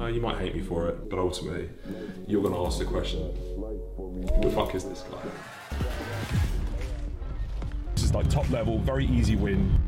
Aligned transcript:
Uh, 0.00 0.06
you 0.06 0.20
might 0.20 0.38
hate 0.38 0.54
me 0.54 0.62
for 0.62 0.88
it, 0.88 1.10
but 1.10 1.18
ultimately, 1.18 1.68
you're 2.26 2.40
going 2.40 2.54
to 2.54 2.64
ask 2.64 2.78
the 2.78 2.86
question: 2.86 3.18
Who 3.98 4.40
the 4.40 4.50
fuck 4.50 4.74
is 4.74 4.84
this 4.84 5.02
guy? 5.02 5.18
This 7.94 8.04
is 8.04 8.14
like 8.14 8.30
top 8.30 8.48
level, 8.48 8.78
very 8.78 9.04
easy 9.04 9.36
win. 9.36 9.78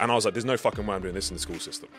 And 0.00 0.10
I 0.10 0.14
was 0.14 0.24
like, 0.24 0.32
"There's 0.32 0.46
no 0.46 0.56
fucking 0.56 0.86
way 0.86 0.96
I'm 0.96 1.02
doing 1.02 1.14
this 1.14 1.30
in 1.30 1.36
the 1.36 1.40
school 1.40 1.58
system." 1.58 1.90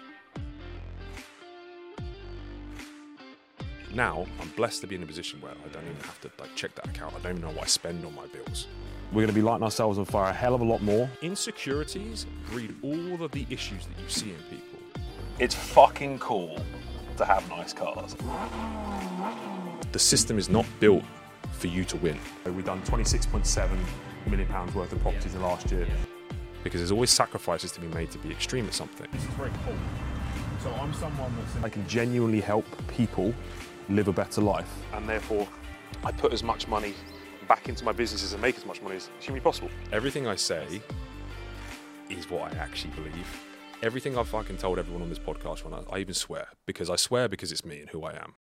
Now 3.93 4.25
I'm 4.41 4.49
blessed 4.57 4.81
to 4.81 4.87
be 4.87 4.95
in 4.95 5.03
a 5.03 5.05
position 5.05 5.39
where 5.41 5.51
I 5.51 5.67
don't 5.69 5.83
even 5.83 5.95
have 6.01 6.19
to 6.21 6.31
like 6.39 6.53
check 6.55 6.73
that 6.75 6.87
account. 6.87 7.13
I 7.13 7.19
don't 7.19 7.37
even 7.37 7.43
know 7.43 7.53
what 7.55 7.65
I 7.65 7.67
spend 7.67 8.03
on 8.03 8.15
my 8.15 8.25
bills. 8.27 8.67
We're 9.11 9.21
going 9.21 9.27
to 9.27 9.33
be 9.33 9.43
lighting 9.43 9.63
ourselves 9.63 9.99
on 9.99 10.05
fire 10.05 10.31
a 10.31 10.33
hell 10.33 10.55
of 10.55 10.61
a 10.61 10.65
lot 10.65 10.81
more. 10.81 11.07
Insecurities 11.21 12.25
breed 12.49 12.75
all 12.81 13.23
of 13.23 13.31
the 13.31 13.45
issues 13.49 13.85
that 13.85 14.03
you 14.03 14.09
see 14.09 14.31
in 14.31 14.37
people. 14.49 14.74
It's 15.39 15.55
fucking 15.55 16.19
cool 16.19 16.57
to 17.17 17.25
have 17.25 17.47
nice 17.49 17.73
cars. 17.73 18.15
The 19.91 19.99
system 19.99 20.37
is 20.37 20.49
not 20.49 20.65
built 20.79 21.03
for 21.51 21.67
you 21.67 21.85
to 21.85 21.97
win 21.97 22.19
We've 22.45 22.65
done 22.65 22.81
26.7 22.83 23.69
million 24.27 24.47
pounds 24.49 24.73
worth 24.75 24.91
of 24.91 24.99
properties 25.01 25.33
in 25.35 25.41
the 25.41 25.47
last 25.47 25.71
year. 25.71 25.87
because 26.63 26.79
there's 26.81 26.91
always 26.91 27.11
sacrifices 27.11 27.71
to 27.73 27.79
be 27.81 27.87
made 27.87 28.11
to 28.11 28.17
be 28.17 28.31
extreme 28.31 28.65
at 28.65 28.73
something. 28.73 29.07
This 29.11 29.23
is 29.23 29.29
very 29.31 29.51
cool. 29.65 29.75
So 30.63 30.71
I'm 30.81 30.93
someone 30.93 31.33
that's 31.37 31.63
I 31.63 31.69
can 31.69 31.87
genuinely 31.87 32.41
help 32.41 32.65
people 32.87 33.33
live 33.89 34.07
a 34.07 34.13
better 34.13 34.41
life. 34.41 34.71
and 34.93 35.07
therefore 35.07 35.47
I 36.03 36.11
put 36.11 36.33
as 36.33 36.43
much 36.43 36.67
money 36.67 36.93
back 37.47 37.69
into 37.69 37.85
my 37.85 37.91
businesses 37.91 38.33
and 38.33 38.41
make 38.41 38.57
as 38.57 38.65
much 38.65 38.81
money 38.81 38.95
as 38.95 39.09
humanly 39.19 39.41
possible. 39.41 39.69
Everything 39.91 40.27
I 40.27 40.35
say 40.35 40.81
is 42.09 42.29
what 42.29 42.51
I 42.53 42.57
actually 42.57 42.91
believe. 42.95 43.27
Everything 43.85 44.17
I've 44.17 44.27
fucking 44.27 44.57
told 44.57 44.79
everyone 44.79 45.03
on 45.03 45.09
this 45.09 45.19
podcast, 45.19 45.63
when 45.63 45.71
I, 45.71 45.83
I 45.91 45.99
even 45.99 46.15
swear, 46.15 46.47
because 46.65 46.89
I 46.89 46.95
swear 46.95 47.27
because 47.29 47.51
it's 47.51 47.63
me 47.63 47.81
and 47.81 47.89
who 47.91 48.03
I 48.03 48.13
am. 48.13 48.33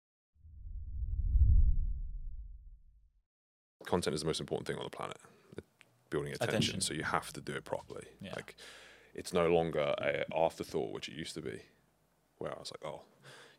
Content 3.85 4.15
is 4.15 4.21
the 4.21 4.27
most 4.29 4.39
important 4.39 4.69
thing 4.69 4.77
on 4.77 4.85
the 4.85 4.91
planet. 4.91 5.17
Building 6.11 6.33
attention, 6.33 6.57
Attention. 6.57 6.81
so 6.81 6.95
you 6.95 7.03
have 7.03 7.33
to 7.33 7.41
do 7.41 7.55
it 7.55 7.65
properly. 7.65 8.05
Yeah. 8.21 8.35
Like, 8.37 8.55
it's 9.17 9.33
no 9.33 9.49
longer 9.49 9.81
a 9.99 10.25
afterthought, 10.33 10.93
which 10.93 11.09
it 11.09 11.15
used 11.17 11.35
to 11.35 11.41
be, 11.43 11.59
where 12.39 12.55
I 12.55 12.59
was 12.61 12.71
like, 12.71 12.89
oh, 12.89 13.01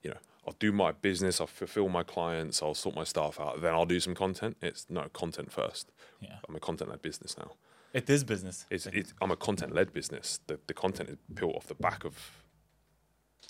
you 0.04 0.12
know, 0.12 0.18
I'll 0.48 0.56
do 0.60 0.72
my 0.72 0.94
business, 0.94 1.42
I'll 1.42 1.48
fulfill 1.48 1.90
my 1.90 2.04
clients, 2.04 2.64
I'll 2.64 2.76
sort 2.76 2.96
my 2.96 3.04
staff 3.04 3.42
out, 3.42 3.62
then 3.62 3.74
I'll 3.74 3.86
do 3.86 4.00
some 4.00 4.16
content. 4.16 4.56
It's 4.62 4.86
no 4.90 5.10
content 5.12 5.52
first. 5.52 5.92
Yeah. 6.22 6.38
I'm 6.48 6.56
a 6.56 6.62
content-led 6.62 7.02
business 7.02 7.38
now. 7.38 7.56
It 7.94 8.10
is 8.10 8.24
business. 8.24 8.66
It's, 8.70 8.88
it's 8.88 9.14
I'm 9.22 9.32
a 9.32 9.36
content 9.36 9.74
led 9.74 9.94
business. 9.94 10.40
The 10.48 10.60
the 10.68 10.74
content 10.74 11.10
is 11.10 11.18
built 11.34 11.56
off 11.56 11.68
the 11.68 11.76
back 11.76 12.04
of 12.06 12.16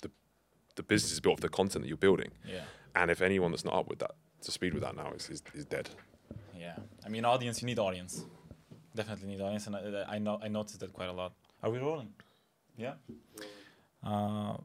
the 0.02 0.10
the 0.76 0.82
business 0.82 1.12
is 1.12 1.20
built 1.20 1.34
off 1.34 1.40
the 1.40 1.48
content 1.48 1.82
that 1.84 1.88
you're 1.88 1.96
building. 1.96 2.30
yeah. 2.46 2.64
And 2.94 3.10
if 3.10 3.20
anyone 3.22 3.50
that's 3.50 3.64
not 3.64 3.74
up 3.74 3.88
with 3.88 3.98
that 3.98 4.14
to 4.42 4.50
speed 4.52 4.74
with 4.74 4.82
that 4.82 4.94
now 4.96 5.12
is 5.12 5.28
is, 5.30 5.42
is 5.54 5.64
dead. 5.64 5.88
Yeah, 6.56 6.76
I 7.04 7.08
mean, 7.08 7.24
audience. 7.24 7.60
You 7.62 7.66
need 7.66 7.78
audience. 7.78 8.24
Definitely 8.94 9.28
need 9.28 9.40
audience, 9.40 9.66
and 9.66 9.74
I, 9.76 10.04
I 10.16 10.18
know 10.18 10.38
I 10.42 10.48
noticed 10.48 10.80
that 10.80 10.92
quite 10.92 11.08
a 11.08 11.12
lot. 11.12 11.32
Are 11.62 11.70
we 11.70 11.78
rolling? 11.78 12.12
Yeah. 12.76 12.94
Uh, 14.02 14.56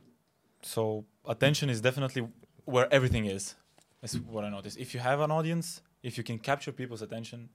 so 0.61 1.05
attention 1.25 1.69
is 1.69 1.81
definitely 1.81 2.27
where 2.65 2.87
everything 2.93 3.25
is. 3.25 3.55
That's 4.01 4.15
what 4.15 4.43
I 4.43 4.49
noticed. 4.49 4.77
If 4.77 4.93
you 4.93 4.99
have 4.99 5.19
an 5.21 5.31
audience, 5.31 5.81
if 6.03 6.17
you 6.17 6.23
can 6.23 6.37
capture 6.39 6.71
people's 6.71 7.01
attention, 7.01 7.49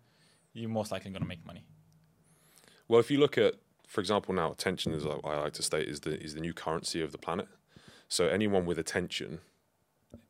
you're 0.52 0.70
most 0.70 0.91
likely 0.92 1.11
gonna 1.11 1.27
make 1.27 1.45
money. 1.47 1.64
Well, 2.88 3.00
if 3.00 3.10
you 3.10 3.18
look 3.18 3.38
at, 3.38 3.54
for 3.86 4.00
example, 4.00 4.34
now 4.34 4.52
attention 4.52 4.92
is 4.92 5.04
I 5.06 5.36
like 5.40 5.52
to 5.54 5.62
state 5.62 5.88
is 5.88 6.00
the 6.00 6.20
is 6.22 6.34
the 6.34 6.40
new 6.40 6.52
currency 6.52 7.00
of 7.02 7.12
the 7.12 7.18
planet. 7.18 7.48
So 8.08 8.28
anyone 8.28 8.66
with 8.66 8.78
attention 8.78 9.40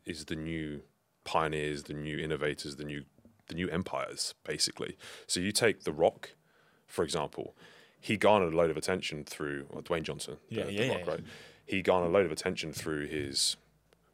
is 0.05 0.27
the 0.27 0.37
new 0.37 0.83
pioneers, 1.25 1.85
the 1.85 1.95
new 1.95 2.19
innovators, 2.19 2.77
the 2.77 2.85
new 2.85 3.05
the 3.49 3.55
new 3.55 3.69
empires, 3.69 4.35
basically. 4.45 4.97
So 5.27 5.39
you 5.41 5.53
take 5.53 5.85
The 5.85 5.93
Rock, 5.93 6.31
for 6.87 7.05
example, 7.05 7.55
he 8.01 8.17
garnered 8.17 8.55
a 8.55 8.57
load 8.57 8.71
of 8.71 8.77
attention 8.77 9.25
through 9.25 9.67
well, 9.71 9.83
Dwayne 9.83 10.03
Johnson. 10.03 10.37
the- 10.49 10.55
Yeah, 10.57 10.65
the 10.65 10.73
yeah, 10.73 10.89
Rock, 10.89 11.01
yeah, 11.05 11.11
right? 11.11 11.21
He 11.67 11.83
garnered 11.83 12.11
a 12.11 12.13
load 12.13 12.25
of 12.27 12.33
attention 12.33 12.73
through 12.73 13.07
his 13.09 13.57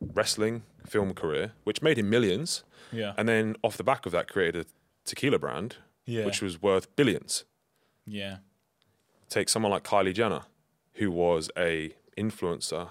wrestling 0.00 0.62
film 0.86 1.14
career, 1.14 1.52
which 1.64 1.80
made 1.82 1.98
him 1.98 2.08
millions, 2.10 2.64
Yeah. 2.92 3.14
and 3.18 3.28
then 3.28 3.54
off 3.62 3.76
the 3.76 3.84
back 3.84 4.06
of 4.06 4.12
that 4.12 4.28
created 4.28 4.66
a 4.66 4.68
tequila 5.04 5.38
brand, 5.38 5.76
Yeah. 6.06 6.24
which 6.24 6.40
was 6.42 6.60
worth 6.62 6.94
billions 6.96 7.44
yeah. 8.10 8.38
take 9.28 9.48
someone 9.48 9.72
like 9.72 9.84
Kylie 9.84 10.14
Jenner, 10.14 10.42
who 10.94 11.10
was 11.10 11.50
a 11.56 11.94
influencer, 12.16 12.88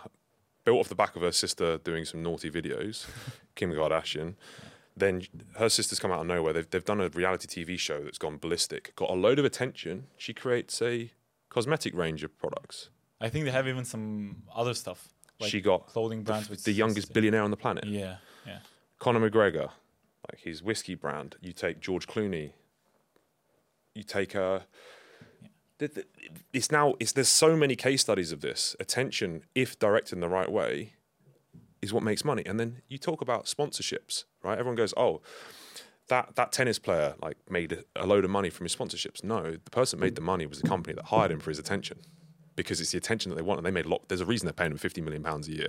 built 0.63 0.80
off 0.80 0.90
the 0.90 0.96
back 0.96 1.16
of 1.16 1.22
her 1.22 1.31
sister 1.31 1.78
doing 1.78 2.06
some 2.06 2.24
naughty 2.24 2.50
videos, 2.50 3.06
Kim 3.56 3.72
Kardashian. 3.72 4.35
Then 4.96 5.24
her 5.57 5.69
sisters 5.69 6.00
come 6.00 6.12
out 6.12 6.22
of 6.22 6.28
nowhere. 6.28 6.52
They've 6.53 6.69
they've 6.69 6.84
done 6.84 7.00
a 7.00 7.09
reality 7.09 7.47
TV 7.47 7.80
show 7.80 8.03
that's 8.03 8.18
gone 8.18 8.38
ballistic, 8.38 8.96
got 8.96 9.09
a 9.09 9.13
load 9.13 9.40
of 9.40 9.46
attention. 9.46 10.07
She 10.18 10.34
creates 10.34 10.81
a 10.81 11.12
cosmetic 11.50 11.96
range 11.96 12.24
of 12.24 12.38
products. 12.38 12.90
I 13.22 13.30
think 13.30 13.46
they 13.46 13.51
have 13.51 13.68
even 13.68 13.86
some 13.86 14.44
other 14.53 14.74
stuff. 14.74 15.09
Like 15.40 15.51
she 15.51 15.62
got 15.62 15.88
clothing 15.88 16.19
the, 16.19 16.31
brands 16.31 16.50
with 16.50 16.63
the 16.63 16.74
youngest 16.74 17.13
billionaire 17.13 17.44
on 17.44 17.51
the 17.51 17.57
planet. 17.57 17.86
Yeah. 17.86 18.18
Yeah. 18.46 18.59
Conor 19.00 19.30
McGregor, 19.30 19.69
like 20.30 20.41
his 20.41 20.62
whiskey 20.62 20.96
brand. 20.96 21.38
You 21.41 21.53
take 21.53 21.80
George 21.80 22.07
Clooney. 22.07 22.51
You 23.96 24.03
take 24.03 24.36
uh, 24.36 24.59
th- 24.59 24.68
th- 24.68 24.68
it's 26.53 26.72
now 26.72 26.95
it's 27.00 27.13
there's 27.13 27.29
so 27.29 27.56
many 27.56 27.75
case 27.75 28.01
studies 28.01 28.31
of 28.31 28.41
this. 28.41 28.75
Attention, 28.79 29.44
if 29.56 29.78
directed 29.79 30.16
in 30.16 30.19
the 30.22 30.29
right 30.29 30.51
way, 30.51 30.94
is 31.81 31.94
what 31.94 32.03
makes 32.03 32.25
money. 32.25 32.44
And 32.45 32.59
then 32.59 32.81
you 32.90 32.97
talk 32.97 33.22
about 33.22 33.45
sponsorships, 33.45 34.25
right? 34.44 34.57
Everyone 34.59 34.75
goes, 34.75 34.94
oh. 34.97 35.22
That, 36.09 36.35
that 36.38 36.51
tennis 36.51 36.79
player 36.79 37.13
like 37.22 37.38
made 37.51 37.72
a- 37.72 37.84
a 37.95 38.07
load 38.07 38.25
of 38.25 38.31
money 38.31 38.50
from 38.50 38.66
his 38.66 38.75
sponsorships. 38.75 39.23
No, 39.23 39.51
the 39.51 39.69
person 39.69 40.00
that 40.00 40.06
made 40.06 40.16
the 40.16 40.22
money 40.22 40.47
was 40.47 40.59
the 40.59 40.68
company 40.68 40.95
that 40.95 41.06
hired 41.06 41.29
him 41.29 41.39
for 41.39 41.51
his 41.51 41.59
attention, 41.59 42.00
because 42.56 42.81
it's 42.81 42.89
the 42.91 42.97
attention 42.97 43.29
that 43.29 43.35
they 43.35 43.44
want, 43.44 43.59
and 43.59 43.66
they 43.68 43.69
made 43.69 43.85
a 43.85 43.89
lot. 43.89 44.07
There's 44.07 44.19
a 44.19 44.25
reason 44.25 44.47
they're 44.47 44.53
paying 44.53 44.72
him 44.72 44.79
fifty 44.79 45.01
million 45.01 45.22
pounds 45.22 45.47
a 45.47 45.51
year, 45.51 45.68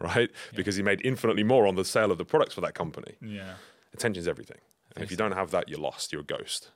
right? 0.00 0.30
Because 0.56 0.74
he 0.74 0.82
made 0.82 1.00
infinitely 1.04 1.44
more 1.44 1.64
on 1.68 1.76
the 1.76 1.84
sale 1.84 2.10
of 2.10 2.18
the 2.18 2.24
products 2.24 2.54
for 2.54 2.60
that 2.62 2.74
company. 2.74 3.14
Yeah. 3.22 3.54
Attention's 3.94 4.26
everything. 4.26 4.58
And 4.96 5.04
if 5.04 5.12
you 5.12 5.16
don't 5.16 5.30
have 5.30 5.52
that, 5.52 5.68
you're 5.68 5.78
lost. 5.78 6.12
You're 6.12 6.22
a 6.22 6.24
ghost. 6.24 6.72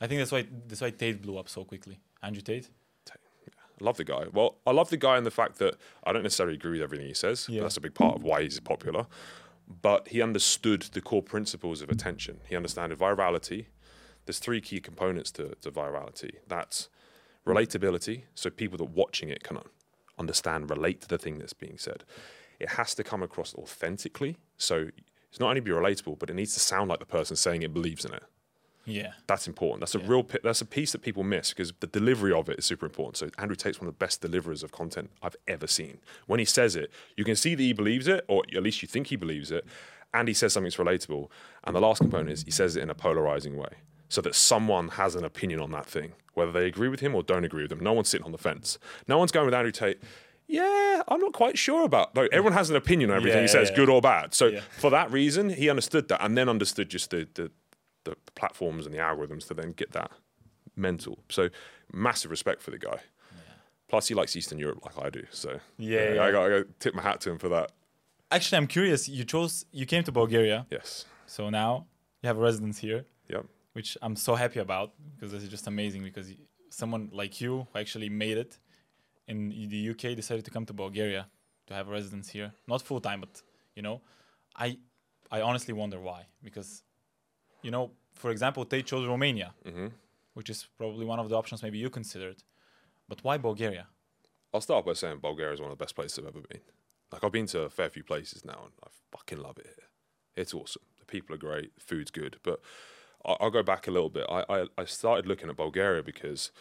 I 0.00 0.06
think 0.06 0.20
that's 0.20 0.32
why 0.32 0.46
that's 0.66 0.80
why 0.80 0.90
Tate 0.90 1.22
blew 1.22 1.38
up 1.38 1.48
so 1.48 1.64
quickly. 1.64 1.98
Andrew 2.22 2.42
Tate. 2.42 2.68
I 3.80 3.84
love 3.84 3.96
the 3.96 4.04
guy. 4.04 4.24
Well, 4.32 4.56
I 4.66 4.72
love 4.72 4.90
the 4.90 4.96
guy 4.96 5.18
in 5.18 5.24
the 5.24 5.30
fact 5.30 5.58
that 5.58 5.76
I 6.02 6.12
don't 6.12 6.24
necessarily 6.24 6.56
agree 6.56 6.72
with 6.72 6.82
everything 6.82 7.06
he 7.06 7.14
says. 7.14 7.46
but 7.46 7.54
Yeah. 7.54 7.62
That's 7.62 7.76
a 7.76 7.80
big 7.80 7.94
part 7.94 8.16
of 8.16 8.24
why 8.24 8.42
he's 8.42 8.58
popular. 8.58 9.06
But 9.68 10.08
he 10.08 10.20
understood 10.20 10.82
the 10.82 11.00
core 11.00 11.22
principles 11.22 11.80
of 11.80 11.88
attention. 11.88 12.40
He 12.48 12.56
understood 12.56 12.90
virality. 12.98 13.66
There's 14.24 14.40
three 14.40 14.60
key 14.60 14.80
components 14.80 15.30
to, 15.32 15.54
to 15.60 15.70
virality. 15.70 16.36
That's 16.48 16.88
relatability, 17.46 18.22
so 18.34 18.50
people 18.50 18.78
that 18.78 18.84
are 18.84 18.88
watching 18.88 19.28
it 19.28 19.42
can 19.42 19.58
understand, 20.18 20.70
relate 20.70 21.00
to 21.02 21.08
the 21.08 21.18
thing 21.18 21.38
that's 21.38 21.52
being 21.52 21.78
said. 21.78 22.04
It 22.58 22.70
has 22.70 22.94
to 22.96 23.04
come 23.04 23.22
across 23.22 23.54
authentically. 23.54 24.36
So 24.56 24.88
it's 25.30 25.40
not 25.40 25.50
only 25.50 25.60
be 25.60 25.70
relatable, 25.70 26.18
but 26.18 26.30
it 26.30 26.34
needs 26.34 26.54
to 26.54 26.60
sound 26.60 26.88
like 26.88 26.98
the 26.98 27.06
person 27.06 27.36
saying 27.36 27.62
it 27.62 27.72
believes 27.72 28.04
in 28.04 28.12
it. 28.12 28.24
Yeah. 28.88 29.12
That's 29.26 29.46
important. 29.46 29.80
That's 29.80 29.94
a 29.94 29.98
real. 29.98 30.22
pi- 30.24 30.38
That's 30.42 30.60
a 30.60 30.66
piece 30.66 30.92
that 30.92 31.02
people 31.02 31.22
miss 31.22 31.50
because 31.50 31.72
the 31.80 31.86
delivery 31.86 32.32
of 32.32 32.48
it 32.48 32.58
is 32.58 32.64
super 32.64 32.86
important. 32.86 33.16
So 33.18 33.28
Andrew 33.38 33.54
Tate's 33.56 33.80
one 33.80 33.86
of 33.88 33.94
the 33.94 34.04
best 34.04 34.20
deliverers 34.22 34.62
of 34.62 34.72
content 34.72 35.10
I've 35.22 35.36
ever 35.46 35.66
seen. 35.66 35.98
When 36.26 36.38
he 36.38 36.44
says 36.44 36.74
it, 36.74 36.90
you 37.16 37.24
can 37.24 37.36
see 37.36 37.54
that 37.54 37.62
he 37.62 37.72
believes 37.72 38.08
it, 38.08 38.24
or 38.28 38.42
at 38.56 38.62
least 38.62 38.80
you 38.82 38.88
think 38.88 39.08
he 39.08 39.16
believes 39.16 39.50
it, 39.50 39.64
and 40.14 40.26
he 40.26 40.34
says 40.34 40.52
something 40.54 40.70
that's 40.70 40.76
relatable. 40.76 41.28
And 41.64 41.76
the 41.76 41.80
last 41.80 41.98
component 42.00 42.30
is 42.30 42.42
he 42.44 42.50
says 42.50 42.76
it 42.76 42.82
in 42.82 42.88
a 42.90 42.94
polarizing 42.94 43.56
way, 43.58 43.68
so 44.08 44.20
that 44.22 44.34
someone 44.34 44.88
has 44.88 45.14
an 45.14 45.24
opinion 45.24 45.60
on 45.60 45.70
that 45.72 45.84
thing, 45.86 46.12
whether 46.34 46.50
they 46.52 46.66
agree 46.66 46.88
with 46.88 47.00
him 47.00 47.14
or 47.14 47.22
don't 47.22 47.44
agree 47.44 47.62
with 47.62 47.72
him. 47.72 47.80
No 47.80 47.92
one's 47.92 48.08
sitting 48.08 48.24
on 48.24 48.32
the 48.32 48.38
fence. 48.38 48.78
No 49.06 49.18
one's 49.18 49.32
going 49.32 49.44
with 49.46 49.54
Andrew 49.54 49.72
Tate. 49.72 50.00
Yeah, 50.46 51.02
I'm 51.08 51.20
not 51.20 51.34
quite 51.34 51.58
sure 51.58 51.84
about. 51.84 52.14
Though 52.14 52.26
everyone 52.32 52.54
has 52.54 52.70
an 52.70 52.76
opinion 52.76 53.10
on 53.10 53.16
everything 53.18 53.36
Yeah, 53.40 53.42
he 53.42 53.48
says, 53.48 53.68
yeah, 53.68 53.76
good 53.76 53.90
or 53.90 54.00
bad. 54.00 54.32
So 54.32 54.46
Yeah. 54.46 54.60
for 54.78 54.88
that 54.90 55.12
reason, 55.12 55.50
he 55.50 55.68
understood 55.68 56.08
that, 56.08 56.24
and 56.24 56.38
then 56.38 56.48
understood 56.48 56.88
just 56.88 57.10
the, 57.10 57.28
the 57.34 57.50
the 58.10 58.16
platforms 58.40 58.82
and 58.86 58.94
the 58.94 58.98
algorithms 59.08 59.46
to 59.48 59.54
then 59.54 59.70
get 59.72 59.90
that 59.92 60.10
mental. 60.76 61.14
So 61.36 61.42
massive 61.92 62.30
respect 62.36 62.60
for 62.62 62.70
the 62.76 62.78
guy. 62.78 63.00
Plus, 63.90 64.08
he 64.08 64.14
likes 64.20 64.36
Eastern 64.36 64.58
Europe 64.58 64.80
like 64.86 64.96
I 65.06 65.08
do. 65.18 65.24
So 65.30 65.50
Yeah, 65.78 66.14
yeah. 66.14 66.24
I 66.26 66.30
got 66.36 66.48
to 66.48 66.66
tip 66.82 66.94
my 66.94 67.02
hat 67.08 67.20
to 67.22 67.30
him 67.32 67.38
for 67.38 67.48
that. 67.56 67.72
Actually, 68.30 68.58
I'm 68.60 68.66
curious. 68.78 69.08
You 69.18 69.24
chose. 69.24 69.64
You 69.80 69.86
came 69.92 70.02
to 70.08 70.12
Bulgaria, 70.12 70.58
Yes. 70.70 70.88
so 71.26 71.42
now 71.62 71.86
you 72.20 72.26
have 72.30 72.38
a 72.42 72.44
residence 72.48 72.78
here, 72.86 73.00
Yep. 73.34 73.44
which 73.72 73.90
I'm 74.04 74.16
so 74.26 74.32
happy 74.44 74.60
about 74.60 74.88
because 75.14 75.30
this 75.34 75.42
is 75.46 75.50
just 75.56 75.66
amazing. 75.66 76.02
Because 76.10 76.26
someone 76.80 77.08
like 77.20 77.32
you 77.44 77.52
who 77.72 77.78
actually 77.82 78.10
made 78.24 78.36
it 78.44 78.52
in 79.26 79.38
the 79.74 79.80
UK 79.92 80.02
decided 80.22 80.44
to 80.48 80.50
come 80.50 80.66
to 80.66 80.74
Bulgaria 80.84 81.22
to 81.68 81.72
have 81.78 81.86
a 81.88 81.92
residence 81.98 82.28
here, 82.36 82.48
not 82.72 82.82
full 82.82 83.00
time, 83.08 83.20
but 83.24 83.32
you 83.76 83.82
know, 83.86 83.96
I 84.66 84.68
I 85.36 85.38
honestly 85.48 85.72
wonder 85.82 85.98
why. 86.08 86.20
Because 86.48 86.70
you 87.64 87.70
know, 87.74 87.84
for 88.18 88.30
example, 88.30 88.64
they 88.64 88.82
chose 88.82 89.06
Romania, 89.06 89.54
hmm 89.68 89.88
which 90.34 90.50
is 90.50 90.68
probably 90.80 91.04
one 91.04 91.18
of 91.18 91.28
the 91.28 91.36
options 91.40 91.62
maybe 91.64 91.78
you 91.78 91.90
considered, 91.90 92.38
but 93.08 93.18
why 93.24 93.36
Bulgaria? 93.38 93.86
I'll 94.54 94.60
start 94.60 94.84
by 94.86 94.92
saying 94.92 95.18
Bulgaria 95.18 95.54
is 95.54 95.60
one 95.60 95.70
of 95.72 95.76
the 95.78 95.82
best 95.84 95.96
places 95.96 96.18
I've 96.18 96.26
ever 96.34 96.42
been. 96.52 96.60
Like 97.12 97.24
I've 97.24 97.32
been 97.32 97.46
to 97.54 97.60
a 97.62 97.70
fair 97.78 97.90
few 97.90 98.04
places 98.04 98.44
now, 98.44 98.60
and 98.66 98.72
I 98.86 98.88
fucking 99.14 99.40
love 99.46 99.58
it 99.58 99.66
here. 99.66 99.88
It's 100.36 100.54
awesome. 100.54 100.82
The 101.00 101.06
people 101.14 101.34
are 101.34 101.38
great. 101.48 101.74
The 101.78 101.80
food's 101.90 102.12
good. 102.12 102.36
But 102.48 102.60
I- 103.28 103.36
I'll 103.40 103.50
go 103.50 103.64
back 103.72 103.88
a 103.88 103.90
little 103.90 104.10
bit. 104.18 104.26
I, 104.38 104.40
I, 104.48 104.58
I 104.82 104.84
started 104.84 105.26
looking 105.26 105.48
at 105.50 105.56
Bulgaria 105.56 106.02
because 106.12 106.52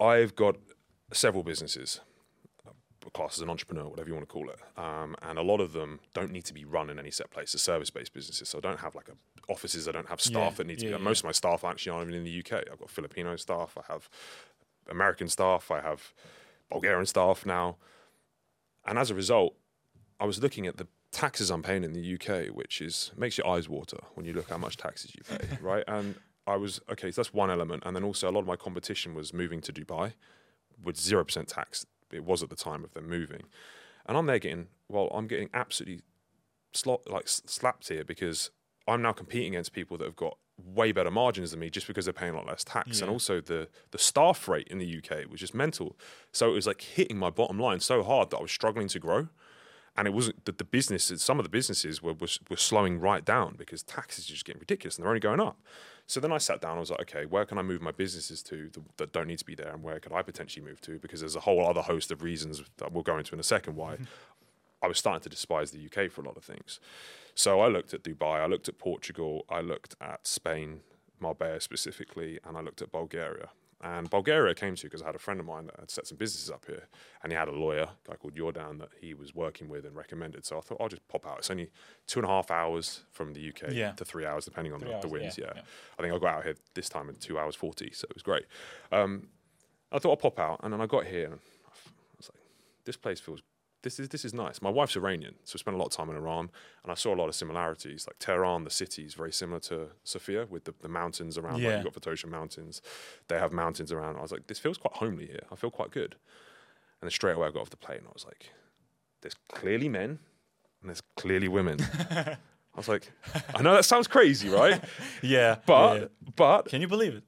I've 0.00 0.34
got 0.36 0.56
several 1.12 1.42
businesses, 1.42 2.00
class 3.12 3.36
as 3.36 3.42
an 3.42 3.50
entrepreneur, 3.50 3.88
whatever 3.88 4.08
you 4.08 4.14
want 4.14 4.28
to 4.28 4.32
call 4.32 4.48
it, 4.50 4.58
um, 4.76 5.16
and 5.22 5.38
a 5.38 5.42
lot 5.42 5.60
of 5.60 5.72
them 5.72 6.00
don't 6.14 6.30
need 6.32 6.44
to 6.46 6.54
be 6.54 6.64
run 6.64 6.90
in 6.90 6.98
any 6.98 7.10
set 7.10 7.30
place. 7.30 7.52
They're 7.52 7.58
service-based 7.58 8.12
businesses, 8.12 8.48
so 8.48 8.58
I 8.58 8.60
don't 8.60 8.80
have 8.80 8.94
like 8.94 9.08
a 9.08 9.52
offices. 9.52 9.88
I 9.88 9.92
don't 9.92 10.08
have 10.08 10.20
staff 10.20 10.52
Yeah, 10.52 10.56
that 10.58 10.66
need 10.66 10.78
to 10.80 10.84
yeah, 10.86 10.96
be. 10.96 10.98
yeah. 10.98 11.04
Most 11.04 11.20
of 11.20 11.24
my 11.24 11.32
staff 11.32 11.64
actually 11.64 11.92
aren't 11.92 12.10
even 12.10 12.20
in 12.20 12.24
the 12.24 12.38
UK. 12.40 12.64
I've 12.70 12.78
got 12.78 12.90
Filipino 12.90 13.36
staff. 13.36 13.76
I 13.78 13.92
have 13.92 14.08
American 14.90 15.28
staff. 15.28 15.70
I 15.70 15.80
have 15.80 16.12
Bulgarian 16.70 17.06
staff 17.06 17.46
now, 17.46 17.76
and 18.86 18.98
as 18.98 19.10
a 19.10 19.14
result, 19.14 19.54
I 20.20 20.24
was 20.26 20.42
looking 20.42 20.66
at 20.66 20.76
the 20.76 20.86
taxes 21.10 21.50
I'm 21.50 21.62
paying 21.62 21.84
in 21.84 21.92
the 21.94 22.14
UK, 22.14 22.48
which 22.54 22.80
is 22.80 23.12
makes 23.16 23.38
your 23.38 23.46
eyes 23.46 23.68
water 23.68 23.98
when 24.14 24.26
you 24.26 24.32
look 24.32 24.50
how 24.50 24.58
much 24.58 24.76
taxes 24.76 25.12
you 25.14 25.22
pay, 25.24 25.56
right? 25.60 25.84
And 25.88 26.16
I 26.46 26.56
was 26.56 26.80
okay. 26.90 27.10
So 27.10 27.20
that's 27.22 27.32
one 27.32 27.50
element, 27.50 27.82
and 27.86 27.94
then 27.96 28.04
also 28.04 28.28
a 28.28 28.32
lot 28.32 28.40
of 28.40 28.46
my 28.46 28.56
competition 28.56 29.14
was 29.14 29.32
moving 29.32 29.60
to 29.62 29.72
Dubai 29.72 30.12
with 30.82 30.98
zero 30.98 31.24
percent 31.24 31.48
tax. 31.48 31.86
It 32.12 32.24
was 32.24 32.42
at 32.42 32.50
the 32.50 32.56
time 32.56 32.84
of 32.84 32.94
them 32.94 33.08
moving, 33.08 33.42
and 34.06 34.16
I'm 34.16 34.26
there 34.26 34.38
getting 34.38 34.68
well. 34.88 35.08
I'm 35.14 35.26
getting 35.26 35.50
absolutely 35.54 36.02
slot 36.72 37.08
like 37.10 37.28
slapped 37.28 37.88
here 37.88 38.04
because 38.04 38.50
I'm 38.86 39.02
now 39.02 39.12
competing 39.12 39.54
against 39.54 39.72
people 39.72 39.96
that 39.98 40.04
have 40.04 40.16
got 40.16 40.36
way 40.62 40.90
better 40.90 41.10
margins 41.10 41.52
than 41.52 41.60
me 41.60 41.70
just 41.70 41.86
because 41.86 42.04
they're 42.04 42.12
paying 42.12 42.32
a 42.32 42.36
lot 42.36 42.46
less 42.46 42.64
tax, 42.64 43.00
and 43.00 43.10
also 43.10 43.40
the 43.40 43.68
the 43.90 43.98
staff 43.98 44.48
rate 44.48 44.68
in 44.68 44.78
the 44.78 44.98
UK 44.98 45.30
was 45.30 45.40
just 45.40 45.54
mental. 45.54 45.96
So 46.32 46.50
it 46.50 46.54
was 46.54 46.66
like 46.66 46.80
hitting 46.80 47.18
my 47.18 47.30
bottom 47.30 47.58
line 47.60 47.80
so 47.80 48.02
hard 48.02 48.30
that 48.30 48.38
I 48.38 48.42
was 48.42 48.50
struggling 48.50 48.88
to 48.88 48.98
grow 48.98 49.28
and 49.98 50.06
it 50.06 50.14
wasn't 50.14 50.44
that 50.44 50.58
the 50.58 50.64
businesses 50.64 51.22
some 51.22 51.38
of 51.38 51.44
the 51.44 51.50
businesses 51.50 52.00
were, 52.00 52.14
were 52.14 52.28
were 52.48 52.56
slowing 52.56 53.00
right 53.00 53.24
down 53.24 53.56
because 53.58 53.82
taxes 53.82 54.26
are 54.26 54.32
just 54.32 54.44
getting 54.44 54.60
ridiculous 54.60 54.96
and 54.96 55.02
they're 55.02 55.10
only 55.10 55.20
going 55.20 55.40
up. 55.40 55.58
So 56.06 56.20
then 56.20 56.32
i 56.32 56.38
sat 56.38 56.60
down 56.62 56.76
i 56.76 56.80
was 56.80 56.90
like 56.90 57.00
okay 57.00 57.26
where 57.26 57.44
can 57.44 57.58
i 57.58 57.62
move 57.62 57.82
my 57.82 57.90
businesses 57.90 58.42
to 58.44 58.70
th- 58.70 58.86
that 58.96 59.12
don't 59.12 59.26
need 59.26 59.40
to 59.40 59.44
be 59.44 59.56
there 59.56 59.72
and 59.74 59.82
where 59.82 59.98
could 60.00 60.12
i 60.12 60.22
potentially 60.22 60.64
move 60.64 60.80
to? 60.82 60.98
Because 60.98 61.20
there's 61.20 61.36
a 61.36 61.40
whole 61.40 61.66
other 61.66 61.82
host 61.82 62.10
of 62.12 62.22
reasons 62.22 62.62
that 62.78 62.92
we'll 62.92 63.02
go 63.02 63.18
into 63.18 63.34
in 63.34 63.40
a 63.40 63.50
second 63.56 63.74
why 63.74 63.94
mm-hmm. 63.94 64.04
i 64.82 64.86
was 64.86 64.98
starting 64.98 65.22
to 65.22 65.28
despise 65.28 65.72
the 65.72 65.84
uk 65.86 66.10
for 66.10 66.22
a 66.22 66.24
lot 66.24 66.36
of 66.36 66.44
things. 66.44 66.80
So 67.34 67.60
i 67.60 67.66
looked 67.66 67.92
at 67.92 68.02
dubai 68.04 68.40
i 68.40 68.46
looked 68.46 68.68
at 68.68 68.78
portugal 68.78 69.44
i 69.50 69.60
looked 69.60 69.96
at 70.00 70.26
spain 70.26 70.80
marbella 71.20 71.60
specifically 71.60 72.38
and 72.44 72.56
i 72.56 72.60
looked 72.60 72.80
at 72.80 72.92
bulgaria 72.92 73.48
and 73.80 74.10
Bulgaria 74.10 74.54
came 74.54 74.74
to 74.74 74.82
because 74.84 75.02
I 75.02 75.06
had 75.06 75.14
a 75.14 75.18
friend 75.20 75.38
of 75.38 75.46
mine 75.46 75.66
that 75.66 75.78
had 75.78 75.90
set 75.90 76.06
some 76.06 76.18
businesses 76.18 76.50
up 76.50 76.64
here, 76.66 76.88
and 77.22 77.30
he 77.32 77.36
had 77.38 77.48
a 77.48 77.52
lawyer, 77.52 77.82
a 78.04 78.08
guy 78.10 78.16
called 78.16 78.34
Jordan, 78.36 78.78
that 78.78 78.88
he 79.00 79.14
was 79.14 79.34
working 79.34 79.68
with 79.68 79.84
and 79.84 79.94
recommended. 79.94 80.44
So 80.44 80.58
I 80.58 80.60
thought 80.60 80.78
I'll 80.80 80.88
just 80.88 81.06
pop 81.08 81.26
out. 81.26 81.38
It's 81.38 81.50
only 81.50 81.70
two 82.06 82.18
and 82.20 82.26
a 82.26 82.28
half 82.30 82.50
hours 82.50 83.04
from 83.12 83.34
the 83.34 83.48
UK 83.50 83.70
Yeah. 83.72 83.92
to 83.92 84.04
three 84.04 84.26
hours, 84.26 84.44
depending 84.44 84.72
on 84.72 84.80
the, 84.80 84.98
the 85.00 85.08
winds. 85.08 85.38
yeah, 85.38 85.44
Yeah, 85.46 85.52
yeah. 85.56 85.62
I 85.98 86.02
think 86.02 86.12
I 86.14 86.18
got 86.18 86.34
out 86.34 86.44
here 86.44 86.54
this 86.74 86.88
time 86.88 87.08
in 87.08 87.14
two 87.16 87.38
hours 87.38 87.54
forty, 87.54 87.92
so 87.92 88.06
it 88.10 88.14
was 88.14 88.22
great. 88.22 88.46
Um, 88.90 89.28
I 89.92 89.98
thought 89.98 90.10
I'll 90.10 90.16
pop 90.16 90.38
out, 90.38 90.60
and 90.62 90.72
then 90.72 90.80
I 90.80 90.86
got 90.86 91.04
here, 91.06 91.26
and 91.26 91.34
I 91.34 91.38
was 92.16 92.30
like, 92.34 92.40
this 92.84 92.96
place 92.96 93.20
feels. 93.20 93.42
This 93.88 93.98
is 94.00 94.08
this 94.10 94.24
is 94.24 94.34
nice. 94.34 94.60
My 94.60 94.68
wife's 94.68 94.96
Iranian, 94.96 95.34
so 95.44 95.56
I 95.56 95.58
spent 95.58 95.74
a 95.74 95.78
lot 95.78 95.86
of 95.86 95.92
time 95.92 96.10
in 96.10 96.16
Iran, 96.16 96.50
and 96.82 96.92
I 96.92 96.94
saw 96.94 97.14
a 97.14 97.18
lot 97.20 97.28
of 97.28 97.34
similarities. 97.34 98.06
Like 98.06 98.18
Tehran, 98.18 98.64
the 98.64 98.70
city 98.70 99.02
is 99.04 99.14
very 99.14 99.32
similar 99.32 99.60
to 99.60 99.88
Sofia, 100.04 100.46
with 100.50 100.64
the, 100.64 100.74
the 100.80 100.88
mountains 100.88 101.38
around. 101.38 101.54
Like 101.54 101.62
Yeah. 101.62 101.82
you've 101.82 101.92
got 101.92 101.94
Vitosha 102.02 102.26
Mountains, 102.28 102.82
they 103.28 103.38
have 103.38 103.52
mountains 103.52 103.90
around. 103.92 104.16
I 104.18 104.20
was 104.20 104.30
like, 104.32 104.46
this 104.46 104.58
feels 104.58 104.76
quite 104.76 104.94
homely 104.94 105.26
here. 105.26 105.44
I 105.50 105.54
feel 105.56 105.70
quite 105.70 105.90
good. 105.90 106.12
And 107.00 107.06
then 107.06 107.10
straight 107.10 107.36
away 107.36 107.46
I 107.48 107.50
got 107.50 107.62
off 107.62 107.70
the 107.70 107.76
plane. 107.78 108.00
I 108.06 108.10
was 108.12 108.26
like, 108.26 108.50
there's 109.22 109.36
clearly 109.50 109.88
men 109.88 110.18
and 110.80 110.90
there's 110.90 111.02
clearly 111.16 111.48
women. 111.48 111.78
I 112.10 112.36
was 112.76 112.88
like, 112.88 113.10
I 113.54 113.62
know 113.62 113.72
that 113.74 113.84
sounds 113.86 114.06
crazy, 114.06 114.48
right? 114.50 114.84
Yeah, 115.22 115.56
But 115.64 116.00
yeah. 116.00 116.06
but 116.36 116.66
can 116.66 116.80
you 116.82 116.88
believe 116.88 117.14
it? 117.14 117.22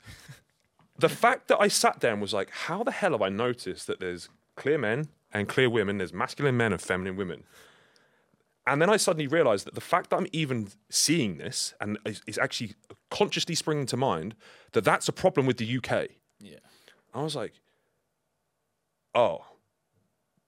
the 0.99 1.09
fact 1.09 1.49
that 1.49 1.59
I 1.59 1.69
sat 1.69 2.01
there 2.01 2.13
and 2.13 2.21
was 2.21 2.35
like, 2.35 2.51
how 2.51 2.83
the 2.83 2.91
hell 2.93 3.13
have 3.13 3.23
I 3.23 3.31
noticed 3.31 3.87
that 3.87 4.01
there's 4.01 4.29
clear 4.57 4.77
men 4.77 5.09
and 5.33 5.49
clear 5.49 5.71
women, 5.71 5.99
there's 5.99 6.13
masculine 6.13 6.57
men 6.57 6.73
and 6.73 6.81
feminine 6.81 7.17
women? 7.17 7.45
And 8.67 8.81
then 8.81 8.91
I 8.91 8.99
suddenly 8.99 9.27
realized 9.27 9.67
that 9.67 9.75
the 9.75 9.81
fact 9.81 10.11
that 10.11 10.17
I'm 10.17 10.27
even 10.33 10.69
seeing 10.91 11.39
this 11.39 11.75
and 11.81 11.99
is, 12.05 12.23
is 12.27 12.39
actually 12.39 12.75
consciously 13.11 13.55
springing 13.55 13.87
to 13.87 13.97
mind 13.97 14.35
that 14.73 14.85
that's 14.85 15.09
a 15.09 15.13
problem 15.13 15.47
with 15.47 15.57
the 15.57 15.79
UK. 15.79 16.09
Yeah. 16.41 16.59
I 17.13 17.23
was 17.23 17.35
like, 17.35 17.55
oh, 19.15 19.45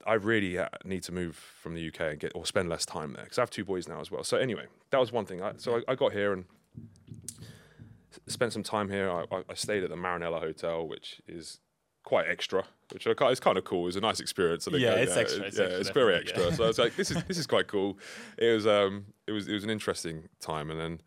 I 0.05 0.13
really 0.13 0.57
uh, 0.57 0.69
need 0.85 1.03
to 1.03 1.11
move 1.11 1.35
from 1.35 1.75
the 1.75 1.87
UK 1.87 2.01
and 2.01 2.19
get 2.19 2.31
or 2.35 2.45
spend 2.45 2.69
less 2.69 2.85
time 2.85 3.13
there 3.13 3.23
because 3.23 3.37
I 3.37 3.41
have 3.41 3.49
two 3.49 3.65
boys 3.65 3.87
now 3.87 3.99
as 3.99 4.11
well. 4.11 4.23
So 4.23 4.37
anyway, 4.37 4.67
that 4.91 4.99
was 4.99 5.11
one 5.11 5.25
thing. 5.25 5.41
I, 5.41 5.53
so 5.57 5.77
I, 5.77 5.91
I 5.91 5.95
got 5.95 6.13
here 6.13 6.33
and 6.33 6.45
spent 8.27 8.53
some 8.53 8.63
time 8.63 8.89
here. 8.89 9.09
I, 9.09 9.25
I, 9.49 9.53
stayed 9.53 9.83
at 9.83 9.89
the 9.89 9.95
Marinela 9.95 10.39
Hotel, 10.39 10.87
which 10.87 11.21
is 11.27 11.59
quite 12.03 12.27
extra, 12.27 12.63
which 12.91 13.07
I, 13.07 13.11
it's 13.31 13.39
kind 13.39 13.57
of 13.57 13.63
cool. 13.63 13.83
It 13.83 13.85
was 13.85 13.95
a 13.95 14.01
nice 14.01 14.19
experience. 14.19 14.67
I 14.67 14.71
think, 14.71 14.83
Yeah, 14.83 14.93
it's 14.93 15.15
extra, 15.15 15.43
it's 15.45 15.57
yeah, 15.57 15.63
extra, 15.65 15.79
it's 15.79 15.89
very 15.89 16.15
extra. 16.15 16.43
yeah. 16.43 16.51
So 16.51 16.63
I 16.65 16.67
was 16.67 16.79
like, 16.79 16.95
this 16.95 17.11
is 17.11 17.23
this 17.25 17.37
is 17.37 17.47
quite 17.47 17.67
cool. 17.67 17.97
It 18.37 18.53
was 18.53 18.67
um 18.67 19.05
it 19.27 19.31
was 19.31 19.47
it 19.47 19.53
was 19.53 19.63
an 19.63 19.69
interesting 19.69 20.29
time, 20.39 20.69
and 20.69 20.79
then 20.79 21.01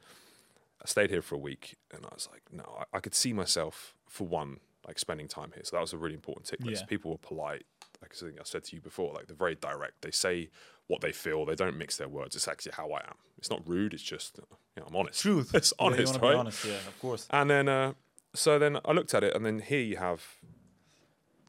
I 0.83 0.87
stayed 0.87 1.11
here 1.11 1.23
for 1.23 1.35
a 1.35 1.39
week, 1.39 1.77
and 1.93 2.05
I 2.05 2.09
was 2.15 2.29
like, 2.33 2.43
no, 2.53 2.65
I, 2.81 2.97
I 2.97 3.01
could 3.01 3.15
see 3.15 3.33
myself 3.33 3.95
for 4.09 4.27
one 4.27 4.59
like 4.87 4.99
spending 4.99 5.27
time 5.29 5.51
here. 5.55 5.63
So 5.65 5.77
that 5.77 5.81
was 5.81 5.93
a 5.93 5.99
really 5.99 6.15
important 6.15 6.47
tick 6.47 6.61
list. 6.65 6.83
Yeah. 6.83 6.87
People 6.87 7.11
were 7.11 7.19
polite. 7.19 7.65
Like 8.03 8.13
I 8.15 8.27
think 8.27 8.39
I 8.41 8.45
said 8.45 8.63
to 8.65 8.77
you 8.77 8.83
before, 8.83 9.13
like 9.15 9.27
they're 9.27 9.37
very 9.37 9.55
direct. 9.57 10.03
They 10.03 10.11
say 10.11 10.51
what 10.87 11.01
they 11.01 11.13
feel. 11.13 11.45
They 11.45 11.55
don't 11.57 11.77
mix 11.77 11.97
their 11.97 12.09
words. 12.09 12.37
It's 12.37 12.47
actually 12.47 12.73
how 12.77 12.91
I 12.93 13.01
am. 13.01 13.15
It's 13.39 13.51
not 13.51 13.67
rude. 13.69 13.93
It's 13.95 14.03
just 14.03 14.39
you 14.39 14.83
know, 14.83 14.87
I'm 14.89 14.95
honest. 14.97 15.21
Truth. 15.23 15.51
It's 15.55 15.73
Yeah, 15.79 15.87
honest, 15.87 16.13
wanna 16.21 16.27
right? 16.27 16.37
Honest, 16.39 16.65
yeah, 16.65 16.75
of 16.75 16.99
course. 17.01 17.27
And 17.31 17.51
then, 17.51 17.69
uh, 17.69 17.95
so 18.35 18.59
then 18.59 18.79
I 18.85 18.93
looked 18.93 19.13
at 19.15 19.25
it, 19.25 19.35
and 19.35 19.45
then 19.45 19.59
here 19.61 19.81
you 19.81 19.97
have 19.97 20.23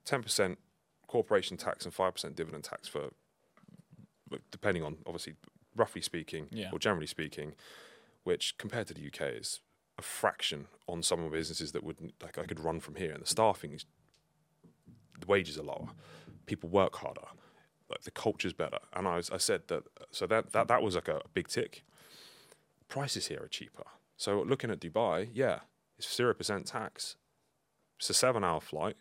10% 0.08 0.58
corporation 1.08 1.58
tax 1.58 1.86
and 1.86 1.94
5% 1.94 2.36
dividend 2.36 2.64
tax 2.64 2.88
for, 2.88 3.10
depending 4.52 4.84
on, 4.84 4.98
obviously, 5.06 5.36
roughly 5.76 6.02
speaking, 6.02 6.48
Yeah. 6.52 6.70
or 6.72 6.80
generally 6.80 7.08
speaking, 7.08 7.54
which 8.24 8.58
compared 8.58 8.88
to 8.88 8.94
the 8.94 9.02
UK 9.08 9.22
is 9.38 9.62
a 9.98 10.02
fraction 10.02 10.68
on 10.88 11.02
some 11.04 11.20
of 11.20 11.32
the 11.32 11.38
businesses 11.38 11.72
that 11.72 11.84
would, 11.84 12.14
like, 12.22 12.38
I 12.38 12.44
could 12.46 12.60
run 12.60 12.80
from 12.80 12.96
here. 12.96 13.12
And 13.12 13.22
the 13.22 13.28
staffing 13.28 13.74
is, 13.74 13.86
the 15.20 15.26
wages 15.28 15.58
are 15.58 15.64
lower, 15.64 15.90
people 16.46 16.70
work 16.70 16.96
harder, 16.98 17.28
like, 17.90 18.02
the 18.04 18.12
culture's 18.12 18.54
better. 18.54 18.80
And 18.94 19.08
I, 19.08 19.18
was, 19.18 19.30
I 19.30 19.38
said 19.38 19.64
that, 19.68 19.84
so 20.12 20.28
that, 20.28 20.52
that, 20.54 20.68
that 20.68 20.82
was 20.82 20.96
like 20.96 21.08
a 21.08 21.22
big 21.34 21.48
tick 21.48 21.84
prices 22.90 23.28
here 23.28 23.42
are 23.44 23.48
cheaper. 23.50 23.84
So 24.16 24.42
looking 24.42 24.72
at 24.72 24.80
Dubai, 24.80 25.30
yeah, 25.34 25.60
it's 25.98 26.14
zero 26.16 26.34
percent 26.34 26.66
tax. 26.68 27.18
It's 28.00 28.10
a 28.10 28.14
seven-hour 28.14 28.62
flight. 28.62 28.96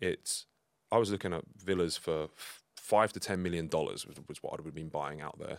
It's 0.00 0.46
I 0.92 0.98
was 0.98 1.10
looking 1.10 1.32
at 1.32 1.44
villas 1.56 1.96
for 1.96 2.28
five 2.76 3.12
to 3.14 3.20
ten 3.20 3.42
million 3.42 3.68
dollars 3.68 4.06
was, 4.06 4.16
was 4.28 4.42
what 4.42 4.50
I 4.52 4.56
would 4.56 4.64
have 4.66 4.74
been 4.74 4.88
buying 4.88 5.20
out 5.20 5.38
there, 5.38 5.58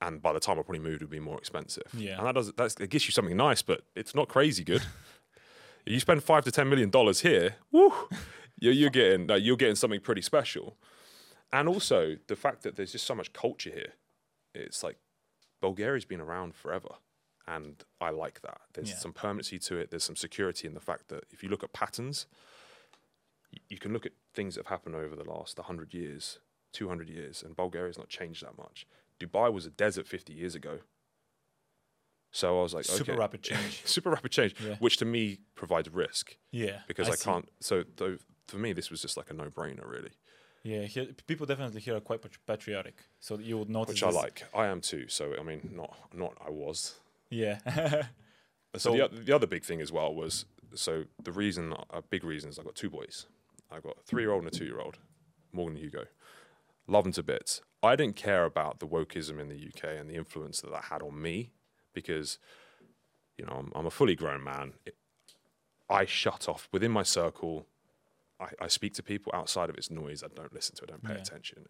and 0.00 0.20
by 0.22 0.32
the 0.32 0.40
time 0.40 0.58
I 0.58 0.62
probably 0.62 0.78
moved, 0.80 1.02
it 1.02 1.06
would 1.06 1.10
be 1.10 1.20
more 1.20 1.38
expensive. 1.38 1.84
Yeah. 1.96 2.18
and 2.18 2.26
that 2.26 2.34
does 2.34 2.52
that's, 2.52 2.74
it 2.76 2.90
gives 2.90 3.06
you 3.06 3.12
something 3.12 3.36
nice, 3.36 3.62
but 3.62 3.82
it's 3.94 4.14
not 4.14 4.28
crazy 4.28 4.62
good. 4.64 4.82
you 5.86 6.00
spend 6.00 6.22
five 6.22 6.44
to 6.44 6.50
ten 6.52 6.68
million 6.68 6.90
dollars 6.90 7.20
here, 7.20 7.56
woo, 7.72 7.92
you're, 8.60 8.72
you're 8.72 8.90
getting 8.90 9.30
uh, 9.30 9.34
you're 9.34 9.56
getting 9.56 9.76
something 9.76 10.00
pretty 10.00 10.22
special, 10.22 10.76
and 11.52 11.68
also 11.68 12.16
the 12.28 12.36
fact 12.36 12.62
that 12.62 12.76
there's 12.76 12.92
just 12.92 13.06
so 13.06 13.14
much 13.14 13.32
culture 13.32 13.70
here. 13.70 13.92
It's 14.54 14.82
like 14.82 14.96
Bulgaria's 15.60 16.04
been 16.04 16.20
around 16.20 16.54
forever, 16.54 16.94
and 17.46 17.82
I 18.00 18.10
like 18.10 18.40
that. 18.42 18.60
There's 18.74 18.90
Yeah. 18.90 18.96
some 18.96 19.12
permanency 19.12 19.58
to 19.60 19.76
it. 19.76 19.90
There's 19.90 20.04
some 20.04 20.16
security 20.16 20.66
in 20.68 20.74
the 20.74 20.80
fact 20.80 21.08
that 21.08 21.24
if 21.30 21.42
you 21.42 21.48
look 21.48 21.62
at 21.64 21.72
patterns, 21.72 22.26
you 23.68 23.78
can 23.78 23.92
look 23.92 24.06
at 24.06 24.12
things 24.34 24.54
that 24.54 24.62
have 24.66 24.70
happened 24.70 24.94
over 24.94 25.14
the 25.16 25.24
last 25.28 25.58
100 25.58 25.94
years, 25.94 26.38
200 26.72 27.08
years, 27.08 27.42
and 27.42 27.56
Bulgaria's 27.56 27.98
not 27.98 28.08
changed 28.08 28.44
that 28.44 28.56
much. 28.58 28.86
Dubai 29.20 29.52
was 29.52 29.66
a 29.66 29.70
desert 29.70 30.06
50 30.06 30.32
years 30.32 30.54
ago. 30.54 30.80
So 32.32 32.58
I 32.58 32.62
was 32.62 32.74
like, 32.74 32.84
Super 32.84 33.12
okay. 33.12 33.18
rapid 33.18 33.42
change. 33.42 33.82
super 33.86 34.10
rapid 34.10 34.30
change, 34.30 34.54
Yeah. 34.60 34.74
which 34.78 34.96
to 34.98 35.04
me 35.04 35.38
provides 35.54 35.88
risk 35.90 36.36
Yeah. 36.50 36.80
because 36.86 37.08
I, 37.08 37.14
see. 37.14 37.24
can't. 37.24 37.48
So 37.60 37.84
though, 37.96 38.18
for 38.46 38.58
me, 38.58 38.72
this 38.72 38.90
was 38.90 39.00
just 39.00 39.16
like 39.16 39.30
a 39.30 39.34
no-brainer, 39.34 39.88
really, 39.88 40.10
Yeah, 40.62 40.82
here, 40.82 41.06
people 41.26 41.46
definitely 41.46 41.80
here 41.80 41.96
are 41.96 42.00
quite 42.00 42.20
patriotic, 42.46 42.96
so 43.20 43.38
you 43.38 43.56
would 43.58 43.70
notice. 43.70 43.94
which 43.94 44.02
I 44.02 44.10
like. 44.10 44.44
I 44.54 44.66
am 44.66 44.80
too. 44.80 45.08
So 45.08 45.34
I 45.38 45.42
mean, 45.42 45.70
not 45.72 45.96
not 46.12 46.34
I 46.46 46.50
was. 46.50 46.96
Yeah. 47.30 47.58
So, 47.64 48.02
So- 48.78 49.08
the, 49.08 49.20
the 49.24 49.32
other 49.34 49.46
big 49.46 49.64
thing 49.64 49.80
as 49.80 49.90
well 49.90 50.14
was 50.14 50.44
so 50.74 51.04
the 51.22 51.32
reason 51.32 51.72
a 51.90 52.02
big 52.02 52.22
reason 52.24 52.50
is 52.50 52.58
I've 52.58 52.66
got 52.66 52.74
two 52.74 52.90
boys. 52.90 53.26
I've 53.70 53.82
got 53.82 53.96
a 53.98 54.02
three 54.02 54.22
year 54.22 54.32
old 54.32 54.44
and 54.44 54.52
a 54.52 54.56
two 54.56 54.64
year 54.64 54.80
old, 54.80 54.98
Morgan 55.52 55.76
and 55.76 55.84
Hugo. 55.84 56.04
Love 56.86 57.04
them 57.04 57.12
to 57.14 57.22
bits. 57.22 57.62
I 57.82 57.96
didn't 57.96 58.16
care 58.16 58.44
about 58.44 58.78
the 58.78 58.86
wokeism 58.86 59.40
in 59.40 59.48
the 59.48 59.56
UK 59.68 59.98
and 59.98 60.08
the 60.08 60.14
influence 60.14 60.60
that 60.60 60.70
that 60.70 60.84
had 60.84 61.02
on 61.02 61.20
me 61.20 61.50
because, 61.94 62.38
you 63.36 63.44
know, 63.44 63.52
I'm, 63.52 63.72
I'm 63.74 63.86
a 63.86 63.90
fully 63.90 64.14
grown 64.14 64.42
man. 64.44 64.74
It, 64.84 64.94
I 65.88 66.04
shut 66.04 66.48
off 66.48 66.68
within 66.72 66.90
my 66.92 67.02
circle. 67.02 67.66
I, 68.40 68.48
I 68.60 68.68
speak 68.68 68.94
to 68.94 69.02
people 69.02 69.32
outside 69.34 69.68
of 69.70 69.76
its 69.76 69.90
noise. 69.90 70.22
I 70.22 70.28
don't 70.34 70.52
listen 70.52 70.74
to 70.76 70.84
it. 70.84 70.90
I 70.90 70.92
don't 70.92 71.04
pay 71.04 71.14
Yeah. 71.14 71.20
attention. 71.20 71.66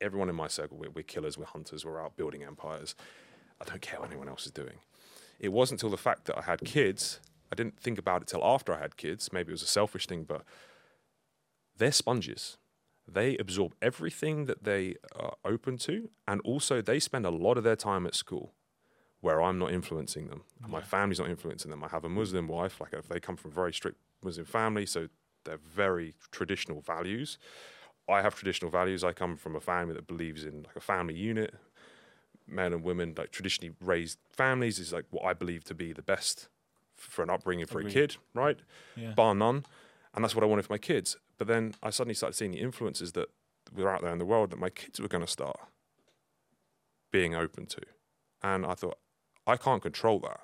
Everyone 0.00 0.28
in 0.28 0.34
my 0.36 0.48
circle, 0.48 0.78
we're, 0.78 0.90
we're 0.90 1.02
killers, 1.02 1.36
we're 1.36 1.44
hunters, 1.46 1.84
we're 1.84 2.02
out 2.02 2.16
building 2.16 2.42
empires. 2.42 2.94
I 3.60 3.64
don't 3.64 3.82
care 3.82 4.00
what 4.00 4.08
anyone 4.10 4.28
else 4.28 4.46
is 4.46 4.52
doing. 4.52 4.78
It 5.38 5.50
wasn't 5.52 5.80
until 5.80 5.90
the 5.90 5.96
fact 6.02 6.24
that 6.26 6.38
I 6.38 6.42
had 6.42 6.60
kids. 6.64 7.20
I 7.52 7.54
didn't 7.54 7.78
think 7.80 7.98
about 7.98 8.22
it 8.22 8.28
till 8.28 8.44
after 8.44 8.72
I 8.74 8.78
had 8.80 8.96
kids. 8.96 9.32
Maybe 9.32 9.50
it 9.50 9.52
was 9.52 9.62
a 9.62 9.66
selfish 9.66 10.06
thing, 10.06 10.24
but 10.24 10.42
they're 11.80 11.92
sponges. 11.92 12.58
They 13.08 13.36
absorb 13.38 13.74
everything 13.82 14.44
that 14.44 14.62
they 14.62 14.94
are 15.16 15.34
open 15.44 15.78
to, 15.78 16.10
and 16.28 16.40
also 16.42 16.80
they 16.80 17.00
spend 17.00 17.26
a 17.26 17.30
lot 17.30 17.58
of 17.58 17.64
their 17.64 17.74
time 17.74 18.06
at 18.06 18.14
school 18.14 18.52
where 19.20 19.42
I'm 19.42 19.58
not 19.58 19.72
influencing 19.72 20.28
them. 20.28 20.44
My 20.66 20.80
family's 20.80 21.18
not 21.18 21.28
influencing 21.28 21.70
them. 21.70 21.82
I 21.84 21.88
have 21.88 22.04
a 22.04 22.08
Muslim 22.08 22.48
wife, 22.48 22.80
like 22.80 22.94
uh, 22.94 23.02
they 23.08 23.20
come 23.20 23.36
from 23.36 23.50
a 23.50 23.54
very 23.54 23.72
strict 23.72 23.98
Muslim 24.22 24.46
family, 24.46 24.86
so 24.86 25.08
they're 25.44 25.58
very 25.58 26.14
traditional 26.30 26.80
values. 26.80 27.36
I 28.08 28.22
have 28.22 28.34
traditional 28.34 28.70
values. 28.70 29.02
I 29.04 29.12
come 29.12 29.36
from 29.36 29.56
a 29.56 29.60
family 29.60 29.94
that 29.94 30.06
believes 30.06 30.44
in 30.44 30.62
like 30.62 30.76
a 30.76 30.80
family 30.80 31.14
unit, 31.14 31.54
men 32.46 32.72
and 32.72 32.82
women, 32.82 33.14
like 33.16 33.30
traditionally 33.30 33.74
raised 33.80 34.18
families 34.30 34.78
is 34.78 34.92
like 34.92 35.06
what 35.10 35.24
I 35.24 35.32
believe 35.34 35.64
to 35.64 35.74
be 35.74 35.92
the 35.92 36.02
best 36.02 36.48
for 36.94 37.22
an 37.22 37.30
upbringing 37.30 37.66
for 37.66 37.80
Agreed. 37.80 37.90
a 37.90 37.94
kid, 37.94 38.16
right? 38.34 38.58
Yeah. 38.96 39.12
bar 39.12 39.34
none. 39.34 39.64
And 40.14 40.24
that's 40.24 40.34
what 40.34 40.44
I 40.44 40.46
wanted 40.46 40.66
for 40.66 40.72
my 40.72 40.78
kids. 40.78 41.16
But 41.40 41.46
then 41.46 41.74
I 41.82 41.88
suddenly 41.88 42.12
started 42.12 42.34
seeing 42.36 42.50
the 42.50 42.60
influences 42.60 43.12
that 43.12 43.30
were 43.74 43.88
out 43.88 44.02
there 44.02 44.12
in 44.12 44.18
the 44.18 44.26
world 44.26 44.50
that 44.50 44.58
my 44.58 44.68
kids 44.68 45.00
were 45.00 45.08
going 45.08 45.24
to 45.24 45.30
start 45.30 45.58
being 47.10 47.34
open 47.34 47.64
to. 47.64 47.80
And 48.42 48.66
I 48.66 48.74
thought, 48.74 48.98
I 49.46 49.56
can't 49.56 49.80
control 49.80 50.18
that. 50.20 50.40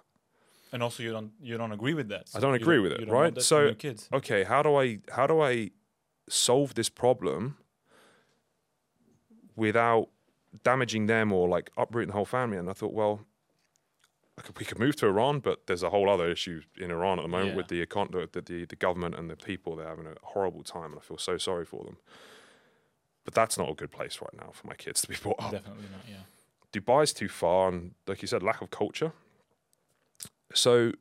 And 0.73 0.83
also, 0.83 1.03
you 1.03 1.13
don't 1.13 1.33
you 1.39 1.59
don't 1.59 1.73
agree 1.73 1.93
with 1.93 2.09
that. 2.09 2.31
I 2.35 2.41
don't 2.41 2.55
agree 2.55 2.79
with 2.79 2.93
it, 2.93 3.05
don't 3.05 3.11
right? 3.11 3.43
So- 3.43 3.75
kids. 3.75 4.09
Okay, 4.11 4.45
how 4.45 4.63
do 4.63 4.75
I 4.77 5.01
how 5.13 5.27
do 5.27 5.43
I 5.43 5.71
solve 6.31 6.75
this 6.75 6.89
problem 6.89 7.59
without 9.55 10.09
damaging 10.65 11.07
them 11.07 11.31
or 11.31 11.47
like 11.47 11.71
uprooting 11.77 12.09
the 12.09 12.15
whole 12.15 12.25
family? 12.25 12.57
And 12.57 12.71
I 12.71 12.73
thought, 12.73 12.95
well, 12.95 13.21
we 14.59 14.65
could 14.65 14.79
move 14.79 14.97
to 14.97 15.07
Iran, 15.07 15.41
but 15.41 15.67
there's 15.67 15.83
a 15.83 15.91
whole 15.91 16.09
other 16.11 16.31
issue 16.31 16.61
in 16.79 16.91
Iran 16.91 17.19
at 17.19 17.23
the 17.23 17.29
moment 17.29 17.51
Yeah. 17.53 17.57
with 17.57 17.69
the, 17.69 17.85
econ- 17.85 18.11
the, 18.33 18.41
the 18.41 18.65
the 18.67 18.77
government 18.77 19.15
and 19.19 19.31
the 19.31 19.37
people. 19.37 19.77
They're 19.77 19.89
having 19.89 20.07
a 20.07 20.15
horrible 20.23 20.63
time, 20.63 20.93
and 20.93 20.97
I 20.99 21.01
feel 21.03 21.19
so 21.19 21.39
sorry 21.39 21.65
for 21.65 21.85
them. 21.85 21.97
But 23.25 23.35
that's 23.35 23.57
not 23.59 23.69
a 23.71 23.75
good 23.75 23.91
place 23.91 24.21
right 24.21 24.35
now 24.35 24.51
for 24.53 24.67
my 24.67 24.75
kids 24.75 25.01
to 25.03 25.09
be 25.09 25.17
brought 25.23 25.41
up. 25.43 25.51
Definitely 25.53 25.87
not. 25.91 26.05
Yeah. 26.09 26.25
Dubai's 26.73 27.13
too 27.13 27.29
far, 27.29 27.69
and 27.71 27.95
like 28.07 28.21
you 28.23 28.29
said, 28.29 28.43
lack 28.43 28.61
of 28.61 28.71
culture. 28.71 29.13
So, 30.55 30.93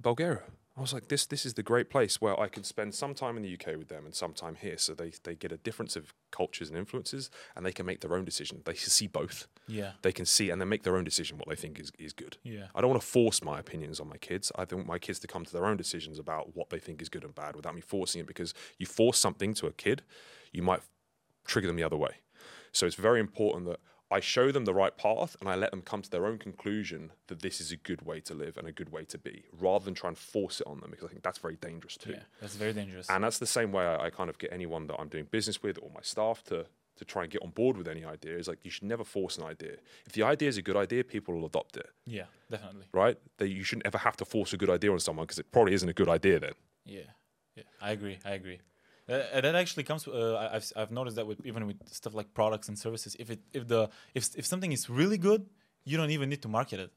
Bulgaria, 0.00 0.42
I 0.78 0.80
was 0.80 0.92
like, 0.92 1.08
this 1.08 1.26
this 1.26 1.44
is 1.44 1.54
the 1.54 1.62
great 1.64 1.90
place 1.90 2.20
where 2.20 2.38
I 2.38 2.46
can 2.46 2.62
spend 2.62 2.94
some 2.94 3.12
time 3.12 3.36
in 3.36 3.42
the 3.42 3.52
UK 3.52 3.76
with 3.76 3.88
them 3.88 4.04
and 4.04 4.14
some 4.14 4.32
time 4.32 4.54
here, 4.54 4.78
so 4.78 4.94
they 4.94 5.12
they 5.24 5.34
get 5.34 5.50
a 5.50 5.56
difference 5.56 5.96
of 5.96 6.14
cultures 6.30 6.68
and 6.68 6.78
influences, 6.78 7.30
and 7.56 7.66
they 7.66 7.72
can 7.72 7.84
make 7.84 8.00
their 8.00 8.14
own 8.14 8.24
decision. 8.24 8.62
They 8.64 8.74
can 8.74 8.88
see 8.98 9.08
both. 9.08 9.48
Yeah. 9.66 9.92
They 10.02 10.12
can 10.12 10.24
see 10.24 10.50
and 10.50 10.60
then 10.60 10.68
make 10.68 10.84
their 10.84 10.96
own 10.96 11.04
decision 11.04 11.36
what 11.36 11.48
they 11.48 11.56
think 11.56 11.80
is 11.80 11.90
is 11.98 12.12
good. 12.12 12.36
Yeah. 12.44 12.66
I 12.76 12.80
don't 12.80 12.90
want 12.90 13.02
to 13.02 13.08
force 13.08 13.42
my 13.42 13.58
opinions 13.58 13.98
on 13.98 14.08
my 14.08 14.18
kids. 14.18 14.52
I 14.54 14.64
want 14.70 14.86
my 14.86 14.98
kids 14.98 15.18
to 15.20 15.26
come 15.26 15.44
to 15.44 15.52
their 15.52 15.66
own 15.66 15.76
decisions 15.76 16.18
about 16.18 16.54
what 16.54 16.70
they 16.70 16.78
think 16.78 17.02
is 17.02 17.08
good 17.08 17.24
and 17.24 17.34
bad 17.34 17.56
without 17.56 17.74
me 17.74 17.80
forcing 17.80 18.20
it. 18.20 18.28
Because 18.28 18.54
you 18.78 18.86
force 18.86 19.18
something 19.18 19.54
to 19.54 19.66
a 19.66 19.72
kid, 19.72 20.02
you 20.52 20.62
might 20.62 20.82
trigger 21.44 21.66
them 21.66 21.76
the 21.76 21.82
other 21.82 21.96
way. 21.96 22.18
So 22.70 22.86
it's 22.86 22.94
very 22.94 23.18
important 23.18 23.66
that 23.66 23.80
I 24.10 24.20
show 24.20 24.50
them 24.50 24.64
the 24.64 24.74
right 24.74 24.96
path 24.96 25.36
and 25.40 25.48
I 25.48 25.54
let 25.54 25.70
them 25.70 25.82
come 25.82 26.00
to 26.02 26.10
their 26.10 26.24
own 26.24 26.38
conclusion 26.38 27.12
that 27.26 27.42
this 27.42 27.60
is 27.60 27.70
a 27.72 27.76
good 27.76 28.02
way 28.02 28.20
to 28.20 28.34
live 28.34 28.56
and 28.56 28.66
a 28.66 28.72
good 28.72 28.90
way 28.90 29.04
to 29.04 29.18
be, 29.18 29.44
rather 29.58 29.84
than 29.84 29.94
try 29.94 30.08
and 30.08 30.16
force 30.16 30.60
it 30.60 30.66
on 30.66 30.80
them 30.80 30.90
because 30.90 31.04
I 31.04 31.08
think 31.08 31.22
that's 31.22 31.38
very 31.38 31.56
dangerous 31.56 31.96
too. 31.96 32.12
Yeah. 32.12 32.22
That's 32.40 32.56
very 32.56 32.72
dangerous. 32.72 33.08
And 33.10 33.22
that's 33.22 33.38
the 33.38 33.46
same 33.46 33.70
way 33.70 33.84
I, 33.84 34.06
I 34.06 34.10
kind 34.10 34.30
of 34.30 34.38
get 34.38 34.52
anyone 34.52 34.86
that 34.86 34.98
I'm 34.98 35.08
doing 35.08 35.26
business 35.30 35.62
with 35.62 35.78
or 35.82 35.90
my 35.94 36.00
staff 36.02 36.42
to 36.44 36.66
to 36.96 37.04
try 37.04 37.22
and 37.22 37.30
get 37.30 37.40
on 37.42 37.50
board 37.50 37.76
with 37.76 37.86
any 37.86 38.04
idea. 38.04 38.36
Is 38.36 38.48
like 38.48 38.64
you 38.64 38.70
should 38.70 38.82
never 38.84 39.04
force 39.04 39.38
an 39.38 39.44
idea. 39.44 39.76
If 40.06 40.12
the 40.12 40.24
idea 40.24 40.48
is 40.48 40.56
a 40.56 40.62
good 40.62 40.76
idea, 40.76 41.04
people 41.04 41.34
will 41.34 41.46
adopt 41.46 41.76
it 41.76 41.88
yeah. 42.06 42.24
Definitely. 42.50 42.86
right? 42.92 43.16
That 43.36 43.48
you 43.48 43.62
shouldn't 43.62 43.86
ever 43.86 43.98
have 43.98 44.16
to 44.16 44.24
force 44.24 44.52
a 44.52 44.56
good 44.56 44.70
idea 44.70 44.90
on 44.90 44.98
someone 44.98 45.24
because 45.24 45.38
it 45.38 45.52
probably 45.52 45.74
isn't 45.74 45.88
a 45.88 45.92
good 45.92 46.08
idea 46.08 46.40
then. 46.40 46.54
Yeah, 46.84 47.02
yeah, 47.54 47.64
I 47.80 47.90
agree. 47.92 48.18
I 48.24 48.30
agree. 48.30 48.58
Uh, 49.08 49.22
and 49.32 49.44
that 49.44 49.54
actually 49.54 49.84
comes. 49.84 50.06
Uh, 50.06 50.50
I've 50.52 50.70
I've 50.76 50.90
noticed 50.90 51.16
that 51.16 51.26
with 51.26 51.40
even 51.46 51.66
with 51.66 51.76
stuff 51.88 52.14
like 52.14 52.32
products 52.34 52.68
and 52.68 52.78
services. 52.78 53.16
If 53.18 53.30
it 53.30 53.40
if 53.52 53.66
the 53.66 53.88
if 54.14 54.28
if 54.36 54.44
something 54.46 54.72
is 54.72 54.90
really 54.90 55.18
good, 55.18 55.46
you 55.84 55.96
don't 55.96 56.10
even 56.10 56.28
need 56.28 56.42
to 56.42 56.48
market 56.48 56.78
it. 56.80 56.90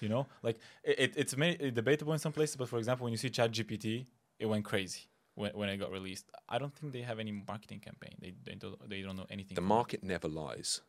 You 0.00 0.08
know, 0.08 0.26
like 0.42 0.58
it, 0.84 0.96
it 1.00 1.12
it's 1.16 1.34
debatable 1.74 2.12
in 2.12 2.18
some 2.20 2.32
places. 2.32 2.56
But 2.56 2.68
for 2.68 2.78
example, 2.78 3.04
when 3.04 3.12
you 3.12 3.18
see 3.18 3.30
ChatGPT, 3.30 4.06
it 4.38 4.46
went 4.46 4.64
crazy 4.64 5.08
when 5.34 5.50
when 5.52 5.68
it 5.68 5.78
got 5.78 5.90
released. 5.90 6.26
I 6.48 6.58
don't 6.58 6.72
think 6.74 6.92
they 6.92 7.02
have 7.02 7.18
any 7.18 7.32
marketing 7.32 7.80
campaign. 7.80 8.14
They 8.20 8.32
they 8.44 8.54
don't 8.54 8.78
they 8.88 9.02
don't 9.02 9.16
know 9.16 9.26
anything. 9.28 9.54
The 9.56 9.60
from 9.62 9.64
it. 9.72 9.74
market 9.74 10.02
never 10.04 10.28
lies. 10.28 10.80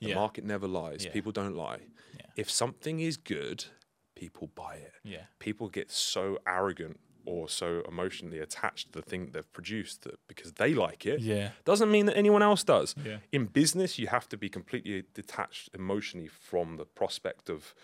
The 0.00 0.08
Yeah. 0.08 0.14
market 0.14 0.44
never 0.44 0.66
lies. 0.66 1.04
Yeah. 1.04 1.12
People 1.12 1.32
don't 1.32 1.54
lie. 1.54 1.82
Yeah. 2.18 2.26
If 2.42 2.50
something 2.50 3.00
is 3.00 3.16
good, 3.18 3.66
people 4.14 4.48
buy 4.54 4.74
it. 4.76 4.94
Yeah, 5.04 5.26
People 5.38 5.68
get 5.68 5.90
so 5.92 6.38
arrogant 6.46 6.98
or 7.24 7.48
so 7.48 7.82
emotionally 7.88 8.38
attached 8.38 8.92
to 8.92 9.00
the 9.00 9.02
thing 9.02 9.26
that 9.26 9.32
they've 9.32 9.52
produced 9.52 10.02
that 10.02 10.18
because 10.28 10.52
they 10.52 10.74
like 10.74 11.06
it 11.06 11.20
yeah, 11.20 11.50
doesn't 11.64 11.90
mean 11.90 12.06
that 12.06 12.16
anyone 12.16 12.42
else 12.42 12.64
does. 12.64 12.94
Yeah. 13.04 13.18
In 13.32 13.46
business, 13.46 13.98
you 13.98 14.08
have 14.08 14.28
to 14.30 14.36
be 14.36 14.48
completely 14.48 15.04
detached 15.14 15.70
emotionally 15.74 16.28
from 16.28 16.76
the 16.76 16.84
prospect 16.84 17.48
of 17.48 17.74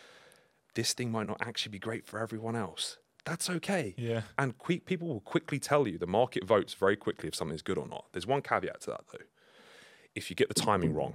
this 0.74 0.92
thing 0.92 1.10
might 1.10 1.26
not 1.26 1.38
actually 1.40 1.70
be 1.70 1.78
great 1.78 2.06
for 2.06 2.20
everyone 2.20 2.56
else. 2.56 2.98
That's 3.24 3.50
okay. 3.50 3.94
Yeah. 3.98 4.22
And 4.38 4.56
quick, 4.56 4.86
people 4.86 5.08
will 5.08 5.20
quickly 5.20 5.58
tell 5.58 5.86
you 5.86 5.98
the 5.98 6.06
market 6.06 6.44
votes 6.44 6.74
very 6.74 6.96
quickly 6.96 7.28
if 7.28 7.34
something's 7.34 7.62
good 7.62 7.76
or 7.78 7.86
not. 7.86 8.06
There's 8.12 8.26
one 8.26 8.42
caveat 8.42 8.80
to 8.82 8.90
that 8.90 9.04
though. 9.12 9.24
If 10.14 10.30
you 10.30 10.36
get 10.36 10.48
the 10.48 10.54
timing 10.54 10.94
wrong, 10.94 11.14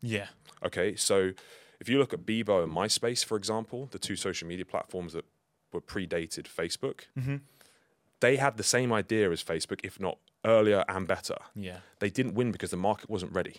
yeah, 0.00 0.28
Okay, 0.64 0.96
so 0.96 1.32
if 1.80 1.88
you 1.88 1.98
look 1.98 2.12
at 2.12 2.26
Bebo 2.26 2.64
and 2.64 2.72
MySpace, 2.72 3.24
for 3.24 3.36
example, 3.36 3.88
the 3.90 3.98
two 3.98 4.16
social 4.16 4.48
media 4.48 4.64
platforms 4.64 5.12
that 5.12 5.24
were 5.72 5.80
predated 5.80 6.44
Facebook, 6.44 7.00
Mm-hmm. 7.18 7.36
they 8.20 8.36
had 8.36 8.56
the 8.56 8.62
same 8.62 8.92
idea 8.92 9.30
as 9.30 9.42
Facebook, 9.42 9.80
if 9.84 10.00
not 10.00 10.18
earlier 10.44 10.84
and 10.88 11.06
better. 11.06 11.36
yeah, 11.54 11.78
They 12.00 12.10
didn't 12.10 12.34
win 12.34 12.52
because 12.52 12.70
the 12.70 12.76
market 12.76 13.08
wasn't 13.10 13.32
ready. 13.32 13.56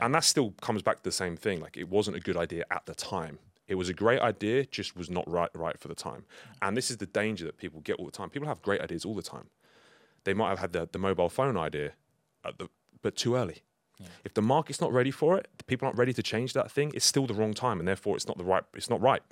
And 0.00 0.14
that 0.14 0.24
still 0.24 0.50
comes 0.60 0.82
back 0.82 0.98
to 0.98 1.02
the 1.04 1.10
same 1.12 1.36
thing. 1.38 1.60
Like 1.60 1.76
it 1.78 1.88
wasn't 1.88 2.18
a 2.18 2.20
good 2.20 2.36
idea 2.36 2.64
at 2.70 2.84
the 2.84 2.94
time. 2.94 3.38
It 3.66 3.76
was 3.76 3.88
a 3.88 3.94
great 3.94 4.20
idea, 4.20 4.66
just 4.66 4.94
was 4.94 5.08
not 5.08 5.26
right 5.28 5.48
right 5.54 5.78
for 5.80 5.88
the 5.88 5.94
time. 5.94 6.26
And 6.60 6.76
this 6.76 6.90
is 6.90 6.98
the 6.98 7.06
danger 7.06 7.46
that 7.46 7.56
people 7.56 7.80
get 7.80 7.96
all 7.96 8.04
the 8.04 8.12
time. 8.12 8.28
People 8.28 8.46
have 8.48 8.60
great 8.60 8.82
ideas 8.82 9.06
all 9.06 9.14
the 9.14 9.22
time. 9.22 9.46
They 10.24 10.34
might 10.34 10.50
have 10.50 10.58
had 10.58 10.72
the, 10.74 10.86
the 10.92 10.98
mobile 10.98 11.30
phone 11.30 11.56
idea, 11.56 11.92
at 12.44 12.58
the, 12.58 12.68
but 13.00 13.16
too 13.16 13.36
early. 13.36 13.62
If 14.24 14.34
the 14.34 14.42
market's 14.42 14.82
not 14.82 14.92
ready 14.92 15.10
for 15.10 15.38
it, 15.38 15.48
the 15.56 15.64
people 15.64 15.86
aren't 15.86 15.96
ready 15.98 16.12
to 16.12 16.22
change 16.22 16.52
that 16.52 16.70
thing. 16.70 16.92
It's 16.94 17.06
still 17.06 17.26
the 17.26 17.32
wrong 17.32 17.54
time, 17.54 17.78
and 17.78 17.88
therefore 17.88 18.16
it's 18.16 18.26
not 18.28 18.36
the 18.36 18.44
right. 18.44 18.62
It's 18.74 18.90
not 18.90 19.00
right. 19.00 19.22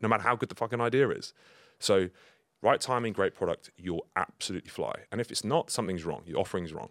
No 0.00 0.08
matter 0.08 0.22
how 0.22 0.36
good 0.36 0.48
the 0.48 0.54
fucking 0.54 0.80
idea 0.80 1.08
is. 1.10 1.32
So, 1.78 2.08
right 2.62 2.80
timing, 2.80 3.12
great 3.12 3.34
product, 3.34 3.70
you'll 3.76 4.06
absolutely 4.16 4.70
fly. 4.70 4.94
And 5.10 5.20
if 5.20 5.30
it's 5.30 5.44
not, 5.44 5.70
something's 5.70 6.04
wrong. 6.04 6.22
Your 6.26 6.38
offering's 6.40 6.72
wrong. 6.72 6.90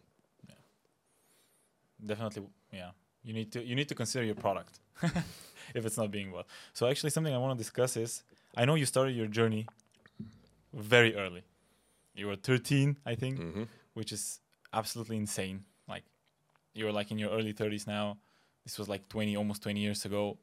definitely. 2.06 2.44
Yeah, 2.72 2.92
you 3.24 3.34
need 3.34 3.52
to 3.54 3.64
you 3.64 3.76
need 3.76 3.90
to 3.90 3.96
consider 3.96 4.26
your 4.26 4.36
product 4.36 4.80
if 5.76 5.86
it's 5.86 5.98
not 5.98 6.12
being 6.12 6.32
well. 6.32 6.46
So 6.74 6.88
actually, 6.88 7.10
something 7.12 7.34
I 7.34 7.38
want 7.38 7.58
to 7.58 7.64
discuss 7.64 7.98
is 7.98 8.24
I 8.56 8.66
know 8.66 8.76
you 8.76 8.86
started 8.86 9.16
your 9.16 9.28
journey 9.28 9.68
very 10.74 11.16
early. 11.16 11.44
You 12.16 12.28
were 12.28 12.36
13, 12.36 12.98
I 13.06 13.16
think, 13.16 13.40
Mm-hmm. 13.40 13.64
which 13.94 14.12
is 14.12 14.40
absolutely 14.74 15.18
insane. 15.18 15.64
Like 15.88 16.04
you're 16.74 16.92
like 16.92 17.12
in 17.12 17.20
your 17.20 17.30
early 17.32 17.54
30s 17.54 17.88
now. 17.88 18.18
This 18.64 18.78
was 18.78 18.90
like 18.90 19.08
20, 19.08 19.38
almost 19.38 19.64
20 19.64 19.80
years 19.80 20.04
ago. 20.04 20.38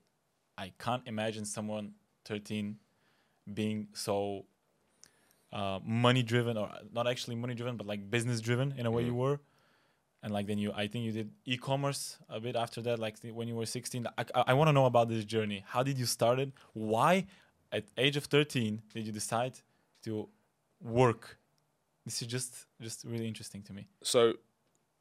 I 0.56 0.72
can't 0.78 1.02
imagine 1.06 1.44
someone 1.44 1.92
13 2.24 2.76
being 3.52 3.88
so 3.92 4.46
uh, 5.52 5.78
money 5.84 6.22
driven, 6.22 6.56
or 6.56 6.70
not 6.92 7.06
actually 7.06 7.36
money 7.36 7.54
driven, 7.54 7.76
but 7.76 7.86
like 7.86 8.10
business 8.10 8.40
driven 8.40 8.74
in 8.76 8.86
a 8.86 8.90
way 8.90 9.04
you 9.04 9.14
were. 9.14 9.40
And 10.22 10.32
like 10.32 10.46
then 10.46 10.58
you, 10.58 10.72
I 10.72 10.86
think 10.86 11.04
you 11.04 11.12
did 11.12 11.30
e-commerce 11.44 12.16
a 12.30 12.40
bit 12.40 12.56
after 12.56 12.80
that, 12.82 12.98
like 12.98 13.16
when 13.22 13.46
you 13.46 13.54
were 13.54 13.66
16. 13.66 14.06
I, 14.16 14.24
I, 14.34 14.54
want 14.54 14.68
to 14.68 14.72
know 14.72 14.86
about 14.86 15.10
this 15.10 15.24
journey. 15.26 15.62
How 15.66 15.82
did 15.82 15.98
you 15.98 16.06
start 16.06 16.40
it? 16.40 16.50
Why, 16.72 17.26
at 17.70 17.84
age 17.98 18.16
of 18.16 18.24
13, 18.24 18.80
did 18.94 19.06
you 19.06 19.12
decide 19.12 19.60
to 20.04 20.28
work? 20.80 21.38
This 22.06 22.22
is 22.22 22.28
just 22.28 22.66
just 22.80 23.04
really 23.04 23.28
interesting 23.28 23.62
to 23.64 23.74
me. 23.74 23.86
So 24.02 24.34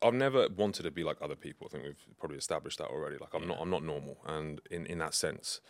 I've 0.01 0.13
never 0.13 0.49
wanted 0.49 0.83
to 0.83 0.91
be 0.91 1.03
like 1.05 1.17
other 1.21 1.35
people. 1.35 1.67
I 1.67 1.71
think 1.71 1.83
we've 1.85 2.19
probably 2.19 2.37
established 2.37 2.79
that 2.79 2.89
already. 2.89 3.17
Like 3.17 3.33
I'm 3.33 3.47
not 3.47 3.59
I'm 3.61 3.69
not 3.69 3.83
normal 3.83 4.17
and 4.25 4.59
in, 4.69 4.85
in 4.85 4.97
that 4.99 5.13
sense. 5.13 5.61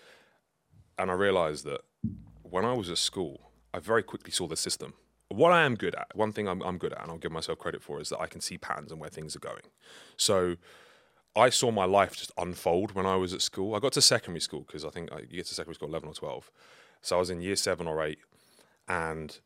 And 0.98 1.10
I 1.10 1.14
realized 1.14 1.66
that 1.66 1.82
when 2.44 2.66
I 2.66 2.74
was 2.74 2.90
at 2.90 2.98
school, 2.98 3.52
I 3.74 3.80
very 3.80 4.04
quickly 4.04 4.32
saw 4.32 4.48
the 4.48 4.58
system. 4.58 4.94
What 5.30 5.52
I 5.52 5.64
am 5.64 5.76
good 5.76 5.96
at, 5.96 6.16
one 6.16 6.32
thing 6.32 6.48
I'm, 6.48 6.62
I'm 6.62 6.78
good 6.78 6.94
at, 6.94 7.02
and 7.02 7.10
I'll 7.10 7.18
give 7.18 7.32
myself 7.32 7.58
credit 7.58 7.82
for, 7.82 8.00
is 8.00 8.10
that 8.10 8.20
I 8.20 8.28
can 8.28 8.42
see 8.42 8.58
patterns 8.58 8.92
and 8.92 9.02
where 9.02 9.10
things 9.10 9.36
are 9.36 9.40
going. 9.40 9.64
So 10.16 10.58
I 11.36 11.50
saw 11.50 11.72
my 11.72 11.86
life 11.86 12.16
just 12.16 12.32
unfold 12.38 12.92
when 12.92 13.08
I 13.08 13.16
was 13.16 13.34
at 13.34 13.42
school. 13.42 13.74
I 13.74 13.80
got 13.80 13.94
to 13.94 14.02
secondary 14.02 14.42
school 14.42 14.62
because 14.62 14.86
I 14.86 14.90
think 14.90 15.12
I, 15.12 15.22
you 15.22 15.38
get 15.38 15.48
to 15.48 15.56
secondary 15.56 15.76
school 15.76 15.90
11 15.90 16.10
or 16.10 16.14
12. 16.14 16.52
So 17.02 17.16
I 17.16 17.20
was 17.20 17.32
in 17.32 17.42
year 17.42 17.56
seven 17.56 17.88
or 17.88 18.04
eight, 18.04 18.20
and 18.88 19.40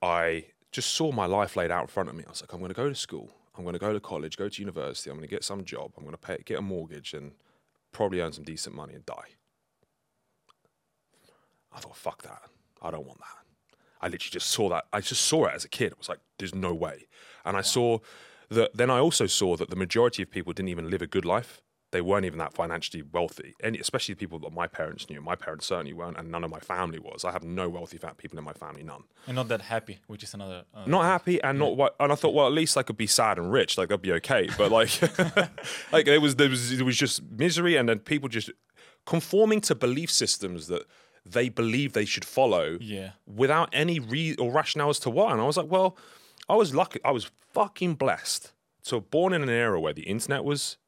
I 0.00 0.46
just 0.70 0.90
saw 0.90 1.10
my 1.10 1.26
life 1.26 1.56
laid 1.56 1.70
out 1.70 1.82
in 1.82 1.88
front 1.88 2.08
of 2.08 2.14
me. 2.14 2.24
I 2.26 2.30
was 2.30 2.42
like, 2.42 2.52
I'm 2.52 2.60
going 2.60 2.70
to 2.70 2.74
go 2.74 2.88
to 2.88 2.94
school. 2.94 3.30
I'm 3.56 3.64
going 3.64 3.74
to 3.74 3.78
go 3.78 3.92
to 3.92 4.00
college, 4.00 4.36
go 4.36 4.48
to 4.48 4.62
university. 4.62 5.10
I'm 5.10 5.16
going 5.16 5.28
to 5.28 5.34
get 5.34 5.44
some 5.44 5.64
job. 5.64 5.92
I'm 5.96 6.04
going 6.04 6.14
to 6.14 6.18
pay, 6.18 6.38
get 6.44 6.58
a 6.58 6.62
mortgage, 6.62 7.12
and 7.12 7.32
probably 7.90 8.20
earn 8.20 8.32
some 8.32 8.44
decent 8.44 8.74
money 8.74 8.94
and 8.94 9.04
die. 9.04 9.36
I 11.74 11.80
thought, 11.80 11.96
fuck 11.96 12.22
that. 12.22 12.42
I 12.80 12.90
don't 12.90 13.06
want 13.06 13.18
that. 13.20 13.76
I 14.00 14.06
literally 14.06 14.30
just 14.32 14.48
saw 14.48 14.68
that. 14.70 14.84
I 14.92 15.00
just 15.00 15.22
saw 15.22 15.46
it 15.46 15.52
as 15.54 15.64
a 15.64 15.68
kid. 15.68 15.92
I 15.92 15.96
was 15.98 16.08
like, 16.08 16.18
there's 16.38 16.54
no 16.54 16.74
way. 16.74 17.06
And 17.44 17.56
I 17.56 17.62
saw 17.62 17.98
that. 18.50 18.76
Then 18.76 18.90
I 18.90 18.98
also 18.98 19.26
saw 19.26 19.56
that 19.56 19.70
the 19.70 19.76
majority 19.76 20.22
of 20.22 20.30
people 20.30 20.52
didn't 20.52 20.70
even 20.70 20.90
live 20.90 21.02
a 21.02 21.06
good 21.06 21.24
life. 21.24 21.60
They 21.92 22.00
weren't 22.00 22.24
even 22.24 22.38
that 22.38 22.54
financially 22.54 23.02
wealthy, 23.02 23.54
and 23.62 23.76
especially 23.76 24.14
the 24.14 24.18
people 24.18 24.38
that 24.38 24.52
my 24.52 24.66
parents 24.66 25.10
knew. 25.10 25.20
My 25.20 25.36
parents 25.36 25.66
certainly 25.66 25.92
weren't, 25.92 26.16
and 26.16 26.30
none 26.30 26.42
of 26.42 26.50
my 26.50 26.58
family 26.58 26.98
was. 26.98 27.22
I 27.22 27.32
have 27.32 27.44
no 27.44 27.68
wealthy 27.68 27.98
fat 27.98 28.16
people 28.16 28.38
in 28.38 28.44
my 28.44 28.54
family, 28.54 28.82
none. 28.82 29.02
And 29.26 29.36
not 29.36 29.48
that 29.48 29.60
happy, 29.60 30.00
which 30.06 30.22
is 30.22 30.32
another. 30.32 30.64
another 30.72 30.90
Not 30.90 31.04
happy 31.04 31.42
and 31.42 31.58
not 31.58 31.76
what. 31.76 31.94
And 32.00 32.10
I 32.10 32.14
thought, 32.14 32.32
well, 32.32 32.46
at 32.46 32.54
least 32.54 32.78
I 32.78 32.82
could 32.82 32.96
be 32.96 33.06
sad 33.06 33.38
and 33.38 33.52
rich. 33.52 33.76
Like 33.76 33.90
that'd 33.90 34.00
be 34.00 34.12
okay. 34.12 34.48
But 34.56 34.72
like, 34.72 35.02
like 35.92 36.08
it 36.08 36.22
was 36.22 36.36
there 36.36 36.48
was 36.48 36.72
it 36.72 36.82
was 36.82 36.96
just 36.96 37.22
misery, 37.30 37.76
and 37.76 37.90
then 37.90 37.98
people 37.98 38.30
just 38.30 38.50
conforming 39.04 39.60
to 39.60 39.74
belief 39.74 40.10
systems 40.10 40.68
that 40.68 40.86
they 41.24 41.48
believe 41.48 41.92
they 41.92 42.04
should 42.04 42.24
follow 42.24 42.78
Yeah. 42.80 43.10
without 43.26 43.68
any 43.72 43.98
re 44.00 44.34
or 44.36 44.50
rationale 44.52 44.90
as 44.90 44.98
to 45.00 45.10
why. 45.10 45.32
And 45.32 45.40
I 45.40 45.44
was 45.44 45.56
like, 45.56 45.70
well, 45.70 45.96
I 46.48 46.56
was 46.56 46.74
lucky. 46.74 47.00
I 47.04 47.10
was 47.12 47.30
fucking 47.52 47.94
blessed 47.94 48.52
to 48.84 48.96
have 48.96 49.10
born 49.10 49.32
in 49.32 49.42
an 49.42 49.48
era 49.48 49.80
where 49.80 49.92
the 49.92 50.02
internet 50.02 50.44
was 50.44 50.78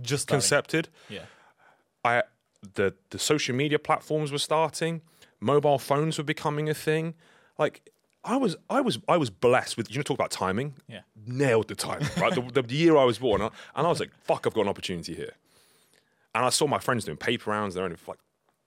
Just 0.00 0.22
starting. 0.24 0.40
concepted. 0.40 0.88
Yeah. 1.08 1.24
I 2.04 2.22
the 2.74 2.94
the 3.10 3.18
social 3.18 3.54
media 3.54 3.78
platforms 3.78 4.30
were 4.32 4.38
starting, 4.38 5.02
mobile 5.40 5.78
phones 5.78 6.18
were 6.18 6.24
becoming 6.24 6.68
a 6.68 6.74
thing. 6.74 7.14
Like 7.58 7.90
I 8.24 8.36
was 8.36 8.56
I 8.70 8.80
was 8.80 8.98
I 9.08 9.16
was 9.16 9.30
blessed 9.30 9.76
with 9.76 9.90
you 9.90 9.96
know 9.98 10.02
talk 10.02 10.16
about 10.18 10.30
timing. 10.30 10.74
Yeah. 10.88 11.00
Nailed 11.26 11.68
the 11.68 11.74
timing, 11.74 12.08
right? 12.18 12.32
the, 12.34 12.62
the 12.62 12.74
year 12.74 12.96
I 12.96 13.04
was 13.04 13.18
born, 13.18 13.40
uh, 13.42 13.50
and 13.74 13.86
I 13.86 13.90
was 13.90 13.98
like, 14.00 14.10
fuck, 14.24 14.46
I've 14.46 14.54
got 14.54 14.62
an 14.62 14.68
opportunity 14.68 15.14
here. 15.14 15.32
And 16.34 16.44
I 16.44 16.50
saw 16.50 16.66
my 16.68 16.78
friends 16.78 17.04
doing 17.04 17.16
paper 17.16 17.50
rounds. 17.50 17.74
They're 17.74 17.84
earning 17.84 17.98
like 18.06 18.18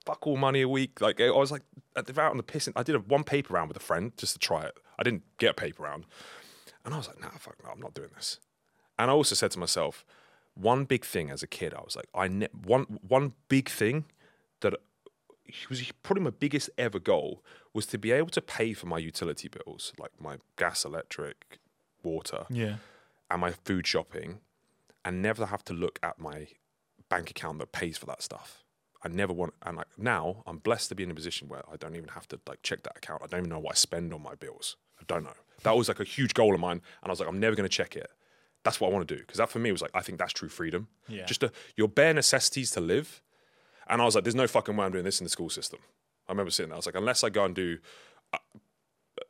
fuck 0.04 0.26
all 0.26 0.36
money 0.36 0.60
a 0.62 0.68
week. 0.68 1.00
Like 1.00 1.20
I 1.20 1.30
was 1.30 1.50
like 1.52 1.62
the 1.94 2.20
out 2.20 2.30
on 2.30 2.36
the 2.36 2.42
piss. 2.42 2.68
I 2.76 2.82
did 2.82 2.94
a 2.94 2.98
one 3.00 3.24
paper 3.24 3.54
round 3.54 3.68
with 3.68 3.76
a 3.76 3.80
friend 3.80 4.12
just 4.16 4.32
to 4.34 4.38
try 4.38 4.62
it. 4.64 4.74
I 4.98 5.02
didn't 5.02 5.22
get 5.38 5.50
a 5.50 5.54
paper 5.54 5.82
round, 5.82 6.04
and 6.84 6.94
I 6.94 6.96
was 6.98 7.08
like, 7.08 7.20
nah, 7.20 7.30
fuck, 7.38 7.56
no, 7.64 7.70
I'm 7.70 7.80
not 7.80 7.94
doing 7.94 8.10
this. 8.14 8.38
And 8.98 9.10
I 9.10 9.14
also 9.14 9.34
said 9.34 9.50
to 9.52 9.58
myself, 9.58 10.04
one 10.54 10.84
big 10.84 11.04
thing 11.04 11.30
as 11.30 11.42
a 11.42 11.46
kid, 11.46 11.72
I 11.74 11.80
was 11.80 11.96
like, 11.96 12.08
I 12.14 12.28
ne- 12.28 12.48
one 12.64 12.98
one 13.06 13.32
big 13.48 13.68
thing 13.68 14.04
that 14.60 14.74
was 15.68 15.82
probably 16.02 16.22
my 16.24 16.30
biggest 16.30 16.70
ever 16.78 16.98
goal 16.98 17.42
was 17.74 17.86
to 17.86 17.98
be 17.98 18.12
able 18.12 18.28
to 18.30 18.40
pay 18.42 18.72
for 18.74 18.86
my 18.86 18.98
utility 18.98 19.48
bills, 19.48 19.92
like 19.98 20.12
my 20.20 20.36
gas, 20.56 20.84
electric, 20.84 21.58
water, 22.02 22.44
Yeah. 22.50 22.76
and 23.30 23.40
my 23.40 23.52
food 23.52 23.86
shopping, 23.86 24.40
and 25.04 25.20
never 25.22 25.46
have 25.46 25.64
to 25.64 25.72
look 25.72 25.98
at 26.02 26.18
my 26.18 26.48
bank 27.08 27.30
account 27.30 27.58
that 27.58 27.72
pays 27.72 27.98
for 27.98 28.06
that 28.06 28.22
stuff. 28.22 28.62
I 29.04 29.08
never 29.08 29.32
want, 29.32 29.54
and 29.62 29.76
like 29.76 29.88
now, 29.98 30.42
I'm 30.46 30.58
blessed 30.58 30.88
to 30.90 30.94
be 30.94 31.02
in 31.02 31.10
a 31.10 31.14
position 31.14 31.48
where 31.48 31.62
I 31.72 31.76
don't 31.76 31.96
even 31.96 32.08
have 32.10 32.28
to 32.28 32.40
like 32.46 32.62
check 32.62 32.82
that 32.84 32.96
account. 32.96 33.22
I 33.22 33.26
don't 33.26 33.40
even 33.40 33.50
know 33.50 33.58
what 33.58 33.72
I 33.72 33.74
spend 33.74 34.12
on 34.14 34.22
my 34.22 34.34
bills. 34.34 34.76
I 35.00 35.04
don't 35.08 35.24
know. 35.24 35.32
That 35.64 35.76
was 35.76 35.88
like 35.88 36.00
a 36.00 36.04
huge 36.04 36.34
goal 36.34 36.54
of 36.54 36.60
mine, 36.60 36.80
and 37.02 37.06
I 37.06 37.10
was 37.10 37.20
like, 37.20 37.28
I'm 37.28 37.40
never 37.40 37.56
going 37.56 37.68
to 37.68 37.74
check 37.76 37.96
it. 37.96 38.10
That's 38.64 38.80
what 38.80 38.88
I 38.90 38.92
want 38.92 39.08
to 39.08 39.14
do 39.16 39.20
because 39.20 39.38
that 39.38 39.50
for 39.50 39.58
me 39.58 39.72
was 39.72 39.82
like, 39.82 39.90
I 39.94 40.02
think 40.02 40.18
that's 40.18 40.32
true 40.32 40.48
freedom. 40.48 40.86
Yeah. 41.08 41.24
Just 41.24 41.42
a, 41.42 41.50
your 41.76 41.88
bare 41.88 42.14
necessities 42.14 42.70
to 42.72 42.80
live. 42.80 43.20
And 43.88 44.00
I 44.00 44.04
was 44.04 44.14
like, 44.14 44.22
there's 44.22 44.36
no 44.36 44.46
fucking 44.46 44.76
way 44.76 44.86
I'm 44.86 44.92
doing 44.92 45.04
this 45.04 45.20
in 45.20 45.24
the 45.24 45.30
school 45.30 45.50
system. 45.50 45.80
I 46.28 46.32
remember 46.32 46.50
sitting 46.52 46.68
there. 46.70 46.76
I 46.76 46.78
was 46.78 46.86
like, 46.86 46.94
unless 46.94 47.24
I 47.24 47.30
go 47.30 47.44
and 47.44 47.54
do 47.56 47.78
a, 48.32 48.38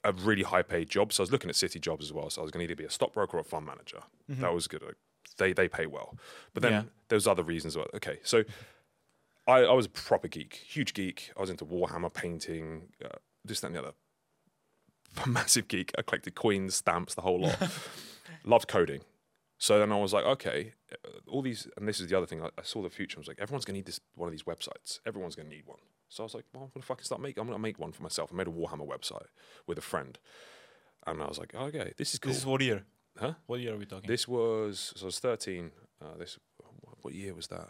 a 0.04 0.12
really 0.12 0.42
high 0.42 0.60
paid 0.62 0.90
job. 0.90 1.14
So 1.14 1.22
I 1.22 1.24
was 1.24 1.32
looking 1.32 1.48
at 1.48 1.56
city 1.56 1.78
jobs 1.78 2.04
as 2.04 2.12
well. 2.12 2.28
So 2.28 2.42
I 2.42 2.44
was 2.44 2.50
going 2.50 2.60
to 2.66 2.70
either 2.70 2.76
be 2.76 2.84
a 2.84 2.90
stockbroker 2.90 3.38
or 3.38 3.40
a 3.40 3.44
fund 3.44 3.64
manager. 3.64 4.00
Mm-hmm. 4.30 4.42
That 4.42 4.52
was 4.52 4.66
good. 4.68 4.82
They 5.38 5.54
they 5.54 5.66
pay 5.68 5.86
well. 5.86 6.14
But 6.52 6.62
then 6.62 6.72
Yeah. 6.72 6.82
there's 7.08 7.26
other 7.26 7.42
reasons. 7.42 7.74
Why. 7.76 7.86
Okay, 7.94 8.18
so 8.22 8.44
I, 9.46 9.60
I 9.60 9.72
was 9.72 9.86
a 9.86 9.90
proper 9.90 10.28
geek, 10.28 10.54
huge 10.54 10.94
geek. 10.94 11.32
I 11.36 11.40
was 11.40 11.50
into 11.50 11.64
Warhammer 11.64 12.12
painting, 12.12 12.88
uh, 13.04 13.08
this 13.44 13.60
that, 13.60 13.68
and 13.68 13.76
the 13.76 13.80
other. 13.80 13.92
Massive 15.26 15.68
geek. 15.68 15.92
I 15.98 16.02
collected 16.02 16.34
coins, 16.34 16.76
stamps, 16.76 17.14
the 17.14 17.22
whole 17.22 17.40
lot. 17.40 17.58
Loved 18.44 18.68
coding. 18.68 19.02
So 19.58 19.78
then 19.78 19.92
I 19.92 19.96
was 19.96 20.12
like, 20.12 20.24
okay, 20.24 20.72
uh, 20.92 21.08
all 21.28 21.42
these, 21.42 21.68
and 21.76 21.86
this 21.86 22.00
is 22.00 22.08
the 22.08 22.16
other 22.16 22.26
thing. 22.26 22.42
I, 22.42 22.46
I 22.58 22.62
saw 22.62 22.82
the 22.82 22.90
future. 22.90 23.18
I 23.18 23.20
was 23.20 23.28
like, 23.28 23.38
everyone's 23.40 23.64
gonna 23.64 23.78
need 23.78 23.86
this 23.86 24.00
one 24.14 24.26
of 24.28 24.32
these 24.32 24.42
websites. 24.42 25.00
Everyone's 25.06 25.36
gonna 25.36 25.48
need 25.48 25.66
one. 25.66 25.78
So 26.08 26.22
I 26.22 26.24
was 26.24 26.34
like, 26.34 26.44
well, 26.52 26.64
I'm 26.64 26.70
gonna 26.74 26.84
fucking 26.84 27.04
start 27.04 27.20
making. 27.20 27.40
I'm 27.40 27.46
gonna 27.46 27.58
make 27.58 27.78
one 27.78 27.92
for 27.92 28.02
myself. 28.02 28.30
I 28.32 28.36
made 28.36 28.48
a 28.48 28.50
Warhammer 28.50 28.86
website 28.86 29.26
with 29.66 29.78
a 29.78 29.82
friend, 29.82 30.18
and 31.06 31.22
I 31.22 31.26
was 31.26 31.38
like, 31.38 31.54
okay, 31.54 31.92
this 31.96 32.12
is 32.12 32.18
cool. 32.18 32.30
This 32.30 32.38
is 32.38 32.46
what 32.46 32.60
year? 32.60 32.84
huh? 33.18 33.34
What 33.46 33.60
year 33.60 33.74
are 33.74 33.78
we 33.78 33.86
talking? 33.86 34.08
This 34.08 34.26
was 34.26 34.92
so 34.96 35.04
I 35.04 35.06
was 35.06 35.18
13. 35.18 35.70
Uh, 36.00 36.16
this 36.18 36.38
what 37.00 37.14
year 37.14 37.34
was 37.34 37.46
that? 37.48 37.68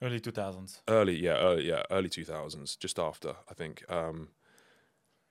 Early 0.00 0.20
2000s. 0.20 0.80
Early, 0.88 1.18
yeah, 1.18 1.36
early, 1.38 1.68
yeah, 1.68 1.82
early 1.90 2.08
2000s, 2.08 2.78
just 2.78 2.98
after 2.98 3.34
I 3.50 3.54
think. 3.54 3.84
Um, 3.90 4.28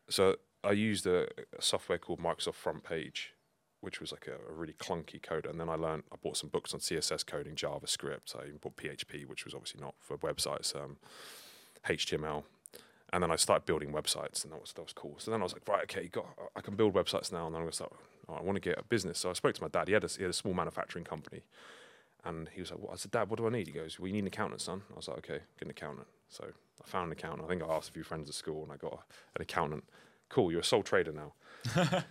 so 0.09 0.35
I 0.63 0.71
used 0.71 1.07
a, 1.07 1.27
a 1.57 1.61
software 1.61 1.97
called 1.97 2.19
Microsoft 2.19 2.55
Front 2.55 2.83
Page, 2.83 3.33
which 3.79 4.01
was 4.01 4.11
like 4.11 4.27
a, 4.27 4.51
a 4.51 4.53
really 4.53 4.73
clunky 4.73 5.21
code, 5.21 5.45
and 5.45 5.59
then 5.59 5.69
I 5.69 5.75
learned. 5.75 6.03
I 6.11 6.15
bought 6.21 6.37
some 6.37 6.49
books 6.49 6.73
on 6.73 6.79
CSS 6.79 7.25
coding, 7.25 7.55
JavaScript. 7.55 8.35
I 8.35 8.45
even 8.45 8.57
bought 8.57 8.75
PHP, 8.75 9.25
which 9.25 9.45
was 9.45 9.53
obviously 9.53 9.79
not 9.81 9.95
for 9.99 10.17
websites, 10.17 10.75
um, 10.75 10.97
HTML, 11.87 12.43
and 13.13 13.23
then 13.23 13.31
I 13.31 13.37
started 13.37 13.65
building 13.65 13.93
websites, 13.93 14.43
and 14.43 14.51
that 14.51 14.59
was 14.59 14.73
that 14.73 14.81
was 14.81 14.93
cool. 14.93 15.15
So 15.19 15.31
then 15.31 15.39
I 15.39 15.43
was 15.43 15.53
like, 15.53 15.67
right, 15.67 15.83
okay, 15.83 16.07
got, 16.07 16.25
I 16.55 16.61
can 16.61 16.75
build 16.75 16.93
websites 16.93 17.31
now, 17.31 17.45
and 17.45 17.55
then 17.55 17.61
I'm 17.61 17.65
gonna 17.65 17.71
start. 17.71 17.93
oh, 18.27 18.33
I 18.33 18.41
want 18.41 18.57
to 18.57 18.61
get 18.61 18.77
a 18.77 18.83
business. 18.83 19.19
So 19.19 19.29
I 19.29 19.33
spoke 19.33 19.55
to 19.55 19.61
my 19.61 19.69
dad. 19.69 19.87
He 19.87 19.93
had 19.93 20.03
a, 20.03 20.07
he 20.07 20.23
had 20.23 20.29
a 20.29 20.33
small 20.33 20.53
manufacturing 20.53 21.05
company. 21.05 21.43
And 22.25 22.49
he 22.49 22.61
was 22.61 22.71
like, 22.71 22.79
"What?" 22.79 22.93
I 22.93 22.95
said, 22.95 23.11
"Dad, 23.11 23.29
what 23.29 23.37
do 23.37 23.47
I 23.47 23.49
need?" 23.49 23.67
He 23.67 23.73
goes, 23.73 23.99
"We 23.99 24.11
need 24.11 24.19
an 24.19 24.27
accountant, 24.27 24.61
son." 24.61 24.83
I 24.91 24.95
was 24.95 25.07
like, 25.07 25.19
"Okay, 25.19 25.39
get 25.59 25.63
an 25.65 25.71
accountant." 25.71 26.07
So 26.29 26.45
I 26.45 26.87
found 26.87 27.07
an 27.07 27.11
accountant. 27.13 27.45
I 27.45 27.47
think 27.47 27.63
I 27.63 27.73
asked 27.73 27.89
a 27.89 27.93
few 27.93 28.03
friends 28.03 28.29
at 28.29 28.35
school, 28.35 28.63
and 28.63 28.71
I 28.71 28.77
got 28.77 28.93
a, 28.93 28.97
an 29.35 29.41
accountant. 29.41 29.83
Cool, 30.29 30.51
you're 30.51 30.61
a 30.61 30.63
sole 30.63 30.83
trader 30.83 31.13
now. 31.13 31.33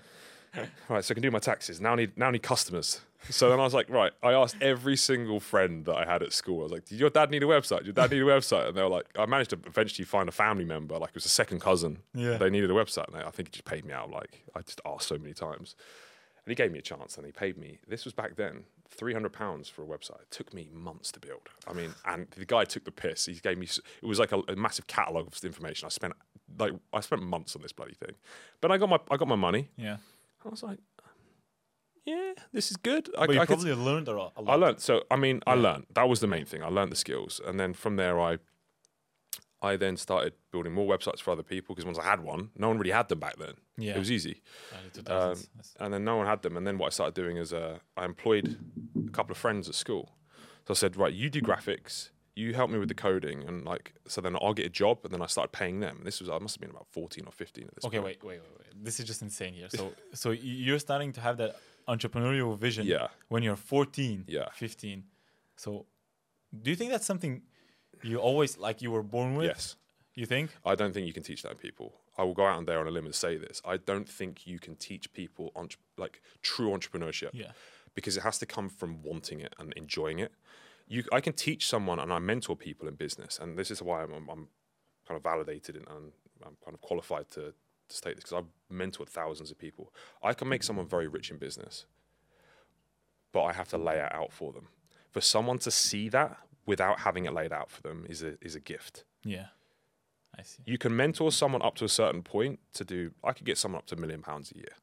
right, 0.88 1.04
so 1.04 1.12
I 1.12 1.14
can 1.14 1.22
do 1.22 1.30
my 1.30 1.38
taxes. 1.38 1.80
Now 1.80 1.92
I 1.92 1.96
need 1.96 2.16
now 2.16 2.28
I 2.28 2.30
need 2.30 2.42
customers. 2.42 3.00
So 3.28 3.50
then 3.50 3.58
I 3.58 3.64
was 3.64 3.74
like, 3.74 3.90
right. 3.90 4.12
I 4.22 4.32
asked 4.32 4.56
every 4.60 4.96
single 4.96 5.40
friend 5.40 5.84
that 5.86 5.96
I 5.96 6.04
had 6.04 6.22
at 6.22 6.32
school. 6.32 6.60
I 6.60 6.62
was 6.64 6.72
like, 6.72 6.84
"Did 6.86 6.98
your 6.98 7.10
dad 7.10 7.30
need 7.30 7.42
a 7.42 7.46
website? 7.46 7.78
Did 7.78 7.86
your 7.86 7.94
dad 7.94 8.10
need 8.10 8.22
a 8.22 8.26
website?" 8.26 8.68
And 8.68 8.76
they 8.76 8.82
were 8.82 8.88
like, 8.88 9.06
I 9.18 9.26
managed 9.26 9.50
to 9.50 9.58
eventually 9.66 10.04
find 10.04 10.28
a 10.28 10.32
family 10.32 10.64
member, 10.64 10.96
like 10.98 11.10
it 11.10 11.16
was 11.16 11.26
a 11.26 11.30
second 11.30 11.60
cousin. 11.60 11.98
Yeah. 12.14 12.38
They 12.38 12.50
needed 12.50 12.70
a 12.70 12.74
website, 12.74 13.08
and 13.08 13.16
I 13.16 13.30
think 13.30 13.48
he 13.48 13.52
just 13.52 13.64
paid 13.64 13.84
me 13.84 13.92
out. 13.92 14.10
Like 14.10 14.44
I 14.54 14.60
just 14.62 14.80
asked 14.86 15.08
so 15.08 15.18
many 15.18 15.34
times. 15.34 15.74
And 16.46 16.52
he 16.52 16.54
gave 16.54 16.70
me 16.70 16.78
a 16.78 16.82
chance 16.82 17.16
and 17.16 17.26
he 17.26 17.32
paid 17.32 17.58
me. 17.58 17.80
This 17.88 18.04
was 18.04 18.14
back 18.14 18.36
then, 18.36 18.62
three 18.88 19.12
hundred 19.12 19.32
pounds 19.32 19.68
for 19.68 19.82
a 19.82 19.86
website. 19.86 20.20
It 20.22 20.30
took 20.30 20.52
me 20.54 20.68
months 20.72 21.12
to 21.12 21.20
build. 21.20 21.48
I 21.68 21.72
mean, 21.72 21.94
and 22.04 22.26
the 22.36 22.44
guy 22.46 22.64
took 22.64 22.84
the 22.84 22.90
piss. 22.92 23.26
He 23.26 23.34
gave 23.34 23.58
me. 23.58 23.66
It 23.66 24.06
was 24.06 24.18
like 24.18 24.32
a, 24.32 24.40
a 24.48 24.56
massive 24.56 24.86
catalog 24.86 25.26
of 25.26 25.44
information. 25.44 25.86
I 25.86 25.90
spent 25.90 26.14
like 26.58 26.72
I 26.92 27.00
spent 27.00 27.22
months 27.22 27.56
on 27.56 27.62
this 27.62 27.72
bloody 27.72 27.94
thing, 27.94 28.14
but 28.60 28.70
I 28.70 28.78
got 28.78 28.88
my 28.88 28.98
I 29.10 29.16
got 29.16 29.28
my 29.28 29.36
money. 29.36 29.68
Yeah. 29.76 29.96
I 30.44 30.48
was 30.48 30.62
like, 30.62 30.78
yeah, 32.04 32.34
this 32.52 32.70
is 32.70 32.76
good. 32.76 33.10
I, 33.18 33.24
you 33.24 33.40
I 33.40 33.46
could- 33.46 33.54
probably 33.58 33.74
learned 33.74 34.06
a 34.08 34.12
lot. 34.16 34.32
A 34.36 34.42
lot. 34.42 34.52
I 34.52 34.56
learned. 34.56 34.80
So 34.80 35.02
I 35.10 35.16
mean, 35.16 35.40
I 35.46 35.54
learned. 35.54 35.86
That 35.94 36.08
was 36.08 36.20
the 36.20 36.28
main 36.28 36.44
thing. 36.44 36.62
I 36.62 36.68
learned 36.68 36.92
the 36.92 36.96
skills, 36.96 37.40
and 37.44 37.58
then 37.58 37.74
from 37.74 37.96
there, 37.96 38.20
I, 38.20 38.38
I 39.66 39.76
then 39.76 39.96
started 39.96 40.32
building 40.52 40.72
more 40.72 40.86
websites 40.94 41.20
for 41.20 41.30
other 41.32 41.42
people 41.42 41.74
because 41.74 41.86
once 41.86 41.98
I 41.98 42.04
had 42.04 42.20
one, 42.20 42.50
no 42.56 42.68
one 42.68 42.78
really 42.78 42.92
had 43.00 43.08
them 43.08 43.20
back 43.20 43.36
then. 43.36 43.54
Yeah. 43.76 43.94
it 43.96 43.98
was 43.98 44.10
easy. 44.10 44.42
Um, 45.06 45.36
and 45.80 45.92
then 45.92 46.04
no 46.04 46.16
one 46.16 46.26
had 46.26 46.42
them. 46.42 46.56
And 46.56 46.66
then 46.66 46.78
what 46.78 46.86
I 46.86 46.90
started 46.90 47.14
doing 47.14 47.36
is 47.36 47.52
uh, 47.52 47.78
I 47.96 48.04
employed 48.04 48.56
a 49.06 49.10
couple 49.10 49.32
of 49.32 49.38
friends 49.38 49.68
at 49.68 49.74
school. 49.74 50.04
So 50.66 50.72
I 50.72 50.74
said, 50.74 50.96
right, 50.96 51.12
you 51.12 51.28
do 51.30 51.40
graphics, 51.40 52.10
you 52.34 52.54
help 52.54 52.70
me 52.70 52.78
with 52.78 52.88
the 52.88 52.94
coding, 52.94 53.44
and 53.48 53.64
like, 53.64 53.94
so 54.08 54.20
then 54.20 54.36
I'll 54.42 54.52
get 54.54 54.66
a 54.66 54.74
job. 54.82 54.98
And 55.04 55.12
then 55.12 55.22
I 55.22 55.26
started 55.26 55.52
paying 55.52 55.80
them. 55.80 56.00
This 56.04 56.20
was 56.20 56.28
I 56.28 56.38
must 56.38 56.56
have 56.56 56.60
been 56.60 56.70
about 56.70 56.86
fourteen 56.90 57.24
or 57.26 57.32
fifteen 57.32 57.64
at 57.68 57.74
this. 57.76 57.84
Okay, 57.84 57.98
point. 57.98 58.18
wait, 58.22 58.24
wait, 58.24 58.40
wait, 58.40 58.58
wait. 58.58 58.84
This 58.84 58.98
is 59.00 59.06
just 59.06 59.22
insane 59.22 59.54
here. 59.54 59.68
So, 59.70 59.92
so 60.12 60.30
you're 60.32 60.78
starting 60.88 61.12
to 61.14 61.20
have 61.20 61.36
that 61.38 61.56
entrepreneurial 61.88 62.58
vision 62.58 62.84
Yeah. 62.86 63.08
when 63.28 63.42
you're 63.42 63.56
14, 63.56 64.24
Yeah. 64.26 64.48
15. 64.54 65.04
So, 65.56 65.86
do 66.62 66.70
you 66.70 66.76
think 66.76 66.90
that's 66.90 67.06
something 67.06 67.42
you 68.02 68.18
always 68.18 68.58
like 68.58 68.82
you 68.82 68.90
were 68.90 69.02
born 69.02 69.36
with? 69.36 69.46
Yes. 69.46 69.76
You 70.14 70.26
think? 70.26 70.50
I 70.64 70.74
don't 70.74 70.94
think 70.94 71.06
you 71.06 71.12
can 71.12 71.22
teach 71.22 71.42
that 71.42 71.52
in 71.52 71.58
people. 71.58 71.94
I 72.16 72.24
will 72.24 72.34
go 72.34 72.46
out 72.46 72.64
there 72.64 72.80
on 72.80 72.86
a 72.86 72.90
limb 72.90 73.04
and 73.04 73.14
say 73.14 73.36
this. 73.36 73.60
I 73.64 73.76
don't 73.76 74.08
think 74.08 74.46
you 74.46 74.58
can 74.58 74.76
teach 74.76 75.12
people 75.12 75.52
entre- 75.54 75.80
like 75.98 76.22
true 76.40 76.70
entrepreneurship. 76.70 77.30
Yeah. 77.32 77.52
Because 77.94 78.16
it 78.16 78.22
has 78.22 78.38
to 78.38 78.46
come 78.46 78.68
from 78.68 79.02
wanting 79.02 79.40
it 79.40 79.54
and 79.58 79.72
enjoying 79.74 80.18
it. 80.18 80.32
You, 80.88 81.02
I 81.12 81.20
can 81.20 81.32
teach 81.32 81.66
someone, 81.66 81.98
and 81.98 82.12
I 82.12 82.18
mentor 82.18 82.56
people 82.56 82.86
in 82.86 82.94
business, 82.94 83.38
and 83.40 83.58
this 83.58 83.70
is 83.70 83.82
why 83.82 84.02
I'm, 84.02 84.12
I'm, 84.12 84.30
I'm 84.30 84.48
kind 85.06 85.16
of 85.16 85.22
validated 85.22 85.76
and, 85.76 85.86
and 85.88 86.12
I'm 86.44 86.56
kind 86.64 86.74
of 86.74 86.80
qualified 86.80 87.30
to, 87.32 87.52
to 87.88 87.96
state 87.96 88.16
this 88.16 88.24
because 88.24 88.44
I've 88.44 88.76
mentored 88.76 89.08
thousands 89.08 89.50
of 89.50 89.58
people. 89.58 89.92
I 90.22 90.32
can 90.34 90.48
make 90.48 90.62
someone 90.62 90.86
very 90.86 91.08
rich 91.08 91.30
in 91.30 91.38
business, 91.38 91.86
but 93.32 93.42
I 93.44 93.52
have 93.52 93.68
to 93.68 93.78
lay 93.78 93.98
it 93.98 94.12
out 94.12 94.32
for 94.32 94.52
them. 94.52 94.68
For 95.10 95.20
someone 95.20 95.58
to 95.60 95.70
see 95.70 96.08
that 96.10 96.38
without 96.66 97.00
having 97.00 97.24
it 97.24 97.32
laid 97.32 97.52
out 97.52 97.70
for 97.70 97.82
them 97.82 98.04
is 98.08 98.22
a 98.22 98.34
is 98.40 98.54
a 98.54 98.60
gift. 98.60 99.04
Yeah. 99.24 99.46
I 100.38 100.42
see. 100.42 100.62
You 100.66 100.76
can 100.76 100.94
mentor 100.94 101.32
someone 101.32 101.62
up 101.62 101.76
to 101.76 101.84
a 101.86 101.88
certain 101.88 102.22
point 102.22 102.58
to 102.74 102.84
do. 102.84 103.12
I 103.24 103.32
could 103.32 103.46
get 103.46 103.56
someone 103.56 103.78
up 103.78 103.86
to 103.86 103.94
a 103.94 103.98
million 103.98 104.20
pounds 104.20 104.52
a 104.52 104.56
year 104.56 104.74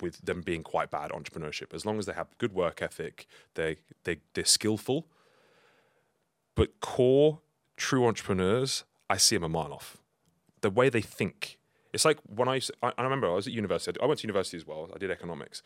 with 0.00 0.24
them 0.24 0.42
being 0.42 0.62
quite 0.62 0.90
bad 0.90 1.10
entrepreneurship, 1.10 1.74
as 1.74 1.84
long 1.84 1.98
as 1.98 2.06
they 2.06 2.12
have 2.12 2.28
good 2.38 2.52
work 2.52 2.82
ethic, 2.82 3.26
they 3.54 3.76
they 4.04 4.18
they're 4.34 4.44
skillful. 4.44 5.06
But 6.54 6.80
core 6.80 7.40
true 7.76 8.06
entrepreneurs, 8.06 8.84
I 9.08 9.16
see 9.16 9.36
them 9.36 9.44
a 9.44 9.48
mile 9.48 9.72
off. 9.72 9.98
The 10.60 10.70
way 10.70 10.88
they 10.88 11.00
think. 11.00 11.58
It's 11.92 12.04
like 12.04 12.18
when 12.26 12.48
I 12.48 12.56
used 12.56 12.68
to, 12.68 12.74
I, 12.82 12.92
I 12.98 13.02
remember 13.02 13.28
I 13.28 13.34
was 13.34 13.46
at 13.46 13.52
university. 13.52 13.98
I 14.00 14.06
went 14.06 14.20
to 14.20 14.26
university 14.26 14.56
as 14.56 14.66
well. 14.66 14.88
I 14.94 14.98
did 14.98 15.10
economics, 15.10 15.62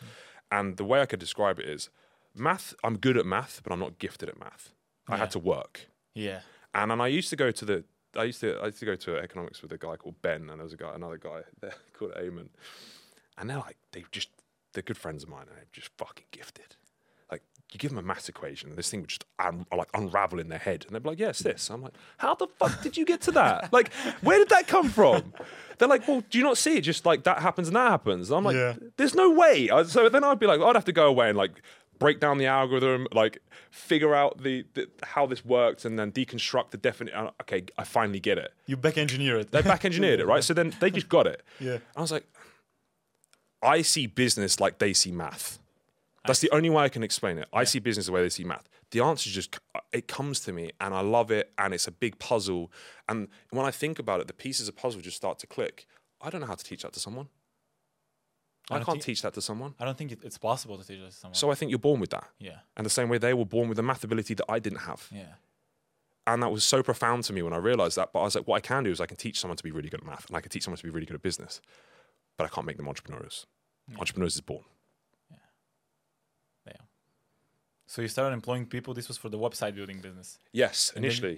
and 0.50 0.76
the 0.76 0.84
way 0.84 1.00
I 1.00 1.06
could 1.06 1.20
describe 1.20 1.58
it 1.58 1.68
is, 1.68 1.90
math. 2.34 2.74
I'm 2.84 2.98
good 2.98 3.16
at 3.16 3.26
math, 3.26 3.60
but 3.62 3.72
I'm 3.72 3.80
not 3.80 3.98
gifted 3.98 4.28
at 4.28 4.38
math. 4.38 4.72
I 5.08 5.14
Yeah. 5.14 5.18
had 5.18 5.30
to 5.32 5.38
work. 5.38 5.86
Yeah. 6.14 6.40
And 6.74 6.90
then 6.90 7.00
I 7.00 7.06
used 7.08 7.30
to 7.30 7.36
go 7.36 7.50
to 7.50 7.64
the 7.64 7.84
I 8.16 8.24
used 8.24 8.40
to 8.40 8.58
I 8.60 8.66
used 8.66 8.78
to 8.80 8.86
go 8.86 8.94
to 8.96 9.16
economics 9.18 9.62
with 9.62 9.72
a 9.72 9.78
guy 9.78 9.96
called 9.96 10.20
Ben, 10.22 10.48
and 10.50 10.58
there 10.60 10.64
was 10.64 10.72
a 10.74 10.76
guy 10.76 10.92
another 10.94 11.16
guy 11.18 11.42
there 11.60 11.74
called 11.98 12.12
Eamon, 12.14 12.48
and 13.38 13.48
they're 13.48 13.58
like 13.58 13.76
they 13.92 14.04
just 14.12 14.28
they're 14.74 14.82
good 14.82 14.98
friends 14.98 15.22
of 15.22 15.28
mine, 15.28 15.46
and 15.48 15.56
they're 15.56 15.64
just 15.72 15.90
fucking 15.98 16.26
gifted. 16.30 16.76
Like 17.30 17.42
you 17.72 17.78
give 17.78 17.90
them 17.90 17.98
a 17.98 18.02
math 18.02 18.28
equation, 18.28 18.68
and 18.68 18.76
this 18.78 18.90
thing 18.90 19.00
would 19.00 19.08
just 19.08 19.24
un- 19.38 19.64
like 19.74 19.88
unravel 19.94 20.38
in 20.40 20.48
their 20.48 20.58
head, 20.58 20.84
and 20.86 20.94
they'd 20.94 21.02
be 21.02 21.08
like, 21.08 21.18
"Yeah, 21.18 21.30
mm. 21.30 21.38
this." 21.38 21.70
I'm 21.70 21.80
like, 21.82 21.94
"How 22.18 22.34
the 22.34 22.46
fuck 22.58 22.82
did 22.82 22.96
you 22.98 23.06
get 23.06 23.22
to 23.22 23.30
that? 23.32 23.72
like, 23.78 23.92
where 24.20 24.38
did 24.38 24.50
that 24.50 24.66
come 24.68 24.90
from?" 24.90 25.32
They're 25.78 25.88
like, 25.88 26.06
"Well, 26.06 26.22
do 26.28 26.36
you 26.38 26.44
not 26.44 26.58
see 26.58 26.76
it? 26.76 26.82
Just 26.82 27.06
like 27.06 27.24
that 27.24 27.38
happens 27.40 27.68
and 27.68 27.76
that 27.76 27.90
happens." 27.90 28.28
And 28.30 28.36
I'm 28.36 28.44
like, 28.44 28.56
Yeah. 28.56 28.74
"There's 28.98 29.14
no 29.14 29.30
way." 29.30 29.70
I- 29.70 29.84
So 29.84 30.10
then 30.10 30.22
I'd 30.24 30.38
be 30.38 30.46
like, 30.46 30.60
I'd 30.60 30.76
have 30.76 30.84
to 30.84 30.92
go 30.92 31.06
away 31.06 31.30
and 31.30 31.38
like 31.38 31.62
break 32.02 32.20
down 32.20 32.38
the 32.38 32.46
algorithm, 32.46 33.06
like 33.12 33.38
figure 33.70 34.14
out 34.14 34.42
the, 34.42 34.64
the 34.74 34.88
how 35.02 35.24
this 35.26 35.44
works, 35.44 35.84
and 35.84 35.98
then 35.98 36.12
deconstruct 36.12 36.70
the 36.70 36.76
definite. 36.78 37.14
uh, 37.14 37.30
Okay, 37.42 37.64
I 37.78 37.84
finally 37.84 38.20
get 38.20 38.38
it. 38.38 38.52
You 38.66 38.76
back 38.76 38.98
engineer 38.98 39.38
it. 39.38 39.50
They 39.52 39.62
back 39.62 39.84
engineered 39.84 40.20
it, 40.20 40.26
right? 40.26 40.44
So 40.44 40.52
then 40.54 40.74
they 40.80 40.90
just 40.90 41.08
got 41.08 41.26
it. 41.26 41.42
Yeah. 41.60 41.78
I 41.96 42.00
was 42.00 42.10
like, 42.12 42.26
I 43.62 43.82
see 43.82 44.06
business 44.06 44.58
like 44.60 44.78
they 44.78 44.92
see 44.92 45.12
math. 45.12 45.58
That's 46.26 46.40
the 46.40 46.50
only 46.50 46.70
way 46.70 46.84
I 46.84 46.88
can 46.88 47.02
explain 47.02 47.38
it. 47.38 47.48
I 47.52 47.64
see 47.64 47.78
business 47.78 48.06
the 48.06 48.12
way 48.12 48.22
they 48.22 48.28
see 48.28 48.44
math. 48.44 48.68
The 48.90 49.00
answer 49.00 49.30
just 49.30 49.58
it 49.92 50.06
comes 50.08 50.40
to 50.40 50.52
me, 50.52 50.70
and 50.80 50.92
I 50.94 51.00
love 51.00 51.30
it, 51.30 51.52
and 51.58 51.72
it's 51.72 51.86
a 51.86 51.92
big 51.92 52.18
puzzle. 52.18 52.70
And 53.08 53.28
when 53.50 53.64
I 53.64 53.70
think 53.70 53.98
about 53.98 54.20
it, 54.20 54.26
the 54.26 54.32
pieces 54.32 54.68
of 54.68 54.76
puzzle 54.76 55.00
just 55.00 55.16
start 55.16 55.38
to 55.40 55.46
click. 55.46 55.86
I 56.20 56.30
don't 56.30 56.40
know 56.40 56.46
how 56.46 56.54
to 56.54 56.64
teach 56.64 56.82
that 56.82 56.92
to 56.94 57.00
someone. 57.00 57.28
I 58.72 58.76
I, 58.76 58.84
can't 58.84 58.86
think- 58.96 59.04
teach 59.04 59.22
that 59.22 59.34
to 59.34 59.40
someone. 59.42 59.74
I 59.78 59.84
don't 59.84 59.96
think 59.98 60.12
it's 60.12 60.38
possible 60.38 60.76
to 60.78 60.86
teach 60.86 61.00
that 61.00 61.10
to 61.10 61.16
someone. 61.16 61.34
So 61.34 61.50
I 61.50 61.54
think 61.54 61.70
you're 61.70 61.78
born 61.78 62.00
with 62.00 62.10
that. 62.10 62.28
yeah. 62.38 62.58
And 62.76 62.84
the 62.86 62.90
same 62.90 63.08
way 63.08 63.18
they 63.18 63.34
were 63.34 63.44
born 63.46 63.68
with 63.68 63.78
a 63.78 63.82
math 63.82 64.04
ability 64.04 64.34
that 64.34 64.46
I 64.48 64.58
didn't 64.58 64.80
have. 64.80 65.08
Yeah. 65.10 65.34
And 66.26 66.42
that 66.42 66.52
was 66.52 66.64
so 66.64 66.82
profound 66.82 67.24
to 67.24 67.32
me 67.32 67.42
when 67.42 67.52
I 67.52 67.56
realized 67.56 67.96
that. 67.96 68.12
But 68.12 68.20
I 68.20 68.24
was 68.24 68.34
like, 68.36 68.46
what 68.46 68.56
I 68.56 68.60
can 68.60 68.84
do 68.84 68.90
is 68.90 69.00
I 69.00 69.06
can 69.06 69.16
teach 69.16 69.40
someone 69.40 69.56
to 69.56 69.64
be 69.64 69.70
really 69.72 69.88
good 69.88 70.00
at 70.00 70.06
math 70.06 70.26
and 70.28 70.36
I 70.36 70.40
can 70.40 70.50
teach 70.50 70.62
someone 70.64 70.78
to 70.78 70.84
be 70.84 70.90
really 70.90 71.06
good 71.06 71.16
at 71.16 71.22
business. 71.22 71.60
But 72.36 72.44
I 72.44 72.48
can't 72.48 72.66
make 72.66 72.76
them 72.76 72.88
entrepreneurs. 72.88 73.46
Entrepreneurs 73.98 74.34
is 74.36 74.40
born. 74.40 74.62
Yeah. 75.30 76.72
So 77.86 78.00
you 78.00 78.08
started 78.08 78.32
employing 78.34 78.66
people. 78.66 78.94
This 78.94 79.08
was 79.08 79.18
for 79.18 79.28
the 79.28 79.38
website 79.38 79.74
building 79.74 79.98
business. 80.00 80.38
Yes, 80.52 80.92
then- 80.94 81.04
initially. 81.04 81.36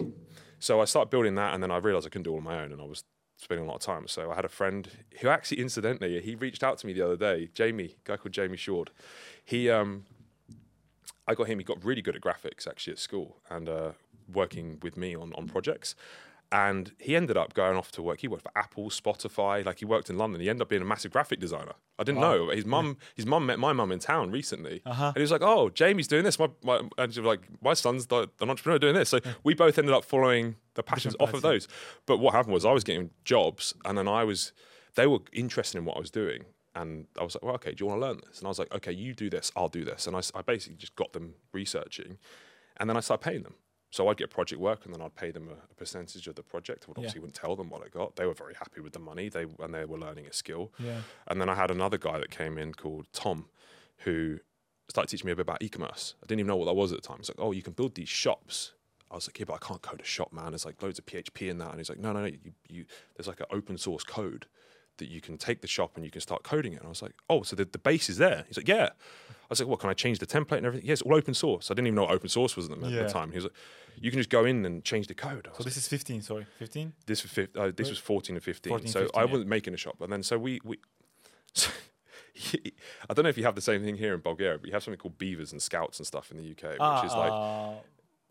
So 0.61 0.81
I 0.81 0.85
started 0.85 1.11
building 1.11 1.35
that 1.35 1.53
and 1.55 1.63
then 1.63 1.71
I 1.71 1.79
realized 1.79 2.07
I 2.07 2.11
couldn't 2.11 2.23
do 2.23 2.31
it 2.31 2.35
all 2.35 2.39
on 2.39 2.45
my 2.45 2.61
own 2.63 2.71
and 2.73 2.81
I 2.81 2.85
was 2.85 3.05
spending 3.37 3.67
a 3.67 3.69
lot 3.69 3.77
of 3.77 3.83
time. 3.83 4.07
So 4.09 4.31
I 4.31 4.35
had 4.35 4.45
a 4.45 4.49
friend 4.51 4.89
who 5.21 5.29
actually 5.29 5.61
incidentally, 5.61 6.21
he 6.21 6.35
reached 6.35 6.63
out 6.63 6.79
to 6.79 6.87
me 6.87 6.93
the 6.93 7.03
other 7.03 7.17
day, 7.17 7.51
Jamie, 7.55 7.97
guy 8.05 8.17
called 8.17 8.33
Jamie 8.33 8.57
Short. 8.57 8.91
He 9.45 9.71
um 9.71 10.05
I 11.27 11.35
got 11.35 11.47
him, 11.47 11.59
he 11.59 11.65
got 11.65 11.83
really 11.85 12.03
good 12.03 12.17
at 12.17 12.23
graphics 12.23 12.67
actually 12.67 12.93
at 12.93 12.99
school 12.99 13.37
and 13.49 13.69
uh, 13.69 13.93
working 14.33 14.79
with 14.83 14.97
me 14.97 15.17
on, 15.17 15.33
on 15.35 15.47
projects. 15.47 15.95
And 16.55 16.93
he 17.01 17.17
ended 17.17 17.37
up 17.37 17.53
going 17.53 17.77
off 17.77 17.91
to 17.93 18.03
work. 18.03 18.21
He 18.21 18.29
worked 18.29 18.45
for 18.45 18.53
Apple, 18.57 18.89
Spotify. 18.89 19.65
Like 19.67 19.81
he 19.81 19.85
worked 19.85 20.09
in 20.09 20.17
London. 20.17 20.41
He 20.41 20.49
ended 20.49 20.63
up 20.63 20.69
being 20.69 20.83
a 20.83 20.85
massive 20.85 21.11
graphic 21.11 21.41
designer. 21.41 21.73
I 21.99 22.05
didn't 22.05 22.21
know. 22.21 22.49
His 22.51 22.65
mum, 22.65 22.97
his 23.17 23.27
mum 23.27 23.45
met 23.47 23.59
my 23.59 23.73
mum 23.73 23.91
in 23.91 23.99
town 23.99 24.31
recently, 24.31 24.81
Uh-huh. 24.87 25.07
and 25.07 25.17
he 25.17 25.21
was 25.23 25.33
like, 25.33 25.43
"Oh, 25.43 25.69
Jamie's 25.69 26.07
doing 26.07 26.23
this." 26.23 26.39
My, 26.39 26.49
my 26.63 26.81
and 26.97 27.13
she 27.13 27.19
was 27.21 27.27
like, 27.27 27.41
"My 27.61 27.75
son's 27.75 28.07
the, 28.07 28.29
an 28.41 28.51
entrepreneur 28.51 28.79
doing 28.79 28.95
this." 28.95 29.09
So 29.09 29.19
we 29.43 29.55
both 29.55 29.79
ended 29.81 29.95
up 29.95 30.05
following 30.05 30.55
the 30.75 30.83
passions 30.85 31.17
off 31.19 31.35
of 31.35 31.43
those. 31.43 31.67
But 32.07 32.19
what 32.19 32.35
happened 32.35 32.55
was 32.55 32.65
I 32.65 32.73
was 32.73 32.85
getting 32.85 33.11
jobs, 33.25 33.75
and 33.85 33.99
then 33.99 34.07
I 34.07 34.23
was, 34.23 34.53
they 34.95 35.07
were 35.09 35.21
interested 35.33 35.79
in 35.79 35.85
what 35.85 35.97
I 35.97 36.01
was 36.01 36.11
doing, 36.13 36.45
and 36.77 37.07
I 37.21 37.25
was 37.25 37.35
like, 37.35 37.43
"Well, 37.43 37.55
okay, 37.57 37.73
do 37.75 37.85
you 37.85 37.89
want 37.91 38.01
to 38.01 38.07
learn 38.07 38.21
this?" 38.29 38.39
And 38.39 38.47
I 38.47 38.51
was 38.51 38.61
like, 38.61 38.73
"Okay, 38.75 38.93
you 38.93 39.13
do 39.15 39.29
this, 39.29 39.51
I'll 39.57 39.69
do 39.69 39.85
this," 39.85 40.07
and 40.07 40.15
I 40.17 40.21
basically 40.43 40.77
just 40.77 40.95
got 40.95 41.13
them 41.15 41.35
researching, 41.53 42.19
and 42.77 42.89
then 42.89 42.97
I 42.97 43.01
started 43.01 43.25
paying 43.25 43.43
them. 43.43 43.55
So 43.95 44.09
I'd 44.09 44.17
get 44.17 44.29
project 44.29 44.61
work, 44.61 44.85
and 44.85 44.93
then 44.93 45.01
I'd 45.01 45.15
pay 45.15 45.31
them 45.31 45.49
a, 45.49 45.53
a 45.53 45.75
percentage 45.77 46.27
of 46.27 46.35
the 46.35 46.43
project. 46.43 46.83
I 46.83 46.87
would 46.89 46.99
obviously 46.99 47.21
wouldn't 47.21 47.37
tell 47.37 47.55
them 47.55 47.71
what 47.71 47.81
I 47.81 47.89
got. 47.89 48.17
They 48.17 48.27
were 48.27 48.35
very 48.35 48.55
happy 48.55 48.81
with 48.81 48.93
the 48.93 48.99
money. 48.99 49.29
They 49.29 49.47
and 49.61 49.73
they 49.73 49.85
were 49.85 49.99
learning 49.99 50.27
a 50.27 50.33
skill. 50.33 50.73
Yeah. 50.81 51.03
And 51.29 51.41
then 51.41 51.49
I 51.49 51.55
had 51.55 51.71
another 51.71 51.97
guy 51.97 52.19
that 52.19 52.33
came 52.33 52.59
in 52.59 52.75
called 52.75 53.07
Tom, 53.13 53.47
who 53.99 54.41
started 54.89 55.11
teaching 55.11 55.27
me 55.27 55.33
a 55.33 55.37
bit 55.37 55.43
about 55.43 55.63
e-commerce. 55.63 56.17
I 56.21 56.27
didn't 56.27 56.41
even 56.41 56.49
know 56.49 56.57
what 56.57 56.65
that 56.65 56.75
was 56.75 56.91
at 56.91 57.03
the 57.03 57.07
time. 57.07 57.19
He's 57.19 57.29
like, 57.29 57.39
"Oh, 57.39 57.53
you 57.53 57.63
can 57.63 57.73
build 57.73 57.95
these 57.95 58.09
shops." 58.09 58.73
I 59.13 59.15
was 59.15 59.29
like, 59.29 59.39
"Yeah, 59.39 59.45
but 59.47 59.55
I 59.55 59.65
can't 59.65 59.81
code 59.81 60.01
a 60.01 60.05
shop, 60.05 60.33
man. 60.33 60.51
There's 60.51 60.67
like 60.67 60.83
loads 60.83 60.99
of 60.99 61.07
PHP 61.07 61.49
in 61.49 61.59
that." 61.59 61.71
And 61.71 61.79
he's 61.79 61.89
like, 61.89 62.01
"No, 62.01 62.13
no, 62.13 62.23
no. 62.23 62.27
You, 62.27 62.39
you 62.69 62.85
there's 63.15 63.29
like 63.29 63.39
an 63.39 63.47
open 63.53 63.79
source 63.79 64.03
code 64.03 64.47
that 64.97 65.09
you 65.09 65.21
can 65.21 65.39
take 65.39 65.61
the 65.61 65.69
shop 65.69 65.93
and 65.95 66.05
you 66.05 66.11
can 66.11 66.21
start 66.21 66.43
coding 66.43 66.73
it." 66.73 66.79
And 66.79 66.87
I 66.87 66.89
was 66.89 67.01
like, 67.01 67.15
"Oh, 67.31 67.45
so 67.45 67.55
the, 67.55 67.65
the 67.65 67.79
base 67.79 68.11
is 68.11 68.17
there?" 68.17 68.45
He's 68.49 68.57
like, 68.57 68.67
"Yeah." 68.67 68.89
I 69.55 69.57
was 69.57 69.61
like, 69.61 69.69
"What? 69.69 69.81
Can 69.81 69.91
I 69.91 69.95
change 69.95 70.19
the 70.19 70.27
template 70.27 70.59
and 70.59 70.67
everything?" 70.67 70.89
Yes, 70.89 71.03
all 71.03 71.15
open 71.15 71.35
source. 71.35 71.71
I 71.71 71.75
didn't 71.75 71.89
even 71.89 71.97
know 71.97 72.03
what 72.03 72.13
open 72.13 72.29
source 72.29 72.57
was 72.57 72.71
at 72.71 72.81
the, 72.81 72.89
Yeah. 72.89 73.03
the 73.05 73.09
time. 73.09 73.31
He 73.31 73.37
was 73.37 73.45
like, 73.45 73.55
"You 74.01 74.11
can 74.11 74.19
just 74.19 74.31
go 74.31 74.45
in 74.45 74.65
and 74.65 74.85
change 74.85 75.07
the 75.07 75.15
code." 75.15 75.49
So 75.57 75.63
this 75.63 75.77
is 75.77 75.89
15. 75.89 76.23
Sorry, 76.23 76.47
15. 76.59 76.93
this 77.07 77.23
was 77.23 77.49
uh, 77.57 77.73
this 77.75 77.89
was 77.91 77.99
14 77.99 78.37
and 78.37 78.43
15. 78.45 78.71
14, 78.71 78.89
so 78.89 79.01
15, 79.01 79.21
I 79.21 79.25
yeah. 79.25 79.31
wasn't 79.31 79.49
making 79.51 79.75
a 79.75 79.77
shop. 79.77 80.01
And 80.01 80.13
then 80.13 80.23
so 80.23 80.39
we 80.39 80.61
we 80.65 80.79
so 81.53 81.71
I 83.09 83.15
don't 83.15 83.23
know 83.23 83.29
if 83.29 83.39
you 83.39 83.45
have 83.45 83.55
the 83.55 83.61
same 83.61 83.83
thing 83.85 83.97
here 83.97 84.15
in 84.15 84.21
Bulgaria, 84.21 84.59
but 84.59 84.67
you 84.67 84.73
have 84.73 84.83
something 84.83 84.99
called 84.99 85.19
beavers 85.19 85.53
and 85.53 85.63
scouts 85.63 85.99
and 85.99 86.07
stuff 86.07 86.31
in 86.31 86.37
the 86.39 86.51
UK, 86.51 86.73
which 86.73 87.07
is 87.11 87.15
like 87.15 87.33
uh, 87.33 87.75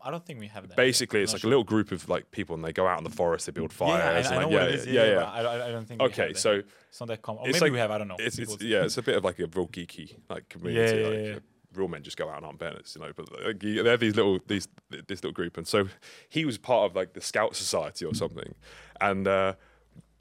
I 0.04 0.10
don't 0.10 0.24
think 0.24 0.38
we 0.38 0.48
have 0.48 0.68
that. 0.68 0.76
basically 0.76 1.22
it's 1.22 1.32
like 1.32 1.40
sure. 1.40 1.48
a 1.48 1.50
little 1.50 1.64
group 1.64 1.90
of 1.92 2.08
like 2.08 2.30
people 2.30 2.54
and 2.54 2.64
they 2.64 2.72
go 2.72 2.86
out 2.86 2.98
in 2.98 3.04
the 3.04 3.10
forest, 3.10 3.46
they 3.46 3.52
build 3.52 3.72
Yeah, 3.80 3.86
I, 3.86 3.90
fires. 3.90 4.26
I 4.26 4.30
and 4.34 4.40
know 4.42 4.48
like, 4.48 4.52
what 4.52 4.62
yeah, 4.62 4.68
it 4.68 4.74
is. 4.74 4.86
yeah, 4.86 5.04
yeah. 5.04 5.14
but 5.16 5.46
I, 5.46 5.68
I, 5.68 5.72
don't 5.72 5.86
think. 5.86 6.00
we 6.00 6.06
Okay, 6.08 6.32
so 6.34 6.62
it's 6.88 7.00
not 7.00 7.06
that 7.06 7.22
common. 7.22 7.42
Or 7.42 7.46
maybe 7.46 7.60
like- 7.60 7.72
we 7.72 7.78
have. 7.78 7.90
I 7.90 7.98
don't 7.98 8.08
know. 8.08 8.16
it's, 8.18 8.38
it's 8.38 8.62
yeah, 8.62 8.84
it's 8.84 8.98
a 8.98 9.02
bit 9.02 9.16
of 9.16 9.24
like 9.24 9.38
a 9.38 9.46
real 9.46 9.66
geeky 9.68 10.14
like 10.28 10.48
community. 10.48 11.00
yeah, 11.00 11.08
like, 11.08 11.18
yeah. 11.18 11.38
Real 11.74 11.88
men 11.88 12.02
just 12.04 12.16
go 12.16 12.28
out 12.28 12.36
and 12.36 12.46
aren't 12.46 12.60
bandits, 12.60 12.94
you 12.94 13.02
know. 13.02 13.10
But 13.16 13.26
like, 13.44 13.58
they 13.58 13.90
have 13.90 13.98
these 13.98 14.14
little 14.14 14.38
these 14.46 14.68
this 14.90 15.24
little 15.24 15.32
group, 15.32 15.56
and 15.56 15.66
so 15.66 15.88
he 16.28 16.44
was 16.44 16.56
part 16.56 16.88
of 16.90 16.94
like 16.94 17.14
the 17.14 17.20
Scout 17.20 17.56
Society 17.56 18.04
or 18.04 18.14
something, 18.14 18.54
and 19.00 19.26
uh, 19.26 19.54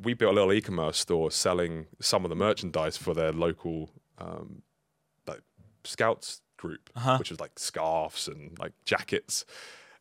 we 0.02 0.15
built 0.15 0.32
a 0.32 0.34
little 0.36 0.52
e-commerce 0.52 0.98
store 0.98 1.30
selling 1.30 1.86
some 2.02 2.26
of 2.26 2.30
the 2.30 2.36
merchandise 2.36 2.98
for 2.98 3.13
their 3.13 3.32
local 3.32 3.91
um, 4.17 4.63
like 5.28 5.41
Scouts 5.84 6.41
group, 6.67 6.89
Uh-huh. 6.95 7.17
which 7.19 7.30
was 7.34 7.39
like 7.45 7.60
scarves 7.69 8.28
and 8.28 8.58
like 8.63 8.73
jackets, 8.86 9.45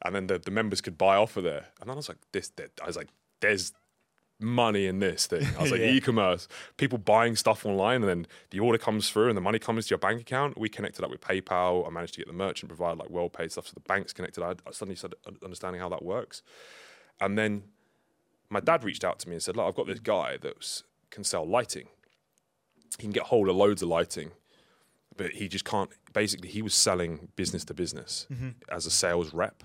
and 0.04 0.14
then 0.14 0.26
the, 0.30 0.38
the 0.38 0.50
members 0.60 0.80
could 0.80 0.96
buy 1.06 1.14
off 1.22 1.36
of 1.36 1.44
there. 1.44 1.64
And 1.80 1.84
then 1.88 1.94
I 1.96 2.00
was 2.02 2.08
like, 2.12 2.18
this, 2.32 2.50
I 2.82 2.86
was 2.86 2.96
like, 2.96 3.08
there's 3.40 3.72
money 4.40 4.86
in 4.92 4.98
this 4.98 5.26
thing. 5.32 5.46
I 5.58 5.62
was 5.62 5.70
like, 5.70 5.80
Yeah. 5.86 5.90
e-commerce, 5.96 6.48
people 6.76 6.98
buying 6.98 7.36
stuff 7.36 7.64
online, 7.64 8.00
and 8.04 8.08
then 8.12 8.26
the 8.50 8.60
order 8.66 8.78
comes 8.78 9.08
through, 9.10 9.28
and 9.30 9.36
the 9.36 9.46
money 9.48 9.58
comes 9.58 9.86
to 9.86 9.90
your 9.94 9.98
bank 10.06 10.20
account. 10.20 10.58
We 10.58 10.68
connected 10.68 11.04
up 11.04 11.10
with 11.10 11.20
PayPal. 11.20 11.86
I 11.86 11.90
managed 11.90 12.14
to 12.14 12.20
get 12.22 12.26
the 12.26 12.32
merchant 12.46 12.68
provided 12.68 12.98
like 13.02 13.10
well 13.10 13.28
paid 13.28 13.52
stuff, 13.52 13.66
so 13.68 13.72
the 13.74 13.86
bank's 13.92 14.12
connected. 14.12 14.42
I, 14.42 14.50
I 14.68 14.72
suddenly 14.72 14.96
started 14.96 15.18
understanding 15.44 15.80
how 15.80 15.88
that 15.90 16.02
works, 16.14 16.42
and 17.20 17.36
then 17.38 17.62
my 18.50 18.60
dad 18.60 18.82
reached 18.84 19.04
out 19.04 19.18
to 19.20 19.28
me 19.28 19.34
and 19.36 19.42
said, 19.42 19.56
"Look, 19.56 19.66
I've 19.68 19.74
got 19.80 19.86
this 19.86 20.00
guy 20.00 20.36
that 20.38 20.82
can 21.10 21.22
sell 21.24 21.44
lighting. 21.58 21.86
He 22.98 23.02
can 23.06 23.12
get 23.12 23.24
hold 23.32 23.48
of 23.48 23.54
loads 23.56 23.80
of 23.82 23.88
lighting." 23.88 24.30
But 25.16 25.32
he 25.32 25.48
just 25.48 25.64
can't. 25.64 25.90
Basically, 26.12 26.48
he 26.48 26.62
was 26.62 26.74
selling 26.74 27.28
business 27.36 27.64
to 27.66 27.74
business 27.74 28.26
mm-hmm. 28.32 28.50
as 28.70 28.86
a 28.86 28.90
sales 28.90 29.32
rep. 29.34 29.64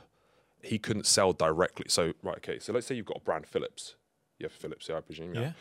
He 0.62 0.80
couldn't 0.80 1.06
sell 1.06 1.34
directly. 1.34 1.86
So 1.90 2.14
right, 2.24 2.38
okay. 2.38 2.60
So 2.60 2.74
let's 2.74 2.88
say 2.88 2.96
you've 2.96 3.06
got 3.06 3.18
a 3.18 3.22
brand 3.22 3.48
Philips. 3.48 3.96
You 4.40 4.46
have 4.46 4.54
Philips, 4.54 4.88
yeah, 4.90 4.98
I 4.98 5.02
presume. 5.02 5.34
Yeah. 5.34 5.54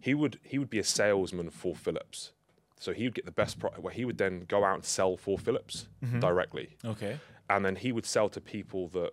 He 0.00 0.14
would 0.14 0.38
he 0.42 0.58
would 0.58 0.70
be 0.70 0.78
a 0.78 0.84
salesman 0.84 1.50
for 1.50 1.74
Philips. 1.74 2.32
So 2.78 2.92
he 2.92 3.04
would 3.04 3.14
get 3.14 3.24
the 3.24 3.32
best 3.32 3.58
price. 3.58 3.74
Where 3.78 3.92
he 3.92 4.04
would 4.04 4.18
then 4.18 4.44
go 4.48 4.64
out 4.64 4.74
and 4.74 4.84
sell 4.84 5.16
for 5.16 5.38
Philips 5.38 5.88
mm-hmm. 6.04 6.20
directly, 6.20 6.76
Okay. 6.84 7.18
and 7.48 7.64
then 7.64 7.76
he 7.76 7.92
would 7.92 8.06
sell 8.06 8.28
to 8.30 8.40
people 8.40 8.88
that 8.88 9.12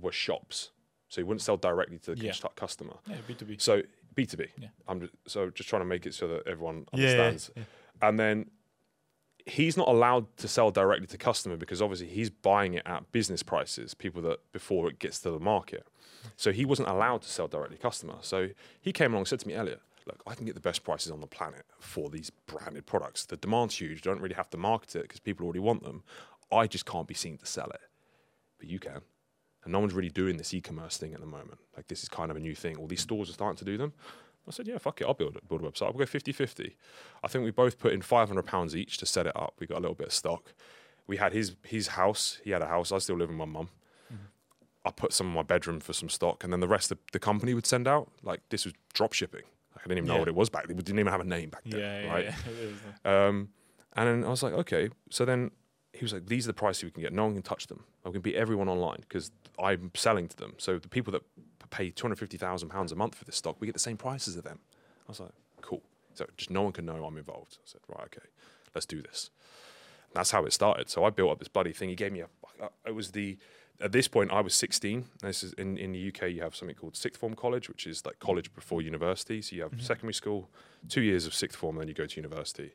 were 0.00 0.12
shops. 0.12 0.70
So 1.08 1.20
he 1.20 1.24
wouldn't 1.24 1.42
sell 1.42 1.56
directly 1.56 1.98
to 2.00 2.14
the 2.14 2.24
Yeah. 2.24 2.32
customer. 2.56 2.94
Yeah, 3.06 3.16
B 3.26 3.34
two 3.34 3.44
B. 3.44 3.56
So 3.58 3.82
B 4.14 4.24
two 4.26 4.36
B. 4.36 4.46
Yeah. 4.58 4.68
I'm 4.88 5.00
just, 5.00 5.12
so 5.26 5.50
just 5.50 5.68
trying 5.68 5.82
to 5.82 5.86
make 5.86 6.06
it 6.06 6.14
so 6.14 6.26
that 6.28 6.46
everyone 6.46 6.86
Yeah, 6.92 7.00
yeah, 7.00 7.22
understands. 7.22 7.50
And 8.00 8.18
then 8.18 8.50
he's 9.46 9.76
not 9.76 9.88
allowed 9.88 10.26
to 10.38 10.48
sell 10.48 10.70
directly 10.70 11.06
to 11.08 11.18
customer 11.18 11.56
because 11.56 11.82
obviously 11.82 12.06
he's 12.06 12.30
buying 12.30 12.74
it 12.74 12.82
at 12.86 13.10
business 13.12 13.42
prices, 13.42 13.94
people 13.94 14.22
that 14.22 14.38
before 14.52 14.88
it 14.88 14.98
gets 14.98 15.18
to 15.20 15.30
the 15.30 15.40
market. 15.40 15.86
So 16.36 16.52
he 16.52 16.64
wasn't 16.64 16.88
allowed 16.88 17.22
to 17.22 17.28
sell 17.28 17.48
directly 17.48 17.76
to 17.76 17.82
customer. 17.82 18.14
So 18.20 18.50
he 18.80 18.92
came 18.92 19.12
along 19.12 19.22
and 19.22 19.28
said 19.28 19.40
to 19.40 19.48
me, 19.48 19.54
Elliot, 19.54 19.80
look, 20.06 20.22
I 20.26 20.34
can 20.34 20.46
get 20.46 20.54
the 20.54 20.60
best 20.60 20.84
prices 20.84 21.10
on 21.10 21.20
the 21.20 21.26
planet 21.26 21.64
for 21.80 22.08
these 22.10 22.30
branded 22.46 22.86
products. 22.86 23.26
The 23.26 23.36
demand's 23.36 23.80
huge. 23.80 24.04
You 24.04 24.12
don't 24.12 24.20
really 24.20 24.36
have 24.36 24.50
to 24.50 24.56
market 24.56 24.96
it 24.96 25.02
because 25.02 25.20
people 25.20 25.44
already 25.44 25.60
want 25.60 25.82
them. 25.82 26.02
I 26.52 26.66
just 26.66 26.86
can't 26.86 27.08
be 27.08 27.14
seen 27.14 27.38
to 27.38 27.46
sell 27.46 27.70
it. 27.70 27.80
But 28.58 28.68
you 28.68 28.78
can. 28.78 29.00
and 29.64 29.72
no 29.72 29.80
one's 29.80 29.94
really 29.94 30.10
doing 30.10 30.36
this 30.36 30.52
e-commerce 30.54 30.96
thing 30.96 31.14
at 31.14 31.20
the 31.20 31.26
moment. 31.26 31.58
Like 31.76 31.88
this 31.88 32.02
is 32.02 32.08
kind 32.08 32.30
of 32.30 32.36
a 32.36 32.40
new 32.40 32.54
thing. 32.54 32.76
All 32.76 32.86
these 32.86 33.00
stores 33.00 33.30
are 33.30 33.32
starting 33.32 33.58
to 33.58 33.64
do 33.64 33.76
them. 33.76 33.92
I 34.46 34.50
said, 34.50 34.66
yeah, 34.66 34.78
fuck 34.78 35.00
it, 35.00 35.04
I'll 35.06 35.14
build, 35.14 35.38
build 35.48 35.62
a 35.62 35.64
website. 35.64 35.94
We'll 35.94 36.04
go 36.04 36.10
50-50. 36.18 36.74
I 37.22 37.28
think 37.28 37.44
we 37.44 37.50
both 37.52 37.78
put 37.78 37.92
in 37.92 38.02
500 38.02 38.42
pounds 38.44 38.74
each 38.74 38.98
to 38.98 39.06
set 39.06 39.26
it 39.26 39.36
up. 39.36 39.54
We 39.60 39.66
got 39.66 39.78
a 39.78 39.80
little 39.80 39.94
bit 39.94 40.08
of 40.08 40.12
stock. 40.12 40.52
We 41.06 41.16
had 41.16 41.32
his 41.32 41.56
his 41.64 41.88
house. 41.88 42.40
He 42.44 42.50
had 42.50 42.62
a 42.62 42.66
house. 42.66 42.92
I 42.92 42.98
still 42.98 43.16
live 43.16 43.28
with 43.28 43.38
my 43.38 43.44
mum. 43.44 43.68
I 44.84 44.90
put 44.90 45.12
some 45.12 45.28
in 45.28 45.32
my 45.34 45.42
bedroom 45.42 45.78
for 45.78 45.92
some 45.92 46.08
stock, 46.08 46.42
and 46.42 46.52
then 46.52 46.58
the 46.58 46.66
rest 46.66 46.90
of 46.90 46.98
the 47.12 47.20
company 47.20 47.54
would 47.54 47.66
send 47.66 47.86
out. 47.86 48.10
Like 48.22 48.40
this 48.48 48.64
was 48.64 48.74
drop 48.94 49.12
shipping. 49.12 49.42
Like, 49.76 49.84
I 49.84 49.88
didn't 49.88 49.98
even 49.98 50.08
know 50.08 50.14
Yeah. 50.14 50.18
what 50.20 50.28
it 50.28 50.34
was 50.34 50.50
back 50.50 50.66
then. 50.66 50.76
We 50.76 50.82
didn't 50.82 50.98
even 50.98 51.12
have 51.12 51.20
a 51.20 51.24
name 51.24 51.50
back 51.50 51.62
then, 51.64 51.80
yeah, 51.80 52.12
right? 52.12 52.24
yeah. 52.24 52.34
It 52.46 52.58
is, 52.58 52.76
uh, 53.04 53.08
Um, 53.08 53.48
and 53.94 54.08
then 54.08 54.24
I 54.24 54.28
was 54.28 54.42
like, 54.42 54.54
okay. 54.54 54.90
So 55.10 55.24
then 55.24 55.52
he 55.92 56.04
was 56.04 56.12
like, 56.12 56.26
these 56.26 56.46
are 56.46 56.50
the 56.50 56.54
prices 56.54 56.82
we 56.84 56.90
can 56.90 57.00
get. 57.02 57.12
No 57.12 57.24
one 57.24 57.34
can 57.34 57.42
touch 57.42 57.68
them. 57.68 57.84
I 58.04 58.10
can 58.10 58.20
beat 58.22 58.34
everyone 58.34 58.68
online 58.68 58.98
because 59.02 59.30
I'm 59.62 59.92
selling 59.94 60.26
to 60.28 60.36
them. 60.36 60.54
So 60.58 60.78
the 60.78 60.88
people 60.88 61.12
that 61.12 61.22
pay 61.72 61.90
two 61.90 62.04
hundred 62.04 62.18
fifty 62.20 62.36
thousand 62.36 62.68
pounds 62.68 62.92
a 62.92 62.96
month 62.96 63.14
for 63.16 63.24
this 63.24 63.36
stock, 63.36 63.56
we 63.58 63.66
get 63.66 63.72
the 63.72 63.80
same 63.88 63.96
prices 63.96 64.36
as 64.36 64.42
them. 64.44 64.60
I 65.08 65.10
was 65.10 65.18
like, 65.20 65.30
cool. 65.60 65.82
So 66.14 66.26
just 66.36 66.50
no 66.50 66.62
one 66.62 66.72
can 66.72 66.84
know 66.84 67.04
I'm 67.04 67.16
involved. 67.16 67.58
I 67.58 67.62
said, 67.64 67.80
right, 67.88 68.04
okay, 68.04 68.26
let's 68.74 68.86
do 68.86 69.02
this. 69.02 69.30
And 70.08 70.14
that's 70.16 70.30
how 70.30 70.44
it 70.44 70.52
started. 70.52 70.88
So 70.90 71.04
I 71.04 71.10
built 71.10 71.32
up 71.32 71.38
this 71.40 71.48
bloody 71.48 71.72
thing. 71.72 71.88
He 71.88 71.94
gave 71.96 72.12
me 72.12 72.20
a. 72.20 72.28
uh, 72.62 72.68
It 72.86 72.94
was 72.94 73.10
the. 73.12 73.38
At 73.80 73.90
this 73.90 74.06
point, 74.06 74.30
I 74.30 74.40
was 74.40 74.54
16. 74.54 75.06
This 75.22 75.42
is 75.42 75.54
in, 75.54 75.76
in 75.76 75.90
the 75.92 76.08
UK. 76.08 76.30
You 76.30 76.42
have 76.42 76.54
something 76.54 76.76
called 76.76 76.94
sixth 76.96 77.18
form 77.18 77.34
college, 77.34 77.68
which 77.68 77.84
is 77.86 78.06
like 78.06 78.20
college 78.20 78.54
before 78.54 78.80
university. 78.80 79.42
So 79.42 79.56
you 79.56 79.62
have 79.62 79.72
secondary 79.82 80.14
school, 80.14 80.48
two 80.88 81.00
years 81.00 81.26
of 81.26 81.34
sixth 81.34 81.58
form, 81.58 81.76
and 81.76 81.80
then 81.82 81.88
you 81.88 81.94
go 81.94 82.06
to 82.06 82.16
university 82.16 82.70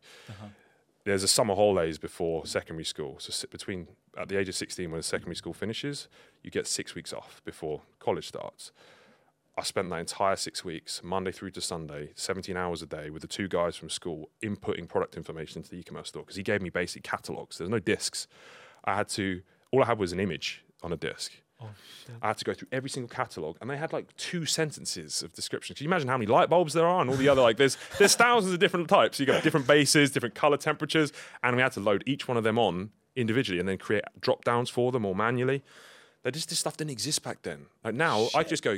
there's 1.07 1.23
a 1.23 1.27
summer 1.27 1.55
holidays 1.55 1.97
before 1.97 2.45
secondary 2.45 2.83
school. 2.83 3.15
So 3.19 3.47
between 3.49 3.87
at 4.17 4.27
the 4.27 4.37
age 4.37 4.49
of 4.49 4.55
16, 4.55 4.91
when 4.91 5.01
secondary 5.01 5.35
school 5.35 5.53
finishes, 5.53 6.09
you 6.43 6.51
get 6.51 6.67
six 6.67 6.95
weeks 6.95 7.13
off 7.13 7.41
before 7.45 7.81
college 7.99 8.27
starts. 8.27 8.73
I 9.57 9.63
spent 9.63 9.89
that 9.89 9.99
entire 9.99 10.35
six 10.35 10.65
weeks, 10.65 11.01
Monday 11.01 11.31
through 11.31 11.51
to 11.51 11.61
Sunday, 11.61 12.11
17 12.15 12.57
hours 12.57 12.81
a 12.81 12.85
day, 12.85 13.09
with 13.09 13.21
the 13.21 13.27
two 13.27 13.47
guys 13.47 13.75
from 13.77 13.89
school 13.89 14.29
inputting 14.43 14.87
product 14.87 15.15
information 15.15 15.59
into 15.59 15.69
the 15.71 15.77
e-commerce 15.77 16.09
store 16.09 16.23
because 16.23 16.35
he 16.35 16.43
gave 16.43 16.61
me 16.61 16.69
basic 16.69 17.03
catalogs. 17.03 17.57
There's 17.57 17.69
no 17.69 17.79
discs. 17.79 18.27
I 18.83 18.95
had 18.95 19.07
to. 19.09 19.41
All 19.71 19.81
I 19.81 19.85
had 19.85 19.99
was 19.99 20.11
an 20.11 20.19
image 20.19 20.63
on 20.83 20.91
a 20.91 20.97
disc. 20.97 21.31
Oh 21.61 21.69
shit. 22.05 22.15
I 22.21 22.27
had 22.27 22.37
to 22.37 22.45
go 22.45 22.53
through 22.53 22.69
every 22.71 22.89
single 22.89 23.09
catalog, 23.09 23.57
and 23.61 23.69
they 23.69 23.77
had 23.77 23.93
like 23.93 24.15
two 24.17 24.45
sentences 24.45 25.21
of 25.23 25.33
description. 25.33 25.75
Can 25.75 25.83
you 25.83 25.89
imagine 25.89 26.07
how 26.07 26.17
many 26.17 26.27
light 26.27 26.49
bulbs 26.49 26.73
there 26.73 26.87
are 26.87 27.01
and 27.01 27.09
all 27.09 27.15
the 27.15 27.29
other 27.29 27.41
like 27.41 27.57
there's 27.57 27.77
there's 27.97 28.15
thousands 28.15 28.53
of 28.53 28.59
different 28.59 28.89
types. 28.89 29.19
You 29.19 29.25
got 29.25 29.43
different 29.43 29.67
bases, 29.67 30.11
different 30.11 30.35
color 30.35 30.57
temperatures, 30.57 31.11
and 31.43 31.55
we 31.55 31.61
had 31.61 31.71
to 31.73 31.79
load 31.79 32.03
each 32.05 32.27
one 32.27 32.37
of 32.37 32.43
them 32.43 32.57
on 32.57 32.91
individually 33.15 33.59
and 33.59 33.67
then 33.67 33.77
create 33.77 34.03
drop 34.19 34.43
downs 34.43 34.69
for 34.69 34.91
them 34.91 35.05
or 35.05 35.15
manually. 35.15 35.63
That 36.23 36.33
just 36.33 36.49
this 36.49 36.59
stuff 36.59 36.77
didn't 36.77 36.91
exist 36.91 37.23
back 37.23 37.41
then. 37.43 37.67
Like 37.83 37.95
now, 37.95 38.27
I 38.35 38.43
just 38.43 38.63
go, 38.63 38.77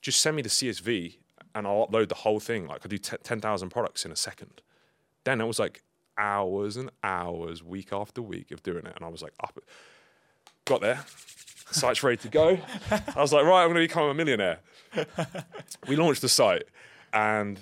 just 0.00 0.20
send 0.20 0.36
me 0.36 0.42
the 0.42 0.48
CSV 0.48 1.16
and 1.54 1.66
I'll 1.66 1.86
upload 1.86 2.08
the 2.08 2.16
whole 2.16 2.40
thing. 2.40 2.66
Like 2.66 2.82
I 2.84 2.88
do 2.88 2.98
t- 2.98 3.16
ten 3.22 3.40
thousand 3.40 3.70
products 3.70 4.04
in 4.04 4.12
a 4.12 4.16
second. 4.16 4.62
Then 5.24 5.40
it 5.40 5.46
was 5.46 5.58
like 5.58 5.82
hours 6.18 6.76
and 6.76 6.90
hours, 7.02 7.62
week 7.62 7.92
after 7.92 8.22
week 8.22 8.50
of 8.50 8.62
doing 8.62 8.86
it, 8.86 8.92
and 8.94 9.04
I 9.04 9.08
was 9.08 9.22
like 9.22 9.34
up. 9.42 9.58
Got 10.64 10.80
there, 10.80 11.04
site's 11.72 12.02
ready 12.02 12.16
to 12.18 12.28
go. 12.28 12.58
I 12.90 13.20
was 13.20 13.32
like, 13.32 13.44
right, 13.44 13.62
I'm 13.62 13.68
going 13.72 13.74
to 13.82 13.88
become 13.88 14.08
a 14.08 14.14
millionaire. 14.14 14.60
we 15.88 15.96
launched 15.96 16.22
the 16.22 16.28
site, 16.28 16.64
and 17.12 17.60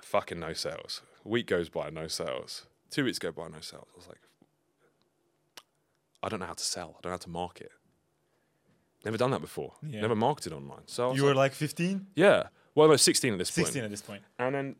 fucking 0.00 0.38
no 0.40 0.52
sales. 0.52 1.02
A 1.24 1.28
week 1.28 1.46
goes 1.46 1.68
by, 1.68 1.90
no 1.90 2.06
sales. 2.06 2.66
Two 2.90 3.04
weeks 3.04 3.18
go 3.18 3.32
by, 3.32 3.48
no 3.48 3.60
sales. 3.60 3.86
I 3.94 3.96
was 3.96 4.08
like, 4.08 4.20
I 6.22 6.28
don't 6.28 6.40
know 6.40 6.46
how 6.46 6.52
to 6.54 6.64
sell. 6.64 6.96
I 6.98 7.00
don't 7.02 7.10
know 7.10 7.10
how 7.10 7.16
to 7.18 7.30
market. 7.30 7.70
Never 9.04 9.16
done 9.16 9.30
that 9.32 9.40
before. 9.40 9.72
Yeah. 9.82 10.00
Never 10.02 10.14
marketed 10.14 10.52
online. 10.52 10.82
So 10.86 11.14
You 11.14 11.24
were 11.24 11.30
like, 11.30 11.36
like 11.50 11.52
15? 11.52 12.06
yeah. 12.14 12.44
Well, 12.74 12.88
I 12.88 12.92
was 12.92 13.02
16 13.02 13.32
at 13.34 13.38
this 13.38 13.50
point. 13.50 13.66
16 13.66 13.84
at 13.84 13.90
this 13.90 14.00
point. 14.00 14.22
And 14.38 14.54
then 14.54 14.76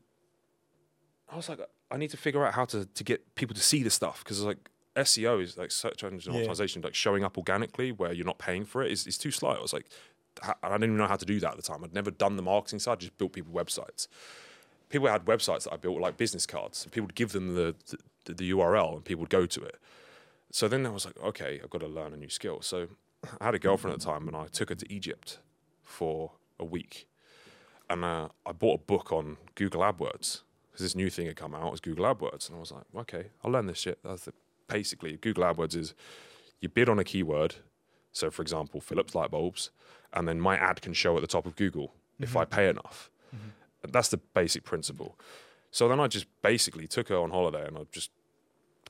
I 1.28 1.37
was 1.37 1.48
like, 1.48 1.61
I 1.90 1.96
need 1.98 2.08
to 2.11 2.16
figure 2.16 2.46
out 2.46 2.54
how 2.54 2.64
to, 2.66 2.87
to 2.87 3.04
get 3.04 3.35
people 3.35 3.54
to 3.54 3.61
see 3.61 3.82
the 3.82 3.90
stuff 3.90 4.24
because 4.24 4.42
like 4.42 4.70
SEO 4.96 5.42
is 5.42 5.57
like 5.57 5.70
search 5.70 6.05
engine 6.05 6.35
Yeah. 6.35 6.42
optimization, 6.42 6.83
like 6.85 6.94
showing 6.94 7.24
up 7.24 7.37
organically 7.38 7.92
where 7.92 8.12
you're 8.12 8.26
not 8.26 8.38
paying 8.38 8.64
for 8.64 8.83
it 8.83 8.92
is, 8.92 9.07
is 9.07 9.16
too 9.18 9.31
slow. 9.31 9.50
I 9.50 9.61
was 9.61 9.72
like, 9.72 9.87
I 10.42 10.55
didn't 10.70 10.85
even 10.85 10.96
know 10.96 11.07
how 11.07 11.16
to 11.16 11.24
do 11.26 11.38
that 11.40 11.52
at 11.52 11.57
the 11.57 11.62
time. 11.62 11.85
I'd 11.85 11.94
never 11.94 12.11
done 12.11 12.37
the 12.37 12.42
marketing 12.42 12.78
side, 12.78 13.00
just 13.00 13.16
built 13.18 13.33
people 13.33 13.52
websites. 13.52 14.09
People 14.88 15.09
had 15.09 15.24
websites 15.24 15.64
that 15.64 15.72
I 15.72 15.76
built 15.76 16.00
like 16.00 16.16
business 16.16 16.46
cards, 16.46 16.85
and 16.85 16.92
people 16.92 17.07
would 17.07 17.14
give 17.14 17.33
them 17.33 17.55
the, 17.55 17.74
the, 18.26 18.35
the 18.35 18.50
URL 18.50 18.94
and 18.94 19.05
people 19.05 19.20
would 19.20 19.31
go 19.31 19.46
to 19.46 19.62
it. 19.62 19.76
So 20.50 20.68
then 20.68 20.85
I 20.87 20.90
was 20.90 21.05
like, 21.07 21.18
okay, 21.22 21.61
I've 21.62 21.70
got 21.70 21.81
to 21.81 21.87
learn 21.87 22.12
a 22.12 22.16
new 22.16 22.28
skill. 22.28 22.61
So 22.61 22.88
I 23.40 23.44
had 23.46 23.55
a 23.55 23.59
girlfriend 23.59 23.94
at 23.94 24.00
the 24.00 24.07
time 24.07 24.26
and 24.28 24.37
I 24.37 24.46
took 24.46 24.68
her 24.68 24.74
to 24.74 24.92
Egypt 24.92 25.38
for 25.83 26.33
a 26.59 26.64
week 26.64 27.07
and 27.90 28.05
uh, 28.05 28.28
I 28.46 28.52
bought 28.52 28.81
a 28.81 28.83
book 28.85 29.12
on 29.12 29.37
Google 29.55 29.83
AdWords 29.83 30.42
because 30.70 30.81
this 30.81 30.94
new 30.94 31.11
thing 31.11 31.26
had 31.26 31.37
come 31.37 31.55
out 31.55 31.66
it 31.66 31.70
was 31.72 31.81
Google 31.81 32.07
AdWords, 32.07 32.48
and 32.48 32.57
I 32.57 32.61
was 32.61 32.72
like, 32.72 32.85
okay, 32.96 33.26
I'll 33.44 33.50
learn 33.50 33.66
this 33.66 33.78
shit. 33.78 33.98
That's 34.02 34.24
the, 34.24 34.33
basically 34.72 35.16
Google 35.16 35.44
AdWords 35.44 35.76
is 35.76 35.94
you 36.61 36.68
bid 36.68 36.88
on 36.88 36.98
a 36.98 37.04
keyword, 37.04 37.56
so 38.12 38.30
for 38.30 38.42
example, 38.42 38.80
Philips 38.80 39.14
light 39.14 39.30
bulbs, 39.30 39.70
and 40.12 40.28
then 40.28 40.40
my 40.40 40.56
ad 40.56 40.80
can 40.82 40.92
show 40.92 41.16
at 41.16 41.20
the 41.20 41.26
top 41.26 41.46
of 41.46 41.56
Google 41.56 41.94
if 42.20 42.37
I 42.37 42.44
mm-hmm. 42.44 42.54
pay 42.54 42.68
enough. 42.68 43.11
Mm-hmm. 43.35 43.90
That's 43.90 44.08
the 44.08 44.18
basic 44.18 44.64
principle. 44.64 45.18
So 45.70 45.88
then 45.88 45.98
I 46.00 46.06
just 46.06 46.26
basically 46.42 46.87
took 46.87 47.08
her 47.08 47.16
on 47.16 47.30
holiday, 47.30 47.66
and 47.66 47.76
I 47.76 47.82
just 47.90 48.11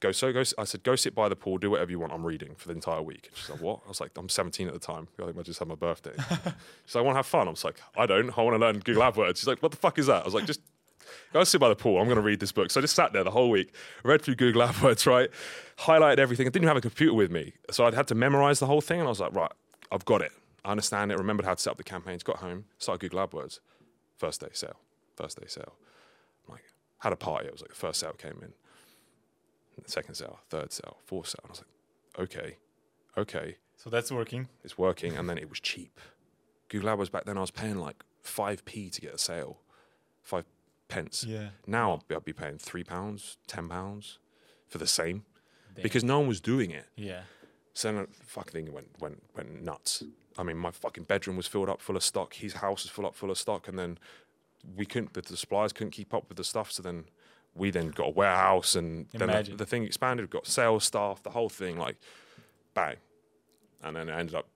go 0.00 0.12
so 0.12 0.32
go. 0.32 0.42
I 0.58 0.64
said, 0.64 0.82
go 0.82 0.96
sit 0.96 1.14
by 1.14 1.28
the 1.28 1.36
pool, 1.36 1.56
do 1.58 1.70
whatever 1.70 1.90
you 1.90 1.98
want. 1.98 2.12
I'm 2.12 2.26
reading 2.26 2.54
for 2.56 2.68
the 2.68 2.74
entire 2.74 3.00
week. 3.00 3.28
And 3.28 3.36
she's 3.36 3.48
like, 3.48 3.60
what? 3.60 3.80
I 3.86 3.88
was 3.88 4.00
like, 4.00 4.10
I'm 4.16 4.28
17 4.28 4.66
at 4.66 4.74
the 4.74 4.80
time. 4.80 5.08
I 5.20 5.26
think 5.26 5.38
I 5.38 5.42
just 5.42 5.60
had 5.60 5.68
my 5.68 5.76
birthday. 5.76 6.12
she's 6.84 6.94
like, 6.94 6.96
I 6.96 7.00
want 7.00 7.14
to 7.14 7.18
have 7.18 7.26
fun. 7.26 7.46
I 7.46 7.50
was 7.50 7.64
like, 7.64 7.80
I 7.96 8.04
don't. 8.04 8.36
I 8.36 8.42
want 8.42 8.54
to 8.56 8.58
learn 8.58 8.80
Google 8.80 9.04
AdWords. 9.04 9.38
She's 9.38 9.46
like, 9.46 9.62
what 9.62 9.70
the 9.70 9.78
fuck 9.78 9.98
is 9.98 10.06
that? 10.06 10.22
I 10.22 10.24
was 10.24 10.34
like, 10.34 10.44
just 10.44 10.60
go 11.32 11.44
sit 11.44 11.60
by 11.60 11.68
the 11.68 11.76
pool. 11.76 11.98
I'm 11.98 12.04
going 12.06 12.16
to 12.16 12.22
read 12.22 12.40
this 12.40 12.52
book. 12.52 12.70
So 12.70 12.80
I 12.80 12.82
just 12.82 12.94
sat 12.94 13.12
there 13.12 13.24
the 13.24 13.30
whole 13.30 13.50
week, 13.50 13.74
read 14.04 14.22
through 14.22 14.36
Google 14.36 14.62
AdWords, 14.66 15.06
right? 15.06 15.30
Highlighted 15.78 16.18
everything. 16.18 16.46
I 16.46 16.50
didn't 16.50 16.64
even 16.64 16.68
have 16.68 16.76
a 16.76 16.80
computer 16.80 17.14
with 17.14 17.30
me. 17.30 17.54
So 17.70 17.84
I'd 17.84 17.94
had 17.94 18.08
to 18.08 18.14
memorize 18.14 18.58
the 18.58 18.66
whole 18.66 18.80
thing. 18.80 19.00
And 19.00 19.06
I 19.06 19.10
was 19.10 19.20
like, 19.20 19.34
right, 19.34 19.52
I've 19.90 20.04
got 20.04 20.20
it. 20.22 20.32
I 20.64 20.70
understand 20.70 21.10
it. 21.12 21.18
Remembered 21.18 21.44
how 21.46 21.54
to 21.54 21.60
set 21.60 21.70
up 21.72 21.76
the 21.76 21.84
campaigns. 21.84 22.22
Got 22.22 22.36
home, 22.36 22.64
started 22.78 23.00
Google 23.00 23.26
AdWords. 23.26 23.58
First 24.16 24.40
day 24.40 24.48
sale. 24.52 24.76
First 25.16 25.40
day 25.40 25.46
sale. 25.48 25.74
I'm 26.46 26.54
like, 26.54 26.64
had 26.98 27.12
a 27.12 27.16
party. 27.16 27.46
It 27.46 27.52
was 27.52 27.60
like 27.60 27.70
the 27.70 27.76
first 27.76 28.00
sale 28.00 28.12
came 28.12 28.38
in. 28.42 28.52
Second 29.86 30.14
sale, 30.14 30.38
third 30.50 30.72
sale, 30.72 30.98
fourth 31.04 31.28
sale. 31.28 31.40
And 31.42 31.50
I 31.50 31.52
was 31.52 31.62
like, 31.62 32.28
okay, 32.30 32.56
okay, 33.18 33.56
So 33.76 33.90
that's 33.90 34.12
working. 34.12 34.48
it's 34.62 34.78
working. 34.78 35.16
And 35.16 35.28
then 35.28 35.38
it 35.38 35.48
was 35.48 35.58
cheap. 35.60 35.98
Google 36.68 36.96
AdWords 36.96 37.10
back 37.10 37.24
then, 37.24 37.36
I 37.36 37.40
was 37.40 37.50
paying 37.50 37.78
like 37.78 38.04
5p 38.24 38.92
to 38.92 39.00
get 39.00 39.14
a 39.14 39.18
sale, 39.18 39.58
five 40.22 40.44
pence. 40.92 41.24
Yeah. 41.24 41.48
Now 41.66 41.94
I'd 41.94 42.08
be, 42.08 42.14
I'd 42.14 42.24
be 42.24 42.32
paying 42.32 42.58
three 42.58 42.84
pounds, 42.84 43.36
ten 43.46 43.68
pounds 43.68 44.18
for 44.68 44.78
the 44.78 44.86
same 44.86 45.24
Damn. 45.74 45.82
because 45.82 46.04
no 46.04 46.18
one 46.20 46.28
was 46.28 46.40
doing 46.40 46.70
it. 46.70 46.86
Yeah. 46.96 47.22
So 47.74 47.92
then 47.92 48.06
the 48.18 48.26
fucking 48.26 48.52
thing 48.52 48.72
went 48.72 48.88
went 49.00 49.22
went 49.36 49.62
nuts. 49.62 50.02
I 50.38 50.42
mean, 50.42 50.56
my 50.56 50.70
fucking 50.70 51.04
bedroom 51.04 51.36
was 51.36 51.46
filled 51.46 51.68
up 51.68 51.80
full 51.80 51.96
of 51.96 52.02
stock. 52.02 52.34
His 52.34 52.54
house 52.54 52.84
was 52.84 52.90
full 52.90 53.06
up 53.06 53.14
full 53.14 53.30
of 53.30 53.38
stock, 53.38 53.68
and 53.68 53.78
then 53.78 53.98
we 54.76 54.86
couldn't. 54.86 55.14
The, 55.14 55.22
the 55.22 55.36
suppliers 55.36 55.72
couldn't 55.72 55.92
keep 55.92 56.12
up 56.14 56.28
with 56.28 56.36
the 56.36 56.44
stuff. 56.44 56.72
So 56.72 56.82
then 56.82 57.04
we 57.54 57.70
then 57.70 57.88
got 57.88 58.08
a 58.08 58.10
warehouse, 58.10 58.74
and 58.74 59.06
then 59.12 59.28
the, 59.28 59.54
the 59.56 59.66
thing 59.66 59.84
expanded. 59.84 60.26
We 60.26 60.28
got 60.28 60.46
sales 60.46 60.84
staff, 60.84 61.22
the 61.22 61.30
whole 61.30 61.48
thing, 61.48 61.78
like 61.78 61.96
bang. 62.74 62.96
And 63.82 63.96
then 63.96 64.08
I 64.08 64.20
ended 64.20 64.34
up 64.34 64.48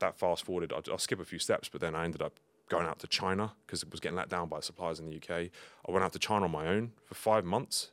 that 0.00 0.18
fast 0.18 0.44
forwarded. 0.44 0.72
I'll, 0.72 0.82
I'll 0.90 0.98
skip 0.98 1.20
a 1.20 1.24
few 1.24 1.38
steps, 1.38 1.68
but 1.68 1.80
then 1.80 1.94
I 1.94 2.04
ended 2.04 2.22
up 2.22 2.38
going 2.68 2.86
out 2.86 2.98
to 3.00 3.06
China 3.06 3.52
because 3.66 3.82
it 3.82 3.90
was 3.90 4.00
getting 4.00 4.16
let 4.16 4.28
down 4.28 4.48
by 4.48 4.60
suppliers 4.60 4.98
in 5.00 5.06
the 5.08 5.16
UK. 5.16 5.50
I 5.88 5.90
went 5.92 6.04
out 6.04 6.12
to 6.14 6.18
China 6.18 6.46
on 6.46 6.50
my 6.50 6.66
own 6.66 6.92
for 7.04 7.14
five 7.14 7.44
months. 7.44 7.90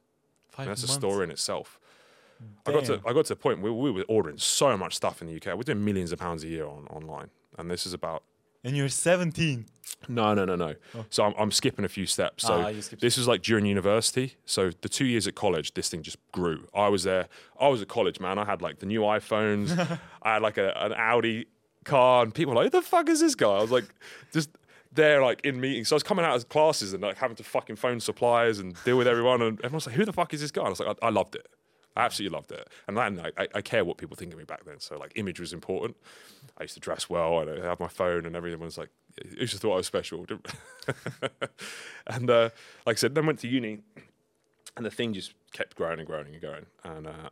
Five 0.52 0.68
And 0.68 0.72
that's 0.72 0.82
months. 0.84 0.94
a 0.96 1.00
story 1.00 1.24
in 1.26 1.32
itself. 1.32 1.80
I 2.68 2.72
got 2.74 2.84
to 2.86 2.98
Damn. 2.98 3.08
I 3.08 3.14
got 3.14 3.26
to 3.26 3.34
a 3.34 3.36
point 3.38 3.62
where 3.62 3.72
we 3.72 3.90
were 3.92 4.04
ordering 4.10 4.38
so 4.38 4.76
much 4.78 4.96
stuff 4.96 5.22
in 5.22 5.28
the 5.28 5.36
UK. 5.36 5.56
We're 5.56 5.64
doing 5.64 5.84
millions 5.86 6.12
of 6.12 6.20
pounds 6.20 6.44
a 6.44 6.48
year 6.48 6.66
on 6.66 6.88
online, 6.90 7.30
and 7.58 7.72
this 7.72 7.86
is 7.86 7.94
about 7.94 8.24
And 8.66 8.76
you're 8.76 8.90
17. 8.90 9.66
no 10.10 10.34
no 10.34 10.44
no 10.44 10.56
no. 10.56 10.76
So 11.10 11.24
I'm, 11.24 11.34
I'm 11.38 11.52
skipping 11.52 11.86
a 11.86 11.90
few 11.90 12.06
steps. 12.06 12.44
So 12.44 12.54
Oh. 12.56 12.62
Ah, 12.68 12.72
this 13.00 13.18
was 13.18 13.28
like 13.28 13.44
during 13.44 13.66
university. 13.66 14.34
So 14.46 14.72
the 14.82 14.90
two 14.90 15.06
years 15.06 15.26
at 15.28 15.36
college, 15.36 15.74
this 15.76 15.88
thing 15.90 16.02
just 16.02 16.18
grew. 16.34 16.68
I 16.74 16.90
was 16.90 17.04
there. 17.04 17.28
I 17.60 17.68
was 17.70 17.82
at 17.82 17.88
college, 17.88 18.20
man. 18.20 18.38
I 18.38 18.46
had 18.46 18.62
like 18.62 18.80
the 18.80 18.88
new 18.88 19.02
iPhones. 19.02 19.70
I 20.24 20.34
had 20.34 20.42
like 20.42 20.58
a, 20.58 20.74
an 20.84 20.94
Audi 20.94 21.46
car, 21.86 22.24
and 22.24 22.34
people 22.34 22.54
were 22.54 22.64
like, 22.64 22.74
"Who 22.74 22.80
the 22.82 22.86
fuck 22.86 23.08
is 23.10 23.22
this 23.22 23.36
guy?" 23.36 23.52
I 23.52 23.62
was 23.62 23.72
like, 23.72 23.86
just 24.34 24.50
there 24.96 25.22
like 25.22 25.42
in 25.44 25.60
meetings. 25.60 25.90
So 25.90 25.96
I 25.96 25.98
was 25.98 26.04
coming 26.04 26.26
out 26.26 26.36
of 26.36 26.50
classes 26.50 26.94
and 26.94 27.02
like 27.02 27.18
having 27.18 27.36
to 27.38 27.44
fucking 27.44 27.76
phone 27.76 28.00
suppliers 28.00 28.60
and 28.60 28.82
deal 28.84 28.98
with 28.98 29.08
everyone, 29.08 29.42
and 29.42 29.60
everyone's 29.62 29.88
like, 29.88 29.96
"Who 29.96 30.06
the 30.06 30.14
fuck 30.14 30.34
is 30.34 30.42
this 30.42 30.52
guy?" 30.52 30.62
And 30.62 30.68
I 30.68 30.70
was 30.72 30.80
like, 30.80 30.98
I, 31.02 31.08
I 31.08 31.10
loved 31.10 31.36
it. 31.36 31.48
I 31.96 32.06
absolutely 32.06 32.36
loved 32.36 32.52
it, 32.52 32.68
and 32.88 32.98
then 32.98 33.20
I, 33.20 33.44
I, 33.44 33.48
I 33.56 33.62
care 33.62 33.86
what 33.86 33.98
people 33.98 34.16
think 34.16 34.32
of 34.32 34.40
me 34.40 34.46
back 34.46 34.66
then. 34.66 34.80
So 34.80 34.98
like, 34.98 35.12
image 35.16 35.40
was 35.40 35.54
important. 35.54 35.96
I 36.58 36.64
used 36.64 36.74
to 36.74 36.80
dress 36.80 37.08
well, 37.08 37.48
I 37.48 37.68
had 37.68 37.80
my 37.80 37.88
phone, 37.88 38.26
and 38.26 38.36
everyone 38.36 38.62
was 38.62 38.78
like, 38.78 38.90
"You 39.30 39.46
just 39.46 39.62
thought 39.62 39.74
I 39.74 39.78
was 39.78 39.88
special." 39.88 40.26
and 42.08 42.30
uh, 42.30 42.50
like 42.86 42.96
I 42.96 43.00
said, 43.00 43.14
then 43.14 43.28
went 43.28 43.40
to 43.40 43.48
uni, 43.48 43.80
and 44.76 44.86
the 44.86 44.92
thing 44.92 45.14
just 45.14 45.34
kept 45.52 45.76
growing 45.76 46.00
and 46.00 46.08
growing 46.08 46.28
and 46.28 46.42
growing. 46.42 46.66
And 46.84 47.08
uh, 47.08 47.30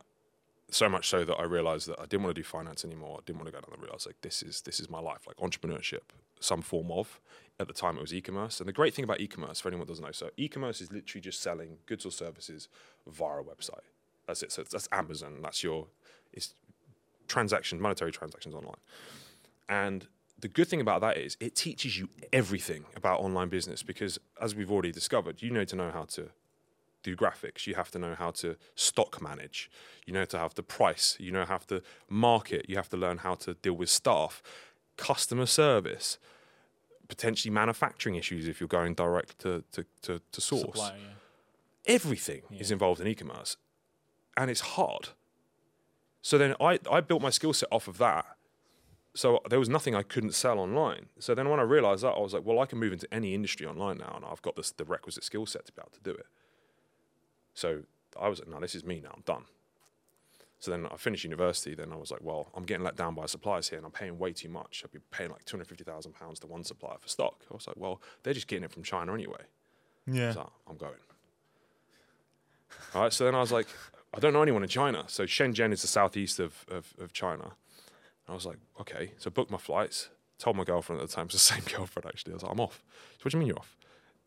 so 0.72 0.88
much 0.88 1.08
so 1.08 1.24
that 1.24 1.36
I 1.36 1.44
realized 1.44 1.88
that 1.88 2.00
I 2.00 2.06
didn't 2.06 2.22
want 2.24 2.34
to 2.34 2.40
do 2.40 2.44
finance 2.44 2.84
anymore. 2.84 3.18
I 3.20 3.22
didn't 3.24 3.38
want 3.38 3.48
to 3.48 3.52
go 3.52 3.60
down 3.60 3.70
the 3.70 3.80
route. 3.80 3.90
I 3.90 3.94
was 3.94 4.06
like, 4.06 4.20
this 4.22 4.42
is 4.42 4.62
this 4.62 4.80
is 4.80 4.88
my 4.88 5.00
life, 5.00 5.26
like 5.26 5.36
entrepreneurship, 5.36 6.00
some 6.40 6.62
form 6.62 6.90
of. 6.90 7.20
At 7.60 7.68
the 7.68 7.74
time, 7.74 7.98
it 7.98 8.00
was 8.00 8.14
e-commerce, 8.14 8.60
and 8.60 8.68
the 8.68 8.72
great 8.72 8.94
thing 8.94 9.04
about 9.04 9.20
e-commerce, 9.20 9.60
for 9.60 9.68
anyone 9.68 9.86
doesn't 9.86 10.04
know, 10.04 10.10
so 10.10 10.30
e-commerce 10.36 10.80
is 10.80 10.90
literally 10.90 11.20
just 11.20 11.40
selling 11.42 11.76
goods 11.86 12.06
or 12.06 12.10
services 12.10 12.68
via 13.06 13.40
a 13.40 13.44
website. 13.44 13.84
That's 14.26 14.42
it. 14.42 14.50
So 14.50 14.62
that's 14.62 14.88
Amazon. 14.90 15.40
That's 15.42 15.62
your 15.62 15.86
it's 16.32 16.54
transactions, 17.28 17.80
monetary 17.80 18.10
transactions 18.10 18.54
online. 18.54 18.80
And 19.68 20.06
the 20.38 20.48
good 20.48 20.66
thing 20.66 20.80
about 20.80 21.02
that 21.02 21.18
is 21.18 21.36
it 21.40 21.54
teaches 21.54 21.98
you 21.98 22.08
everything 22.32 22.84
about 22.96 23.20
online 23.20 23.48
business 23.48 23.82
because, 23.82 24.18
as 24.40 24.54
we've 24.54 24.70
already 24.70 24.92
discovered, 24.92 25.42
you 25.42 25.50
need 25.50 25.68
to 25.68 25.76
know 25.76 25.90
how 25.90 26.04
to 26.04 26.30
do 27.02 27.16
graphics. 27.16 27.66
You 27.66 27.74
have 27.74 27.90
to 27.92 27.98
know 27.98 28.14
how 28.14 28.30
to 28.32 28.56
stock 28.74 29.20
manage. 29.20 29.70
You 30.06 30.12
know 30.12 30.24
to 30.26 30.38
have 30.38 30.54
the 30.54 30.62
price. 30.62 31.16
You 31.18 31.32
know 31.32 31.44
have 31.44 31.66
to 31.68 31.82
market. 32.08 32.66
You 32.68 32.76
have 32.76 32.88
to 32.90 32.96
learn 32.96 33.18
how 33.18 33.34
to 33.36 33.54
deal 33.54 33.74
with 33.74 33.90
staff, 33.90 34.42
customer 34.96 35.46
service, 35.46 36.18
potentially 37.08 37.52
manufacturing 37.52 38.14
issues 38.14 38.48
if 38.48 38.60
you're 38.60 38.68
going 38.68 38.94
direct 38.94 39.38
to 39.40 39.64
to, 39.72 39.84
to, 40.02 40.20
to 40.32 40.40
source. 40.40 40.62
Supplier, 40.62 40.96
yeah. 40.98 41.94
Everything 41.94 42.42
is 42.58 42.70
involved 42.70 43.00
in 43.00 43.08
e-commerce, 43.08 43.56
and 44.36 44.50
it's 44.50 44.60
hard. 44.60 45.08
So 46.22 46.38
then 46.38 46.54
I, 46.60 46.78
I 46.88 47.00
built 47.00 47.20
my 47.20 47.30
skill 47.30 47.52
set 47.52 47.68
off 47.72 47.88
of 47.88 47.98
that. 47.98 48.24
So 49.14 49.40
there 49.50 49.58
was 49.58 49.68
nothing 49.68 49.94
I 49.94 50.02
couldn't 50.02 50.34
sell 50.34 50.58
online. 50.58 51.06
So 51.18 51.34
then 51.34 51.48
when 51.50 51.60
I 51.60 51.64
realized 51.64 52.02
that, 52.04 52.12
I 52.12 52.20
was 52.20 52.32
like, 52.32 52.44
well, 52.46 52.60
I 52.60 52.66
can 52.66 52.78
move 52.78 52.92
into 52.92 53.12
any 53.12 53.34
industry 53.34 53.66
online 53.66 53.98
now, 53.98 54.12
and 54.16 54.24
I've 54.24 54.40
got 54.40 54.56
this, 54.56 54.70
the 54.70 54.84
requisite 54.84 55.24
skill 55.24 55.44
set 55.44 55.66
to 55.66 55.72
be 55.72 55.82
able 55.82 55.90
to 55.90 56.00
do 56.00 56.12
it. 56.12 56.26
So 57.54 57.82
I 58.20 58.28
was 58.28 58.38
like, 58.38 58.48
no, 58.48 58.60
this 58.60 58.74
is 58.74 58.84
me 58.84 59.00
now. 59.02 59.10
I'm 59.14 59.22
done. 59.22 59.44
So 60.58 60.70
then 60.70 60.86
I 60.92 60.96
finished 60.96 61.24
university. 61.24 61.74
Then 61.74 61.92
I 61.92 61.96
was 61.96 62.12
like, 62.12 62.20
well, 62.22 62.48
I'm 62.54 62.62
getting 62.64 62.84
let 62.84 62.96
down 62.96 63.14
by 63.14 63.26
suppliers 63.26 63.68
here, 63.68 63.78
and 63.78 63.84
I'm 63.84 63.92
paying 63.92 64.18
way 64.18 64.32
too 64.32 64.48
much. 64.48 64.82
I'd 64.84 64.92
be 64.92 65.00
paying 65.10 65.30
like 65.30 65.44
two 65.44 65.56
hundred 65.56 65.66
fifty 65.66 65.82
thousand 65.82 66.12
pounds 66.12 66.38
to 66.40 66.46
one 66.46 66.62
supplier 66.62 66.98
for 67.00 67.08
stock. 67.08 67.44
I 67.50 67.54
was 67.54 67.66
like, 67.66 67.76
well, 67.76 68.00
they're 68.22 68.34
just 68.34 68.46
getting 68.46 68.64
it 68.64 68.70
from 68.70 68.84
China 68.84 69.12
anyway. 69.12 69.42
Yeah. 70.06 70.32
So 70.32 70.50
I'm 70.68 70.76
going. 70.76 70.92
All 72.94 73.02
right. 73.02 73.12
So 73.12 73.24
then 73.24 73.34
I 73.34 73.40
was 73.40 73.50
like, 73.50 73.66
I 74.14 74.20
don't 74.20 74.32
know 74.32 74.42
anyone 74.42 74.62
in 74.62 74.68
China. 74.68 75.04
So 75.08 75.24
Shenzhen 75.24 75.72
is 75.72 75.82
the 75.82 75.88
southeast 75.88 76.38
of, 76.38 76.64
of, 76.70 76.94
of 77.00 77.12
China. 77.12 77.52
I 78.28 78.34
was 78.34 78.46
like, 78.46 78.58
okay. 78.80 79.12
So 79.18 79.30
booked 79.30 79.50
my 79.50 79.58
flights. 79.58 80.10
Told 80.38 80.56
my 80.56 80.64
girlfriend 80.64 81.00
at 81.00 81.08
the 81.08 81.14
time, 81.14 81.24
it's 81.32 81.34
the 81.34 81.40
same 81.40 81.64
girlfriend 81.64 82.06
actually. 82.06 82.32
I 82.32 82.34
was 82.34 82.42
like, 82.42 82.52
I'm 82.52 82.60
off. 82.60 82.82
So 83.18 83.24
what 83.24 83.32
do 83.32 83.36
you 83.36 83.40
mean 83.40 83.48
you're 83.48 83.58
off? 83.58 83.76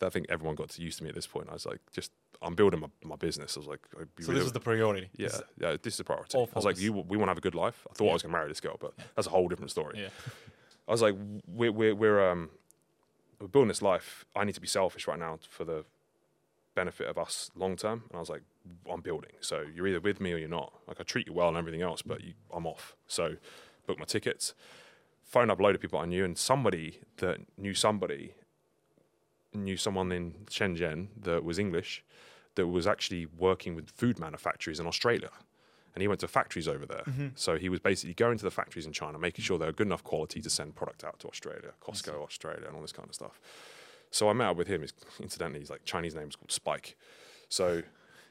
I 0.01 0.09
think 0.09 0.25
everyone 0.29 0.55
got 0.55 0.77
used 0.77 0.97
to 0.97 1.03
me 1.03 1.09
at 1.09 1.15
this 1.15 1.27
point. 1.27 1.47
I 1.49 1.53
was 1.53 1.65
like, 1.65 1.79
just 1.93 2.11
I'm 2.41 2.55
building 2.55 2.79
my, 2.79 2.87
my 3.03 3.15
business. 3.15 3.55
I 3.57 3.59
was 3.59 3.67
like, 3.67 3.79
So 3.91 3.99
really- 4.17 4.35
this 4.39 4.45
is 4.47 4.51
the 4.51 4.59
priority. 4.59 5.09
yeah, 5.17 5.27
This- 5.27 5.41
yeah. 5.59 5.77
This 5.81 5.93
is 5.93 5.97
the 5.97 6.03
priority. 6.03 6.37
I 6.37 6.45
was 6.55 6.65
like, 6.65 6.79
you, 6.79 6.93
we 6.93 7.17
want 7.17 7.27
to 7.27 7.31
have 7.31 7.37
a 7.37 7.41
good 7.41 7.55
life. 7.55 7.85
I 7.89 7.93
thought 7.93 8.09
I 8.09 8.13
was 8.13 8.21
going 8.23 8.31
to 8.31 8.37
marry 8.37 8.47
this 8.49 8.59
girl, 8.61 8.77
but 8.79 8.93
that's 9.15 9.27
a 9.27 9.31
whole 9.31 9.47
different 9.47 9.71
story. 9.71 9.99
Yeah. 10.01 10.09
I 10.87 10.91
was 10.91 11.01
like, 11.01 11.15
we're, 11.47 11.71
we're, 11.71 11.95
we're, 11.95 12.31
um, 12.31 12.49
we're 13.39 13.47
building 13.47 13.67
this 13.69 13.81
life. 13.81 14.25
I 14.35 14.43
need 14.43 14.55
to 14.55 14.61
be 14.61 14.67
selfish 14.67 15.07
right 15.07 15.17
now 15.19 15.39
for 15.49 15.63
the 15.65 15.83
benefit 16.75 17.07
of 17.07 17.17
us 17.17 17.51
long 17.55 17.75
term. 17.75 18.03
And 18.09 18.17
I 18.17 18.19
was 18.19 18.29
like, 18.29 18.41
I'm 18.91 19.01
building. 19.01 19.31
So 19.41 19.63
you're 19.73 19.87
either 19.87 19.99
with 20.01 20.19
me 20.19 20.33
or 20.33 20.37
you're 20.37 20.49
not. 20.49 20.73
Like 20.87 20.99
I 20.99 21.03
treat 21.03 21.27
you 21.27 21.33
well 21.33 21.47
and 21.49 21.57
everything 21.57 21.81
else, 21.81 22.01
but 22.01 22.21
you, 22.23 22.33
I'm 22.53 22.65
off. 22.67 22.95
So 23.07 23.35
booked 23.87 23.99
my 23.99 24.05
tickets, 24.05 24.53
phoned 25.23 25.49
up 25.51 25.59
a 25.59 25.63
load 25.63 25.75
of 25.75 25.81
people 25.81 25.99
I 25.99 26.05
knew, 26.05 26.23
and 26.25 26.37
somebody 26.37 26.99
that 27.17 27.39
knew 27.57 27.73
somebody 27.73 28.33
knew 29.55 29.77
someone 29.77 30.11
in 30.11 30.33
Shenzhen 30.49 31.07
that 31.21 31.43
was 31.43 31.59
English 31.59 32.03
that 32.55 32.67
was 32.67 32.87
actually 32.87 33.25
working 33.25 33.75
with 33.75 33.89
food 33.89 34.19
manufacturers 34.19 34.79
in 34.79 34.87
Australia. 34.87 35.29
And 35.93 36.01
he 36.01 36.07
went 36.09 36.19
to 36.21 36.27
factories 36.27 36.67
over 36.67 36.85
there. 36.85 37.03
So 37.35 37.57
he 37.57 37.69
was 37.69 37.79
basically 37.79 38.15
going 38.15 38.37
to 38.37 38.43
the 38.43 38.51
factories 38.51 38.85
in 38.85 38.91
China, 38.91 39.17
making 39.17 39.43
sure 39.43 39.57
they 39.57 39.65
were 39.65 39.71
good 39.71 39.87
enough 39.87 40.03
quality 40.03 40.41
to 40.41 40.49
send 40.49 40.75
product 40.75 41.05
out 41.05 41.19
to 41.19 41.27
Australia, 41.27 41.71
Costco, 41.81 42.21
Australia, 42.21 42.65
and 42.67 42.75
all 42.75 42.81
this 42.81 42.91
kind 42.91 43.07
of 43.07 43.15
stuff. 43.15 43.39
So 44.11 44.29
I 44.29 44.33
met 44.33 44.49
up 44.49 44.57
with 44.57 44.67
him. 44.67 44.81
He's, 44.81 44.93
incidentally, 45.21 45.59
he's 45.59 45.69
like 45.69 45.85
Chinese 45.85 46.13
name 46.13 46.27
is 46.27 46.35
called 46.35 46.51
Spike. 46.51 46.97
So 47.47 47.83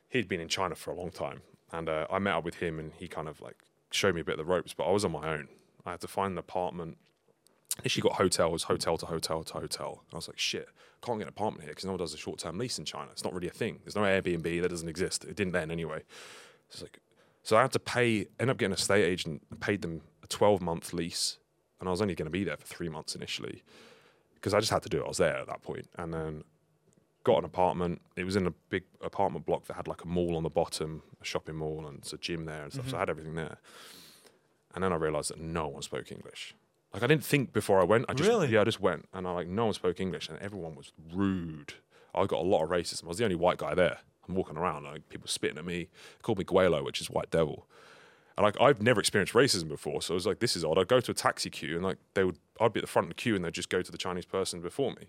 he'd 0.08 0.28
been 0.28 0.40
in 0.40 0.48
China 0.48 0.74
for 0.74 0.90
a 0.90 0.94
long 0.94 1.10
time, 1.10 1.40
and 1.72 1.88
uh, 1.88 2.06
I 2.10 2.18
met 2.18 2.34
up 2.34 2.44
with 2.44 2.56
him, 2.56 2.78
and 2.78 2.92
he 2.94 3.08
kind 3.08 3.28
of 3.28 3.40
like 3.40 3.56
showed 3.90 4.14
me 4.14 4.20
a 4.20 4.24
bit 4.24 4.38
of 4.38 4.46
the 4.46 4.52
ropes. 4.52 4.74
But 4.74 4.84
I 4.84 4.90
was 4.90 5.04
on 5.04 5.12
my 5.12 5.28
own. 5.28 5.48
I 5.87 5.92
had 5.92 6.00
to 6.02 6.08
find 6.08 6.32
an 6.32 6.38
apartment. 6.38 6.98
She 7.87 8.00
got 8.00 8.12
hotels, 8.12 8.64
hotel 8.64 8.96
to 8.96 9.06
hotel 9.06 9.42
to 9.42 9.52
hotel. 9.54 10.04
I 10.12 10.16
was 10.16 10.28
like, 10.28 10.38
shit, 10.38 10.68
can't 11.02 11.18
get 11.18 11.24
an 11.24 11.28
apartment 11.28 11.64
here 11.64 11.70
because 11.70 11.84
no 11.84 11.92
one 11.92 11.98
does 11.98 12.14
a 12.14 12.16
short 12.16 12.38
term 12.38 12.58
lease 12.58 12.78
in 12.78 12.84
China. 12.84 13.08
It's 13.12 13.24
not 13.24 13.34
really 13.34 13.48
a 13.48 13.52
thing. 13.52 13.80
There's 13.84 13.96
no 13.96 14.02
Airbnb. 14.02 14.62
That 14.62 14.68
doesn't 14.68 14.88
exist. 14.88 15.24
It 15.24 15.37
didn't 15.37 15.52
then 15.52 15.70
anyway. 15.70 16.02
It's 16.70 16.82
like, 16.82 17.00
so 17.42 17.56
I 17.56 17.62
had 17.62 17.72
to 17.72 17.78
pay, 17.78 18.26
end 18.40 18.50
up 18.50 18.56
getting 18.56 18.72
a 18.72 18.76
estate 18.76 19.04
agent 19.04 19.42
and 19.50 19.60
paid 19.60 19.82
them 19.82 20.02
a 20.22 20.26
12 20.26 20.62
month 20.62 20.92
lease. 20.92 21.38
And 21.80 21.88
I 21.88 21.90
was 21.90 22.00
only 22.00 22.14
going 22.14 22.26
to 22.26 22.30
be 22.30 22.44
there 22.44 22.56
for 22.56 22.66
three 22.66 22.88
months 22.88 23.14
initially 23.14 23.62
because 24.34 24.54
I 24.54 24.60
just 24.60 24.72
had 24.72 24.82
to 24.82 24.88
do 24.88 25.00
it. 25.00 25.04
I 25.04 25.08
was 25.08 25.18
there 25.18 25.37
at 25.37 25.46
that 25.48 25.62
point. 25.62 25.88
And 25.98 26.14
then 26.14 26.44
got 27.24 27.38
an 27.38 27.44
apartment. 27.44 28.00
It 28.16 28.24
was 28.24 28.37
in 28.37 28.46
a 28.46 28.52
big 28.70 28.84
apartment 29.02 29.44
block 29.44 29.66
that 29.66 29.74
had 29.74 29.88
like 29.88 30.04
a 30.04 30.08
mall 30.08 30.37
on 30.37 30.42
the 30.42 30.50
bottom, 30.50 31.02
a 31.20 31.24
shopping 31.24 31.56
mall, 31.56 31.87
and 31.87 31.98
it's 31.98 32.12
a 32.12 32.18
gym 32.18 32.44
there 32.44 32.62
and 32.62 32.72
stuff. 32.72 32.87
So 32.87 32.88
mm-hmm. 32.90 32.96
I 32.96 33.00
had 33.00 33.10
everything 33.10 33.34
there. 33.34 33.58
And 34.74 34.84
then 34.84 34.92
I 34.92 34.96
realized 34.96 35.30
that 35.30 35.40
no 35.40 35.68
one 35.68 35.82
spoke 35.82 36.12
English. 36.12 36.54
Like 36.94 37.02
I 37.02 37.07
didn't 37.09 37.24
think 37.24 37.52
before 37.52 37.80
I 37.80 37.85
went. 37.85 38.07
I 38.09 38.14
just 38.14 38.28
Really? 38.28 38.48
yeah, 38.48 38.61
I 38.62 38.64
just 38.64 38.80
went, 38.80 39.07
and 39.12 39.26
I 39.26 39.33
like 39.33 39.48
no 39.48 39.64
one 39.66 39.74
spoke 39.74 40.00
English, 40.00 40.28
and 40.28 40.38
everyone 40.38 40.74
was 40.76 40.92
rude. 41.12 41.74
I 42.14 42.24
got 42.26 42.38
a 42.40 42.46
lot 42.46 42.62
of 42.62 42.70
racism. 42.70 43.04
I 43.04 43.09
was 43.09 43.18
the 43.18 43.24
only 43.24 43.37
white 43.37 43.59
guy 43.59 43.74
there. 43.74 43.98
I'm 44.28 44.35
walking 44.37 44.57
around, 44.57 44.85
like 44.85 45.09
people 45.11 45.26
spitting 45.28 45.59
at 45.59 45.64
me, 45.66 45.88
called 46.22 46.38
me 46.38 46.44
gweilo, 46.44 46.83
which 46.85 47.00
is 47.00 47.11
white 47.11 47.30
devil. 47.30 47.66
And 48.38 48.44
like 48.44 48.61
I've 48.61 48.80
never 48.80 49.00
experienced 49.00 49.35
racism 49.35 49.68
before, 49.68 50.00
so 50.02 50.14
I 50.14 50.16
was 50.16 50.26
like, 50.26 50.38
this 50.38 50.57
is 50.57 50.64
odd. 50.64 50.78
I'd 50.78 50.88
go 50.88 51.00
to 51.00 51.11
a 51.11 51.14
taxi 51.14 51.50
queue, 51.50 51.74
and 51.74 51.85
like 51.85 51.98
they 52.14 52.24
would, 52.24 52.38
I'd 52.61 52.72
be 52.72 52.78
at 52.78 52.85
the 52.85 52.90
front 52.90 53.07
of 53.07 53.11
the 53.11 53.14
queue, 53.14 53.35
and 53.35 53.44
they'd 53.44 53.52
just 53.52 53.68
go 53.68 53.83
to 53.83 53.92
the 53.92 53.98
Chinese 53.98 54.24
person 54.24 54.61
before 54.61 54.92
me. 54.92 55.09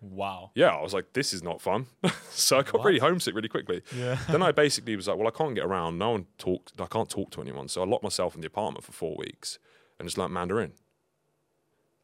Wow. 0.00 0.50
Yeah, 0.54 0.68
I 0.76 0.82
was 0.82 0.92
like, 0.92 1.12
this 1.14 1.32
is 1.32 1.42
not 1.42 1.62
fun. 1.62 1.86
so 2.30 2.58
I 2.58 2.62
got 2.62 2.74
What? 2.74 2.84
really 2.84 2.98
homesick 2.98 3.34
really 3.34 3.48
quickly. 3.48 3.82
Yeah. 3.96 4.18
then 4.28 4.42
I 4.42 4.52
basically 4.64 4.96
was 4.96 5.08
like, 5.08 5.16
well, 5.16 5.28
I 5.28 5.30
can't 5.30 5.54
get 5.54 5.64
around. 5.64 5.96
No 5.98 6.10
one 6.10 6.26
talked. 6.36 6.72
I 6.78 6.86
can't 6.86 7.08
talk 7.08 7.30
to 7.30 7.40
anyone. 7.40 7.68
So 7.68 7.82
I 7.82 7.86
locked 7.86 8.02
myself 8.02 8.34
in 8.34 8.42
the 8.42 8.46
apartment 8.48 8.84
for 8.84 8.92
four 8.92 9.16
weeks 9.16 9.58
and 9.98 10.06
just 10.06 10.18
learnt 10.18 10.32
Mandarin. 10.32 10.72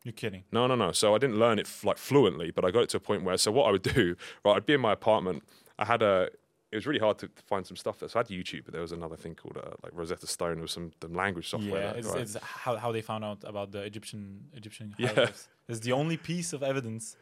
You're 0.04 0.12
kidding. 0.12 0.44
No, 0.50 0.66
no, 0.66 0.74
no. 0.74 0.92
So 0.92 1.14
I 1.14 1.18
didn't 1.18 1.38
learn 1.38 1.58
it 1.58 1.66
f- 1.66 1.84
like 1.84 1.98
fluently, 1.98 2.50
but 2.50 2.64
I 2.64 2.70
got 2.70 2.80
it 2.84 2.88
to 2.90 2.96
a 2.96 3.00
point 3.00 3.22
where. 3.22 3.36
So 3.36 3.50
what 3.52 3.66
I 3.68 3.70
would 3.72 3.82
do, 3.82 4.16
right? 4.44 4.56
I'd 4.56 4.66
be 4.66 4.74
in 4.74 4.80
my 4.80 4.92
apartment. 4.92 5.42
I 5.78 5.84
had 5.84 6.02
a. 6.02 6.28
It 6.72 6.76
was 6.76 6.86
really 6.86 7.00
hard 7.00 7.18
to 7.18 7.28
find 7.48 7.66
some 7.66 7.76
stuff 7.76 7.98
there. 7.98 8.08
So 8.08 8.18
I 8.18 8.20
had 8.20 8.28
YouTube, 8.28 8.64
but 8.64 8.72
there 8.72 8.80
was 8.80 8.92
another 8.92 9.16
thing 9.16 9.34
called 9.34 9.56
uh, 9.58 9.70
like 9.82 9.92
Rosetta 9.92 10.26
Stone 10.26 10.60
with 10.60 10.70
some 10.70 10.92
the 11.00 11.08
language 11.08 11.48
software. 11.48 11.82
yeah, 11.82 11.90
it's, 11.98 12.06
right? 12.08 12.20
it's 12.22 12.36
how, 12.42 12.76
how 12.76 12.92
they 12.92 13.02
found 13.02 13.24
out 13.24 13.38
about 13.44 13.72
the 13.72 13.80
Egyptian 13.82 14.44
Egyptian 14.54 14.94
Yeah. 14.96 15.28
It's 15.68 15.80
the 15.80 15.92
only 15.92 16.16
piece 16.16 16.52
of 16.52 16.62
evidence 16.62 17.16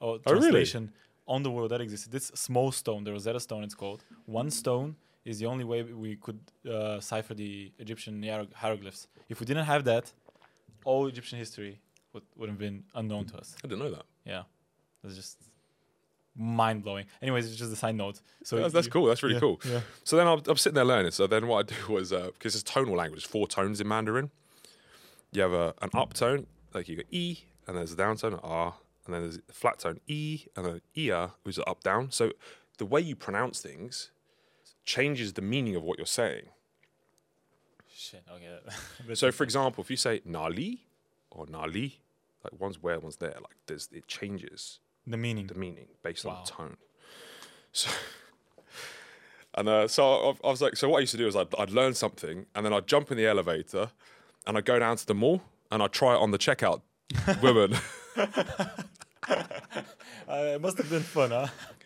or 0.00 0.18
Oh, 0.26 0.32
really? 0.32 0.40
translation 0.42 0.92
on 1.26 1.42
the 1.42 1.50
world 1.50 1.70
that 1.72 1.80
existed. 1.80 2.12
This 2.12 2.26
small 2.34 2.70
stone, 2.72 3.02
the 3.04 3.12
Rosetta 3.12 3.40
Stone, 3.40 3.64
it's 3.64 3.74
called. 3.74 4.04
One 4.26 4.50
stone 4.50 4.94
is 5.24 5.38
the 5.40 5.46
only 5.46 5.64
way 5.64 5.82
we 5.82 6.16
could 6.16 6.40
uh, 6.68 6.98
cipher 7.00 7.34
the 7.34 7.72
Egyptian 7.78 8.22
hier- 8.22 8.46
hieroglyphs. 8.54 9.06
If 9.28 9.38
we 9.40 9.46
didn't 9.46 9.66
have 9.66 9.82
that, 9.84 10.12
all 10.84 11.06
Egyptian 11.08 11.38
history 11.38 11.80
would 12.12 12.22
would 12.36 12.48
have 12.48 12.58
been 12.58 12.84
unknown 12.94 13.26
to 13.26 13.36
us. 13.38 13.54
I 13.64 13.68
didn't 13.68 13.80
know 13.80 13.90
that. 13.90 14.04
Yeah, 14.24 14.42
it's 15.04 15.16
just 15.16 15.38
mind 16.36 16.82
blowing. 16.82 17.06
Anyways, 17.20 17.46
it's 17.46 17.56
just 17.56 17.72
a 17.72 17.76
side 17.76 17.94
note. 17.94 18.20
So 18.44 18.56
that's, 18.56 18.72
that's 18.72 18.86
you- 18.86 18.92
cool. 18.92 19.06
That's 19.06 19.22
really 19.22 19.34
yeah, 19.34 19.40
cool. 19.40 19.60
Yeah. 19.68 19.80
So 20.04 20.16
then 20.16 20.26
I'm, 20.26 20.40
I'm 20.46 20.56
sitting 20.56 20.74
there 20.74 20.84
learning. 20.84 21.12
So 21.12 21.26
then 21.26 21.46
what 21.46 21.70
I 21.70 21.74
do 21.74 21.92
was 21.92 22.12
uh, 22.12 22.30
because 22.32 22.54
it's 22.54 22.64
tonal 22.64 22.96
language, 22.96 23.26
four 23.26 23.46
tones 23.46 23.80
in 23.80 23.88
Mandarin. 23.88 24.30
You 25.32 25.42
have 25.42 25.52
a, 25.52 25.74
an 25.80 25.90
up 25.94 26.12
tone, 26.12 26.46
like 26.74 26.88
you 26.88 26.96
go 26.96 27.02
E, 27.10 27.38
and 27.66 27.76
there's 27.76 27.92
a 27.92 27.96
down 27.96 28.16
tone, 28.18 28.38
R, 28.42 28.74
and 29.06 29.14
then 29.14 29.22
there's 29.22 29.38
a 29.48 29.52
flat 29.52 29.78
tone 29.78 29.98
E, 30.06 30.44
and 30.56 30.66
then 30.66 30.80
Ia, 30.96 31.30
which 31.42 31.56
is 31.56 31.64
up 31.66 31.82
down. 31.82 32.10
So 32.10 32.32
the 32.78 32.84
way 32.84 33.00
you 33.00 33.16
pronounce 33.16 33.60
things 33.60 34.10
changes 34.84 35.32
the 35.32 35.42
meaning 35.42 35.74
of 35.74 35.82
what 35.82 35.96
you're 35.98 36.06
saying. 36.06 36.46
Shit. 37.94 38.24
Okay. 38.30 38.58
But 39.06 39.16
So 39.18 39.30
for 39.32 39.44
example, 39.44 39.82
if 39.82 39.90
you 39.90 39.96
say 39.96 40.20
Nali 40.28 40.80
or 41.30 41.46
Nali, 41.46 41.94
like 42.44 42.60
one's 42.60 42.82
where, 42.82 42.98
one's 43.00 43.16
there, 43.16 43.34
like 43.36 43.56
there's 43.66 43.88
it 43.92 44.06
changes 44.08 44.78
the 45.06 45.16
meaning. 45.16 45.46
the 45.46 45.54
meaning 45.54 45.88
based 46.02 46.24
Wow. 46.24 46.38
on 46.38 46.44
tone. 46.44 46.76
So, 47.72 47.90
and 49.54 49.68
uh, 49.68 49.88
so 49.88 50.04
I, 50.42 50.46
I 50.48 50.50
was 50.50 50.62
like, 50.62 50.76
so 50.76 50.88
what 50.88 50.98
I 50.98 51.00
used 51.00 51.12
to 51.12 51.18
do 51.18 51.26
is 51.26 51.34
I'd, 51.36 51.54
I'd 51.58 51.70
learn 51.70 51.94
something, 51.94 52.46
and 52.54 52.64
then 52.66 52.72
I'd 52.72 52.86
jump 52.86 53.10
in 53.10 53.16
the 53.16 53.26
elevator, 53.26 53.90
and 54.46 54.56
I'd 54.56 54.64
go 54.64 54.78
down 54.78 54.96
to 54.96 55.06
the 55.06 55.14
mall, 55.14 55.42
and 55.70 55.82
I'd 55.82 55.92
try 55.92 56.14
it 56.14 56.18
on 56.18 56.30
the 56.30 56.38
checkout 56.38 56.82
women. 57.42 57.74
Uh, 60.28 60.54
it 60.54 60.60
must 60.62 60.78
have 60.78 60.88
been 60.88 61.02
fun, 61.02 61.30
huh? 61.30 61.46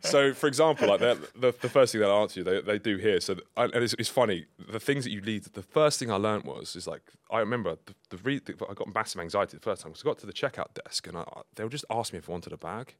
so, 0.00 0.34
for 0.34 0.46
example, 0.46 0.88
like 0.88 1.00
the 1.00 1.54
the 1.60 1.68
first 1.68 1.92
thing 1.92 2.00
they'll 2.00 2.10
answer 2.10 2.40
you, 2.40 2.44
they, 2.44 2.60
they 2.60 2.78
do 2.78 2.96
here. 2.96 3.20
So, 3.20 3.36
I, 3.56 3.64
and 3.64 3.76
it's, 3.76 3.94
it's 3.98 4.08
funny. 4.08 4.46
The 4.70 4.80
things 4.80 5.04
that 5.04 5.10
you 5.10 5.20
lead. 5.20 5.44
The 5.44 5.62
first 5.62 5.98
thing 5.98 6.10
I 6.10 6.16
learned 6.16 6.44
was 6.44 6.76
is 6.76 6.86
like 6.86 7.02
I 7.30 7.38
remember 7.40 7.76
the, 7.86 7.94
the, 8.10 8.16
re- 8.18 8.38
the 8.38 8.54
I 8.68 8.74
got 8.74 8.92
massive 8.94 9.20
anxiety 9.20 9.56
the 9.56 9.62
first 9.62 9.82
time 9.82 9.92
because 9.92 10.04
I 10.04 10.08
got 10.08 10.18
to 10.18 10.26
the 10.26 10.32
checkout 10.32 10.74
desk 10.74 11.06
and 11.06 11.16
I, 11.16 11.24
they 11.54 11.64
would 11.64 11.72
just 11.72 11.84
ask 11.90 12.12
me 12.12 12.18
if 12.18 12.28
I 12.28 12.32
wanted 12.32 12.52
a 12.52 12.56
bag. 12.56 12.94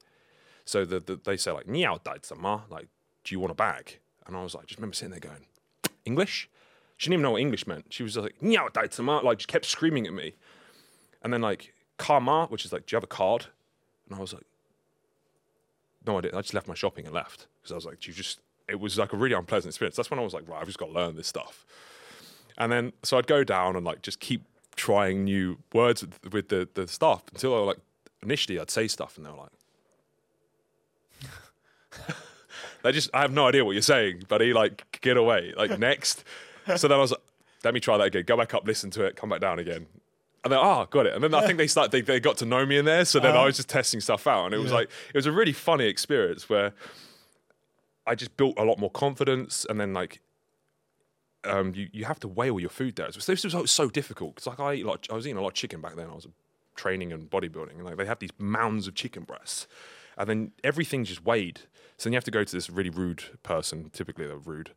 So 0.65 0.85
the, 0.85 1.01
the, 1.01 1.17
they 1.17 1.37
say 1.37 1.51
like 1.51 1.67
"Niao 1.67 2.03
dai 2.03 2.17
ma," 2.37 2.63
like 2.71 2.89
"Do 3.25 3.35
you 3.35 3.41
want 3.41 3.53
a 3.53 3.57
bag?" 3.57 3.99
And 4.27 4.37
I 4.37 4.43
was 4.43 4.55
like, 4.55 4.67
just 4.67 4.79
remember 4.79 4.95
sitting 4.95 5.11
there 5.11 5.21
going, 5.21 5.47
"English." 6.05 6.49
She 6.97 7.07
didn't 7.09 7.15
even 7.15 7.23
know 7.23 7.33
what 7.33 7.41
English 7.41 7.67
meant. 7.67 7.87
She 7.91 8.03
was 8.03 8.17
like, 8.17 8.39
"Nyao 8.41 8.73
dai 8.73 8.87
zima," 8.93 9.21
like, 9.21 9.41
she 9.41 9.47
kept 9.47 9.65
screaming 9.67 10.07
at 10.07 10.13
me. 10.13 10.35
And 11.23 11.33
then 11.33 11.41
like 11.41 11.75
karma, 11.97 12.47
which 12.47 12.65
is 12.65 12.73
like, 12.73 12.87
"Do 12.87 12.95
you 12.95 12.97
have 12.97 13.05
a 13.05 13.09
card?" 13.09 13.47
And 14.07 14.17
I 14.17 14.21
was 14.21 14.33
like, 14.33 14.45
"No, 16.07 16.19
I 16.19 16.21
didn't." 16.23 16.37
I 16.37 16.43
just 16.43 16.55
left 16.55 16.69
my 16.69 16.75
shopping 16.75 17.07
and 17.07 17.15
left 17.15 17.47
because 17.61 17.73
I 17.73 17.75
was 17.75 17.85
like, 17.85 18.07
"You 18.07 18.13
just." 18.13 18.41
It 18.69 18.79
was 18.81 18.97
like 18.97 19.13
a 19.13 19.17
really 19.17 19.35
unpleasant 19.35 19.71
experience. 19.73 19.97
That's 19.97 20.11
when 20.11 20.21
I 20.21 20.23
was 20.23 20.33
like, 20.33 20.49
"Right, 20.49 20.61
I've 20.61 20.67
just 20.67 20.79
got 20.79 20.87
to 20.87 20.93
learn 20.93 21.17
this 21.17 21.27
stuff." 21.27 21.67
And 22.59 22.71
then 22.71 22.93
so 23.03 23.19
I'd 23.19 23.27
go 23.27 23.45
down 23.45 23.77
and 23.77 23.85
like 23.85 24.03
just 24.03 24.21
keep 24.21 24.43
trying 24.77 25.25
new 25.25 25.59
words 25.73 26.03
with, 26.03 26.33
with 26.33 26.49
the 26.49 26.69
the 26.75 26.87
staff 26.87 27.23
until 27.33 27.55
I 27.55 27.59
was 27.59 27.67
like 27.67 27.79
initially 28.23 28.59
I'd 28.59 28.71
say 28.71 28.89
stuff 28.89 29.17
and 29.17 29.27
they 29.27 29.31
were 29.31 29.37
like. 29.37 29.51
They 32.83 32.93
just, 32.93 33.11
I 33.15 33.21
have 33.21 33.33
no 33.33 33.47
idea 33.47 33.65
what 33.65 33.73
you're 33.73 33.83
saying, 33.83 34.25
buddy. 34.29 34.53
Like, 34.53 34.99
get 35.01 35.17
away. 35.17 35.55
Like, 35.57 35.79
next. 35.79 36.25
So 36.77 36.89
then 36.89 36.99
I 36.99 37.01
was 37.01 37.13
like, 37.13 37.21
let 37.65 37.75
me 37.75 37.81
try 37.81 37.97
that 37.97 38.05
again. 38.05 38.25
Go 38.27 38.37
back 38.37 38.55
up, 38.55 38.67
listen 38.67 38.91
to 38.91 39.05
it, 39.05 39.17
come 39.17 39.29
back 39.29 39.41
down 39.41 39.59
again. 39.59 39.87
And 40.45 40.53
then, 40.53 40.59
oh, 40.61 40.87
got 40.91 41.07
it. 41.07 41.15
And 41.15 41.23
then 41.23 41.35
I 41.35 41.47
think 41.47 41.57
they 41.57 41.69
start, 41.69 41.93
they, 41.93 42.01
they 42.01 42.19
got 42.19 42.37
to 42.39 42.47
know 42.47 42.67
me 42.67 42.77
in 42.77 42.85
there. 42.85 43.05
So 43.05 43.21
then 43.21 43.37
I 43.37 43.45
was 43.45 43.57
just 43.57 43.69
testing 43.69 44.01
stuff 44.01 44.27
out. 44.27 44.47
And 44.47 44.55
it 44.55 44.59
was 44.59 44.73
like, 44.73 44.91
it 45.15 45.17
was 45.17 45.27
a 45.27 45.33
really 45.33 45.53
funny 45.53 45.87
experience 45.87 46.49
where 46.49 46.73
I 48.09 48.17
just 48.17 48.37
built 48.37 48.59
a 48.59 48.65
lot 48.65 48.79
more 48.81 48.91
confidence. 48.91 49.65
And 49.71 49.81
then, 49.81 49.95
like, 49.95 50.21
um, 51.45 51.75
you, 51.75 51.89
you 51.93 52.05
have 52.05 52.21
to 52.21 52.29
weigh 52.29 52.51
all 52.51 52.61
your 52.61 52.71
food 52.71 52.97
there. 52.97 53.11
So 53.13 53.33
this 53.33 53.45
was 53.45 53.71
so- 53.71 53.89
difficult 53.89 54.37
because 54.37 54.47
like 54.47 54.61
I 54.61 54.75
eat 54.75 54.85
a 54.85 54.89
lot, 54.89 55.07
I 55.11 55.15
was 55.15 55.27
eating 55.27 55.39
a 55.39 55.43
lot 55.43 55.49
of 55.49 55.55
chicken 55.55 55.81
back 55.81 55.97
then. 55.97 56.09
I 56.11 56.15
was 56.15 56.27
training 56.77 57.13
and 57.13 57.31
bodybuilding, 57.31 57.77
and 57.77 57.85
like 57.85 57.97
they 57.97 58.07
have 58.07 58.19
these 58.19 58.31
mounds 58.39 58.87
of 58.87 58.95
chicken 58.95 59.25
breasts, 59.25 59.67
and 60.17 60.29
then 60.29 60.53
everything's 60.65 61.09
just 61.09 61.25
weighed. 61.25 61.61
So 61.99 62.05
then 62.05 62.13
you 62.13 62.17
have 62.17 62.25
to 62.25 62.31
go 62.31 62.45
to 62.45 62.53
this 62.53 62.71
really 62.71 62.91
rude 62.91 63.25
person. 63.43 63.91
Typically 63.93 64.27
they're 64.27 64.37
rude, 64.37 64.71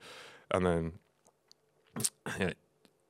and 0.52 0.66
then 0.66 0.92
you, 2.40 2.46
know, 2.46 2.54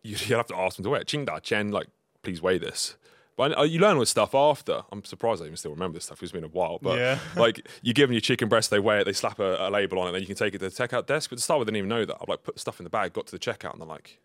you 0.03 0.18
you 0.26 0.36
have 0.36 0.47
to 0.47 0.56
ask 0.56 0.76
them 0.76 0.84
to 0.84 0.89
weigh 0.89 0.99
it. 0.99 1.08
Ching 1.08 1.26
da 1.26 1.39
chen, 1.39 1.72
like 1.72 1.88
please 2.26 2.42
weigh 2.42 2.58
this. 2.58 2.96
But 3.38 3.52
I- 3.52 3.62
uh, 3.62 3.64
you 3.64 3.80
learn 3.80 3.96
all 3.96 4.00
this 4.02 4.10
stuff 4.10 4.34
after. 4.36 4.84
I'm 4.92 5.04
surprised 5.04 5.42
I 5.42 5.46
even 5.46 5.58
still 5.58 5.72
remember 5.72 5.98
this 5.98 6.06
stuff. 6.06 6.22
It's 6.24 6.32
been 6.32 6.44
a 6.44 6.48
while. 6.48 6.80
But 6.82 6.98
Yeah. 7.00 7.20
like 7.36 7.68
you 7.82 7.94
give 7.94 8.08
them 8.10 8.14
your 8.14 8.22
chicken 8.22 8.48
breast, 8.50 8.70
they 8.72 8.80
weigh 8.80 9.00
it, 9.02 9.04
they 9.06 9.14
slap 9.14 9.40
a, 9.40 9.68
a 9.68 9.70
label 9.70 10.00
on 10.00 10.08
it, 10.10 10.12
then 10.14 10.22
you 10.22 10.28
can 10.28 10.36
take 10.36 10.54
it 10.56 10.60
to 10.60 10.70
the 10.70 10.76
checkout 10.76 11.06
desk. 11.06 11.30
But 11.30 11.38
to 11.38 11.42
start 11.42 11.60
with, 11.60 11.68
I 11.68 11.72
didn't 11.72 11.78
even 11.78 11.90
know 11.90 12.06
that. 12.06 12.16
I 12.22 12.26
like 12.28 12.44
put 12.44 12.60
stuff 12.60 12.80
in 12.80 12.84
the 12.86 12.90
bag, 12.90 13.14
got 13.14 13.26
to 13.28 13.32
the 13.32 13.40
checkout, 13.40 13.72
and 13.74 13.82
they're 13.82 13.88
like, 13.88 14.20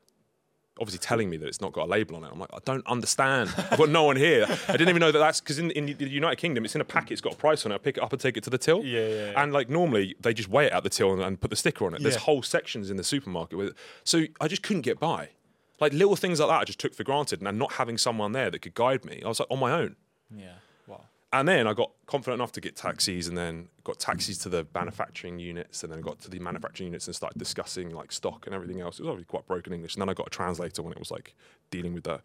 obviously 0.81 0.99
telling 1.01 1.29
me 1.29 1.37
that 1.37 1.47
it's 1.47 1.61
not 1.61 1.73
got 1.73 1.87
a 1.89 1.91
label 1.91 2.17
on 2.17 2.25
it. 2.25 2.31
I'm 2.33 2.39
like, 2.39 2.49
I 2.55 2.59
don't 2.65 2.87
understand. 2.87 3.53
I've 3.59 3.77
got 3.77 3.91
no 3.91 4.05
one 4.05 4.17
here. 4.17 4.47
I 4.69 4.73
didn't 4.73 4.89
even 4.89 5.01
know 5.01 5.13
that 5.13 5.19
that's 5.19 5.41
because 5.41 5.59
in, 5.59 5.71
in 5.73 5.87
the 5.99 6.09
United 6.09 6.37
Kingdom, 6.37 6.65
it's 6.65 6.75
in 6.75 6.81
a 6.81 6.85
packet, 6.87 7.11
it's 7.13 7.21
got 7.21 7.35
a 7.35 7.37
price 7.37 7.67
on 7.67 7.73
it. 7.73 7.75
I 7.75 7.79
pick 7.79 7.99
it 7.99 8.03
up 8.03 8.13
and 8.13 8.21
take 8.21 8.37
it 8.39 8.45
to 8.45 8.51
the 8.51 8.57
till. 8.59 8.83
Yeah, 8.85 9.01
yeah, 9.07 9.15
yeah. 9.33 9.43
And 9.43 9.53
like 9.53 9.69
normally, 9.69 10.15
they 10.21 10.33
just 10.33 10.49
weigh 10.49 10.67
it 10.67 10.73
at 10.73 10.83
the 10.85 10.89
till 10.89 11.13
and, 11.13 11.21
and 11.21 11.39
put 11.39 11.51
the 11.51 11.57
sticker 11.57 11.85
on 11.85 11.95
it. 11.95 12.03
There's 12.03 12.17
whole 12.17 12.43
sections 12.43 12.91
in 12.91 12.97
the 12.97 13.05
supermarket 13.05 13.59
with 13.59 13.69
it. 13.69 13.75
So 14.05 14.25
I 14.41 14.47
just 14.49 14.63
couldn't 14.63 14.83
get 14.83 14.99
by. 15.01 15.31
Like 15.81 15.93
little 15.93 16.16
things 16.16 16.41
like 16.41 16.49
that, 16.49 16.61
I 16.61 16.64
just 16.64 16.78
took 16.78 16.95
for 16.95 17.05
granted. 17.05 17.43
And 17.43 17.59
not 17.59 17.72
having 17.72 17.99
someone 17.99 18.33
there 18.33 18.51
that 18.51 18.61
could 18.61 18.74
guide 18.74 19.05
me, 19.05 19.22
I 19.24 19.28
was 19.28 19.41
like 19.41 19.51
on 19.51 19.59
my 19.59 19.72
own. 19.72 19.97
Yeah. 20.35 20.55
Wow. 20.87 21.03
And 21.33 21.49
then 21.49 21.66
I 21.66 21.72
got 21.72 21.93
confident 22.07 22.41
enough 22.41 22.53
to 22.53 22.61
get 22.61 22.76
taxis, 22.76 23.28
and 23.28 23.39
then 23.39 23.68
got 23.85 23.99
taxis 23.99 24.39
to 24.39 24.49
the 24.49 24.66
manufacturing 24.74 25.39
units, 25.39 25.83
and 25.83 25.93
then 25.93 26.01
got 26.01 26.20
to 26.20 26.31
the 26.31 26.39
manufacturing 26.39 26.89
units 26.89 27.07
and 27.07 27.16
started 27.16 27.39
discussing 27.39 27.91
like 27.91 28.12
stock 28.12 28.47
and 28.47 28.55
everything 28.55 28.81
else. 28.81 28.99
It 28.99 29.03
was 29.03 29.11
obviously 29.11 29.26
quite 29.31 29.47
broken 29.47 29.72
English, 29.72 29.95
and 29.95 30.03
then 30.03 30.09
I 30.09 30.14
got 30.14 30.26
a 30.26 30.31
translator 30.31 30.83
when 30.83 30.93
it 30.93 30.99
was 30.99 31.11
like 31.11 31.35
dealing 31.70 31.95
with 31.95 32.05
that. 32.05 32.22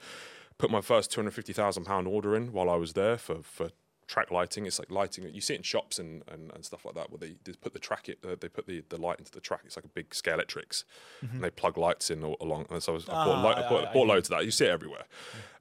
Put 0.58 0.72
my 0.72 0.82
first 0.82 1.12
two 1.12 1.22
hundred 1.22 1.32
fifty 1.32 1.53
thousand 1.53 1.86
pound 1.86 2.08
order 2.08 2.36
in 2.36 2.51
while 2.51 2.70
I 2.70 2.76
was 2.76 2.93
there 2.93 3.18
for 3.18 3.43
for 3.43 3.70
track 4.08 4.30
lighting. 4.32 4.66
It's 4.66 4.80
like 4.80 4.91
lighting 4.91 5.28
you 5.34 5.41
see 5.41 5.53
it 5.53 5.58
in 5.58 5.64
shops 5.64 5.97
and, 5.99 6.24
and, 6.28 6.51
and 6.53 6.64
stuff 6.64 6.86
like 6.86 6.95
that 6.95 7.10
where 7.12 7.18
they, 7.18 7.36
they 7.43 7.53
put 7.53 7.74
the 7.74 7.80
track 7.80 8.08
it 8.10 8.20
uh, 8.24 8.36
they 8.39 8.47
put 8.47 8.68
the, 8.68 8.84
the 8.89 8.97
light 8.97 9.20
into 9.20 9.32
the 9.32 9.39
track. 9.41 9.62
It's 9.66 9.76
like 9.76 9.86
a 9.86 9.89
big 9.89 10.10
Scalextrics, 10.12 10.84
and 11.22 11.43
they 11.43 11.49
plug 11.49 11.78
lights 11.78 12.10
in 12.12 12.24
all, 12.24 12.38
along. 12.41 12.68
And 12.70 12.82
so 12.84 12.91
I, 12.91 12.95
was, 12.95 13.10
I 13.10 13.14
bought, 13.14 13.28
Ah, 13.28 13.41
lo- 13.43 13.49
I 13.51 13.66
I- 13.66 13.70
bought, 13.70 13.93
bought 13.93 14.08
loads 14.08 14.30
of 14.30 14.38
that. 14.38 14.45
You 14.45 14.51
see 14.51 14.66
it 14.66 14.72
everywhere. 14.72 15.06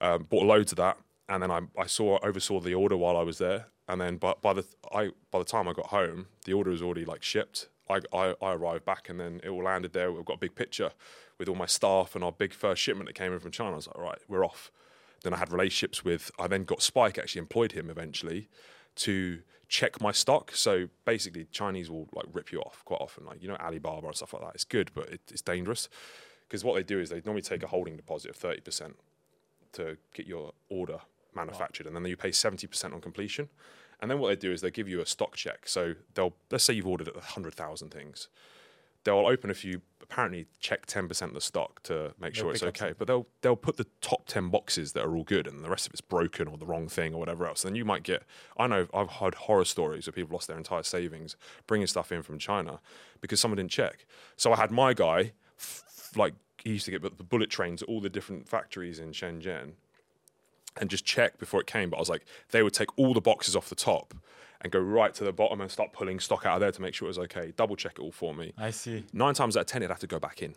Um, 0.01 0.25
bought 0.25 0.45
loads 0.45 0.73
of 0.73 0.77
that, 0.77 0.99
and 1.29 1.43
then 1.43 1.51
I, 1.51 1.61
I 1.79 1.87
saw 1.87 2.19
oversaw 2.23 2.61
the 2.61 2.75
order 2.75 2.97
while 2.97 3.17
I 3.17 3.23
was 3.23 3.39
there, 3.39 3.67
and 3.89 4.01
then 4.01 4.17
by, 4.19 4.35
by 4.43 4.53
the 4.53 4.65
I 4.93 5.11
by 5.31 5.39
the 5.39 5.45
time 5.45 5.69
I 5.69 5.73
got 5.73 5.87
home, 5.87 6.27
the 6.45 6.53
order 6.53 6.71
was 6.71 6.83
already 6.83 7.05
like 7.05 7.23
shipped. 7.23 7.69
I, 7.89 8.01
I, 8.15 8.35
I 8.41 8.53
arrived 8.55 8.85
back, 8.87 9.09
and 9.11 9.21
then 9.21 9.41
it 9.45 9.49
all 9.51 9.63
landed 9.65 9.93
there. 9.93 10.11
We've 10.11 10.25
got 10.25 10.37
a 10.37 10.39
big 10.39 10.55
picture 10.55 10.91
with 11.39 11.49
all 11.49 11.55
my 11.55 11.67
staff 11.67 12.15
and 12.15 12.25
our 12.25 12.33
big 12.33 12.53
first 12.55 12.81
shipment 12.81 13.09
that 13.09 13.15
came 13.15 13.33
in 13.33 13.41
from 13.41 13.51
China. 13.51 13.73
I 13.73 13.77
was 13.77 13.87
like, 13.89 13.97
all 13.97 14.03
right, 14.05 14.19
we're 14.29 14.45
off. 14.45 14.71
Then 15.25 15.35
I 15.35 15.39
had 15.39 15.51
relationships 15.51 16.05
with. 16.05 16.31
I 16.39 16.47
then 16.47 16.63
got 16.65 16.81
Spike 16.81 17.19
actually 17.19 17.41
employed 17.41 17.73
him 17.73 17.91
eventually 17.91 18.49
to 18.97 19.41
check 19.69 20.01
my 20.01 20.13
stock. 20.13 20.53
So 20.55 20.89
basically, 21.05 21.47
Chinese 21.51 21.91
will 21.91 22.09
like 22.13 22.27
rip 22.33 22.53
you 22.53 22.61
off 22.61 22.85
quite 22.85 23.01
often. 23.01 23.25
Like 23.25 23.43
you 23.43 23.49
know 23.49 23.57
Alibaba 23.57 24.07
and 24.07 24.15
stuff 24.15 24.35
like 24.35 24.43
that. 24.43 24.55
It's 24.55 24.65
good, 24.65 24.93
but 24.95 25.09
it, 25.09 25.21
it's 25.31 25.43
dangerous 25.43 25.89
because 26.47 26.63
what 26.63 26.77
they 26.77 26.85
do 26.85 27.01
is 27.01 27.11
they 27.11 27.23
normally 27.25 27.43
take 27.43 27.63
a 27.65 27.67
holding 27.67 27.97
deposit 27.97 28.31
of 28.31 28.37
thirty 28.37 28.61
percent 28.61 28.97
to 29.73 29.97
get 30.13 30.27
your 30.27 30.53
order 30.69 30.99
manufactured, 31.35 31.87
and 31.87 31.97
then 31.97 32.05
you 32.05 32.17
pay 32.17 32.31
seventy 32.31 32.67
percent 32.67 32.95
on 32.95 33.01
completion. 33.01 33.49
And 34.01 34.11
then 34.11 34.19
what 34.19 34.29
they 34.29 34.37
do 34.37 34.53
is 34.53 34.61
they 34.61 34.71
give 34.71 34.89
you 34.89 35.01
a 35.01 35.07
stock 35.07 35.35
check. 35.35 35.67
So 35.67 35.95
they'll 36.15 36.35
let's 36.51 36.65
say 36.65 36.75
you've 36.75 36.87
ordered 36.87 37.09
hundred 37.17 37.55
thousand 37.55 37.91
things. 37.91 38.29
They'll 39.05 39.27
open 39.27 39.51
a 39.51 39.55
few. 39.55 39.81
Apparently, 40.05 40.47
check 40.61 40.87
ten 40.87 41.09
percent 41.09 41.31
of 41.31 41.35
the 41.35 41.41
stock 41.41 41.83
to 41.85 42.15
make 42.21 42.35
sure 42.35 42.45
They'll 42.45 42.53
it's 42.53 42.63
okay. 42.63 42.95
But 42.97 43.09
they'll 43.09 43.27
they'll 43.41 43.57
put 43.57 43.77
the 43.77 43.87
top 44.01 44.27
ten 44.27 44.51
boxes 44.51 44.93
that 44.93 45.05
are 45.05 45.17
all 45.17 45.25
good, 45.25 45.47
and 45.47 45.65
the 45.65 45.71
rest 45.71 45.87
of 45.87 45.93
it's 45.93 46.01
broken 46.01 46.47
or 46.47 46.57
the 46.57 46.67
wrong 46.67 46.89
thing 46.89 47.15
or 47.15 47.19
whatever 47.19 47.47
else. 47.47 47.65
And 47.65 47.77
you 47.77 47.85
might 47.85 48.03
get. 48.03 48.23
I 48.57 48.67
know 48.67 48.87
I've 48.95 49.11
heard 49.11 49.35
horror 49.35 49.65
stories 49.65 50.07
where 50.07 50.13
people 50.13 50.35
lost 50.35 50.47
their 50.47 50.57
entire 50.57 50.83
savings 50.83 51.37
bringing 51.67 51.87
stuff 51.87 52.13
in 52.13 52.23
from 52.23 52.39
China 52.39 52.81
because 53.21 53.41
someone 53.41 53.57
didn't 53.57 53.73
check. 53.73 54.07
So 54.37 54.53
I 54.53 54.57
had 54.57 54.71
my 54.71 54.95
guy, 54.95 55.33
f- 55.59 56.13
like 56.15 56.35
he 56.63 56.71
used 56.71 56.85
to 56.85 56.91
get 56.91 57.03
the 57.03 57.25
bullet 57.25 57.51
trains 57.51 57.83
at 57.83 57.89
all 57.89 58.01
the 58.01 58.11
different 58.11 58.49
factories 58.49 58.99
in 58.99 59.13
Shenzhen 59.13 59.73
and 60.77 60.91
just 60.91 61.05
check 61.05 61.39
before 61.39 61.61
it 61.61 61.67
came. 61.67 61.91
But 61.91 61.97
I 61.97 62.01
was 62.01 62.09
like, 62.09 62.25
they 62.51 62.63
would 62.63 62.73
take 62.73 62.97
all 62.99 63.15
the 63.15 63.21
boxes 63.21 63.57
off 63.57 63.69
the 63.69 63.75
top 63.75 64.15
and 64.65 64.73
go 64.73 64.81
right 64.81 65.15
to 65.15 65.23
the 65.25 65.33
bottom 65.33 65.61
and 65.61 65.71
start 65.71 65.93
pulling 65.93 66.19
stock 66.19 66.47
out 66.47 66.55
of 66.55 66.61
there 66.61 66.73
to 66.73 66.83
make 66.83 66.95
sure 66.95 67.07
it 67.07 67.11
was 67.11 67.19
okay. 67.19 67.53
Double 67.57 67.77
check 67.77 67.93
it 67.99 68.01
all 68.01 68.11
for 68.11 68.35
me. 68.35 68.53
I 68.59 68.71
see. 68.71 69.05
Nine 69.13 69.35
times 69.35 69.57
out 69.57 69.61
of 69.61 69.67
ten, 69.67 69.83
it'd 69.83 69.91
have 69.91 70.01
to 70.01 70.07
go 70.07 70.19
back 70.19 70.43
in. 70.43 70.55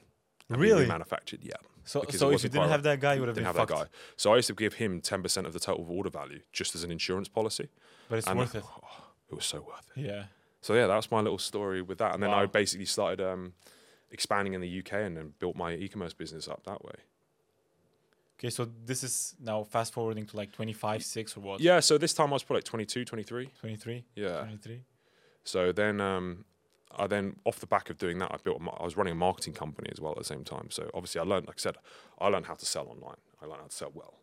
Really? 0.49 0.88
manufactured, 0.88 1.41
yeah. 1.43 1.53
So, 1.84 2.03
so 2.10 2.32
if 2.32 2.43
you 2.43 2.49
didn't 2.49 2.70
have 2.70 2.84
that 2.84 2.99
guy, 3.01 3.14
you 3.16 3.20
would 3.20 3.28
have 3.28 3.36
didn't 3.36 3.47
been 3.53 3.60
have 3.60 3.68
fucked. 3.70 3.80
that 3.82 3.91
guy. 3.91 3.97
So 4.16 4.32
I 4.34 4.38
used 4.38 4.47
to 4.47 4.53
give 4.53 4.76
him 4.76 5.01
ten 5.01 5.22
percent 5.22 5.45
of 5.45 5.53
the 5.53 5.60
total 5.60 5.86
order 5.89 6.10
value 6.10 6.39
just 6.53 6.74
as 6.74 6.84
an 6.84 6.91
insurance 6.91 7.28
policy. 7.28 7.68
But 8.10 8.18
it's 8.20 8.28
And- 8.28 8.39
worth 8.39 8.55
it. 8.55 8.64
It 9.30 9.36
was 9.36 9.43
so 9.43 9.58
worth 9.60 9.86
it. 9.97 10.05
Yeah. 10.05 10.24
So 10.62 10.74
yeah, 10.74 10.88
that's 10.88 11.12
my 11.12 11.20
little 11.20 11.38
story 11.38 11.82
with 11.82 11.97
that. 11.97 12.14
And 12.14 12.24
then 12.24 12.30
I 12.30 12.45
basically 12.45 12.86
started 12.86 13.20
um, 13.20 13.51
expanding 14.10 14.53
in 14.53 14.62
the 14.62 14.80
UK 14.80 14.93
and 14.93 15.18
then 15.18 15.34
built 15.38 15.58
my 15.58 15.74
e-commerce 15.74 16.14
business 16.14 16.47
up 16.47 16.64
that 16.64 16.82
way. 16.82 16.93
Okay, 18.39 18.51
so 18.51 18.67
this 18.85 19.03
is 19.03 19.35
now 19.39 19.63
fast 19.63 19.93
forwarding 19.93 20.25
to 20.27 20.38
like 20.38 20.51
25, 20.51 21.03
6 21.03 21.38
or 21.38 21.39
what? 21.39 21.59
Yeah, 21.59 21.79
so 21.79 21.97
this 21.97 22.13
time 22.13 22.29
I 22.29 22.33
was 22.33 22.43
probably 22.43 22.59
like 22.59 22.65
22, 22.65 23.03
23. 23.03 23.49
23? 23.59 24.05
Yeah. 24.15 24.41
23? 24.41 24.81
So 25.43 25.71
then, 25.71 25.99
um, 25.99 26.45
I 26.95 27.07
then 27.07 27.38
off 27.45 27.59
the 27.59 27.67
back 27.67 27.89
of 27.89 27.97
doing 27.97 28.19
that, 28.19 28.31
I 28.31 28.38
built. 28.43 28.61
I 28.79 28.83
was 28.83 28.95
running 28.95 29.13
a 29.13 29.15
marketing 29.15 29.53
company 29.53 29.89
as 29.91 29.99
well 29.99 30.11
at 30.11 30.19
the 30.19 30.23
same 30.23 30.43
time. 30.43 30.69
So 30.69 30.89
obviously, 30.93 31.19
I 31.19 31.23
learned, 31.23 31.47
like 31.47 31.57
I 31.57 31.61
said, 31.61 31.77
I 32.19 32.27
learned 32.27 32.45
how 32.45 32.55
to 32.55 32.65
sell 32.65 32.88
online. 32.88 33.17
I 33.41 33.45
learned 33.45 33.61
how 33.61 33.67
to 33.67 33.75
sell 33.75 33.91
well. 33.93 34.15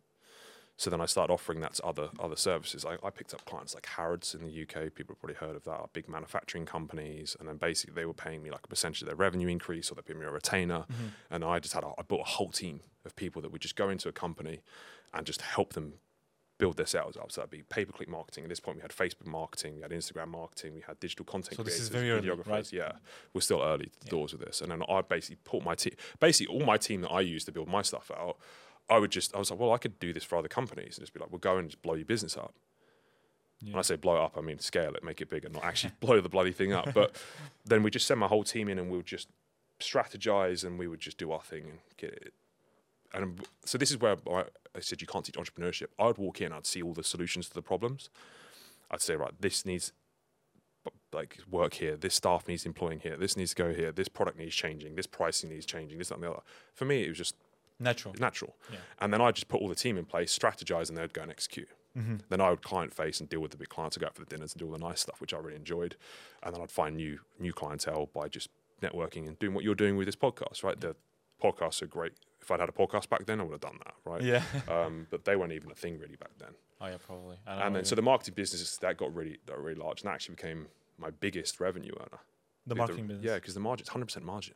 So 0.77 0.91
then 0.91 1.01
I 1.01 1.07
started 1.07 1.33
offering 1.33 1.61
that 1.61 1.75
to 1.75 1.85
other 1.85 2.09
other 2.19 2.37
services. 2.37 2.85
I, 2.85 2.95
I 3.07 3.11
picked 3.11 3.33
up 3.33 3.45
clients 3.45 3.75
like 3.75 3.87
Harrods 3.87 4.35
in 4.35 4.43
the 4.45 4.63
UK. 4.63 4.95
People 4.95 5.15
have 5.15 5.21
probably 5.21 5.37
heard 5.37 5.55
of 5.55 5.65
that. 5.65 5.93
Big 5.93 6.09
manufacturing 6.09 6.67
companies, 6.67 7.37
and 7.39 7.49
then 7.49 7.57
basically 7.57 7.95
they 7.95 8.05
were 8.05 8.15
paying 8.15 8.43
me 8.43 8.51
like 8.51 8.65
a 8.65 8.69
percentage 8.69 9.03
of 9.03 9.07
their 9.07 9.17
revenue 9.17 9.49
increase, 9.49 9.91
or 9.91 9.95
they 9.95 10.03
paid 10.03 10.17
me 10.17 10.27
a 10.27 10.31
retainer. 10.31 10.81
Mm-hmm. 10.91 11.07
And 11.31 11.45
I 11.45 11.61
just 11.61 11.75
had 11.75 11.85
a, 11.85 11.93
I 11.99 12.03
built 12.03 12.23
a 12.23 12.25
whole 12.25 12.51
team 12.51 12.81
of 13.05 13.15
people 13.15 13.41
that 13.43 13.53
would 13.53 13.61
just 13.61 13.77
go 13.77 13.89
into 13.89 14.09
a 14.09 14.13
company 14.13 14.63
and 15.13 15.25
just 15.27 15.43
help 15.43 15.75
them 15.75 15.95
build 16.59 16.77
their 16.77 16.87
sales 16.87 17.17
up. 17.17 17.31
So 17.33 17.41
that'd 17.41 17.51
be 17.51 17.63
pay 17.63 17.85
per 17.85 17.93
click 17.93 18.09
marketing. 18.09 18.45
At 18.45 18.51
this 18.51 18.61
point, 18.61 18.77
we 18.77 18.83
had 18.83 18.91
Facebook 18.91 19.27
marketing, 19.27 19.77
we 19.77 19.83
had 19.83 19.91
Instagram 19.91 20.29
marketing, 20.29 20.75
we 20.75 20.83
had 20.87 20.99
digital 21.01 21.25
content 21.25 21.57
So 21.57 21.63
this 21.63 21.75
creators, 21.75 21.83
is 21.83 21.89
very 21.89 22.11
early, 22.11 22.29
videographers. 22.29 22.47
right? 22.49 22.73
Yeah, 22.73 22.83
mm-hmm. 22.85 22.99
we're 23.33 23.41
still 23.41 23.63
early 23.63 23.87
to 23.87 24.01
the 24.01 24.11
doors 24.11 24.33
with 24.33 24.43
this. 24.45 24.61
And 24.61 24.71
then 24.71 24.83
I 24.89 25.03
basically 25.03 25.39
put 25.45 25.65
my 25.65 25.75
team, 25.75 25.95
basically 26.21 26.55
all 26.55 26.65
my 26.65 26.77
team 26.77 27.01
that 27.03 27.11
I 27.11 27.21
used 27.21 27.47
to 27.47 27.53
build 27.53 27.69
my 27.69 27.83
stuff 27.83 28.11
out. 28.17 28.39
I 28.89 28.99
would 28.99 29.11
just, 29.11 29.35
I 29.35 29.39
was 29.39 29.51
like, 29.51 29.59
well, 29.59 29.73
I 29.73 29.79
could 29.79 29.99
do 29.99 30.13
this 30.13 30.25
for 30.25 30.37
other 30.37 30.49
companies 30.49 30.97
and 30.99 31.03
just 31.03 31.15
be 31.15 31.21
like, 31.21 31.31
we'll 31.31 31.39
go 31.39 31.57
and 31.57 31.71
just 31.71 31.83
blow 31.83 31.95
your 31.95 32.05
business 32.05 32.37
up. 32.37 32.55
When 33.63 33.77
I 33.77 33.83
say 33.83 33.97
blow 33.97 34.17
it 34.17 34.23
up, 34.23 34.37
I 34.37 34.43
mean 34.43 34.59
scale 34.59 34.95
it, 34.95 35.03
make 35.03 35.23
it 35.23 35.31
bigger, 35.31 35.49
not 35.49 35.65
actually 35.65 35.93
blow 36.01 36.21
the 36.21 36.29
bloody 36.29 36.53
thing 36.53 36.73
up. 36.73 36.93
But 36.93 37.17
then 37.65 37.83
we 37.83 37.91
just 37.91 38.07
send 38.07 38.21
my 38.21 38.27
whole 38.27 38.45
team 38.45 38.69
in 38.69 38.79
and 38.79 38.91
we'll 38.91 39.03
just 39.03 39.29
strategize 39.81 40.65
and 40.65 40.79
we 40.79 40.87
would 40.87 41.01
just 41.01 41.17
do 41.17 41.33
our 41.33 41.41
thing 41.41 41.63
and 41.65 41.79
get 41.97 42.13
it. 42.13 42.35
And 43.15 43.41
so 43.65 43.79
this 43.79 43.91
is 43.91 43.99
where 43.99 44.17
I, 44.31 44.45
I 44.75 44.81
said 44.81 45.01
you 45.01 45.07
can't 45.07 45.25
teach 45.25 45.37
entrepreneurship. 45.37 45.87
I 45.99 46.07
would 46.07 46.19
walk 46.19 46.41
in, 46.41 46.53
I'd 46.53 46.67
see 46.67 46.83
all 46.83 46.93
the 46.93 47.05
solutions 47.05 47.49
to 47.49 47.55
the 47.55 47.63
problems. 47.63 48.11
I'd 48.91 49.01
say, 49.01 49.17
right, 49.17 49.33
this 49.41 49.65
needs 49.65 49.93
like 51.13 51.39
work 51.51 51.75
here. 51.75 51.97
This 51.97 52.15
staff 52.15 52.47
needs 52.49 52.67
employing 52.67 53.01
here. 53.01 53.17
This 53.17 53.37
needs 53.37 53.55
to 53.55 53.57
go 53.57 53.73
here. 53.73 53.93
This 53.93 54.09
product 54.09 54.39
needs 54.39 54.55
changing. 54.55 54.97
This 54.97 55.07
pricing 55.07 55.51
needs 55.51 55.65
changing. 55.65 55.99
This 55.99 56.09
that, 56.09 56.17
and 56.17 56.25
the 56.25 56.31
other. 56.31 56.43
For 56.75 56.85
me, 56.85 57.05
it 57.05 57.09
was 57.09 57.19
just 57.19 57.37
Natural. 57.81 58.15
natural. 58.19 58.57
Yeah. 58.73 58.79
And 59.01 59.13
then 59.13 59.21
I 59.21 59.31
just 59.33 59.49
put 59.49 59.61
all 59.61 59.69
the 59.69 59.75
team 59.75 59.97
in 59.99 60.05
place, 60.05 60.37
strategize, 60.37 60.89
and 60.89 60.97
they'd 60.97 61.13
go 61.13 61.23
and 61.23 61.31
execute. 61.31 61.69
Then 62.29 62.41
I 62.41 62.51
would 62.51 62.63
client 62.63 62.93
face 62.93 63.21
and 63.21 63.29
deal 63.29 63.39
with 63.39 63.53
the 63.53 63.57
big 63.57 63.69
clients, 63.69 63.97
and 63.97 64.01
go 64.01 64.09
out 64.09 64.15
for 64.17 64.25
the 64.25 64.27
dinners 64.27 64.53
and 64.53 64.59
do 64.59 64.67
all 64.67 64.73
the 64.73 64.79
nice 64.79 65.01
stuff, 65.01 65.21
which 65.21 65.33
I 65.33 65.39
really 65.39 65.55
enjoyed. 65.57 65.95
And 66.43 66.53
then 66.53 66.61
I'd 66.61 66.73
find 66.73 66.97
new 66.97 67.21
new 67.39 67.53
clientele 67.53 68.11
by 68.13 68.27
just 68.29 68.49
networking 68.83 69.29
and 69.29 69.39
doing 69.39 69.55
what 69.55 69.63
you're 69.63 69.77
doing 69.77 69.97
with 69.97 70.07
this 70.07 70.17
podcast, 70.17 70.65
right? 70.65 70.81
The 70.81 70.97
podcasts 71.41 71.83
are 71.83 71.87
great. 71.87 72.13
If 72.43 72.51
I'd 72.51 72.59
had 72.59 72.69
a 72.69 72.73
podcast 72.73 73.09
back 73.09 73.27
then, 73.27 73.41
I 73.41 73.45
would 73.45 73.53
have 73.53 73.61
done 73.61 73.79
that, 73.85 73.95
right? 74.05 74.23
Yeah. 74.23 74.43
Um, 74.69 75.07
but 75.11 75.25
they 75.25 75.37
weren't 75.37 75.53
even 75.53 75.71
a 75.71 75.75
thing 75.77 75.99
really 76.01 76.17
back 76.17 76.33
then. 76.39 76.51
oh 76.81 76.87
yeah, 76.87 76.97
probably. 77.07 77.37
And 77.47 77.77
then 77.77 77.85
so 77.85 77.95
the 77.95 78.03
marketing 78.03 78.35
business 78.35 78.77
that 78.79 78.97
got 78.97 79.15
really 79.15 79.39
that 79.47 79.57
really 79.59 79.79
large, 79.81 80.01
and 80.03 80.09
that 80.09 80.15
actually 80.15 80.35
became 80.35 80.67
my 80.99 81.11
biggest 81.11 81.61
revenue 81.61 81.93
earner. 82.01 82.19
the 82.67 82.75
marketing 82.75 83.07
business. 83.07 83.25
Yeah, 83.25 83.37
because 83.37 83.55
the 83.55 83.61
margin, 83.61 83.87
hundred 83.89 84.07
percent 84.07 84.25
margin, 84.27 84.55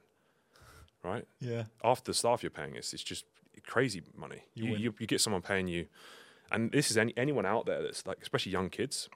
right? 1.03 1.26
Yeah. 1.40 1.64
After 1.82 2.11
the 2.11 2.14
staff 2.14 2.42
you're 2.42 2.51
paying, 2.51 2.76
it's 2.76 2.92
it's 2.92 3.03
just 3.03 3.24
crazy 3.66 4.03
money. 4.16 4.42
You 4.55 4.66
You 4.66 4.76
you, 4.76 4.94
you 5.01 5.07
get 5.07 5.20
someone 5.20 5.42
paying 5.42 5.68
you, 5.68 5.86
and 6.51 6.72
this 6.72 6.90
is 6.90 6.96
any 6.96 7.12
anyone 7.16 7.46
out 7.46 7.66
there 7.66 7.82
that's 7.82 8.07
like, 8.07 8.18
especially 8.22 8.53
young 8.53 8.70
kids. 8.70 9.09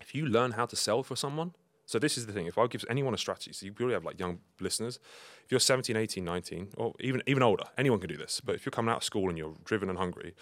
If 0.00 0.14
you 0.14 0.26
learn 0.26 0.52
how 0.52 0.66
to 0.66 0.76
sell 0.76 1.02
for 1.02 1.16
someone, 1.16 1.54
so 1.86 1.98
this 1.98 2.16
is 2.18 2.26
the 2.26 2.32
thing. 2.32 2.46
If 2.46 2.58
I 2.58 2.66
give 2.66 2.84
anyone 2.88 3.14
a 3.14 3.18
strategy, 3.18 3.52
so 3.52 3.66
you 3.66 3.72
probably 3.72 3.94
have 3.94 4.04
like 4.04 4.18
young 4.18 4.40
listeners. 4.60 4.98
If 5.44 5.50
you're 5.50 5.60
17, 5.60 5.96
18, 5.96 6.24
19, 6.24 6.68
or 6.76 6.94
even 7.00 7.22
even 7.26 7.42
older, 7.42 7.64
anyone 7.76 8.00
can 8.00 8.08
do 8.08 8.16
this. 8.16 8.40
But 8.40 8.54
if 8.54 8.64
you're 8.64 8.70
coming 8.72 8.90
out 8.90 8.98
of 8.98 9.04
school 9.04 9.28
and 9.28 9.38
you're 9.38 9.54
driven 9.64 9.88
and 9.88 9.98
hungry, 9.98 10.34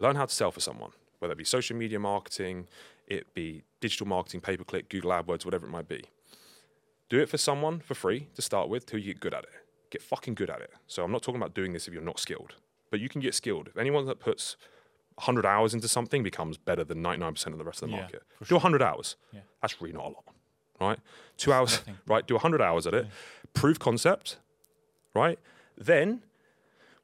learn 0.00 0.16
how 0.16 0.26
to 0.26 0.34
sell 0.34 0.50
for 0.50 0.60
someone, 0.60 0.90
whether 1.18 1.32
it 1.32 1.38
be 1.38 1.44
social 1.44 1.76
media 1.76 1.98
marketing, 1.98 2.68
it 3.06 3.34
be 3.34 3.62
digital 3.80 4.06
marketing, 4.06 4.40
pay 4.40 4.56
per 4.56 4.64
click, 4.64 4.88
Google 4.88 5.10
AdWords, 5.10 5.44
whatever 5.44 5.66
it 5.66 5.70
might 5.70 5.88
be. 5.88 6.04
Do 7.08 7.20
it 7.20 7.28
for 7.28 7.38
someone 7.38 7.80
for 7.80 7.94
free 7.94 8.28
to 8.34 8.42
start 8.42 8.70
with 8.70 8.86
till 8.86 8.98
you 8.98 9.12
get 9.12 9.20
good 9.20 9.34
at 9.34 9.44
it. 9.44 9.50
Get 9.92 10.00
fucking 10.02 10.34
good 10.36 10.48
at 10.48 10.62
it. 10.62 10.72
So 10.86 11.04
I'm 11.04 11.12
not 11.12 11.22
talking 11.22 11.38
about 11.38 11.52
doing 11.54 11.74
this 11.74 11.86
if 11.86 11.92
you're 11.92 12.02
not 12.02 12.18
skilled, 12.18 12.54
but 12.90 12.98
you 12.98 13.10
can 13.10 13.20
get 13.20 13.34
skilled. 13.34 13.68
If 13.68 13.76
anyone 13.76 14.06
that 14.06 14.20
puts 14.20 14.56
100 15.16 15.44
hours 15.44 15.74
into 15.74 15.86
something 15.86 16.22
becomes 16.22 16.56
better 16.56 16.82
than 16.82 17.02
99% 17.02 17.46
of 17.48 17.58
the 17.58 17.64
rest 17.64 17.82
of 17.82 17.90
the 17.90 17.94
Yeah, 17.96 18.00
market. 18.00 18.22
Do 18.48 18.54
100 18.54 18.80
hours. 18.82 19.16
Yeah. 19.34 19.40
That's 19.60 19.82
really 19.82 19.92
not 19.92 20.04
a 20.06 20.08
lot, 20.08 20.24
right? 20.80 20.98
Two 21.36 21.52
hours, 21.52 21.72
nothing. 21.72 21.98
right? 22.06 22.26
Do 22.26 22.32
100 22.34 22.62
hours 22.62 22.86
at 22.86 22.94
it. 22.94 23.06
Prove 23.52 23.78
concept, 23.78 24.38
right? 25.14 25.38
Then 25.76 26.22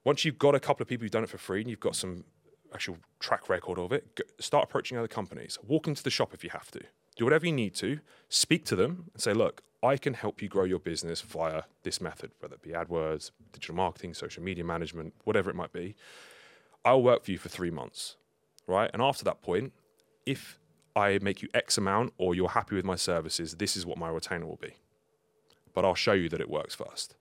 once 0.02 0.24
you've 0.24 0.38
got 0.38 0.54
a 0.54 0.60
couple 0.60 0.82
of 0.82 0.88
people 0.88 1.04
who've 1.04 1.10
done 1.12 1.24
it 1.24 1.28
for 1.28 1.36
free 1.36 1.60
and 1.60 1.68
you've 1.68 1.80
got 1.80 1.94
some 1.94 2.24
actual 2.72 2.96
track 3.20 3.50
record 3.50 3.78
of 3.78 3.92
it, 3.92 4.18
start 4.40 4.64
approaching 4.64 4.96
other 4.96 5.08
companies. 5.08 5.58
Walk 5.66 5.86
into 5.86 6.02
the 6.02 6.10
shop 6.10 6.32
if 6.32 6.42
you 6.42 6.48
have 6.50 6.70
to. 6.70 6.80
Do 7.18 7.24
whatever 7.24 7.44
you 7.46 7.52
need 7.52 7.74
to. 7.76 8.00
Speak 8.30 8.64
to 8.66 8.76
them 8.76 9.10
and 9.12 9.20
say, 9.22 9.34
look, 9.34 9.62
I 9.82 9.96
can 9.96 10.14
help 10.14 10.40
you 10.40 10.48
grow 10.48 10.64
your 10.64 10.78
business 10.78 11.20
via 11.20 11.62
this 11.82 12.00
method, 12.00 12.30
whether 12.40 12.54
it 12.54 12.62
be 12.62 12.70
AdWords, 12.70 13.30
digital 13.52 13.74
marketing, 13.74 14.14
social 14.14 14.42
media 14.42 14.64
management, 14.64 15.12
whatever 15.24 15.50
it 15.50 15.56
might 15.56 15.72
be. 15.72 15.94
I'll 16.84 17.02
work 17.02 17.24
for 17.24 17.30
you 17.32 17.38
for 17.38 17.48
three 17.48 17.70
months, 17.70 18.16
right? 18.66 18.90
And 18.92 19.02
after 19.02 19.24
that 19.24 19.42
point, 19.42 19.72
if 20.26 20.58
I 20.96 21.18
make 21.22 21.42
you 21.42 21.48
X 21.54 21.76
amount 21.78 22.12
or 22.18 22.34
you're 22.34 22.48
happy 22.48 22.74
with 22.74 22.84
my 22.84 22.96
services, 22.96 23.54
this 23.56 23.76
is 23.76 23.84
what 23.84 23.98
my 23.98 24.08
retainer 24.08 24.46
will 24.46 24.56
be. 24.56 24.74
But 25.74 25.84
I'll 25.84 25.94
show 25.94 26.12
you 26.12 26.28
that 26.30 26.40
it 26.40 26.48
works 26.50 26.74
first. 26.74 27.14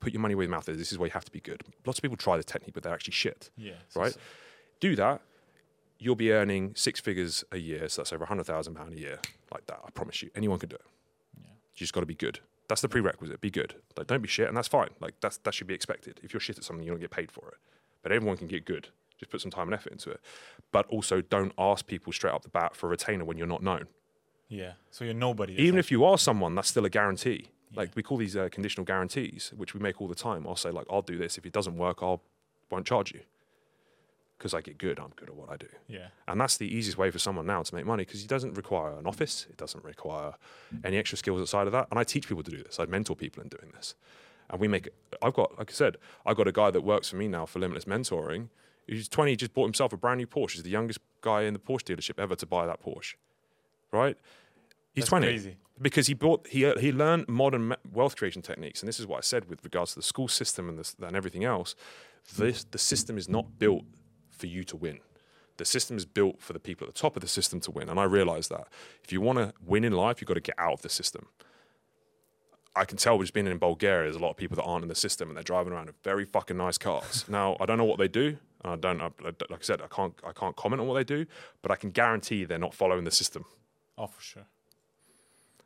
Put 0.00 0.12
your 0.12 0.20
money 0.20 0.34
where 0.34 0.44
your 0.44 0.50
mouth 0.50 0.68
is. 0.68 0.76
This 0.78 0.92
is 0.92 0.98
where 0.98 1.06
you 1.06 1.12
have 1.12 1.24
to 1.26 1.30
be 1.32 1.40
good. 1.40 1.62
Lots 1.86 1.98
of 1.98 2.02
people 2.02 2.16
try 2.16 2.36
the 2.36 2.42
technique, 2.44 2.74
but 2.74 2.82
they're 2.82 2.92
actually 2.92 3.12
shit 3.12 3.50
Yeah. 3.56 3.72
so 3.88 4.00
right? 4.00 4.08
it's- 4.10 4.24
Do 4.80 4.96
that, 4.96 5.22
you'll 6.02 6.16
be 6.16 6.32
earning 6.32 6.74
six 6.74 7.00
figures 7.00 7.44
a 7.52 7.58
year. 7.58 7.88
So 7.88 8.02
that's 8.02 8.12
over 8.12 8.24
hundred 8.24 8.44
thousand 8.44 8.74
pound 8.74 8.92
a 8.92 8.98
year, 8.98 9.20
like 9.52 9.66
that. 9.66 9.80
I 9.84 9.90
promise 9.90 10.22
you, 10.22 10.30
anyone 10.34 10.58
can 10.58 10.68
do 10.68 10.76
it. 10.76 10.84
Yeah. 11.40 11.50
You 11.50 11.78
just 11.78 11.92
got 11.92 12.00
to 12.00 12.06
be 12.06 12.14
good. 12.14 12.40
That's 12.68 12.80
the 12.80 12.88
prerequisite. 12.88 13.40
Be 13.40 13.50
good. 13.50 13.74
Like, 13.96 14.06
don't 14.06 14.22
be 14.22 14.28
shit, 14.28 14.48
and 14.48 14.56
that's 14.56 14.68
fine. 14.68 14.90
Like, 15.00 15.14
that's 15.20 15.38
that 15.38 15.54
should 15.54 15.66
be 15.66 15.74
expected. 15.74 16.20
If 16.22 16.32
you're 16.32 16.40
shit 16.40 16.58
at 16.58 16.64
something, 16.64 16.84
you 16.84 16.90
don't 16.90 17.00
get 17.00 17.10
paid 17.10 17.30
for 17.30 17.48
it. 17.48 17.54
But 18.02 18.12
everyone 18.12 18.36
can 18.36 18.48
get 18.48 18.64
good. 18.64 18.88
Just 19.18 19.30
put 19.30 19.40
some 19.40 19.50
time 19.50 19.68
and 19.68 19.74
effort 19.74 19.92
into 19.92 20.10
it. 20.10 20.20
But 20.72 20.86
also, 20.88 21.20
don't 21.20 21.52
ask 21.56 21.86
people 21.86 22.12
straight 22.12 22.34
up 22.34 22.42
the 22.42 22.48
bat 22.48 22.74
for 22.74 22.86
a 22.86 22.90
retainer 22.90 23.24
when 23.24 23.38
you're 23.38 23.46
not 23.46 23.62
known. 23.62 23.86
Yeah. 24.48 24.72
So 24.90 25.04
you're 25.04 25.14
nobody. 25.14 25.54
Even 25.54 25.78
if 25.78 25.90
you 25.90 26.04
are 26.04 26.18
someone, 26.18 26.54
that's 26.54 26.68
still 26.68 26.84
a 26.84 26.90
guarantee. 26.90 27.48
Like 27.74 27.90
we 27.94 28.02
call 28.02 28.18
these 28.18 28.36
uh, 28.36 28.48
conditional 28.50 28.84
guarantees, 28.84 29.52
which 29.56 29.72
we 29.72 29.80
make 29.80 30.00
all 30.00 30.08
the 30.08 30.14
time. 30.14 30.46
I'll 30.46 30.56
say 30.56 30.70
like, 30.70 30.86
I'll 30.90 31.02
do 31.02 31.16
this. 31.16 31.38
If 31.38 31.46
it 31.46 31.52
doesn't 31.52 31.76
work, 31.76 32.02
I'll 32.02 32.22
won't 32.70 32.86
charge 32.86 33.12
you 33.12 33.20
because 34.42 34.54
I 34.54 34.60
get 34.60 34.76
good. 34.76 34.98
I'm 34.98 35.12
good 35.14 35.28
at 35.28 35.36
what 35.36 35.50
I 35.50 35.56
do. 35.56 35.68
Yeah. 35.86 36.08
And 36.26 36.40
that's 36.40 36.56
the 36.56 36.66
easiest 36.66 36.98
way 36.98 37.12
for 37.12 37.20
someone 37.20 37.46
now 37.46 37.62
to 37.62 37.74
make 37.76 37.86
money 37.86 38.04
because 38.04 38.24
it 38.24 38.28
doesn't 38.28 38.54
require 38.54 38.98
an 38.98 39.06
office. 39.06 39.46
It 39.48 39.56
doesn't 39.56 39.84
require 39.84 40.34
any 40.82 40.96
extra 40.96 41.16
skills 41.16 41.40
outside 41.40 41.68
of 41.68 41.72
that. 41.74 41.86
And 41.92 42.00
I 42.00 42.02
teach 42.02 42.26
people 42.26 42.42
to 42.42 42.50
do 42.50 42.60
this. 42.60 42.80
I 42.80 42.86
mentor 42.86 43.14
people 43.14 43.40
in 43.40 43.48
doing 43.48 43.70
this. 43.72 43.94
And 44.50 44.60
we 44.60 44.66
make, 44.66 44.88
I've 45.22 45.32
got, 45.32 45.56
like 45.60 45.70
I 45.70 45.72
said, 45.74 45.96
I've 46.26 46.36
got 46.36 46.48
a 46.48 46.52
guy 46.52 46.72
that 46.72 46.80
works 46.80 47.08
for 47.08 47.16
me 47.16 47.28
now 47.28 47.46
for 47.46 47.60
Limitless 47.60 47.84
Mentoring. 47.84 48.48
He's 48.88 49.08
20, 49.08 49.30
he 49.30 49.36
just 49.36 49.54
bought 49.54 49.66
himself 49.66 49.92
a 49.92 49.96
brand 49.96 50.18
new 50.18 50.26
Porsche. 50.26 50.54
He's 50.54 50.64
the 50.64 50.70
youngest 50.70 50.98
guy 51.20 51.42
in 51.42 51.52
the 51.52 51.60
Porsche 51.60 51.84
dealership 51.84 52.18
ever 52.18 52.34
to 52.34 52.44
buy 52.44 52.66
that 52.66 52.82
Porsche. 52.82 53.14
Right? 53.92 54.16
He's 54.92 55.02
That's 55.02 55.10
20 55.10 55.26
crazy. 55.26 55.56
because 55.80 56.08
he 56.08 56.14
bought 56.14 56.48
he 56.48 56.70
he 56.80 56.90
learned 56.90 57.28
modern 57.28 57.76
wealth 57.92 58.16
creation 58.16 58.42
techniques 58.42 58.80
and 58.82 58.88
this 58.88 58.98
is 59.00 59.06
what 59.06 59.18
I 59.18 59.20
said 59.20 59.48
with 59.48 59.62
regards 59.64 59.92
to 59.92 60.00
the 60.00 60.02
school 60.02 60.28
system 60.28 60.68
and 60.68 60.78
this 60.78 60.94
and 61.00 61.16
everything 61.16 61.44
else 61.44 61.74
this 62.36 62.64
the 62.64 62.76
system 62.78 63.16
is 63.16 63.26
not 63.26 63.58
built 63.58 63.84
for 64.42 64.48
you 64.54 64.62
to 64.72 64.76
win 64.86 64.98
the 65.58 65.64
system 65.76 65.94
is 65.96 66.06
built 66.18 66.36
for 66.46 66.52
the 66.56 66.64
people 66.68 66.82
at 66.86 66.94
the 66.94 67.00
top 67.04 67.14
of 67.16 67.22
the 67.26 67.32
system 67.38 67.60
to 67.60 67.70
win 67.78 67.88
and 67.92 67.98
I 68.04 68.06
realize 68.18 68.46
that 68.54 68.66
if 69.04 69.12
you 69.12 69.20
want 69.26 69.38
to 69.42 69.46
win 69.72 69.84
in 69.88 69.92
life 70.04 70.16
you've 70.20 70.28
got 70.32 70.38
to 70.42 70.48
get 70.50 70.58
out 70.66 70.74
of 70.78 70.82
the 70.82 70.88
system 71.00 71.22
I 72.74 72.84
can 72.90 72.96
tell 73.04 73.18
just 73.18 73.34
being 73.34 73.46
in 73.46 73.58
Bulgaria 73.58 74.04
there's 74.04 74.16
a 74.22 74.24
lot 74.26 74.30
of 74.30 74.38
people 74.42 74.56
that 74.56 74.66
aren't 74.70 74.84
in 74.86 74.88
the 74.94 75.00
system 75.06 75.24
and 75.28 75.36
they're 75.36 75.50
driving 75.54 75.72
around 75.72 75.88
in 75.88 75.94
very 76.02 76.24
fucking 76.36 76.56
nice 76.66 76.78
cars 76.88 77.24
now 77.40 77.56
I 77.60 77.66
don't 77.66 77.78
know 77.78 77.90
what 77.92 77.98
they 77.98 78.08
do 78.08 78.26
and 78.64 78.72
I 78.72 78.76
don't 78.76 79.00
I, 79.02 79.10
like 79.52 79.62
I 79.64 79.66
said 79.70 79.78
I 79.82 79.90
can't 79.98 80.14
I 80.30 80.32
can't 80.32 80.56
comment 80.62 80.80
on 80.82 80.86
what 80.88 80.96
they 81.00 81.04
do 81.16 81.20
but 81.62 81.70
I 81.70 81.76
can 81.76 81.90
guarantee 81.90 82.44
they're 82.44 82.66
not 82.68 82.74
following 82.74 83.04
the 83.04 83.16
system 83.22 83.44
Oh, 83.98 84.06
for 84.06 84.22
sure. 84.22 84.46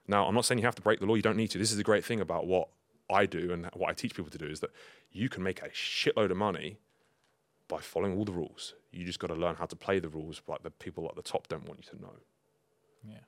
now, 0.08 0.26
I'm 0.26 0.34
not 0.34 0.44
saying 0.44 0.58
you 0.58 0.64
have 0.66 0.74
to 0.74 0.82
break 0.82 0.98
the 0.98 1.06
law. 1.06 1.14
You 1.14 1.22
don't 1.22 1.36
need 1.36 1.52
to. 1.52 1.58
This 1.58 1.70
is 1.70 1.76
the 1.76 1.84
great 1.90 2.04
thing 2.04 2.20
about 2.20 2.42
what 2.46 2.68
I 3.08 3.24
do 3.24 3.52
and 3.52 3.60
what 3.72 3.88
I 3.88 3.94
teach 3.94 4.14
people 4.16 4.32
to 4.32 4.42
do 4.46 4.48
is 4.54 4.58
that 4.60 4.70
you 5.12 5.28
can 5.28 5.42
make 5.44 5.62
a 5.62 5.68
shitload 5.68 6.30
of 6.32 6.36
money 6.36 6.78
by 7.68 7.80
following 7.80 8.16
all 8.16 8.24
the 8.24 8.32
rules. 8.32 8.74
You 8.92 9.04
just 9.04 9.18
got 9.18 9.28
to 9.28 9.34
learn 9.34 9.56
how 9.56 9.66
to 9.66 9.76
play 9.76 9.98
the 9.98 10.08
rules, 10.08 10.40
like 10.46 10.62
the 10.62 10.70
people 10.70 11.06
at 11.08 11.16
the 11.16 11.22
top 11.22 11.48
don't 11.48 11.66
want 11.66 11.80
you 11.84 11.96
to 11.98 12.02
know. 12.02 12.12
Yeah. 13.08 13.18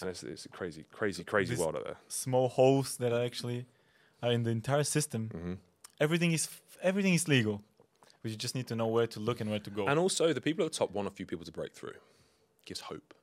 And 0.00 0.10
it's, 0.10 0.22
it's 0.22 0.44
a 0.44 0.48
crazy, 0.48 0.84
crazy, 0.92 1.24
crazy 1.24 1.56
world 1.56 1.76
out 1.76 1.84
there. 1.84 1.96
Small 2.08 2.48
holes 2.48 2.96
that 2.98 3.12
are 3.12 3.24
actually 3.24 3.66
are 4.22 4.32
in 4.32 4.42
the 4.42 4.50
entire 4.50 4.84
system. 4.84 5.28
hmm 5.32 5.54
Everything 5.98 6.32
is 6.32 6.48
everything 6.82 7.14
is 7.14 7.26
legal. 7.26 7.62
But 8.22 8.30
you 8.30 8.36
just 8.36 8.54
need 8.54 8.66
to 8.66 8.74
know 8.74 8.86
where 8.86 9.06
to 9.06 9.20
look 9.20 9.40
and 9.40 9.48
where 9.48 9.60
to 9.60 9.70
go. 9.70 9.86
And 9.86 9.98
also, 9.98 10.32
the 10.34 10.40
people 10.42 10.64
at 10.66 10.72
the 10.72 10.78
top 10.78 10.90
want 10.90 11.08
a 11.08 11.10
few 11.10 11.24
people 11.24 11.44
to 11.46 11.52
break 11.52 11.72
through. 11.72 11.94
gives 12.66 12.80
hope. 12.80 13.14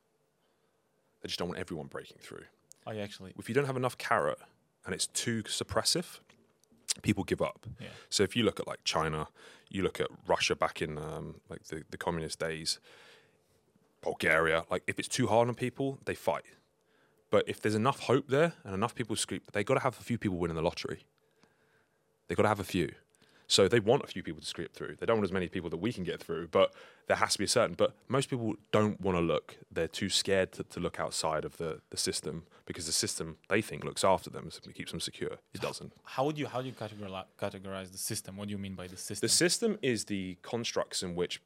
They 1.22 1.28
just 1.28 1.38
don't 1.38 1.50
want 1.50 1.60
everyone 1.60 1.88
breaking 1.88 2.18
through. 2.20 2.46
I 2.88 2.98
actually. 2.98 3.34
If 3.38 3.48
you 3.48 3.54
don't 3.54 3.66
have 3.66 3.78
enough 3.78 3.98
carrot 3.98 4.40
and 4.86 4.96
it's 4.96 5.08
too 5.08 5.44
suppressive, 5.44 6.20
people 7.02 7.24
give 7.24 7.42
up. 7.42 7.66
Yeah. 7.80 7.88
So 8.10 8.24
if 8.24 8.36
you 8.36 8.44
look 8.44 8.60
at 8.60 8.68
like 8.68 8.84
China, 8.84 9.28
you 9.70 9.84
look 9.84 10.00
at 10.00 10.08
Russia 10.28 10.56
back 10.56 10.82
in 10.82 10.98
um, 10.98 11.42
like 11.50 11.64
the, 11.66 11.84
the 11.90 11.98
communist 11.98 12.40
days, 12.40 12.80
Bulgaria, 14.02 14.66
like 14.70 14.84
if 14.86 15.00
it's 15.00 15.08
too 15.08 15.28
hard 15.28 15.48
on 15.48 15.56
people, 15.56 16.00
they 16.06 16.16
fight. 16.16 16.46
But 17.32 17.46
if 17.48 17.60
there's 17.60 17.76
enough 17.76 18.02
hope 18.02 18.28
there 18.28 18.54
and 18.64 18.76
enough 18.76 18.94
people 18.94 19.16
scoop, 19.16 19.52
they 19.54 19.64
got 19.64 19.74
to 19.74 19.80
have 19.80 20.00
a 20.00 20.04
few 20.04 20.20
people 20.20 20.38
winning 20.38 20.56
the 20.56 20.62
lottery. 20.62 21.06
They 22.28 22.36
got 22.36 22.44
to 22.44 22.50
have 22.50 22.60
a 22.60 22.64
few. 22.64 22.92
So 23.48 23.68
they 23.68 23.80
want 23.80 24.04
a 24.04 24.08
few 24.08 24.24
people 24.24 24.42
to 24.42 24.48
scrape 24.48 24.74
through. 24.74 24.96
They 25.00 25.06
don't 25.06 25.18
want 25.18 25.26
as 25.26 25.32
many 25.32 25.48
people 25.48 25.70
that 25.70 25.78
we 25.78 25.94
can 25.94 26.04
get 26.04 26.22
through, 26.22 26.48
but 26.48 26.74
there 27.08 27.18
has 27.18 27.34
to 27.34 27.38
be 27.38 27.46
a 27.46 27.48
certain. 27.48 27.76
But 27.76 27.94
most 28.08 28.30
people 28.30 28.56
don't 28.72 29.00
want 29.02 29.18
to 29.18 29.22
look. 29.22 29.58
They're 29.72 29.88
too 29.88 30.10
scared 30.10 30.52
to, 30.54 30.64
to 30.64 30.80
look 30.80 31.00
outside 31.00 31.46
of 31.46 31.58
the, 31.58 31.82
the 31.90 31.98
system 31.98 32.44
because 32.66 32.86
the 32.86 32.94
system 32.94 33.38
they 33.50 33.62
think 33.62 33.84
looks 33.84 34.04
after 34.04 34.30
them, 34.30 34.50
so 34.50 34.62
it 34.68 34.76
keeps 34.76 34.92
them 34.92 35.00
secure. 35.00 35.38
It 35.54 35.62
doesn't. 35.62 35.94
How 36.04 36.26
would 36.26 36.38
you 36.38 36.48
how 36.48 36.62
do 36.62 36.68
you 36.68 36.74
categorize 36.74 37.26
categorize 37.40 37.92
the 37.92 37.98
system? 37.98 38.38
What 38.38 38.48
do 38.48 38.52
you 38.52 38.58
mean 38.58 38.76
by 38.76 38.88
the 38.88 38.98
system? 38.98 39.26
The 39.26 39.34
system 39.34 39.78
is 39.82 40.06
the 40.06 40.38
constructs 40.42 41.04
in 41.04 41.16
which 41.16 41.42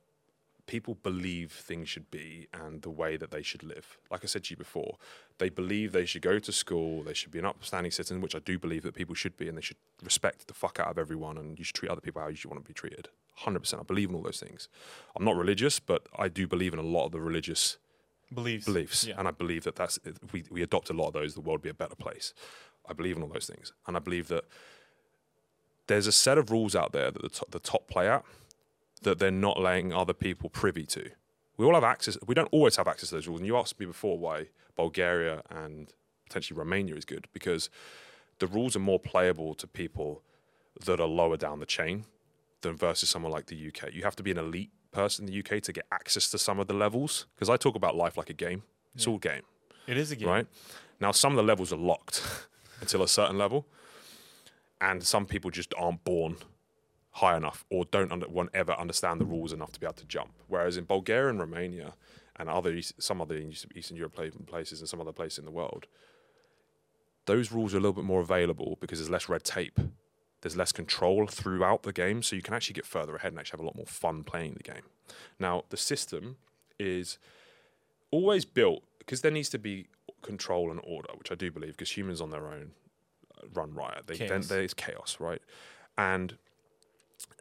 people 0.67 0.95
believe 1.01 1.51
things 1.51 1.87
should 1.89 2.11
be 2.11 2.47
and 2.53 2.81
the 2.81 2.89
way 2.89 3.17
that 3.17 3.31
they 3.31 3.41
should 3.41 3.63
live. 3.63 3.97
Like 4.11 4.23
I 4.23 4.27
said 4.27 4.43
to 4.45 4.51
you 4.51 4.57
before, 4.57 4.97
they 5.39 5.49
believe 5.49 5.91
they 5.93 6.05
should 6.05 6.21
go 6.21 6.39
to 6.39 6.51
school, 6.51 7.03
they 7.03 7.13
should 7.13 7.31
be 7.31 7.39
an 7.39 7.45
upstanding 7.45 7.91
citizen, 7.91 8.21
which 8.21 8.35
I 8.35 8.39
do 8.39 8.59
believe 8.59 8.83
that 8.83 8.93
people 8.93 9.15
should 9.15 9.37
be, 9.37 9.47
and 9.47 9.57
they 9.57 9.61
should 9.61 9.77
respect 10.03 10.47
the 10.47 10.53
fuck 10.53 10.79
out 10.79 10.89
of 10.91 10.97
everyone, 10.99 11.37
and 11.37 11.57
you 11.57 11.63
should 11.65 11.75
treat 11.77 11.89
other 11.89 12.01
people 12.01 12.21
how 12.21 12.27
you 12.27 12.35
should 12.35 12.51
want 12.51 12.63
to 12.63 12.67
be 12.67 12.73
treated. 12.73 13.07
100%. 13.45 13.79
I 13.79 13.83
believe 13.83 14.09
in 14.09 14.15
all 14.15 14.21
those 14.23 14.39
things. 14.39 14.67
I'm 15.15 15.23
not 15.23 15.35
religious, 15.37 15.79
but 15.79 16.07
I 16.17 16.27
do 16.27 16.47
believe 16.47 16.73
in 16.73 16.79
a 16.79 16.83
lot 16.83 17.05
of 17.05 17.11
the 17.13 17.21
religious 17.21 17.77
beliefs. 18.33 18.65
beliefs, 18.65 19.05
Yeah. 19.05 19.15
and 19.17 19.27
I 19.27 19.31
believe 19.31 19.63
that 19.63 19.75
that's 19.77 19.99
if 20.03 20.17
we 20.33 20.43
we 20.51 20.61
adopt 20.63 20.89
a 20.89 20.93
lot 20.93 21.07
of 21.07 21.13
those, 21.13 21.33
the 21.33 21.41
world 21.41 21.59
would 21.59 21.63
be 21.63 21.69
a 21.69 21.73
better 21.73 21.95
place. 21.95 22.33
I 22.89 22.93
believe 22.93 23.15
in 23.15 23.23
all 23.23 23.29
those 23.29 23.47
things, 23.47 23.71
and 23.85 23.95
I 23.95 23.99
believe 23.99 24.27
that 24.27 24.43
there's 25.87 26.07
a 26.07 26.11
set 26.11 26.37
of 26.37 26.51
rules 26.51 26.75
out 26.75 26.91
there 26.91 27.09
that 27.11 27.21
the 27.21 27.29
top, 27.29 27.51
the 27.51 27.59
top 27.59 27.87
play 27.87 28.09
at 28.09 28.25
that 29.03 29.19
they're 29.19 29.31
not 29.31 29.59
letting 29.59 29.93
other 29.93 30.13
people 30.13 30.49
privy 30.49 30.85
to. 30.87 31.09
We 31.57 31.65
all 31.65 31.73
have 31.73 31.83
access. 31.83 32.17
We 32.25 32.35
don't 32.35 32.49
always 32.51 32.75
have 32.75 32.87
access 32.87 33.09
to 33.09 33.15
those 33.15 33.27
rules. 33.27 33.39
And 33.39 33.47
you 33.47 33.57
asked 33.57 33.79
me 33.79 33.85
before 33.85 34.17
why 34.17 34.47
Bulgaria 34.75 35.41
and 35.49 35.91
potentially 36.27 36.57
Romania 36.57 36.95
is 36.95 37.05
good 37.05 37.27
because 37.33 37.69
the 38.39 38.47
rules 38.47 38.75
are 38.75 38.79
more 38.79 38.99
playable 38.99 39.55
to 39.55 39.65
people 39.67 40.21
that 40.85 40.99
are 40.99 41.07
lower 41.07 41.37
down 41.37 41.59
the 41.59 41.65
chain 41.65 42.05
than 42.61 42.75
versus 42.75 43.09
someone 43.09 43.31
like 43.31 43.47
the 43.47 43.55
UK. 43.69 43.93
You 43.93 44.03
have 44.03 44.15
to 44.17 44.23
be 44.23 44.31
an 44.31 44.37
elite 44.37 44.71
person 44.91 45.25
in 45.27 45.31
the 45.31 45.39
UK 45.39 45.61
to 45.63 45.73
get 45.73 45.85
access 45.91 46.29
to 46.31 46.37
some 46.37 46.59
of 46.59 46.67
the 46.67 46.73
levels 46.73 47.25
because 47.35 47.49
I 47.49 47.57
talk 47.57 47.75
about 47.75 47.95
life 47.95 48.17
like 48.17 48.29
a 48.29 48.33
game. 48.33 48.63
It's 48.95 49.05
Yeah. 49.05 49.13
all 49.13 49.17
game, 49.19 49.43
It 49.87 49.97
is 49.97 50.11
a 50.11 50.15
game. 50.15 50.27
right? 50.27 50.47
Now, 50.99 51.11
some 51.11 51.31
of 51.33 51.37
the 51.37 51.43
levels 51.43 51.71
are 51.73 51.77
locked 51.77 52.21
until 52.81 53.01
a 53.03 53.07
certain 53.07 53.37
level. 53.37 53.65
and 54.79 55.03
some 55.03 55.25
people 55.25 55.49
just 55.49 55.73
aren't 55.75 56.03
born 56.03 56.37
high 57.17 57.35
enough 57.35 57.65
or 57.71 57.85
don't 57.85 58.11
under, 58.11 58.27
won't 58.27 58.51
ever 58.53 58.73
understand 58.73 59.19
the 59.19 59.25
rules 59.25 59.51
enough 59.51 59.71
to 59.71 59.79
be 59.79 59.85
able 59.85 59.95
to 59.95 60.05
jump. 60.05 60.33
Whereas 60.47 60.77
in 60.77 60.85
Bulgaria 60.85 61.29
and 61.29 61.39
Romania 61.39 61.93
and 62.35 62.47
other 62.47 62.79
some 62.99 63.21
other 63.21 63.35
Eastern 63.35 63.97
European 63.97 64.45
places 64.45 64.79
and 64.79 64.89
some 64.89 65.01
other 65.01 65.11
places 65.11 65.39
in 65.39 65.45
the 65.45 65.51
world, 65.51 65.87
those 67.25 67.51
rules 67.51 67.73
are 67.73 67.77
a 67.77 67.79
little 67.79 67.93
bit 67.93 68.03
more 68.03 68.21
available 68.21 68.77
because 68.79 68.99
there's 68.99 69.09
less 69.09 69.27
red 69.27 69.43
tape. 69.43 69.79
There's 70.41 70.55
less 70.55 70.71
control 70.71 71.25
throughout 71.25 71.81
the 71.81 71.91
game, 71.91 72.21
so 72.21 72.35
you 72.35 72.43
can 72.43 72.53
actually 72.53 72.75
get 72.75 72.85
further 72.85 73.15
ahead 73.15 73.31
and 73.31 73.39
actually 73.39 73.57
have 73.57 73.63
a 73.63 73.69
lot 73.69 73.75
more 73.75 73.87
fun 73.87 74.23
playing 74.23 74.53
the 74.53 74.63
game. 74.63 74.85
Now, 75.39 75.63
the 75.69 75.77
system 75.77 76.37
is 76.79 77.17
always 78.11 78.45
built 78.45 78.83
because 78.99 79.21
there 79.21 79.31
needs 79.31 79.49
to 79.49 79.57
be 79.57 79.87
control 80.21 80.69
and 80.69 80.79
order, 80.83 81.09
which 81.17 81.31
I 81.31 81.35
do 81.35 81.51
believe, 81.51 81.71
because 81.71 81.97
humans 81.97 82.21
on 82.21 82.29
their 82.29 82.47
own 82.47 82.71
run 83.53 83.73
riot. 83.73 84.03
They, 84.05 84.17
then 84.17 84.41
there's 84.41 84.75
chaos, 84.75 85.17
right? 85.19 85.41
And 85.97 86.37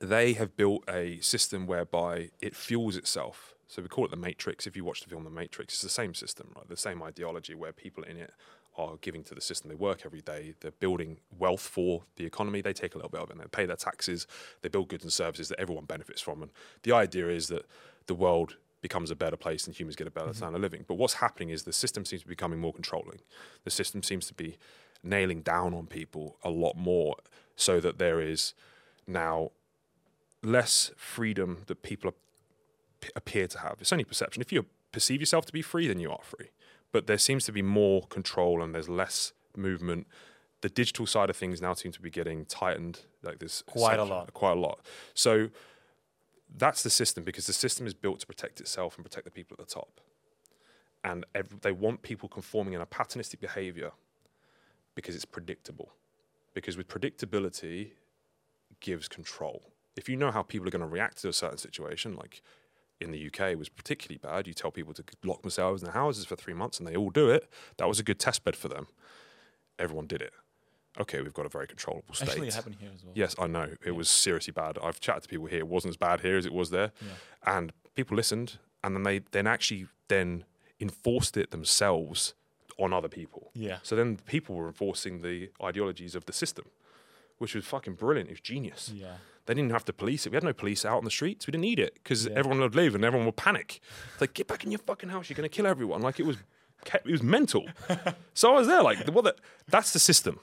they 0.01 0.35
have 0.35 0.57
built 0.57 0.85
a 0.89 1.19
system 1.21 1.67
whereby 1.67 2.31
it 2.41 2.55
fuels 2.55 2.97
itself. 2.97 3.55
So 3.69 3.83
we 3.83 3.89
call 3.89 4.05
it 4.05 4.11
the 4.11 4.17
Matrix. 4.17 4.67
If 4.67 4.77
you 4.77 4.85
watch 4.85 5.03
the 5.03 5.09
film 5.09 5.25
The 5.25 5.31
Matrix, 5.31 5.75
it's 5.75 5.83
the 5.83 5.89
same 5.89 6.15
system, 6.15 6.53
right? 6.55 6.69
The 6.69 6.77
same 6.77 7.03
ideology 7.03 7.55
where 7.55 7.73
people 7.73 8.05
in 8.05 8.17
it 8.17 8.33
are 8.79 8.97
giving 9.01 9.25
to 9.25 9.35
the 9.35 9.41
system. 9.41 9.71
They 9.71 9.75
work 9.75 10.03
every 10.05 10.21
day. 10.21 10.55
They're 10.61 10.71
building 10.71 11.19
wealth 11.37 11.63
for 11.63 12.03
the 12.17 12.25
economy. 12.25 12.61
They 12.61 12.73
take 12.73 12.95
a 12.95 12.99
little 12.99 13.11
bit 13.11 13.21
of 13.21 13.31
it 13.31 13.33
and 13.33 13.41
they 13.41 13.49
pay 13.49 13.67
their 13.67 13.77
taxes. 13.77 14.27
They 14.63 14.69
build 14.69 14.89
goods 14.89 15.03
and 15.03 15.13
services 15.13 15.49
that 15.49 15.59
everyone 15.59 15.87
benefits 15.87 16.21
from. 16.21 16.43
And 16.43 16.51
the 16.83 16.93
idea 16.93 17.29
is 17.29 17.49
that 17.49 17.67
the 18.07 18.15
world 18.15 18.57
becomes 18.83 19.11
a 19.11 19.17
better 19.17 19.37
place 19.37 19.67
and 19.67 19.75
humans 19.75 19.97
get 19.97 20.07
a 20.07 20.11
better 20.11 20.29
mm-hmm. 20.29 20.37
standard 20.37 20.57
of 20.57 20.63
living. 20.63 20.85
But 20.87 20.95
what's 20.95 21.15
happening 21.15 21.51
is 21.51 21.63
the 21.63 21.73
system 21.73 22.05
seems 22.05 22.23
to 22.23 22.29
be 22.29 22.33
becoming 22.33 22.61
more 22.61 22.73
controlling. 22.73 23.21
The 23.65 23.71
system 23.71 24.03
seems 24.03 24.27
to 24.27 24.35
be 24.35 24.59
nailing 25.03 25.41
down 25.41 25.75
on 25.75 25.87
people 25.87 26.37
a 26.45 26.51
lot 26.51 26.77
more 26.77 27.17
so 27.57 27.81
that 27.81 27.99
there 27.99 28.21
is 28.21 28.55
now 29.07 29.51
less 30.47 30.91
freedom 30.97 31.63
that 31.67 31.83
people 31.83 32.09
ap- 32.09 33.11
appear 33.15 33.47
to 33.49 33.59
have. 33.59 33.77
It's 33.81 33.93
only 33.93 34.05
perception. 34.05 34.41
If 34.41 34.53
you 34.53 34.67
perceive 34.93 35.21
yourself 35.21 35.45
to 35.47 35.53
be 35.53 35.63
free, 35.63 35.89
then 35.89 35.99
you 35.99 36.11
are 36.11 36.21
free. 36.23 36.51
But 36.93 37.07
there 37.07 37.19
seems 37.19 37.45
to 37.47 37.53
be 37.53 37.63
more 37.63 38.07
control 38.07 38.63
and 38.63 38.75
there's 38.75 38.89
less 38.89 39.33
movement. 39.57 40.07
The 40.63 40.69
digital 40.69 41.07
side 41.07 41.29
of 41.31 41.37
things 41.37 41.61
now 41.61 41.75
seem 41.75 41.93
to 41.93 42.01
be 42.01 42.11
getting 42.11 42.45
tightened. 42.47 43.01
Like 43.23 43.39
this, 43.41 43.63
Quite 43.63 43.99
a 43.99 44.05
lot. 44.05 44.33
quite 44.33 44.53
a 44.57 44.61
lot. 44.61 44.81
So 45.15 45.49
that's 46.57 46.83
the 46.83 46.91
system 46.91 47.25
because 47.25 47.47
the 47.47 47.53
system 47.53 47.87
is 47.87 47.93
built 47.95 48.21
to 48.21 48.27
protect 48.27 48.61
itself 48.61 48.97
and 48.97 49.05
protect 49.05 49.25
the 49.25 49.31
people 49.33 49.57
at 49.59 49.67
the 49.67 49.75
top. 49.75 50.01
And 51.05 51.25
ev- 51.35 51.61
they 51.61 51.73
want 51.73 52.03
people 52.03 52.29
conforming 52.29 52.73
in 52.75 52.81
a 52.81 52.87
patternistic 52.87 53.41
behavior 53.41 53.91
because 54.95 55.15
it's 55.15 55.25
predictable. 55.25 55.91
Because 56.55 56.77
with 56.77 56.89
predictability 56.89 57.91
gives 58.81 59.09
control. 59.09 59.63
If 59.97 60.09
you 60.09 60.17
know 60.17 60.31
how 60.31 60.43
people 60.43 60.67
are 60.67 60.71
going 60.71 60.81
to 60.81 60.87
react 60.87 61.19
to 61.23 61.29
a 61.29 61.33
certain 61.33 61.59
situation, 61.59 62.17
like 62.17 62.43
in 63.01 63.11
the 63.11 63.27
UK 63.27 63.41
it 63.53 63.59
was 63.59 63.69
particularly 63.69 64.19
bad, 64.19 64.47
you 64.47 64.55
tell 64.55 64.71
people 64.71 64.95
to 64.95 65.05
lock 65.25 65.43
themselves 65.43 65.83
in 65.83 65.87
their 65.87 65.95
houses 65.95 66.25
for 66.25 66.37
three 66.37 66.55
months 66.55 66.79
and 66.79 66.87
they 66.87 66.97
all 66.97 67.11
do 67.11 67.31
it. 67.31 67.51
That 67.79 67.89
was 67.89 67.99
a 67.99 68.03
good 68.03 68.19
test 68.19 68.45
bed 68.45 68.57
for 68.57 68.69
them. 68.69 68.87
Everyone 69.79 70.07
did 70.07 70.23
it. 70.23 70.33
Okay, 70.99 71.21
we've 71.21 71.35
got 71.35 71.45
a 71.45 71.51
very 71.51 71.67
controllable 71.67 72.15
state. 72.15 72.31
Actually, 72.31 72.49
it 72.49 72.55
happened 72.55 72.77
here 72.81 72.91
as 72.95 73.05
well. 73.05 73.13
Yes, 73.15 73.35
I 73.39 73.47
know. 73.47 73.69
It 73.85 73.91
was 73.91 74.09
seriously 74.09 74.53
bad. 74.53 74.79
I've 74.83 74.99
chatted 74.99 75.25
to 75.25 75.29
people 75.29 75.47
here. 75.47 75.59
It 75.59 75.69
wasn't 75.69 75.91
as 75.93 75.97
bad 75.99 76.21
here 76.21 76.39
as 76.39 76.47
it 76.47 76.55
was 76.55 76.71
there. 76.71 76.93
Yeah. 77.03 77.55
And 77.55 77.73
people 77.95 78.17
listened 78.17 78.59
and 78.83 78.97
then 78.97 79.03
they 79.03 79.21
then 79.33 79.47
actually 79.47 79.89
then 80.09 80.45
enforced 80.81 81.37
it 81.37 81.51
themselves 81.51 82.35
on 82.79 82.93
other 82.93 83.09
people. 83.09 83.51
Yeah. 83.55 83.79
So 83.83 83.97
then 83.97 84.19
people 84.27 84.55
were 84.55 84.67
enforcing 84.67 85.23
the 85.23 85.51
ideologies 85.63 86.15
of 86.15 86.27
the 86.27 86.33
system, 86.33 86.67
which 87.39 87.55
was 87.55 87.65
fucking 87.65 87.95
brilliant. 87.95 88.29
It 88.29 88.35
was 88.35 88.41
genius. 88.41 88.93
Yeah. 88.95 89.17
They 89.47 89.55
didn't 89.55 89.71
have 89.73 89.85
to 89.87 89.93
police 89.93 90.27
it. 90.27 90.31
We 90.31 90.37
had 90.37 90.45
no 90.45 90.53
police 90.53 90.85
out 90.85 90.99
on 90.99 91.05
the 91.05 91.11
streets. 91.11 91.47
We 91.47 91.53
didn't 91.53 91.63
need 91.63 91.79
it 91.79 91.95
because 91.95 92.27
everyone 92.27 92.61
would 92.61 92.75
leave 92.75 92.95
and 92.95 93.05
everyone 93.05 93.27
would 93.27 93.37
panic. 93.37 93.81
It's 94.13 94.21
like, 94.21 94.35
get 94.35 94.49
back 94.49 94.65
in 94.65 94.71
your 94.73 94.81
fucking 94.81 95.09
house. 95.09 95.29
You're 95.31 95.37
going 95.37 95.49
to 95.49 95.55
kill 95.55 95.67
everyone. 95.67 96.03
Like 96.03 96.19
it 96.21 96.27
was, 96.27 96.37
it 96.93 97.07
was 97.11 97.23
mental. 97.23 97.65
so 98.35 98.53
I 98.53 98.59
was 98.59 98.67
there 98.67 98.83
like, 98.83 98.99
well, 99.13 99.23
that, 99.23 99.37
that's 99.69 99.93
the 99.93 99.99
system. 100.01 100.41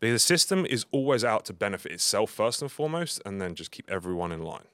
Because 0.00 0.14
the 0.22 0.26
system 0.26 0.64
is 0.64 0.86
always 0.92 1.24
out 1.24 1.44
to 1.46 1.52
benefit 1.52 1.90
itself 1.92 2.30
first 2.30 2.62
and 2.62 2.70
foremost, 2.70 3.20
and 3.26 3.40
then 3.40 3.56
just 3.56 3.72
keep 3.72 3.90
everyone 3.90 4.30
in 4.30 4.42
line. 4.42 4.66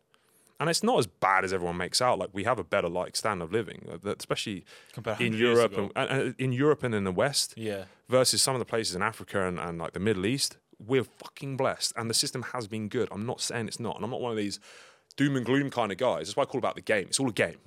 And 0.61 0.69
it's 0.71 0.83
not 0.83 0.99
as 0.99 1.07
bad 1.07 1.45
as 1.45 1.53
everyone 1.53 1.79
makes 1.79 2.01
out. 2.03 2.19
Like 2.19 2.29
we 2.33 2.45
have 2.45 2.59
a 2.59 2.65
better 2.65 2.89
like 2.89 3.17
standard 3.17 3.45
of 3.47 3.53
living, 3.53 3.89
uh, 3.91 4.15
especially 4.19 4.65
Compared 4.93 5.21
in 5.21 5.33
Europe 5.33 5.77
and, 5.77 5.91
and, 5.97 6.11
and 6.11 6.35
in 6.39 6.53
Europe 6.53 6.83
and 6.85 6.95
in 6.95 7.05
the 7.05 7.11
West 7.13 7.55
Yeah. 7.57 7.85
versus 8.09 8.41
some 8.43 8.55
of 8.55 8.59
the 8.61 8.65
places 8.65 8.95
in 8.95 9.03
Africa 9.03 9.47
and, 9.49 9.59
and 9.59 9.79
like 9.79 9.95
the 9.95 10.01
Middle 10.01 10.27
East, 10.27 10.59
we're 10.79 11.05
fucking 11.05 11.57
blessed. 11.57 11.93
And 11.97 12.09
the 12.09 12.15
system 12.15 12.43
has 12.53 12.67
been 12.67 12.89
good. 12.89 13.09
I'm 13.11 13.27
not 13.27 13.41
saying 13.41 13.69
it's 13.69 13.81
not. 13.81 13.97
And 13.97 14.05
I'm 14.05 14.11
not 14.11 14.21
one 14.21 14.33
of 14.33 14.39
these 14.39 14.61
doom 15.17 15.37
and 15.37 15.45
gloom 15.45 15.71
kind 15.71 15.93
of 15.93 15.99
guys. 15.99 16.27
That's 16.27 16.37
why 16.37 16.43
I 16.43 16.47
call 16.47 16.59
about 16.59 16.75
the 16.75 16.83
game. 16.83 17.07
It's 17.09 17.21
all 17.21 17.29
a 17.29 17.33
game. 17.33 17.59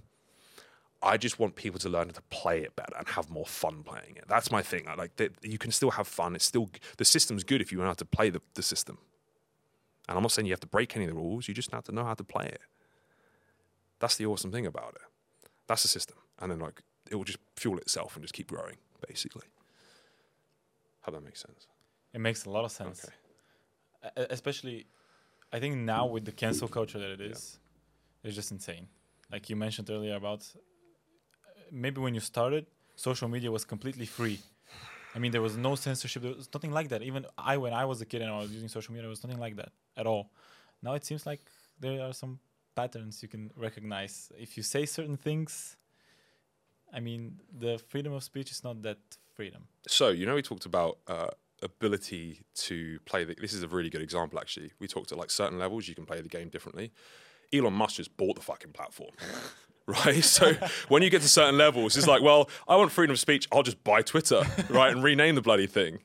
I 1.01 1.18
just 1.18 1.39
want 1.39 1.55
people 1.55 1.80
to 1.82 1.89
learn 1.89 2.10
to 2.10 2.22
play 2.30 2.62
it 2.62 2.76
better 2.76 2.95
and 2.97 3.08
have 3.10 3.30
more 3.30 3.45
fun 3.45 3.84
playing 3.84 4.16
it. 4.16 4.26
That's 4.28 4.51
my 4.51 4.64
thing. 4.64 4.88
Like 4.97 5.12
you 5.43 5.58
can 5.58 5.72
still 5.72 5.91
have 5.91 6.08
fun. 6.08 6.36
It's 6.36 6.45
still 6.45 6.70
the 6.97 7.05
system's 7.05 7.43
good 7.43 7.62
if 7.62 7.72
you 7.72 7.78
know 7.78 7.86
how 7.86 7.93
to 7.93 8.05
play 8.05 8.30
the, 8.30 8.41
the 8.55 8.64
system. 8.64 8.97
And 10.10 10.18
I'm 10.18 10.24
not 10.24 10.32
saying 10.32 10.47
you 10.47 10.53
have 10.53 10.60
to 10.62 10.68
break 10.68 10.95
any 10.95 11.05
of 11.05 11.12
the 11.12 11.16
rules. 11.16 11.47
You 11.47 11.53
just 11.53 11.72
have 11.72 11.84
to 11.86 11.91
know 11.91 12.03
how 12.03 12.16
to 12.16 12.24
play 12.24 12.45
it. 12.45 12.62
That's 13.99 14.16
the 14.16 14.26
awesome 14.26 14.51
thing 14.51 14.66
about 14.66 14.95
it. 14.95 15.01
That's 15.68 15.84
the 15.84 15.88
system. 15.88 16.18
And 16.39 16.51
then 16.51 16.60
like 16.60 16.82
it 17.12 17.16
will 17.16 17.24
just 17.24 17.39
fuel 17.55 17.78
itself 17.78 18.16
and 18.16 18.24
just 18.24 18.34
keep 18.34 18.47
growing, 18.47 18.78
basically. 19.08 19.47
How 21.01 21.12
that 21.12 21.24
makes 21.24 21.41
sense. 21.41 21.68
It 22.14 22.20
makes 22.20 22.45
a 22.45 22.49
lot 22.49 22.66
of 22.66 22.72
sense. 22.72 23.05
Okay. 23.05 24.26
Especially, 24.30 24.88
I 25.51 25.60
think 25.60 25.76
now 25.76 26.05
with 26.05 26.26
the 26.26 26.32
cancel 26.32 26.68
culture 26.68 26.99
that 26.99 27.12
it 27.12 27.22
is, 27.22 27.60
it's 28.24 28.36
just 28.36 28.51
insane. 28.51 28.88
Like 29.32 29.49
you 29.49 29.55
mentioned 29.55 29.89
earlier 29.89 30.16
about 30.16 30.41
uh, 30.55 30.60
maybe 31.72 31.99
when 31.99 32.14
you 32.14 32.20
started, 32.22 32.66
social 32.95 33.28
media 33.28 33.51
was 33.51 33.66
completely 33.66 34.05
free. 34.05 34.39
I 35.16 35.20
mean, 35.20 35.32
there 35.32 35.41
was 35.41 35.58
no 35.58 35.76
censorship. 35.76 36.22
There 36.24 36.34
was 36.34 36.49
nothing 36.53 36.72
like 36.72 36.89
that. 36.89 37.01
Even 37.01 37.26
I, 37.38 37.58
when 37.58 37.74
I 37.74 37.86
was 37.86 38.01
a 38.01 38.05
kid 38.05 38.22
and 38.22 38.32
I 38.32 38.38
was 38.38 38.51
using 38.51 38.70
social 38.70 38.91
media, 38.93 39.03
there 39.03 39.10
was 39.10 39.24
nothing 39.24 39.39
like 39.39 39.55
that 39.55 39.72
at 39.95 40.05
all. 40.05 40.32
Now 40.82 40.93
it 40.93 41.03
seems 41.05 41.26
like 41.26 41.41
there 41.80 42.01
are 42.01 42.14
some 42.14 42.39
patterns 42.76 43.22
you 43.24 43.28
can 43.28 43.51
recognize. 43.55 44.32
If 44.38 44.58
you 44.58 44.64
say 44.64 44.86
certain 44.86 45.18
things, 45.18 45.76
I 46.93 46.99
mean, 46.99 47.39
the 47.60 47.80
freedom 47.89 48.14
of 48.14 48.24
speech 48.24 48.51
is 48.51 48.64
not 48.64 48.82
that 48.84 48.99
freedom. 49.34 49.68
So 49.88 50.10
you 50.10 50.26
know 50.26 50.36
we 50.36 50.41
talked 50.41 50.66
about 50.66 50.99
uh, 51.08 51.28
ability 51.64 52.41
to 52.55 52.99
play 53.05 53.24
the. 53.24 53.36
This 53.39 53.53
is 53.53 53.64
a 53.64 53.68
really 53.68 53.89
good 53.89 54.01
example 54.01 54.39
actually. 54.39 54.72
We 54.80 54.88
talked 54.88 55.12
at 55.12 55.18
like 55.18 55.32
certain 55.32 55.58
levels 55.60 55.88
you 55.88 55.95
can 55.95 56.05
play 56.05 56.22
the 56.22 56.30
game 56.30 56.49
differently. 56.49 56.91
Elon 57.53 57.74
Musk 57.74 57.95
just 57.97 58.16
bought 58.18 58.36
the 58.36 58.41
fucking 58.41 58.72
platform. 58.74 59.12
Right, 59.89 60.22
so 60.22 60.51
when 60.89 61.01
you 61.01 61.10
get 61.10 61.22
to 61.22 61.30
certain 61.30 61.58
levels, 61.58 61.95
it's 61.95 62.08
like, 62.08 62.22
well, 62.22 62.49
I 62.68 62.76
want 62.76 62.91
freedom 62.91 63.14
of 63.14 63.22
speech. 63.22 63.47
I'll 63.53 63.64
just 63.64 63.82
buy 63.86 64.01
Twitter, 64.01 64.41
right, 64.70 64.91
and 64.91 65.01
rename 65.01 65.36
the 65.36 65.41
bloody 65.41 65.66
thing. 65.66 65.99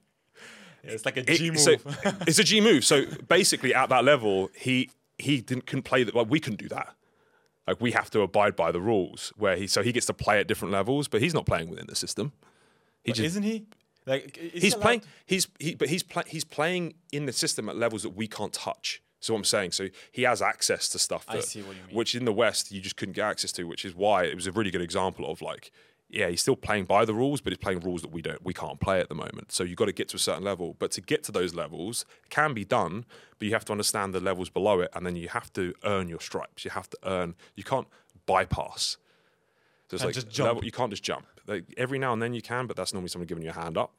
it's 0.84 1.04
like 1.04 1.16
a 1.16 1.28
It- 1.28 1.40
move. 1.42 1.58
so 1.58 1.72
it's 2.28 2.38
a 2.38 2.44
G 2.44 2.60
move. 2.60 2.84
So 2.84 3.06
basically, 3.28 3.74
at 3.74 3.88
that 3.88 4.04
level, 4.04 4.50
he 4.54 4.90
he 5.18 5.40
didn't 5.40 5.66
couldn't 5.66 5.82
play 5.82 6.04
that. 6.04 6.14
Well, 6.14 6.26
we 6.26 6.38
couldn't 6.38 6.60
do 6.60 6.68
that. 6.68 6.94
Like 7.66 7.80
we 7.80 7.90
have 7.90 8.08
to 8.10 8.20
abide 8.20 8.54
by 8.54 8.70
the 8.70 8.80
rules. 8.80 9.32
Where 9.36 9.56
he 9.56 9.66
so 9.66 9.82
he 9.82 9.90
gets 9.90 10.06
to 10.06 10.14
play 10.14 10.38
at 10.38 10.46
different 10.46 10.70
levels, 10.70 11.08
but 11.08 11.20
he's 11.20 11.34
not 11.34 11.44
playing 11.44 11.68
within 11.68 11.86
the 11.88 11.96
system. 11.96 12.30
He 13.02 13.10
But 13.10 13.16
just 13.16 13.26
isn't 13.26 13.42
he? 13.42 13.64
Like 14.06 14.36
he's 14.36 14.74
allowed 14.74 14.82
playing 14.82 15.02
he's 15.26 15.48
he 15.58 15.74
but 15.74 15.88
he's 15.88 16.04
he's 16.26 16.44
playing 16.44 16.94
in 17.12 17.26
the 17.26 17.32
system 17.32 17.68
at 17.68 17.76
levels 17.76 18.02
that 18.02 18.10
we 18.10 18.26
can't 18.26 18.52
touch 18.52 19.00
so 19.20 19.36
i'm 19.36 19.44
saying 19.44 19.70
so 19.70 19.88
he 20.10 20.22
has 20.22 20.42
access 20.42 20.88
to 20.88 20.98
stuff 20.98 21.24
I 21.28 21.36
that, 21.36 21.44
see 21.44 21.62
what 21.62 21.76
you 21.76 21.82
mean. 21.86 21.94
which 21.96 22.14
in 22.16 22.24
the 22.24 22.32
west 22.32 22.72
you 22.72 22.80
just 22.80 22.96
couldn't 22.96 23.14
get 23.14 23.24
access 23.24 23.52
to 23.52 23.64
which 23.64 23.84
is 23.84 23.94
why 23.94 24.24
it 24.24 24.34
was 24.34 24.48
a 24.48 24.52
really 24.52 24.72
good 24.72 24.82
example 24.82 25.30
of 25.30 25.40
like 25.40 25.70
yeah 26.08 26.28
he's 26.28 26.40
still 26.40 26.56
playing 26.56 26.86
by 26.86 27.04
the 27.04 27.14
rules 27.14 27.40
but 27.40 27.52
he's 27.52 27.58
playing 27.58 27.78
rules 27.78 28.02
that 28.02 28.10
we 28.10 28.20
don't 28.20 28.42
we 28.44 28.52
can't 28.52 28.80
play 28.80 28.98
at 28.98 29.08
the 29.08 29.14
moment 29.14 29.52
so 29.52 29.62
you've 29.62 29.78
got 29.78 29.84
to 29.84 29.92
get 29.92 30.08
to 30.08 30.16
a 30.16 30.18
certain 30.20 30.42
level 30.42 30.74
but 30.80 30.90
to 30.90 31.00
get 31.00 31.22
to 31.22 31.30
those 31.30 31.54
levels 31.54 32.04
can 32.28 32.52
be 32.54 32.64
done 32.64 33.04
but 33.38 33.46
you 33.46 33.54
have 33.54 33.64
to 33.64 33.70
understand 33.70 34.12
the 34.12 34.18
levels 34.20 34.50
below 34.50 34.80
it 34.80 34.90
and 34.94 35.06
then 35.06 35.14
you 35.14 35.28
have 35.28 35.52
to 35.52 35.72
earn 35.84 36.08
your 36.08 36.20
stripes 36.20 36.64
you 36.64 36.72
have 36.72 36.90
to 36.90 36.98
earn 37.04 37.36
you 37.54 37.62
can't 37.62 37.86
bypass 38.26 38.96
so 39.92 39.96
it's 39.96 40.04
like 40.04 40.14
just 40.14 40.30
jump. 40.30 40.46
level- 40.48 40.64
you 40.64 40.72
can't 40.72 40.90
just 40.90 41.02
jump. 41.02 41.26
Like, 41.46 41.64
every 41.76 41.98
now 41.98 42.12
and 42.12 42.22
then 42.22 42.34
you 42.34 42.42
can, 42.42 42.66
but 42.66 42.76
that's 42.76 42.92
normally 42.92 43.08
someone 43.08 43.26
giving 43.26 43.44
you 43.44 43.50
a 43.50 43.54
hand 43.54 43.76
up. 43.76 43.92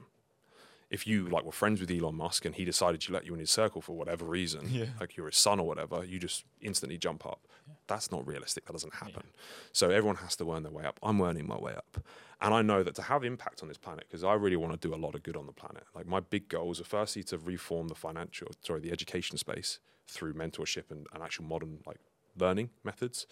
If 0.89 1.07
you 1.07 1.27
like 1.27 1.43
were 1.43 1.51
friends 1.51 1.81
with 1.81 1.89
Elon 1.89 2.15
Musk 2.15 2.45
and 2.45 2.53
he 2.53 2.65
decided 2.65 3.01
to 3.01 3.13
let 3.13 3.25
you 3.25 3.33
in 3.33 3.39
his 3.39 3.49
circle 3.49 3.81
for 3.81 3.95
whatever 3.97 4.25
reason, 4.25 4.67
Yeah. 4.69 4.85
like 4.99 5.17
you're 5.17 5.25
his 5.25 5.37
son 5.37 5.59
or 5.59 5.65
whatever, 5.65 6.03
you 6.03 6.19
just 6.19 6.45
instantly 6.61 6.99
jump 6.99 7.25
up. 7.25 7.47
That's 7.87 8.11
not 8.11 8.27
realistic. 8.27 8.65
That 8.65 8.73
doesn't 8.73 8.93
happen. 8.93 9.23
So 9.71 9.89
everyone 9.89 10.17
has 10.17 10.35
to 10.35 10.51
earn 10.53 10.61
their 10.61 10.71
way 10.71 10.83
up. 10.85 10.99
I'm 11.01 11.19
earning 11.19 11.47
my 11.47 11.57
way 11.57 11.73
up, 11.73 11.97
and 12.39 12.53
I 12.53 12.61
know 12.61 12.83
that 12.83 12.93
to 12.95 13.01
have 13.01 13.23
impact 13.23 13.63
on 13.63 13.69
this 13.69 13.77
planet, 13.77 14.05
because 14.07 14.23
I 14.23 14.33
really 14.33 14.55
want 14.55 14.79
to 14.79 14.87
do 14.87 14.93
a 14.93 14.97
lot 14.97 15.15
of 15.15 15.23
good 15.23 15.35
on 15.35 15.47
the 15.47 15.51
planet. 15.51 15.83
Like 15.95 16.05
my 16.05 16.19
big 16.19 16.47
goals 16.47 16.79
are 16.79 16.83
firstly 16.85 17.23
to 17.23 17.39
reform 17.39 17.87
the 17.87 17.95
financial, 17.95 18.49
sorry, 18.61 18.81
the 18.81 18.91
education 18.91 19.37
space 19.37 19.79
through 20.07 20.33
mentorship 20.35 20.91
and, 20.91 21.07
and 21.11 21.23
actual 21.23 21.45
modern 21.45 21.79
like 21.87 21.97
learning 22.37 22.69
methods, 22.83 23.25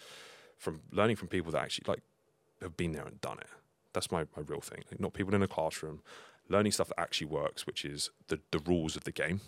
from 0.58 0.80
learning 0.90 1.14
from 1.16 1.28
people 1.28 1.52
that 1.52 1.62
actually 1.62 1.84
like 1.86 2.02
have 2.60 2.76
been 2.76 2.90
there 2.92 3.06
and 3.06 3.20
done 3.20 3.38
it. 3.38 3.46
That's 3.92 4.10
my, 4.10 4.24
my 4.36 4.42
real 4.46 4.60
thing. 4.60 4.84
Like, 4.90 5.00
not 5.00 5.12
people 5.12 5.34
in 5.34 5.42
a 5.42 5.48
classroom, 5.48 6.00
learning 6.48 6.72
stuff 6.72 6.88
that 6.88 7.00
actually 7.00 7.28
works, 7.28 7.66
which 7.66 7.84
is 7.84 8.10
the, 8.28 8.40
the 8.50 8.58
rules 8.58 8.96
of 8.96 9.04
the 9.04 9.12
game. 9.12 9.40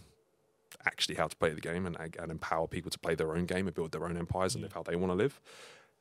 actually 0.86 1.16
how 1.16 1.26
to 1.26 1.36
play 1.36 1.51
the 1.51 1.61
game 1.61 1.86
and, 1.86 1.97
and 2.18 2.30
empower 2.30 2.66
people 2.66 2.90
to 2.90 2.99
play 2.99 3.14
their 3.14 3.34
own 3.34 3.47
game 3.47 3.66
and 3.66 3.74
build 3.74 3.92
their 3.92 4.05
own 4.05 4.16
empires 4.16 4.55
and 4.55 4.62
live 4.62 4.72
how 4.72 4.82
they 4.82 4.97
want 4.97 5.11
to 5.11 5.16
live, 5.16 5.40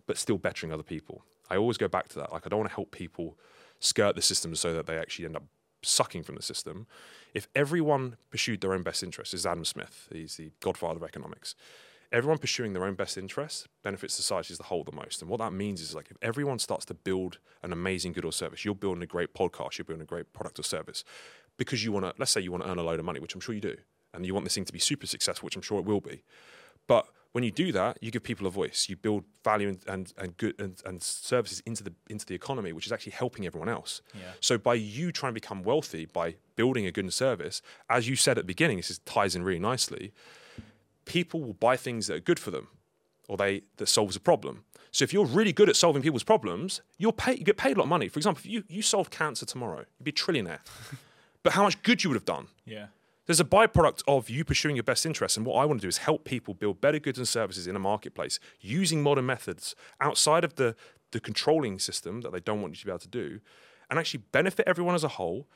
but 0.06 0.18
still 0.18 0.38
bettering 0.38 0.72
other 0.72 0.84
people. 0.84 1.24
I 1.50 1.58
always 1.58 1.78
go 1.78 1.88
back 1.88 2.10
to 2.10 2.20
that. 2.20 2.32
Like 2.32 2.46
I 2.46 2.50
don't 2.50 2.60
want 2.60 2.70
to 2.70 2.76
help 2.76 2.92
people 2.92 3.38
skirt 3.80 4.16
the 4.16 4.22
system 4.22 4.56
so 4.56 4.74
that 4.74 4.86
they 4.86 4.98
actually 4.98 5.26
end 5.26 5.36
up 5.36 5.44
sucking 5.82 6.24
from 6.24 6.36
the 6.36 6.42
system. 6.42 6.88
If 7.34 7.48
everyone 7.56 8.18
pursued 8.32 8.62
their 8.62 8.74
own 8.74 8.84
best 8.84 9.04
interests, 9.04 9.34
is 9.34 9.46
Adam 9.46 9.66
Smith, 9.66 10.08
he's 10.12 10.38
the 10.38 10.52
godfather 10.62 10.98
of 10.98 11.04
economics. 11.04 11.56
Everyone 12.14 12.38
pursuing 12.38 12.74
their 12.74 12.86
own 12.86 12.94
best 12.94 13.18
interests 13.18 13.68
benefits 13.84 14.14
society 14.14 14.54
as 14.54 14.60
a 14.60 14.64
whole 14.64 14.84
the 14.84 14.92
most. 14.92 15.22
And 15.22 15.30
what 15.30 15.40
that 15.40 15.52
means 15.52 15.82
is 15.82 15.96
like 15.96 16.12
if 16.12 16.18
everyone 16.22 16.60
starts 16.60 16.86
to 16.86 16.94
build 16.94 17.40
an 17.64 17.74
amazing 17.74 18.14
good 18.14 18.24
or 18.24 18.32
service, 18.32 18.64
you're 18.64 18.76
building 18.76 19.02
a 19.04 19.08
great 19.08 19.34
podcast, 19.34 19.78
you're 19.78 19.86
building 19.86 20.04
a 20.04 20.06
great 20.06 20.32
product 20.32 20.60
or 20.60 20.64
service 20.64 21.04
because 21.58 21.84
you 21.84 21.92
want 21.92 22.06
to, 22.06 22.14
let's 22.18 22.32
say 22.32 22.40
you 22.40 22.52
want 22.52 22.64
to 22.64 22.70
earn 22.70 22.78
a 22.78 22.84
load 22.84 23.00
of 23.00 23.06
money, 23.06 23.20
which 23.20 23.34
I'm 23.34 23.42
sure 23.42 23.56
you 23.56 23.62
do, 23.62 23.76
and 24.14 24.26
you 24.26 24.34
want 24.34 24.46
this 24.46 24.54
thing 24.54 24.66
to 24.66 24.74
be 24.74 24.80
super 24.80 25.08
successful, 25.08 25.48
which 25.48 25.56
I'm 25.56 25.62
sure 25.62 25.80
it 25.80 25.86
will 25.86 26.02
be. 26.02 26.24
But 26.88 27.08
when 27.34 27.44
you 27.44 27.52
do 27.52 27.72
that, 27.72 27.98
you 28.00 28.12
give 28.12 28.22
people 28.22 28.46
a 28.46 28.52
voice. 28.52 28.88
You 28.88 28.96
build 28.96 29.24
value 29.44 29.70
and, 29.70 29.80
and, 29.88 30.14
and 30.18 30.38
good 30.38 30.60
and, 30.60 30.80
and 30.86 31.02
services 31.02 31.64
into 31.66 31.84
the 31.84 31.94
into 32.10 32.28
the 32.28 32.36
economy, 32.36 32.74
which 32.74 32.86
is 32.86 32.92
actually 32.92 33.14
helping 33.14 33.46
everyone 33.48 33.70
else. 33.70 34.02
Yeah. 34.14 34.22
So 34.40 34.60
by 34.60 34.76
you 34.76 35.12
trying 35.12 35.32
to 35.32 35.34
become 35.34 35.64
wealthy 35.64 36.06
by 36.06 36.36
building 36.56 36.86
a 36.86 36.92
good 36.92 37.12
service, 37.12 37.64
as 37.90 38.08
you 38.08 38.16
said 38.16 38.38
at 38.38 38.44
the 38.44 38.48
beginning, 38.48 38.78
this 38.78 38.92
is, 38.92 39.00
ties 39.00 39.36
in 39.36 39.44
really 39.44 39.60
nicely. 39.60 40.14
People 41.06 41.42
will 41.42 41.54
buy 41.54 41.78
things 41.78 42.08
that 42.08 42.16
are 42.16 42.22
good 42.22 42.40
for 42.40 42.52
them, 42.52 42.68
or 43.28 43.38
they 43.38 43.64
that 43.78 43.88
solves 43.88 44.16
a 44.16 44.20
problem. 44.20 44.64
So 44.92 45.04
if 45.04 45.12
you're 45.12 45.26
really 45.26 45.54
good 45.54 45.70
at 45.70 45.76
solving 45.76 46.04
people's 46.04 46.24
problems, 46.24 46.82
you'll 46.98 47.14
pay. 47.14 47.34
You 47.36 47.44
get 47.44 47.58
paid 47.58 47.76
a 47.76 47.80
lot 47.80 47.84
of 47.84 47.90
money. 47.90 48.08
For 48.08 48.20
example, 48.20 48.42
if 48.44 48.46
you 48.46 48.64
you 48.68 48.82
solve 48.82 49.10
cancer 49.10 49.46
tomorrow, 49.46 49.86
you'd 50.00 50.04
be 50.04 50.12
a 50.12 50.14
trillionaire. 50.14 50.60
but 51.44 51.54
how 51.54 51.64
much 51.64 51.82
good 51.84 52.04
you 52.04 52.10
would 52.10 52.16
have 52.16 52.26
done? 52.26 52.48
Yeah. 52.66 52.88
There's 53.26 53.40
a 53.40 53.46
byproduct 53.46 54.04
of 54.06 54.30
you 54.30 54.44
pursuing 54.44 54.76
your 54.76 54.84
best 54.84 55.06
interests. 55.06 55.38
And 55.38 55.46
what 55.46 55.56
I 55.56 55.66
want 55.66 55.80
to 55.80 55.86
do 55.86 55.88
is 55.88 56.00
help 56.00 56.26
people 56.26 56.54
build 56.54 56.82
better 56.82 57.00
goods 57.00 57.18
and 57.18 57.28
services 57.28 57.68
in 57.68 57.76
a 57.76 57.80
marketplace 57.80 58.38
using 58.60 59.02
modern 59.02 59.26
methods 59.26 59.76
outside 60.02 60.44
of 60.44 60.56
the, 60.56 60.76
the 61.12 61.22
controlling 61.22 61.80
system 61.80 62.20
that 62.22 62.34
they 62.34 62.42
don't 62.42 62.62
want 62.62 62.74
you 62.74 62.80
to 62.80 62.86
be 62.86 62.92
able 62.92 63.00
to 63.00 63.08
do 63.08 63.40
and 63.90 63.98
actually 63.98 64.24
benefit 64.32 64.68
everyone 64.68 64.96
as 64.96 65.04
a 65.04 65.10
whole, 65.10 65.48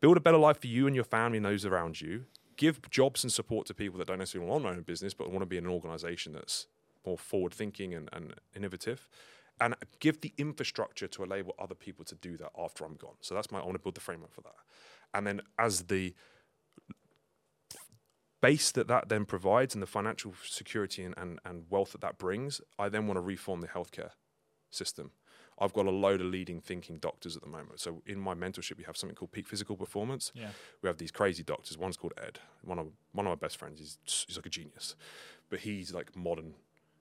build 0.00 0.16
a 0.16 0.20
better 0.20 0.38
life 0.38 0.60
for 0.60 0.68
you 0.68 0.86
and 0.86 0.94
your 0.94 1.04
family 1.04 1.38
and 1.38 1.46
those 1.46 1.64
around 1.64 2.00
you, 2.00 2.26
give 2.56 2.80
jobs 2.90 3.24
and 3.24 3.32
support 3.32 3.66
to 3.66 3.74
people 3.74 3.98
that 3.98 4.08
don't 4.08 4.18
necessarily 4.18 4.50
want 4.50 4.64
to 4.64 4.70
own 4.70 4.78
a 4.78 4.82
business 4.82 5.14
but 5.14 5.30
want 5.30 5.42
to 5.42 5.46
be 5.46 5.56
in 5.56 5.64
an 5.64 5.70
organization 5.70 6.32
that's 6.32 6.66
more 7.06 7.18
forward 7.18 7.52
thinking 7.52 7.94
and, 7.94 8.08
and 8.12 8.34
innovative. 8.54 9.08
And 9.60 9.74
give 10.00 10.20
the 10.20 10.32
infrastructure 10.38 11.06
to 11.08 11.22
enable 11.22 11.54
other 11.58 11.74
people 11.74 12.04
to 12.06 12.14
do 12.14 12.36
that 12.38 12.50
after 12.58 12.84
I'm 12.84 12.96
gone. 12.96 13.14
So 13.20 13.34
that's 13.34 13.50
my 13.50 13.60
I 13.60 13.64
want 13.64 13.74
to 13.74 13.82
build 13.82 13.94
the 13.94 14.00
framework 14.00 14.32
for 14.32 14.40
that. 14.42 14.54
And 15.14 15.26
then 15.26 15.42
as 15.58 15.84
the 15.84 16.14
base 18.40 18.72
that 18.72 18.88
that 18.88 19.08
then 19.08 19.24
provides 19.24 19.74
and 19.74 19.82
the 19.82 19.86
financial 19.86 20.34
security 20.44 21.04
and, 21.04 21.14
and, 21.16 21.38
and 21.44 21.64
wealth 21.70 21.92
that 21.92 22.00
that 22.00 22.18
brings, 22.18 22.60
I 22.78 22.88
then 22.88 23.06
want 23.06 23.16
to 23.18 23.22
reform 23.22 23.60
the 23.60 23.68
healthcare 23.68 24.10
system. 24.70 25.12
I've 25.58 25.72
got 25.72 25.86
a 25.86 25.90
load 25.90 26.20
of 26.20 26.26
leading 26.28 26.60
thinking 26.60 26.98
doctors 26.98 27.36
at 27.36 27.42
the 27.42 27.48
moment. 27.48 27.80
So 27.80 28.02
in 28.06 28.18
my 28.18 28.34
mentorship, 28.34 28.76
we 28.78 28.84
have 28.84 28.96
something 28.96 29.14
called 29.14 29.32
peak 29.32 29.46
physical 29.46 29.76
performance. 29.76 30.32
Yeah. 30.34 30.48
We 30.82 30.88
have 30.88 30.98
these 30.98 31.10
crazy 31.10 31.42
doctors. 31.42 31.78
One's 31.78 31.96
called 31.96 32.14
Ed. 32.22 32.38
One 32.62 32.78
of 32.78 32.88
one 33.12 33.26
of 33.26 33.30
my 33.30 33.36
best 33.36 33.56
friends. 33.56 33.78
He's 33.78 33.98
he's 34.26 34.36
like 34.36 34.46
a 34.46 34.50
genius, 34.50 34.96
but 35.50 35.60
he's 35.60 35.92
like 35.94 36.16
modern. 36.16 36.54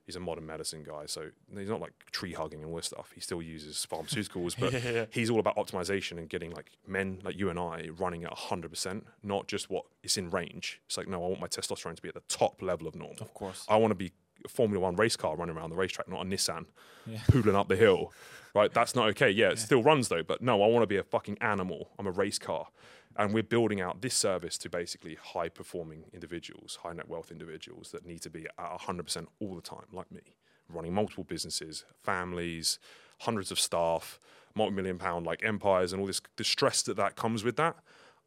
He's 0.08 0.16
a 0.16 0.20
modern 0.20 0.48
medicine 0.48 0.84
guy, 0.84 1.06
so 1.06 1.30
he's 1.56 1.70
not 1.70 1.80
like 1.80 1.94
tree 2.12 2.34
hugging 2.34 2.62
and 2.62 2.70
all 2.70 2.76
this 2.76 2.88
stuff. 2.88 3.12
He 3.14 3.22
still 3.22 3.42
uses 3.42 3.88
pharmaceuticals, 3.90 4.56
but 4.60 4.74
Yeah, 4.74 5.06
he's 5.12 5.30
all 5.30 5.40
about 5.40 5.56
optimization 5.58 6.18
and 6.18 6.28
getting 6.28 6.52
like 6.52 6.72
men 6.88 7.20
like 7.24 7.38
you 7.38 7.50
and 7.52 7.60
I 7.60 7.90
running 7.98 8.24
at 8.24 8.32
100%, 8.32 9.04
not 9.22 9.48
just 9.48 9.70
what 9.70 9.86
is 10.04 10.18
in 10.18 10.32
range. 10.32 10.82
It's 10.88 10.98
like, 10.98 11.08
no, 11.08 11.24
I 11.24 11.28
want 11.28 11.40
my 11.40 11.48
testosterone 11.48 11.96
to 11.96 12.02
be 12.02 12.10
at 12.10 12.16
the 12.16 12.24
top 12.28 12.62
level 12.64 12.88
of 12.88 12.96
normal. 12.96 13.18
Of 13.22 13.34
course. 13.36 13.64
I 13.70 13.78
want 13.78 13.92
to 13.92 13.96
be 13.96 14.12
Formula 14.50 14.80
One 14.82 14.96
race 14.96 15.16
car 15.16 15.36
running 15.36 15.56
around 15.56 15.70
the 15.70 15.76
racetrack, 15.76 16.08
not 16.10 16.22
a 16.22 16.26
Nissan 16.26 16.66
Yeah. 17.06 17.18
poodling 17.30 17.56
up 17.56 17.68
the 17.68 17.76
hill. 17.76 18.12
Right? 18.54 18.74
That's 18.74 18.96
not 18.98 19.08
okay. 19.12 19.30
Yeah, 19.30 19.52
it 19.52 19.60
still 19.60 19.82
runs 19.82 20.10
though, 20.10 20.24
but 20.24 20.42
no, 20.42 20.62
I 20.62 20.68
want 20.68 20.84
to 20.84 20.88
be 20.88 20.98
a 20.98 21.04
fucking 21.04 21.38
animal. 21.40 21.90
I'm 21.98 22.06
a 22.06 22.12
race 22.12 22.38
car. 22.38 22.68
And 23.16 23.34
we're 23.34 23.44
building 23.44 23.80
out 23.80 24.02
this 24.02 24.14
service 24.14 24.58
to 24.58 24.70
basically 24.70 25.16
high 25.16 25.48
performing 25.48 26.04
individuals, 26.12 26.80
high 26.84 26.92
net 26.92 27.08
wealth 27.08 27.32
individuals 27.32 27.92
that 27.92 28.06
need 28.06 28.22
to 28.24 28.30
be 28.30 28.46
at 28.60 28.80
100% 28.80 29.28
all 29.40 29.56
the 29.56 29.62
time, 29.62 29.86
like 29.94 30.12
me, 30.12 30.36
running 30.68 30.94
multiple 30.94 31.24
businesses, 31.24 31.86
families, 32.04 32.78
hundreds 33.20 33.52
of 33.52 33.60
staff, 33.60 34.20
multi 34.54 34.76
million 34.76 34.98
pound 34.98 35.26
like 35.26 35.42
empires, 35.46 35.94
and 35.94 36.02
all 36.02 36.08
this 36.08 36.20
the 36.36 36.44
stress 36.44 36.82
that 36.82 36.98
that 36.98 37.16
comes 37.16 37.46
with 37.46 37.56
that. 37.56 37.78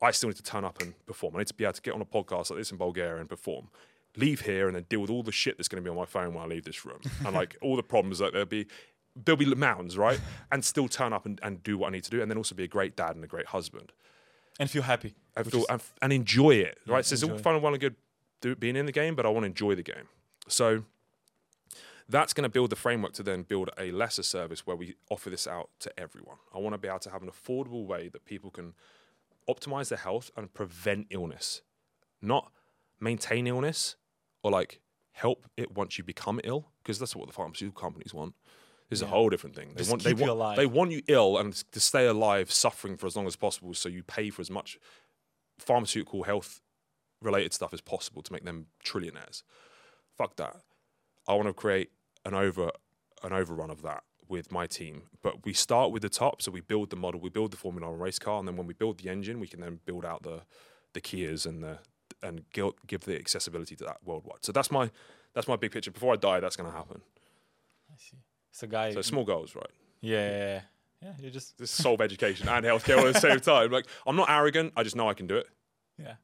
I 0.00 0.10
still 0.10 0.30
need 0.30 0.36
to 0.36 0.42
turn 0.42 0.64
up 0.64 0.80
and 0.80 0.94
perform. 1.04 1.36
I 1.36 1.40
need 1.40 1.48
to 1.48 1.54
be 1.54 1.64
able 1.64 1.74
to 1.74 1.82
get 1.82 1.92
on 1.92 2.00
a 2.00 2.06
podcast 2.06 2.48
like 2.48 2.58
this 2.60 2.72
in 2.72 2.78
Bulgaria 2.78 3.20
and 3.20 3.28
perform. 3.28 3.68
Leave 4.16 4.42
here 4.42 4.66
and 4.68 4.76
then 4.76 4.84
deal 4.88 5.00
with 5.00 5.10
all 5.10 5.22
the 5.22 5.32
shit 5.32 5.56
that's 5.58 5.68
going 5.68 5.82
to 5.82 5.84
be 5.84 5.90
on 5.90 5.96
my 5.96 6.04
phone 6.04 6.34
when 6.34 6.44
I 6.44 6.46
leave 6.46 6.64
this 6.64 6.84
room, 6.84 7.00
and 7.26 7.34
like 7.34 7.56
all 7.62 7.74
the 7.76 7.82
problems 7.82 8.18
that 8.18 8.32
there'll 8.32 8.46
be. 8.46 8.66
There'll 9.16 9.36
be 9.36 9.46
mountains, 9.54 9.96
right? 9.96 10.18
And 10.50 10.64
still 10.64 10.88
turn 10.88 11.12
up 11.12 11.24
and, 11.24 11.38
and 11.42 11.62
do 11.62 11.78
what 11.78 11.86
I 11.88 11.90
need 11.90 12.02
to 12.04 12.10
do, 12.10 12.20
and 12.20 12.28
then 12.28 12.36
also 12.36 12.54
be 12.56 12.64
a 12.64 12.68
great 12.68 12.96
dad 12.96 13.14
and 13.14 13.22
a 13.24 13.28
great 13.28 13.46
husband 13.46 13.92
And 14.58 14.68
feel 14.68 14.82
happy. 14.82 15.14
and, 15.36 15.48
feel, 15.48 15.60
is- 15.60 15.66
and, 15.68 15.82
and 16.02 16.12
enjoy 16.12 16.56
it. 16.56 16.78
Right, 16.84 17.04
so 17.06 17.14
it's 17.14 17.22
all 17.22 17.38
fun 17.38 17.54
and 17.54 17.62
well 17.62 17.72
and 17.74 17.80
good 17.80 17.94
do, 18.40 18.56
being 18.56 18.74
in 18.74 18.86
the 18.86 18.92
game, 18.92 19.14
but 19.14 19.24
I 19.24 19.28
want 19.28 19.44
to 19.44 19.46
enjoy 19.46 19.76
the 19.76 19.84
game. 19.84 20.08
So 20.48 20.82
that's 22.08 22.32
going 22.34 22.42
to 22.42 22.48
build 22.48 22.70
the 22.70 22.76
framework 22.76 23.12
to 23.14 23.22
then 23.22 23.42
build 23.44 23.70
a 23.78 23.90
lesser 23.92 24.22
service 24.24 24.66
where 24.66 24.76
we 24.76 24.94
offer 25.10 25.30
this 25.30 25.46
out 25.46 25.70
to 25.80 25.98
everyone. 25.98 26.36
I 26.54 26.58
want 26.58 26.74
to 26.74 26.78
be 26.78 26.88
able 26.88 26.98
to 27.00 27.10
have 27.10 27.22
an 27.22 27.30
affordable 27.30 27.86
way 27.86 28.08
that 28.08 28.24
people 28.24 28.50
can 28.50 28.74
optimize 29.48 29.88
their 29.90 29.98
health 29.98 30.30
and 30.36 30.52
prevent 30.52 31.06
illness, 31.10 31.62
not 32.20 32.50
maintain 33.00 33.46
illness 33.46 33.96
or 34.44 34.52
like 34.52 34.80
help 35.10 35.46
it 35.56 35.72
once 35.72 35.98
you 35.98 36.04
become 36.04 36.40
ill, 36.44 36.70
because 36.82 37.00
that's 37.00 37.16
what 37.16 37.26
the 37.26 37.32
pharmaceutical 37.32 37.80
companies 37.80 38.14
want. 38.14 38.34
This 38.90 38.98
is 38.98 39.02
a 39.02 39.06
whole 39.06 39.30
different 39.30 39.56
thing. 39.56 39.70
They 39.70 39.78
Just 39.78 39.90
want 39.90 40.04
they 40.04 40.12
want 40.14 40.30
alive. 40.30 40.56
they 40.56 40.66
want 40.66 40.92
you 40.92 41.02
ill 41.08 41.38
and 41.38 41.52
to 41.72 41.80
stay 41.80 42.06
alive, 42.06 42.52
suffering 42.52 42.96
for 42.96 43.06
as 43.06 43.16
long 43.16 43.26
as 43.26 43.34
possible, 43.34 43.74
so 43.74 43.88
you 43.88 44.04
pay 44.04 44.30
for 44.30 44.42
as 44.42 44.50
much 44.50 44.78
pharmaceutical 45.58 46.24
health 46.24 46.60
related 47.22 47.52
stuff 47.54 47.72
as 47.72 47.80
possible 47.80 48.22
to 48.22 48.32
make 48.32 48.44
them 48.44 48.66
trillionaires. 48.84 49.42
Fuck 50.16 50.36
that. 50.36 50.56
I 51.26 51.34
want 51.34 51.48
to 51.48 51.54
create 51.54 51.90
an 52.24 52.34
over 52.34 52.70
an 53.22 53.32
overrun 53.32 53.70
of 53.70 53.80
that 53.82 54.02
with 54.28 54.52
my 54.52 54.66
team. 54.66 55.04
But 55.22 55.44
we 55.46 55.54
start 55.54 55.90
with 55.90 56.02
the 56.02 56.08
top, 56.10 56.42
so 56.42 56.50
we 56.50 56.60
build 56.60 56.90
the 56.90 56.96
model, 56.96 57.20
we 57.20 57.30
build 57.30 57.50
the 57.52 57.56
Formula 57.56 57.90
One 57.90 57.98
race 57.98 58.18
car, 58.18 58.38
and 58.38 58.46
then 58.46 58.56
when 58.56 58.66
we 58.66 58.74
build 58.74 58.98
the 58.98 59.08
engine, 59.08 59.40
we 59.40 59.46
can 59.46 59.60
then 59.60 59.80
build 59.86 60.04
out 60.04 60.22
the 60.22 60.42
the 60.92 61.00
Kias 61.00 61.46
and 61.46 61.62
the 61.62 61.78
and 62.24 62.42
give, 62.52 62.72
give 62.86 63.02
the 63.02 63.16
accessibility 63.18 63.76
to 63.76 63.84
that 63.84 63.98
worldwide. 64.04 64.44
So 64.44 64.52
that's 64.52 64.70
my 64.70 64.90
that's 65.34 65.48
my 65.48 65.56
big 65.56 65.72
picture. 65.72 65.90
Before 65.90 66.12
I 66.12 66.16
die, 66.16 66.40
that's 66.40 66.56
going 66.56 66.70
to 66.70 66.76
happen. 66.76 67.00
I 67.90 67.94
see. 67.98 68.18
A 68.62 68.66
guy. 68.66 68.92
So 68.94 69.02
small 69.02 69.24
goals, 69.24 69.54
right? 69.54 69.70
yeah, 70.00 70.28
yeah, 70.30 70.60
yeah. 71.02 71.12
You 71.20 71.30
just 71.30 71.58
This 71.58 71.70
solve 71.70 72.00
education 72.00 72.48
and 72.48 72.64
healthcare 72.64 72.98
at 72.98 73.14
the 73.14 73.20
same 73.20 73.40
time. 73.52 73.70
Like 73.70 73.86
I'm 74.06 74.16
not 74.16 74.30
arrogant. 74.30 74.72
I 74.76 74.82
just 74.84 74.96
know 74.96 75.08
I 75.10 75.14
can 75.14 75.26
do 75.26 75.36
it. 75.36 75.48
yeah. 75.98 76.14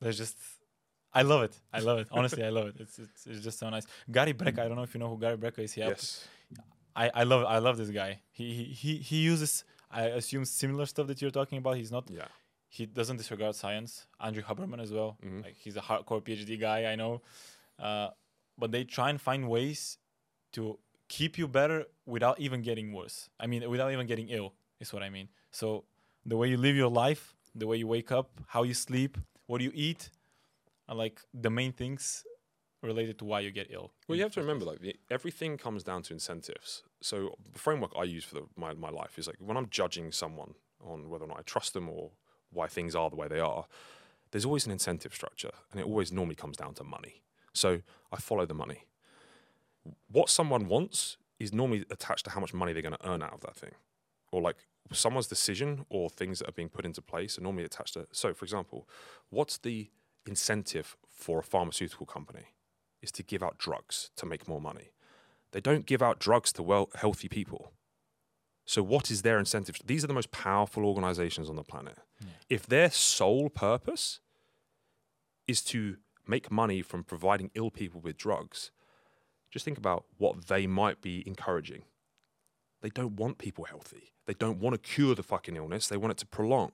There's 0.00 0.18
just 0.18 0.36
I 1.14 1.22
love 1.22 1.42
it. 1.42 1.54
I 1.72 1.80
love 1.80 1.98
it. 1.98 2.08
Honestly, 2.10 2.42
I 2.44 2.48
love 2.48 2.68
it. 2.68 2.76
It's, 2.80 2.98
it's 2.98 3.26
it's 3.26 3.42
just 3.44 3.58
so 3.58 3.68
nice. 3.70 3.86
Gary 4.10 4.32
Brecka, 4.34 4.60
I 4.60 4.68
don't 4.68 4.76
know 4.76 4.82
if 4.82 4.94
you 4.94 5.00
know 5.00 5.08
who 5.08 5.18
Gary 5.18 5.36
Brecka 5.36 5.60
is. 5.60 5.72
He 5.72 5.80
Yes. 5.80 6.26
I, 6.94 7.10
I 7.14 7.22
love 7.24 7.44
I 7.46 7.58
love 7.58 7.76
this 7.78 7.90
guy. 7.90 8.20
He, 8.30 8.52
he 8.54 8.64
he 8.64 8.96
he 8.96 9.16
uses 9.18 9.64
I 9.90 10.04
assume 10.06 10.44
similar 10.44 10.86
stuff 10.86 11.06
that 11.08 11.20
you're 11.22 11.30
talking 11.30 11.58
about. 11.58 11.76
He's 11.76 11.92
not 11.92 12.04
Yeah. 12.10 12.26
He 12.76 12.86
doesn't 12.86 13.18
disregard 13.18 13.54
science. 13.54 14.06
Andrew 14.26 14.42
Huberman 14.42 14.80
as 14.80 14.90
well. 14.96 15.18
Mhm. 15.22 15.42
Like 15.44 15.56
he's 15.64 15.76
a 15.76 15.84
hardcore 15.88 16.22
PhD 16.26 16.58
guy, 16.58 16.78
I 16.92 16.94
know. 16.96 17.20
Uh, 17.78 18.08
but 18.56 18.68
they 18.72 18.82
try 18.84 19.10
and 19.10 19.20
find 19.20 19.42
ways 19.56 19.98
to 20.52 20.78
keep 21.08 21.36
you 21.36 21.46
better 21.46 21.84
without 22.06 22.36
even 22.40 22.62
getting 22.62 22.88
worse. 22.98 23.28
I 23.38 23.46
mean, 23.46 23.68
without 23.68 23.92
even 23.92 24.06
getting 24.06 24.28
ill 24.30 24.54
is 24.80 24.90
what 24.94 25.02
I 25.02 25.10
mean. 25.10 25.28
So 25.50 25.84
the 26.24 26.36
way 26.40 26.48
you 26.48 26.56
live 26.56 26.74
your 26.74 26.88
life, 27.04 27.34
the 27.54 27.66
way 27.66 27.76
you 27.76 27.86
wake 27.96 28.10
up, 28.10 28.28
how 28.54 28.62
you 28.62 28.72
sleep, 28.74 29.18
what 29.50 29.60
you 29.60 29.70
eat, 29.74 30.08
are 30.88 30.96
like 31.04 31.20
the 31.34 31.50
main 31.50 31.72
things 31.72 32.24
related 32.82 33.18
to 33.18 33.24
why 33.26 33.40
you 33.40 33.50
get 33.50 33.66
ill. 33.70 33.92
Well, 34.08 34.16
you 34.16 34.22
have 34.22 34.32
to 34.34 34.40
remember, 34.40 34.64
like 34.64 34.80
the, 34.80 34.96
everything 35.10 35.58
comes 35.58 35.82
down 35.84 36.02
to 36.04 36.14
incentives. 36.14 36.84
So 37.02 37.36
the 37.52 37.58
framework 37.58 37.92
I 37.96 38.04
use 38.04 38.24
for 38.24 38.36
the, 38.36 38.44
my 38.56 38.72
my 38.86 38.88
life 39.02 39.18
is 39.18 39.26
like 39.26 39.36
when 39.48 39.56
I'm 39.58 39.68
judging 39.68 40.10
someone 40.12 40.54
on 40.80 41.10
whether 41.10 41.24
or 41.26 41.28
not 41.28 41.38
I 41.38 41.42
trust 41.42 41.74
them 41.74 41.88
or 41.88 42.12
why 42.52 42.66
things 42.66 42.94
are 42.94 43.10
the 43.10 43.16
way 43.16 43.28
they 43.28 43.40
are. 43.40 43.66
There's 44.30 44.44
always 44.44 44.66
an 44.66 44.72
incentive 44.72 45.14
structure, 45.14 45.50
and 45.70 45.80
it 45.80 45.86
always 45.86 46.12
normally 46.12 46.34
comes 46.34 46.56
down 46.56 46.74
to 46.74 46.84
money. 46.84 47.22
So 47.52 47.80
I 48.10 48.16
follow 48.16 48.46
the 48.46 48.54
money. 48.54 48.84
What 50.10 50.30
someone 50.30 50.68
wants 50.68 51.16
is 51.38 51.52
normally 51.52 51.84
attached 51.90 52.24
to 52.24 52.30
how 52.30 52.40
much 52.40 52.54
money 52.54 52.72
they're 52.72 52.82
going 52.82 52.94
to 52.94 53.08
earn 53.08 53.22
out 53.22 53.32
of 53.32 53.40
that 53.40 53.56
thing, 53.56 53.74
or 54.30 54.40
like 54.40 54.56
someone's 54.92 55.26
decision 55.26 55.86
or 55.88 56.08
things 56.08 56.38
that 56.38 56.48
are 56.48 56.52
being 56.52 56.68
put 56.68 56.84
into 56.84 57.02
place 57.02 57.38
are 57.38 57.42
normally 57.42 57.64
attached 57.64 57.94
to. 57.94 58.06
So, 58.12 58.32
for 58.32 58.44
example, 58.44 58.88
what's 59.30 59.58
the 59.58 59.90
incentive 60.26 60.96
for 61.10 61.40
a 61.40 61.42
pharmaceutical 61.42 62.06
company? 62.06 62.46
is 63.02 63.12
to 63.12 63.22
give 63.22 63.42
out 63.42 63.58
drugs 63.58 64.10
to 64.16 64.24
make 64.24 64.48
more 64.48 64.60
money. 64.60 64.92
They 65.50 65.60
don't 65.60 65.84
give 65.84 66.00
out 66.00 66.18
drugs 66.18 66.52
to 66.54 66.62
well 66.62 66.88
healthy 66.94 67.28
people. 67.28 67.72
So, 68.72 68.82
what 68.82 69.10
is 69.10 69.20
their 69.20 69.38
incentive? 69.38 69.76
These 69.84 70.02
are 70.02 70.06
the 70.06 70.14
most 70.14 70.30
powerful 70.30 70.86
organizations 70.86 71.50
on 71.50 71.56
the 71.56 71.62
planet. 71.62 71.98
If 72.48 72.66
their 72.66 72.90
sole 72.90 73.50
purpose 73.50 74.20
is 75.46 75.60
to 75.64 75.98
make 76.26 76.50
money 76.50 76.80
from 76.80 77.04
providing 77.04 77.50
ill 77.54 77.70
people 77.70 78.00
with 78.00 78.16
drugs, 78.16 78.70
just 79.50 79.66
think 79.66 79.76
about 79.76 80.06
what 80.16 80.46
they 80.46 80.66
might 80.66 81.02
be 81.02 81.22
encouraging. 81.26 81.82
They 82.80 82.88
don't 82.88 83.14
want 83.14 83.36
people 83.36 83.64
healthy. 83.64 84.14
They 84.24 84.32
don't 84.32 84.58
want 84.58 84.72
to 84.72 84.78
cure 84.78 85.14
the 85.14 85.22
fucking 85.22 85.54
illness. 85.54 85.88
They 85.88 85.98
want 85.98 86.12
it 86.12 86.18
to 86.18 86.26
prolong. 86.26 86.72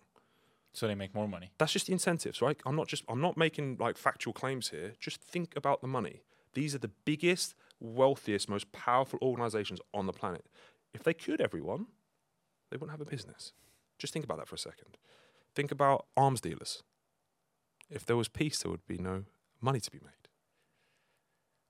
So 0.73 0.87
they 0.87 0.95
make 0.95 1.17
more 1.17 1.27
money. 1.27 1.51
That's 1.59 1.73
just 1.73 1.89
the 1.89 1.95
incentives, 1.95 2.41
right? 2.41 2.61
I'm 2.65 2.77
not 2.77 2.87
just 2.87 3.03
I'm 3.09 3.21
not 3.21 3.37
making 3.37 3.79
like 3.81 3.99
factual 3.99 4.33
claims 4.33 4.69
here. 4.69 4.93
Just 5.01 5.21
think 5.21 5.57
about 5.57 5.81
the 5.81 5.89
money. 5.89 6.23
These 6.55 6.77
are 6.77 6.79
the 6.79 6.93
biggest, 7.05 7.57
wealthiest, 7.81 8.49
most 8.49 8.71
powerful 8.71 9.19
organizations 9.21 9.81
on 9.93 10.07
the 10.07 10.13
planet. 10.13 10.47
If 10.95 11.03
they 11.03 11.15
cured 11.15 11.41
everyone, 11.41 11.87
they 12.71 12.77
wouldn't 12.77 12.91
have 12.99 13.07
a 13.07 13.11
business. 13.11 13.53
Just 13.99 14.13
think 14.13 14.25
about 14.25 14.39
that 14.39 14.49
for 14.49 14.55
a 14.55 14.59
second. 14.59 14.97
Think 15.55 15.71
about 15.71 16.07
arms 16.17 16.41
dealers. 16.41 16.83
If 17.91 18.05
there 18.07 18.17
was 18.17 18.29
peace, 18.29 18.63
there 18.63 18.71
would 18.71 18.87
be 18.87 18.99
no 18.99 19.25
money 19.61 19.81
to 19.81 19.91
be 19.91 19.99
made. 20.03 20.13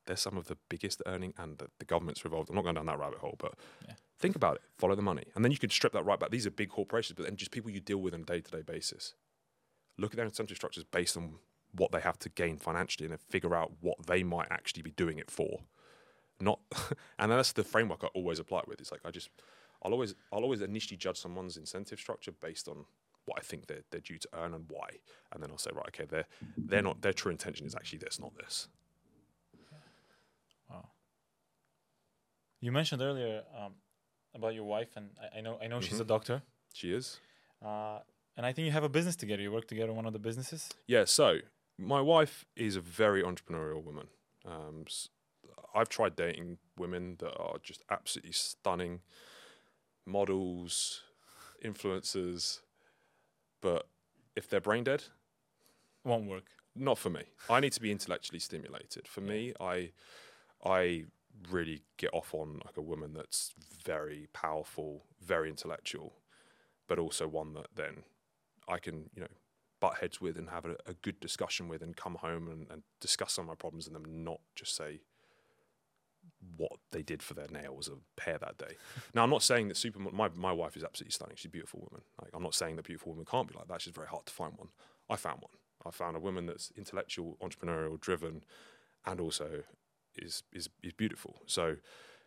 They're 0.07 0.17
some 0.17 0.37
of 0.37 0.49
the 0.49 0.57
biggest 0.69 1.03
earning, 1.07 1.35
and 1.39 1.59
the, 1.59 1.69
the 1.79 1.85
government's 1.85 2.25
revolved. 2.25 2.49
I'm 2.49 2.57
not 2.57 2.63
going 2.63 2.75
down 2.75 2.87
that 2.87 2.99
rabbit 2.99 3.19
hole, 3.19 3.37
but 3.39 3.55
Yeah. 3.87 3.95
think 4.19 4.37
about 4.37 4.57
it. 4.57 4.63
Follow 4.77 4.95
the 4.95 5.03
money, 5.03 5.25
and 5.35 5.45
then 5.45 5.53
you 5.53 5.59
could 5.59 5.73
strip 5.73 5.93
that 5.93 6.05
right 6.05 6.19
back. 6.19 6.31
These 6.31 6.47
are 6.47 6.51
big 6.51 6.71
corporations, 6.71 7.17
but 7.17 7.27
then 7.27 7.37
just 7.37 7.51
people 7.51 7.71
you 7.71 7.81
deal 7.81 7.99
with 7.99 8.15
on 8.15 8.23
a 8.23 8.25
day-to-day 8.25 8.63
basis. 8.63 9.15
Look 9.99 10.13
at 10.13 10.17
their 10.17 10.27
incentive 10.27 10.57
structures 10.57 10.85
based 10.85 11.17
on 11.17 11.39
what 11.73 11.93
they 11.93 12.01
have 12.01 12.19
to 12.21 12.29
gain 12.31 12.57
financially, 12.57 13.05
and 13.07 13.13
then 13.13 13.19
figure 13.19 13.55
out 13.55 13.73
what 13.81 14.07
they 14.07 14.23
might 14.23 14.49
actually 14.51 14.83
be 14.83 14.91
doing 14.93 15.19
it 15.19 15.31
for. 15.31 15.61
Not, 16.41 16.61
and 17.19 17.31
that's 17.33 17.53
the 17.53 17.65
framework 17.65 18.05
I 18.05 18.09
always 18.09 18.39
apply 18.39 18.61
it 18.61 18.69
with. 18.69 18.81
It's 18.81 18.93
like 18.93 19.01
I 19.05 19.11
just, 19.11 19.31
I'll 19.83 19.93
always, 19.93 20.15
I'll 20.33 20.43
always 20.43 20.61
initially 20.61 20.97
judge 20.97 21.19
someone's 21.19 21.57
incentive 21.57 21.99
structure 21.99 22.33
based 22.33 22.69
on 22.69 22.85
what 23.25 23.39
I 23.39 23.43
think 23.43 23.67
they're 23.67 23.83
they're 23.91 24.01
due 24.01 24.19
to 24.19 24.29
earn 24.35 24.55
and 24.55 24.65
why, 24.69 24.89
and 25.33 25.43
then 25.43 25.51
I'll 25.51 25.59
say, 25.59 25.71
right, 25.75 25.87
okay, 25.89 26.07
they're 26.09 26.27
they're 26.57 26.83
not 26.83 27.03
their 27.03 27.13
true 27.13 27.31
intention 27.33 27.67
is 27.67 27.75
actually 27.75 27.99
this, 27.99 28.19
not 28.21 28.35
this. 28.37 28.69
Wow. 30.71 30.89
You 32.61 32.73
mentioned 32.73 33.03
earlier 33.03 33.43
um, 33.57 33.75
about 34.35 34.55
your 34.55 34.65
wife, 34.65 34.97
and 34.97 35.11
I, 35.21 35.39
I 35.39 35.41
know 35.41 35.59
I 35.63 35.67
know 35.67 35.81
she's 35.81 36.01
a 36.01 36.05
Mhm. 36.05 36.09
doctor, 36.09 36.43
She 36.73 36.93
is. 36.93 37.21
uh, 37.63 38.01
and 38.37 38.47
I 38.47 38.53
think 38.53 38.67
you 38.67 38.73
have 38.73 38.85
a 38.85 38.89
business 38.89 39.17
together. 39.17 39.43
You 39.43 39.53
work 39.53 39.67
together 39.67 39.91
on 39.91 39.97
one 39.97 40.07
of 40.07 40.13
the 40.13 40.19
businesses. 40.19 40.69
Yeah, 40.87 41.05
so 41.05 41.39
my 41.77 42.01
wife 42.01 42.45
is 42.57 42.77
a 42.77 42.81
very 42.81 43.23
entrepreneurial 43.23 43.83
woman. 43.83 44.09
Um, 44.45 44.85
I've 45.75 45.89
tried 45.89 46.17
dating 46.17 46.59
women 46.77 47.17
that 47.19 47.37
are 47.37 47.59
just 47.63 47.83
absolutely 47.91 48.33
stunning 48.33 49.01
models, 50.07 51.03
influencers, 51.65 52.61
but 53.61 53.89
if 54.37 54.49
they're 54.49 54.61
brain 54.61 54.85
dead, 54.85 55.05
Won't 56.05 56.27
work. 56.29 56.45
not 56.75 56.99
for 56.99 57.11
me. 57.11 57.23
I 57.51 57.61
need 57.61 57.73
to 57.73 57.81
be 57.81 57.91
intellectually 57.93 58.39
stimulated. 58.39 59.07
For 59.09 59.21
me, 59.21 59.53
I 59.61 59.93
I 60.65 61.05
really 61.51 61.83
get 61.97 62.13
off 62.13 62.35
on 62.35 62.61
like 62.65 62.77
a 62.77 62.83
woman 62.83 63.13
that's 63.15 63.53
very 63.85 64.29
powerful, 64.33 65.05
very 65.21 65.49
intellectual, 65.49 66.15
but 66.89 66.99
also 66.99 67.29
one 67.29 67.53
that 67.55 67.69
then 67.77 68.03
I 68.67 68.79
can, 68.79 69.11
you 69.15 69.23
know, 69.23 69.29
butt 69.81 69.99
heads 69.99 70.21
with 70.21 70.37
and 70.37 70.51
have 70.51 70.65
a, 70.65 70.77
a 70.87 70.95
good 71.03 71.21
discussion 71.21 71.69
with 71.69 71.81
and 71.83 71.97
come 71.97 72.17
home 72.17 72.49
and, 72.49 72.67
and 72.71 72.83
discuss 73.01 73.35
some 73.35 73.45
of 73.45 73.49
my 73.49 73.55
problems 73.55 73.87
and 73.87 73.95
them 73.95 74.25
not 74.25 74.41
just 74.57 74.75
say 74.75 75.01
what 76.57 76.79
they 76.93 77.03
did 77.03 77.23
for 77.23 77.35
their 77.35 77.49
nail 77.51 77.63
nails 77.63 77.89
a 77.89 78.21
pair 78.21 78.39
that 78.39 78.59
day. 78.59 78.77
now 79.15 79.23
I'm 79.23 79.31
not 79.31 79.43
saying 79.43 79.69
that 79.69 79.77
super 79.77 79.99
my, 79.99 80.29
my 80.35 80.53
wife 80.53 80.77
is 80.77 80.85
absolutely 80.85 81.13
stunning. 81.13 81.37
She's 81.37 81.47
a 81.47 81.51
beautiful 81.51 81.81
woman. 81.91 82.05
Like 82.21 82.31
I'm 82.35 82.43
not 82.43 82.55
saying 82.55 82.77
that 82.77 82.85
beautiful 82.85 83.13
women 83.13 83.27
can't 83.27 83.49
be 83.49 83.55
like 83.55 83.69
that. 83.69 83.75
It's 83.75 83.85
just 83.85 83.97
very 83.97 84.09
hard 84.09 84.27
to 84.27 84.33
find 84.33 84.53
one. 84.57 84.69
I 85.11 85.17
found 85.17 85.41
one. 85.41 85.53
I 85.87 85.91
found 85.91 86.17
a 86.17 86.21
woman 86.21 86.47
that's 86.47 86.73
intellectual, 86.77 87.37
entrepreneurial, 87.43 88.01
driven, 88.01 88.45
and 89.07 89.21
also 89.21 89.63
is 90.17 90.43
is 90.53 90.69
is 90.83 90.93
beautiful. 90.93 91.41
So 91.47 91.77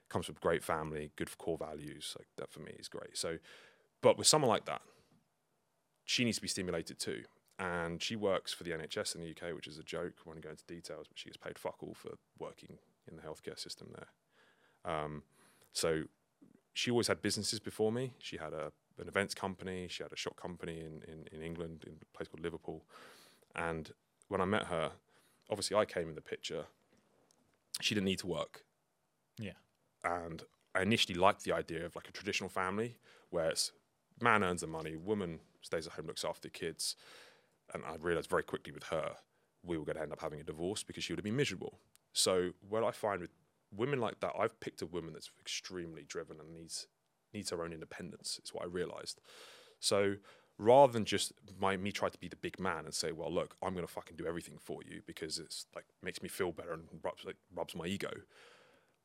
comes 0.10 0.26
from 0.26 0.36
a 0.36 0.40
great 0.40 0.64
family, 0.64 1.12
good 1.16 1.36
core 1.38 1.58
values. 1.58 2.16
Like 2.18 2.28
that 2.38 2.52
for 2.52 2.60
me 2.60 2.74
is 2.78 2.88
great. 2.88 3.18
So, 3.18 3.38
but 4.02 4.18
with 4.18 4.28
someone 4.28 4.50
like 4.50 4.66
that, 4.66 4.82
she 6.06 6.26
needs 6.26 6.38
to 6.38 6.42
be 6.42 6.48
stimulated 6.48 7.00
too. 7.00 7.24
And 7.60 8.02
she 8.02 8.16
works 8.16 8.52
for 8.52 8.64
the 8.64 8.72
NHS 8.72 9.16
in 9.16 9.22
the 9.22 9.30
UK, 9.30 9.56
which 9.56 9.68
is 9.68 9.78
a 9.78 9.84
joke. 9.84 10.14
I 10.26 10.30
won't 10.30 10.42
go 10.42 10.50
into 10.50 10.66
details, 10.66 11.06
but 11.08 11.20
she 11.20 11.30
gets 11.30 11.38
paid 11.38 11.60
fuck 11.60 11.76
all 11.84 11.94
for 11.94 12.14
working 12.40 12.80
in 13.10 13.18
the 13.18 13.22
healthcare 13.22 13.60
system 13.60 13.94
there. 13.94 14.94
Um, 14.94 15.24
so 15.74 16.04
she 16.74 16.92
always 16.92 17.08
had 17.08 17.22
businesses 17.22 17.60
before 17.60 17.92
me. 17.92 18.14
She 18.20 18.38
had 18.38 18.54
a 18.54 18.72
an 19.02 19.08
events 19.08 19.34
company. 19.34 19.88
She 19.90 20.04
had 20.04 20.12
a 20.12 20.16
shop 20.16 20.36
company 20.38 20.80
in, 20.80 21.02
in, 21.12 21.26
in 21.32 21.42
England, 21.42 21.84
in 21.88 21.94
a 22.02 22.18
place 22.18 22.28
called 22.28 22.44
Liverpool. 22.44 22.86
And 23.56 23.92
when 24.28 24.42
I 24.42 24.46
met 24.46 24.66
her, 24.66 24.92
obviously 25.50 25.76
I 25.76 25.86
came 25.86 26.08
in 26.08 26.16
the 26.16 26.22
picture. 26.22 26.66
She 27.82 27.96
didn't 27.96 28.06
need 28.06 28.20
to 28.20 28.28
work. 28.28 28.64
Yeah. 29.40 29.54
And 30.04 30.44
I 30.76 30.84
initially 30.84 31.18
liked 31.18 31.44
the 31.44 31.54
idea 31.54 31.86
of 31.86 31.96
like 31.96 32.08
a 32.08 32.12
traditional 32.12 32.50
family 32.50 32.98
where 33.30 33.50
it's 33.50 33.72
man 34.22 34.44
earns 34.44 34.62
the 34.62 34.68
money, 34.68 34.96
woman 34.96 35.40
stays 35.62 35.88
at 35.88 35.94
home, 35.94 36.06
looks 36.06 36.24
after 36.24 36.42
the 36.42 36.50
kids. 36.50 36.96
And 37.74 37.84
I 37.84 37.96
realized 38.00 38.30
very 38.30 38.44
quickly 38.44 38.72
with 38.72 38.84
her, 38.84 39.16
we 39.64 39.78
were 39.78 39.86
going 39.86 39.96
to 39.96 40.02
end 40.02 40.12
up 40.12 40.22
having 40.22 40.40
a 40.40 40.44
divorce 40.44 40.84
because 40.84 41.04
she 41.04 41.14
would 41.14 41.20
have 41.20 41.26
been 41.26 41.36
miserable. 41.36 41.80
So 42.14 42.52
what 42.68 42.84
I 42.84 42.92
find 42.92 43.22
with 43.22 43.32
women 43.76 44.00
like 44.00 44.20
that, 44.20 44.34
I've 44.38 44.60
picked 44.60 44.82
a 44.82 44.86
woman 44.86 45.14
that's 45.14 45.32
extremely 45.40 46.04
driven 46.04 46.40
and 46.40 46.52
needs 46.54 46.88
needs 47.34 47.50
her 47.52 47.64
own 47.64 47.72
independence. 47.72 48.40
Is 48.44 48.54
what 48.54 48.64
I 48.64 48.68
realized. 48.68 49.22
So 49.80 50.16
rather 50.58 50.94
than 50.94 51.06
just 51.06 51.34
my 51.60 51.76
me 51.78 51.92
try 51.92 52.10
to 52.10 52.18
be 52.18 52.28
the 52.28 52.36
big 52.36 52.60
man 52.60 52.86
and 52.86 52.94
say, 52.94 53.12
well, 53.12 53.34
look, 53.34 53.56
I'm 53.64 53.74
going 53.74 53.86
to 53.86 53.92
fucking 53.92 54.18
do 54.18 54.28
everything 54.28 54.58
for 54.60 54.82
you 54.88 55.02
because 55.08 55.40
it's 55.40 55.66
like 55.74 55.86
makes 56.04 56.22
me 56.22 56.30
feel 56.30 56.52
better 56.52 56.74
and 56.74 56.84
rubs 57.04 57.26
like 57.26 57.38
rubs 57.56 57.76
my 57.76 57.86
ego. 57.86 58.12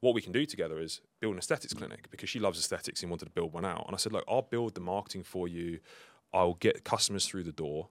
What 0.00 0.14
we 0.14 0.20
can 0.20 0.32
do 0.32 0.44
together 0.44 0.78
is 0.78 1.00
build 1.20 1.32
an 1.32 1.38
aesthetics 1.38 1.72
clinic 1.72 2.10
because 2.10 2.28
she 2.28 2.38
loves 2.38 2.58
aesthetics 2.58 3.02
and 3.02 3.10
wanted 3.10 3.24
to 3.26 3.30
build 3.30 3.52
one 3.52 3.64
out. 3.64 3.84
And 3.86 3.94
I 3.94 3.98
said, 3.98 4.12
look, 4.12 4.24
I'll 4.28 4.42
build 4.42 4.74
the 4.74 4.80
marketing 4.80 5.22
for 5.22 5.48
you. 5.48 5.80
I'll 6.34 6.54
get 6.54 6.84
customers 6.84 7.26
through 7.26 7.44
the 7.44 7.52
door, 7.52 7.88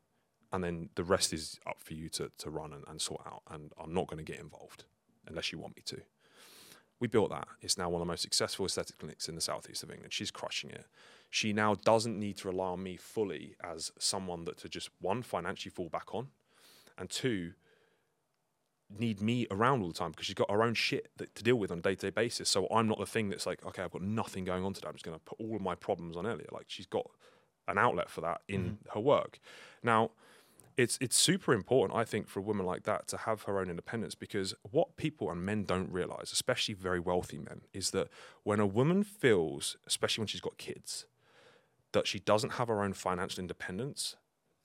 and 0.52 0.64
then 0.64 0.90
the 0.96 1.04
rest 1.04 1.34
is 1.34 1.60
up 1.66 1.78
for 1.80 1.94
you 1.94 2.10
to 2.10 2.32
to 2.38 2.50
run 2.50 2.74
and, 2.74 2.84
and 2.88 3.02
sort 3.02 3.22
out. 3.26 3.42
And 3.50 3.72
I'm 3.82 3.94
not 3.94 4.08
going 4.08 4.24
to 4.24 4.32
get 4.32 4.40
involved 4.40 4.84
unless 5.28 5.52
you 5.52 5.60
want 5.60 5.76
me 5.76 5.84
to. 5.86 6.02
We 7.00 7.08
built 7.08 7.30
that. 7.32 7.48
It's 7.62 7.78
now 7.78 7.90
one 7.90 8.02
of 8.02 8.08
the 8.08 8.12
most 8.12 8.22
successful 8.22 8.66
aesthetic 8.66 8.98
clinics 8.98 9.28
in 9.28 9.36
the 9.36 9.42
southeast 9.42 9.84
of 9.84 9.92
England. 9.92 10.14
She's 10.14 10.32
crushing 10.32 10.70
it. 10.70 10.86
She 11.30 11.52
now 11.52 11.76
doesn't 11.76 12.18
need 12.18 12.38
to 12.38 12.48
rely 12.48 12.68
on 12.68 12.84
me 12.84 12.96
fully 12.96 13.56
as 13.64 13.92
someone 14.00 14.46
that 14.46 14.58
to 14.60 14.70
just 14.70 14.90
one 15.02 15.22
financially 15.22 15.72
fall 15.72 15.90
back 15.90 16.16
on, 16.16 16.30
and 16.98 17.10
two 17.10 17.54
need 19.00 19.22
me 19.22 19.48
around 19.50 19.82
all 19.82 19.88
the 19.88 19.94
time 19.94 20.12
because 20.12 20.26
she's 20.26 20.36
got 20.36 20.50
her 20.50 20.64
own 20.64 20.74
shit 20.74 21.10
that, 21.18 21.34
to 21.36 21.44
deal 21.44 21.56
with 21.56 21.72
on 21.72 21.80
a 21.80 21.82
day 21.82 21.96
to 21.96 22.08
day 22.08 22.10
basis. 22.10 22.50
So 22.50 22.68
I'm 22.68 22.88
not 22.88 23.00
the 23.00 23.06
thing 23.06 23.30
that's 23.30 23.46
like, 23.46 23.66
okay, 23.66 23.84
I've 23.84 23.92
got 23.92 24.02
nothing 24.02 24.46
going 24.46 24.64
on 24.64 24.74
today. 24.74 24.88
I'm 24.88 24.94
just 24.94 25.06
going 25.06 25.18
to 25.18 25.24
put 25.24 25.40
all 25.40 25.56
of 25.56 25.62
my 25.62 25.76
problems 25.76 26.16
on 26.16 26.26
Elliot. 26.26 26.54
Like 26.54 26.66
she's 26.68 26.86
got 26.86 27.10
an 27.68 27.78
outlet 27.78 28.10
for 28.10 28.22
that 28.22 28.42
in 28.48 28.64
mm-hmm. 28.64 28.90
her 28.94 29.00
work. 29.00 29.40
Now, 29.84 30.12
it's 30.78 30.98
it's 31.00 31.18
super 31.18 31.54
important, 31.54 31.98
I 31.98 32.04
think, 32.04 32.28
for 32.28 32.40
a 32.40 32.44
woman 32.44 32.66
like 32.66 32.84
that 32.84 33.08
to 33.10 33.18
have 33.18 33.44
her 33.44 33.60
own 33.60 33.70
independence 33.70 34.16
because 34.16 34.54
what 34.70 34.98
people 34.98 35.32
and 35.32 35.46
men 35.46 35.64
don't 35.64 35.92
realize, 35.92 36.32
especially 36.32 36.74
very 36.74 37.00
wealthy 37.00 37.38
men, 37.38 37.62
is 37.74 37.92
that 37.92 38.10
when 38.44 38.60
a 38.60 38.68
woman 38.68 39.04
feels, 39.04 39.78
especially 39.88 40.22
when 40.22 40.28
she's 40.28 40.42
got 40.42 40.58
kids, 40.58 41.06
that 41.94 42.08
she 42.08 42.20
doesn't 42.20 42.54
have 42.54 42.68
her 42.68 42.84
own 42.84 42.94
financial 42.94 43.40
independence, 43.40 44.16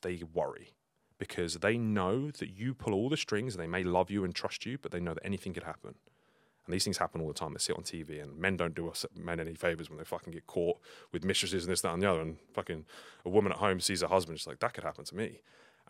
they 0.03 0.23
worry 0.35 0.75
because 1.21 1.57
they 1.57 1.77
know 1.77 2.31
that 2.31 2.49
you 2.49 2.75
pull 2.75 2.95
all 2.95 3.09
the 3.09 3.17
strings. 3.17 3.55
And 3.55 3.63
they 3.63 3.69
may 3.69 3.85
love 3.85 4.11
you 4.11 4.25
and 4.25 4.35
trust 4.35 4.67
you, 4.67 4.79
but 4.79 4.91
they 4.91 4.99
know 4.99 5.15
that 5.15 5.25
anything 5.25 5.53
could 5.53 5.63
happen. 5.63 5.95
And 6.67 6.75
these 6.75 6.83
things 6.83 6.99
happen 6.99 7.21
all 7.21 7.29
the 7.29 7.35
time. 7.35 7.53
They 7.53 7.59
sit 7.59 7.77
on 7.77 7.85
TV, 7.85 8.23
and 8.23 8.37
men 8.39 8.57
don't 8.57 8.75
do 8.75 8.89
us 8.89 9.05
men 9.15 9.39
any 9.39 9.55
favors 9.55 9.91
when 9.91 9.99
they 9.99 10.05
fucking 10.05 10.33
get 10.33 10.47
caught 10.47 10.79
with 11.13 11.25
mistresses 11.25 11.65
and 11.65 11.73
this, 11.73 11.83
that, 11.83 11.93
and 11.93 12.03
the 12.03 12.11
other. 12.11 12.21
And 12.23 12.39
fucking 12.55 12.87
a 13.25 13.29
woman 13.29 13.53
at 13.53 13.59
home 13.59 13.81
sees 13.81 14.01
her 14.01 14.09
husband, 14.09 14.39
she's 14.39 14.47
like, 14.47 14.61
that 14.61 14.73
could 14.73 14.85
happen 14.85 15.05
to 15.05 15.15
me. 15.15 15.41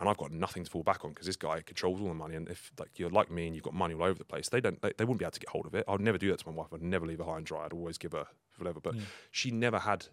And 0.00 0.08
I've 0.08 0.16
got 0.16 0.32
nothing 0.32 0.64
to 0.64 0.70
fall 0.70 0.82
back 0.82 1.04
on 1.04 1.10
because 1.10 1.26
this 1.26 1.36
guy 1.36 1.60
controls 1.60 2.00
all 2.00 2.08
the 2.08 2.14
money. 2.14 2.34
And 2.34 2.48
if 2.48 2.72
like 2.78 2.98
you're 2.98 3.10
like 3.10 3.30
me 3.30 3.46
and 3.46 3.54
you've 3.54 3.64
got 3.64 3.74
money 3.74 3.94
all 3.94 4.02
over 4.02 4.18
the 4.18 4.24
place, 4.24 4.48
they 4.48 4.60
don't, 4.60 4.80
they, 4.80 4.92
they 4.96 5.04
wouldn't 5.04 5.18
be 5.18 5.24
able 5.26 5.32
to 5.32 5.40
get 5.40 5.50
hold 5.50 5.66
of 5.66 5.74
it. 5.74 5.84
I'd 5.86 6.00
never 6.00 6.16
do 6.16 6.30
that 6.30 6.38
to 6.38 6.48
my 6.48 6.54
wife. 6.54 6.68
I'd 6.72 6.80
never 6.82 7.06
leave 7.06 7.18
her 7.18 7.24
high 7.24 7.36
and 7.36 7.44
dry. 7.46 7.66
I'd 7.66 7.72
always 7.74 7.98
give 7.98 8.12
her 8.12 8.26
whatever. 8.56 8.80
But 8.80 8.94
she 9.30 9.50
never 9.50 9.78
had. 9.78 10.06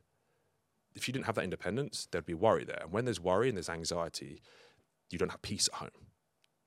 If 0.93 1.03
she 1.05 1.11
didn't 1.11 1.25
have 1.25 1.35
that 1.35 1.43
independence, 1.45 2.07
there'd 2.11 2.25
be 2.25 2.33
worry 2.33 2.65
there. 2.65 2.79
And 2.81 2.91
when 2.91 3.05
there's 3.05 3.19
worry 3.19 3.47
and 3.47 3.55
there's 3.57 3.69
anxiety, 3.69 4.41
you 5.09 5.17
don't 5.17 5.29
have 5.29 5.41
peace 5.41 5.69
at 5.71 5.79
home. 5.79 5.89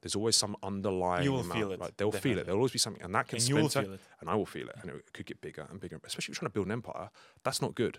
There's 0.02 0.14
always 0.14 0.36
some 0.36 0.56
underlying. 0.62 1.24
You 1.24 1.32
will 1.32 1.40
amount, 1.40 1.58
feel 1.60 1.72
it, 1.72 1.80
Right? 1.80 1.92
They'll 1.98 2.12
feel 2.12 2.38
it. 2.38 2.46
There'll 2.46 2.58
always 2.60 2.72
be 2.72 2.78
something, 2.78 3.02
and 3.02 3.14
that 3.14 3.28
can 3.28 3.36
And 3.36 3.46
you 3.48 3.56
splinter, 3.56 3.82
feel 3.82 3.92
it. 3.94 4.00
and 4.20 4.30
I 4.30 4.34
will 4.34 4.46
feel 4.46 4.68
it, 4.68 4.76
and 4.80 4.90
it 4.92 5.12
could 5.12 5.26
get 5.26 5.42
bigger 5.42 5.66
and 5.70 5.78
bigger. 5.78 6.00
Especially 6.04 6.22
if 6.32 6.38
you're 6.38 6.40
trying 6.40 6.50
to 6.50 6.54
build 6.54 6.66
an 6.66 6.72
empire, 6.72 7.10
that's 7.44 7.60
not 7.60 7.74
good. 7.74 7.98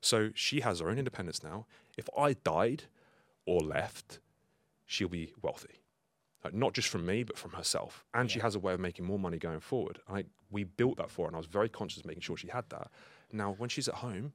So 0.00 0.30
she 0.34 0.60
has 0.62 0.80
her 0.80 0.88
own 0.90 0.98
independence 0.98 1.44
now. 1.44 1.66
If 1.96 2.08
I 2.18 2.32
died 2.32 2.84
or 3.46 3.60
left, 3.60 4.18
she'll 4.88 5.08
be 5.08 5.32
wealthy, 5.42 5.76
like, 6.42 6.54
not 6.54 6.72
just 6.72 6.88
from 6.88 7.06
me, 7.06 7.22
but 7.22 7.38
from 7.38 7.52
herself, 7.52 8.04
and 8.12 8.28
she 8.28 8.40
has 8.40 8.56
a 8.56 8.58
way 8.58 8.72
of 8.72 8.80
making 8.80 9.04
more 9.04 9.18
money 9.18 9.38
going 9.38 9.60
forward. 9.60 10.00
I 10.08 10.24
we 10.50 10.64
built 10.64 10.96
that 10.96 11.10
for 11.10 11.22
her, 11.22 11.28
and 11.28 11.36
I 11.36 11.38
was 11.38 11.46
very 11.46 11.68
conscious 11.68 12.00
of 12.00 12.06
making 12.06 12.22
sure 12.22 12.36
she 12.36 12.48
had 12.48 12.64
that. 12.70 12.90
Now, 13.30 13.54
when 13.58 13.68
she's 13.68 13.86
at 13.86 13.96
home, 14.06 14.32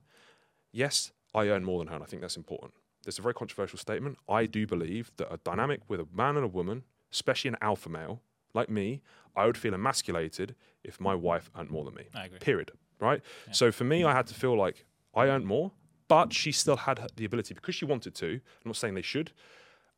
Yes, 0.73 1.11
I 1.33 1.47
earn 1.47 1.63
more 1.63 1.79
than 1.79 1.87
her, 1.87 1.93
and 1.95 2.03
I 2.03 2.07
think 2.07 2.21
that's 2.21 2.35
important. 2.35 2.73
There's 3.03 3.19
a 3.19 3.21
very 3.21 3.35
controversial 3.35 3.77
statement. 3.77 4.17
I 4.27 4.45
do 4.47 4.65
believe 4.65 5.11
that 5.17 5.31
a 5.31 5.37
dynamic 5.37 5.81
with 5.87 5.99
a 5.99 6.07
man 6.13 6.35
and 6.35 6.43
a 6.43 6.47
woman, 6.47 6.83
especially 7.11 7.49
an 7.49 7.57
alpha 7.61 7.89
male 7.89 8.21
like 8.53 8.69
me, 8.69 9.01
I 9.35 9.45
would 9.45 9.57
feel 9.57 9.73
emasculated 9.73 10.55
if 10.83 10.99
my 10.99 11.15
wife 11.15 11.49
earned 11.57 11.69
more 11.69 11.85
than 11.85 11.95
me. 11.95 12.05
I 12.13 12.25
agree. 12.25 12.39
Period. 12.39 12.71
Right? 12.99 13.21
So 13.51 13.71
for 13.71 13.83
me, 13.83 14.03
I 14.03 14.13
had 14.13 14.27
to 14.27 14.33
feel 14.33 14.57
like 14.57 14.85
I 15.13 15.27
earned 15.27 15.45
more, 15.45 15.71
but 16.07 16.33
she 16.33 16.51
still 16.51 16.77
had 16.77 17.07
the 17.15 17.25
ability, 17.25 17.53
because 17.53 17.75
she 17.75 17.85
wanted 17.85 18.15
to, 18.15 18.27
I'm 18.27 18.41
not 18.65 18.77
saying 18.77 18.93
they 18.95 19.01
should, 19.01 19.31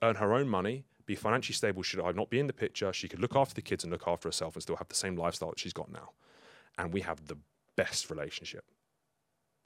earn 0.05 0.15
her 0.15 0.33
own 0.33 0.47
money, 0.47 0.85
be 1.05 1.15
financially 1.15 1.53
stable 1.55 1.83
should 1.83 1.99
I 1.99 2.11
not 2.11 2.29
be 2.29 2.39
in 2.39 2.47
the 2.47 2.53
picture. 2.53 2.91
She 2.93 3.07
could 3.07 3.19
look 3.19 3.35
after 3.35 3.53
the 3.53 3.61
kids 3.61 3.83
and 3.83 3.91
look 3.91 4.07
after 4.07 4.27
herself 4.27 4.55
and 4.55 4.63
still 4.63 4.75
have 4.77 4.87
the 4.87 4.95
same 4.95 5.15
lifestyle 5.15 5.49
that 5.49 5.59
she's 5.59 5.73
got 5.73 5.91
now. 5.91 6.11
And 6.77 6.93
we 6.93 7.01
have 7.01 7.27
the 7.27 7.37
best 7.75 8.09
relationship. 8.09 8.65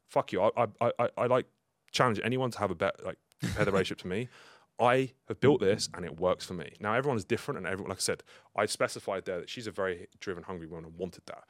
Fuck 0.10 0.32
you. 0.32 0.42
I, 0.42 0.50
I, 0.82 0.92
I, 1.00 1.10
I- 1.18 1.26
like 1.28 1.46
challenge 1.92 2.20
anyone 2.24 2.52
to 2.52 2.60
have 2.60 2.72
a 2.72 2.76
better, 2.76 2.98
like, 3.04 3.18
compare 3.42 3.66
the 3.66 3.72
relationship 3.72 4.00
to 4.00 4.08
me. 4.08 4.28
I 4.80 5.12
have 5.28 5.40
built 5.42 5.60
this 5.60 5.90
and 5.94 6.06
it 6.06 6.20
works 6.20 6.46
for 6.46 6.54
me. 6.54 6.72
Now, 6.80 6.94
everyone 6.94 7.18
is 7.18 7.26
different, 7.26 7.58
and 7.58 7.68
everyone, 7.68 7.90
like 7.90 7.98
I 7.98 8.02
said, 8.02 8.24
I 8.56 8.66
specified 8.66 9.26
there 9.26 9.40
that 9.40 9.50
she's 9.50 9.68
a 9.68 9.72
very 9.72 10.08
driven, 10.22 10.44
hungry 10.44 10.68
woman 10.68 10.86
and 10.86 10.98
wanted 10.98 11.24
that. 11.26 11.44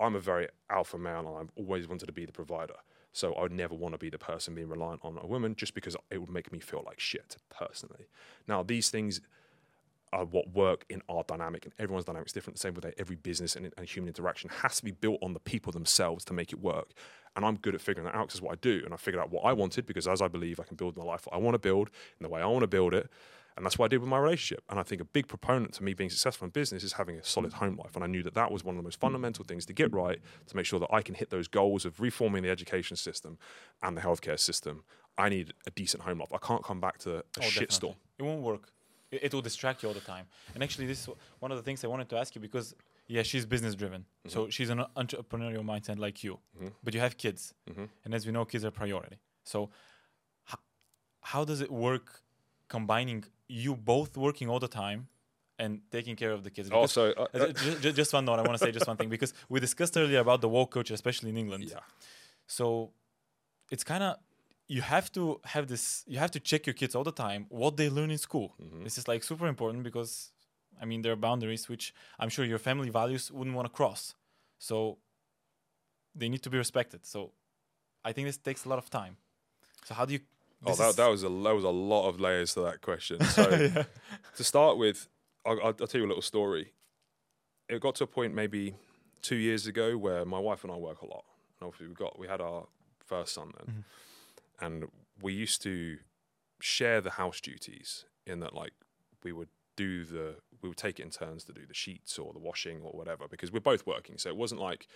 I'm 0.00 0.16
a 0.16 0.20
very 0.20 0.48
alpha 0.68 0.98
male 0.98 1.20
and 1.20 1.38
I've 1.38 1.52
always 1.56 1.86
wanted 1.86 2.06
to 2.06 2.12
be 2.12 2.26
the 2.26 2.32
provider. 2.32 2.74
So 3.12 3.34
I 3.34 3.42
would 3.42 3.52
never 3.52 3.74
want 3.74 3.94
to 3.94 3.98
be 3.98 4.10
the 4.10 4.18
person 4.18 4.54
being 4.54 4.68
reliant 4.68 5.00
on 5.04 5.18
a 5.20 5.26
woman 5.26 5.54
just 5.54 5.74
because 5.74 5.96
it 6.10 6.18
would 6.18 6.30
make 6.30 6.50
me 6.52 6.60
feel 6.60 6.82
like 6.84 6.98
shit 6.98 7.36
personally. 7.50 8.06
Now, 8.48 8.62
these 8.62 8.88
things 8.90 9.20
are 10.12 10.24
what 10.24 10.52
work 10.54 10.84
in 10.90 11.02
our 11.08 11.24
dynamic, 11.24 11.64
and 11.64 11.74
everyone's 11.78 12.04
dynamic 12.04 12.28
is 12.28 12.32
different. 12.32 12.56
The 12.56 12.60
same 12.60 12.74
with 12.74 12.86
every 12.98 13.16
business 13.16 13.56
and, 13.56 13.72
and 13.76 13.88
human 13.88 14.08
interaction 14.08 14.50
has 14.50 14.76
to 14.76 14.84
be 14.84 14.90
built 14.90 15.18
on 15.22 15.32
the 15.32 15.40
people 15.40 15.72
themselves 15.72 16.24
to 16.26 16.34
make 16.34 16.52
it 16.52 16.60
work. 16.60 16.92
And 17.34 17.44
I'm 17.44 17.56
good 17.56 17.74
at 17.74 17.80
figuring 17.80 18.06
that 18.06 18.14
out 18.14 18.28
because 18.28 18.42
what 18.42 18.52
I 18.52 18.56
do, 18.56 18.82
and 18.84 18.92
I 18.92 18.96
figured 18.98 19.22
out 19.22 19.30
what 19.30 19.44
I 19.44 19.52
wanted 19.54 19.86
because 19.86 20.06
as 20.06 20.20
I 20.20 20.28
believe 20.28 20.60
I 20.60 20.64
can 20.64 20.76
build 20.76 20.96
my 20.96 21.04
life, 21.04 21.26
I 21.32 21.38
want 21.38 21.54
to 21.54 21.58
build 21.58 21.90
in 22.20 22.24
the 22.24 22.28
way 22.28 22.42
I 22.42 22.46
want 22.46 22.60
to 22.62 22.66
build 22.66 22.92
it, 22.92 23.10
and 23.56 23.64
that's 23.64 23.78
what 23.78 23.86
I 23.86 23.88
did 23.88 24.00
with 24.00 24.08
my 24.08 24.18
relationship. 24.18 24.64
And 24.68 24.80
I 24.80 24.82
think 24.82 25.00
a 25.00 25.04
big 25.04 25.28
proponent 25.28 25.74
to 25.74 25.84
me 25.84 25.94
being 25.94 26.10
successful 26.10 26.46
in 26.46 26.50
business 26.50 26.82
is 26.82 26.94
having 26.94 27.16
a 27.16 27.24
solid 27.24 27.54
home 27.54 27.76
life. 27.76 27.94
And 27.94 28.04
I 28.04 28.06
knew 28.06 28.22
that 28.22 28.34
that 28.34 28.50
was 28.50 28.64
one 28.64 28.74
of 28.74 28.78
the 28.78 28.84
most 28.84 28.96
hmm. 28.96 29.06
fundamental 29.06 29.44
things 29.44 29.66
to 29.66 29.72
get 29.72 29.90
hmm. 29.90 29.96
right 29.96 30.18
to 30.46 30.56
make 30.56 30.66
sure 30.66 30.80
that 30.80 30.92
I 30.92 31.02
can 31.02 31.14
hit 31.14 31.30
those 31.30 31.48
goals 31.48 31.84
of 31.84 32.00
reforming 32.00 32.42
the 32.42 32.50
education 32.50 32.96
system 32.96 33.38
and 33.82 33.96
the 33.96 34.00
healthcare 34.00 34.38
system. 34.38 34.84
I 35.18 35.28
need 35.28 35.52
a 35.66 35.70
decent 35.70 36.02
home 36.02 36.20
life. 36.20 36.32
I 36.32 36.38
can't 36.38 36.64
come 36.64 36.80
back 36.80 36.98
to 36.98 37.16
a 37.16 37.22
Oh, 37.38 37.42
shitstorm. 37.42 37.96
It 38.18 38.22
won't 38.22 38.42
work. 38.42 38.72
It, 39.10 39.24
it 39.24 39.34
will 39.34 39.42
distract 39.42 39.82
you 39.82 39.88
all 39.88 39.94
the 39.94 40.00
time. 40.00 40.26
And 40.54 40.62
actually, 40.62 40.86
this 40.86 41.00
is 41.00 41.08
one 41.38 41.50
of 41.52 41.58
the 41.58 41.62
things 41.62 41.84
I 41.84 41.88
wanted 41.88 42.08
to 42.10 42.16
ask 42.16 42.34
you 42.34 42.40
because, 42.40 42.74
yeah, 43.08 43.22
she's 43.22 43.44
business 43.44 43.74
driven. 43.74 44.02
Mm-hmm. 44.02 44.30
So 44.30 44.48
she's 44.48 44.70
an 44.70 44.84
entrepreneurial 44.96 45.64
mindset 45.64 45.98
like 45.98 46.24
you. 46.24 46.38
Mm-hmm. 46.56 46.68
But 46.82 46.94
you 46.94 47.00
have 47.00 47.18
kids. 47.18 47.52
Mm-hmm. 47.70 47.84
And 48.04 48.14
as 48.14 48.24
we 48.24 48.32
know, 48.32 48.46
kids 48.46 48.64
are 48.64 48.70
priority. 48.70 49.18
So 49.44 49.68
how, 50.44 50.58
how 51.20 51.44
does 51.44 51.60
it 51.60 51.70
work 51.70 52.22
combining 52.76 53.20
you 53.64 53.72
both 53.94 54.10
working 54.26 54.48
all 54.52 54.60
the 54.66 54.72
time 54.84 55.00
and 55.62 55.70
taking 55.96 56.14
care 56.22 56.32
of 56.36 56.40
the 56.46 56.50
kids? 56.56 56.66
Because- 56.68 56.96
Also, 56.96 57.02
uh, 57.22 57.26
uh, 57.34 57.52
ju- 57.64 57.78
ju- 57.82 57.94
just 58.00 58.10
one 58.18 58.24
note. 58.28 58.38
I 58.42 58.44
want 58.48 58.56
to 58.58 58.62
say 58.64 58.72
just 58.78 58.88
one 58.92 58.98
thing 59.00 59.10
because 59.16 59.32
we 59.52 59.56
discussed 59.68 59.94
earlier 60.02 60.20
about 60.26 60.38
the 60.44 60.50
woke 60.56 60.70
culture, 60.76 60.94
especially 61.00 61.30
in 61.34 61.36
England. 61.44 61.62
Yeah. 61.64 61.84
So 62.58 62.64
it's 63.74 63.84
kind 63.92 64.02
of 64.08 64.12
you 64.76 64.82
have 64.96 65.06
to 65.16 65.22
have 65.54 65.64
this. 65.72 65.84
You 66.12 66.18
have 66.24 66.32
to 66.36 66.40
check 66.50 66.62
your 66.68 66.76
kids 66.80 66.92
all 66.96 67.04
the 67.12 67.16
time 67.26 67.40
what 67.62 67.72
they 67.80 67.88
learn 67.98 68.10
in 68.16 68.20
school. 68.28 68.48
This 68.86 68.96
is 69.00 69.04
like 69.12 69.22
super 69.30 69.46
important 69.54 69.80
because 69.90 70.12
I 70.82 70.84
mean 70.90 70.98
there 71.02 71.12
are 71.16 71.22
boundaries 71.28 71.62
which 71.72 71.84
I'm 72.20 72.30
sure 72.34 72.44
your 72.52 72.62
family 72.68 72.90
values 73.00 73.24
wouldn't 73.36 73.56
want 73.58 73.66
to 73.70 73.74
cross. 73.80 74.02
So 74.68 74.76
they 76.20 76.28
need 76.32 76.42
to 76.46 76.50
be 76.54 76.58
respected. 76.64 77.00
So 77.14 77.18
I 78.08 78.10
think 78.14 78.24
this 78.30 78.38
takes 78.48 78.62
a 78.66 78.68
lot 78.72 78.78
of 78.84 78.88
time. 79.00 79.14
So 79.86 79.90
how 79.98 80.04
do 80.08 80.12
you? 80.16 80.20
Oh, 80.64 80.74
that, 80.74 80.90
is- 80.90 80.96
that 80.96 81.08
was 81.08 81.24
a 81.24 81.28
that 81.28 81.54
was 81.54 81.64
a 81.64 81.70
lot 81.70 82.08
of 82.08 82.20
layers 82.20 82.54
to 82.54 82.60
that 82.60 82.80
question. 82.80 83.18
So 83.24 83.84
to 84.36 84.44
start 84.44 84.78
with, 84.78 85.08
I'll, 85.44 85.58
I'll, 85.60 85.76
I'll 85.80 85.86
tell 85.86 86.00
you 86.00 86.06
a 86.06 86.08
little 86.08 86.22
story. 86.22 86.72
It 87.68 87.80
got 87.80 87.94
to 87.96 88.04
a 88.04 88.06
point 88.06 88.34
maybe 88.34 88.74
two 89.22 89.36
years 89.36 89.66
ago 89.66 89.96
where 89.96 90.24
my 90.24 90.38
wife 90.38 90.64
and 90.64 90.72
I 90.72 90.76
work 90.76 91.02
a 91.02 91.06
lot. 91.06 91.24
And 91.60 91.66
obviously, 91.66 91.88
we 91.88 91.94
got 91.94 92.18
we 92.18 92.28
had 92.28 92.40
our 92.40 92.66
first 93.04 93.34
son 93.34 93.52
then, 93.58 93.74
mm-hmm. 93.74 94.64
and 94.64 94.88
we 95.20 95.32
used 95.32 95.62
to 95.62 95.98
share 96.60 97.00
the 97.00 97.10
house 97.10 97.40
duties 97.40 98.04
in 98.26 98.40
that 98.40 98.54
like 98.54 98.72
we 99.24 99.32
would 99.32 99.48
do 99.76 100.04
the 100.04 100.36
we 100.60 100.68
would 100.68 100.78
take 100.78 101.00
it 101.00 101.02
in 101.02 101.10
turns 101.10 101.44
to 101.44 101.52
do 101.52 101.66
the 101.66 101.74
sheets 101.74 102.18
or 102.18 102.32
the 102.32 102.38
washing 102.38 102.80
or 102.82 102.92
whatever 102.92 103.26
because 103.28 103.50
we're 103.50 103.60
both 103.60 103.86
working 103.86 104.16
so 104.18 104.28
it 104.28 104.36
wasn't 104.36 104.60
like 104.60 104.86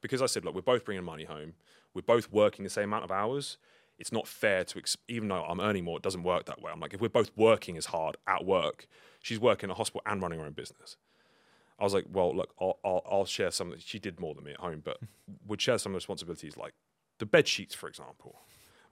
because 0.00 0.22
i 0.22 0.26
said 0.26 0.44
look 0.44 0.54
we're 0.54 0.60
both 0.60 0.84
bringing 0.84 1.04
money 1.04 1.24
home 1.24 1.54
we're 1.94 2.02
both 2.02 2.30
working 2.30 2.62
the 2.62 2.70
same 2.70 2.84
amount 2.84 3.02
of 3.02 3.10
hours 3.10 3.56
it's 3.98 4.12
not 4.12 4.26
fair 4.26 4.64
to 4.64 4.78
ex- 4.78 4.96
even 5.08 5.28
though 5.28 5.44
i'm 5.44 5.60
earning 5.60 5.84
more 5.84 5.96
it 5.96 6.02
doesn't 6.02 6.22
work 6.22 6.46
that 6.46 6.60
way 6.60 6.70
i'm 6.72 6.80
like 6.80 6.94
if 6.94 7.00
we're 7.00 7.08
both 7.08 7.30
working 7.36 7.76
as 7.76 7.86
hard 7.86 8.16
at 8.26 8.44
work 8.44 8.86
she's 9.20 9.40
working 9.40 9.70
at 9.70 9.74
a 9.74 9.76
hospital 9.76 10.02
and 10.06 10.22
running 10.22 10.38
her 10.38 10.46
own 10.46 10.52
business 10.52 10.96
I 11.78 11.84
was 11.84 11.92
like, 11.92 12.06
well, 12.10 12.34
look, 12.34 12.54
I'll, 12.60 12.78
I'll, 12.84 13.02
I'll 13.10 13.24
share 13.26 13.50
some. 13.50 13.74
She 13.78 13.98
did 13.98 14.18
more 14.18 14.34
than 14.34 14.44
me 14.44 14.52
at 14.52 14.60
home, 14.60 14.82
but 14.84 14.98
would 15.46 15.60
share 15.60 15.78
some 15.78 15.90
of 15.90 15.94
the 15.94 15.98
responsibilities, 15.98 16.56
like 16.56 16.74
the 17.18 17.26
bed 17.26 17.46
sheets, 17.46 17.74
for 17.74 17.88
example. 17.88 18.40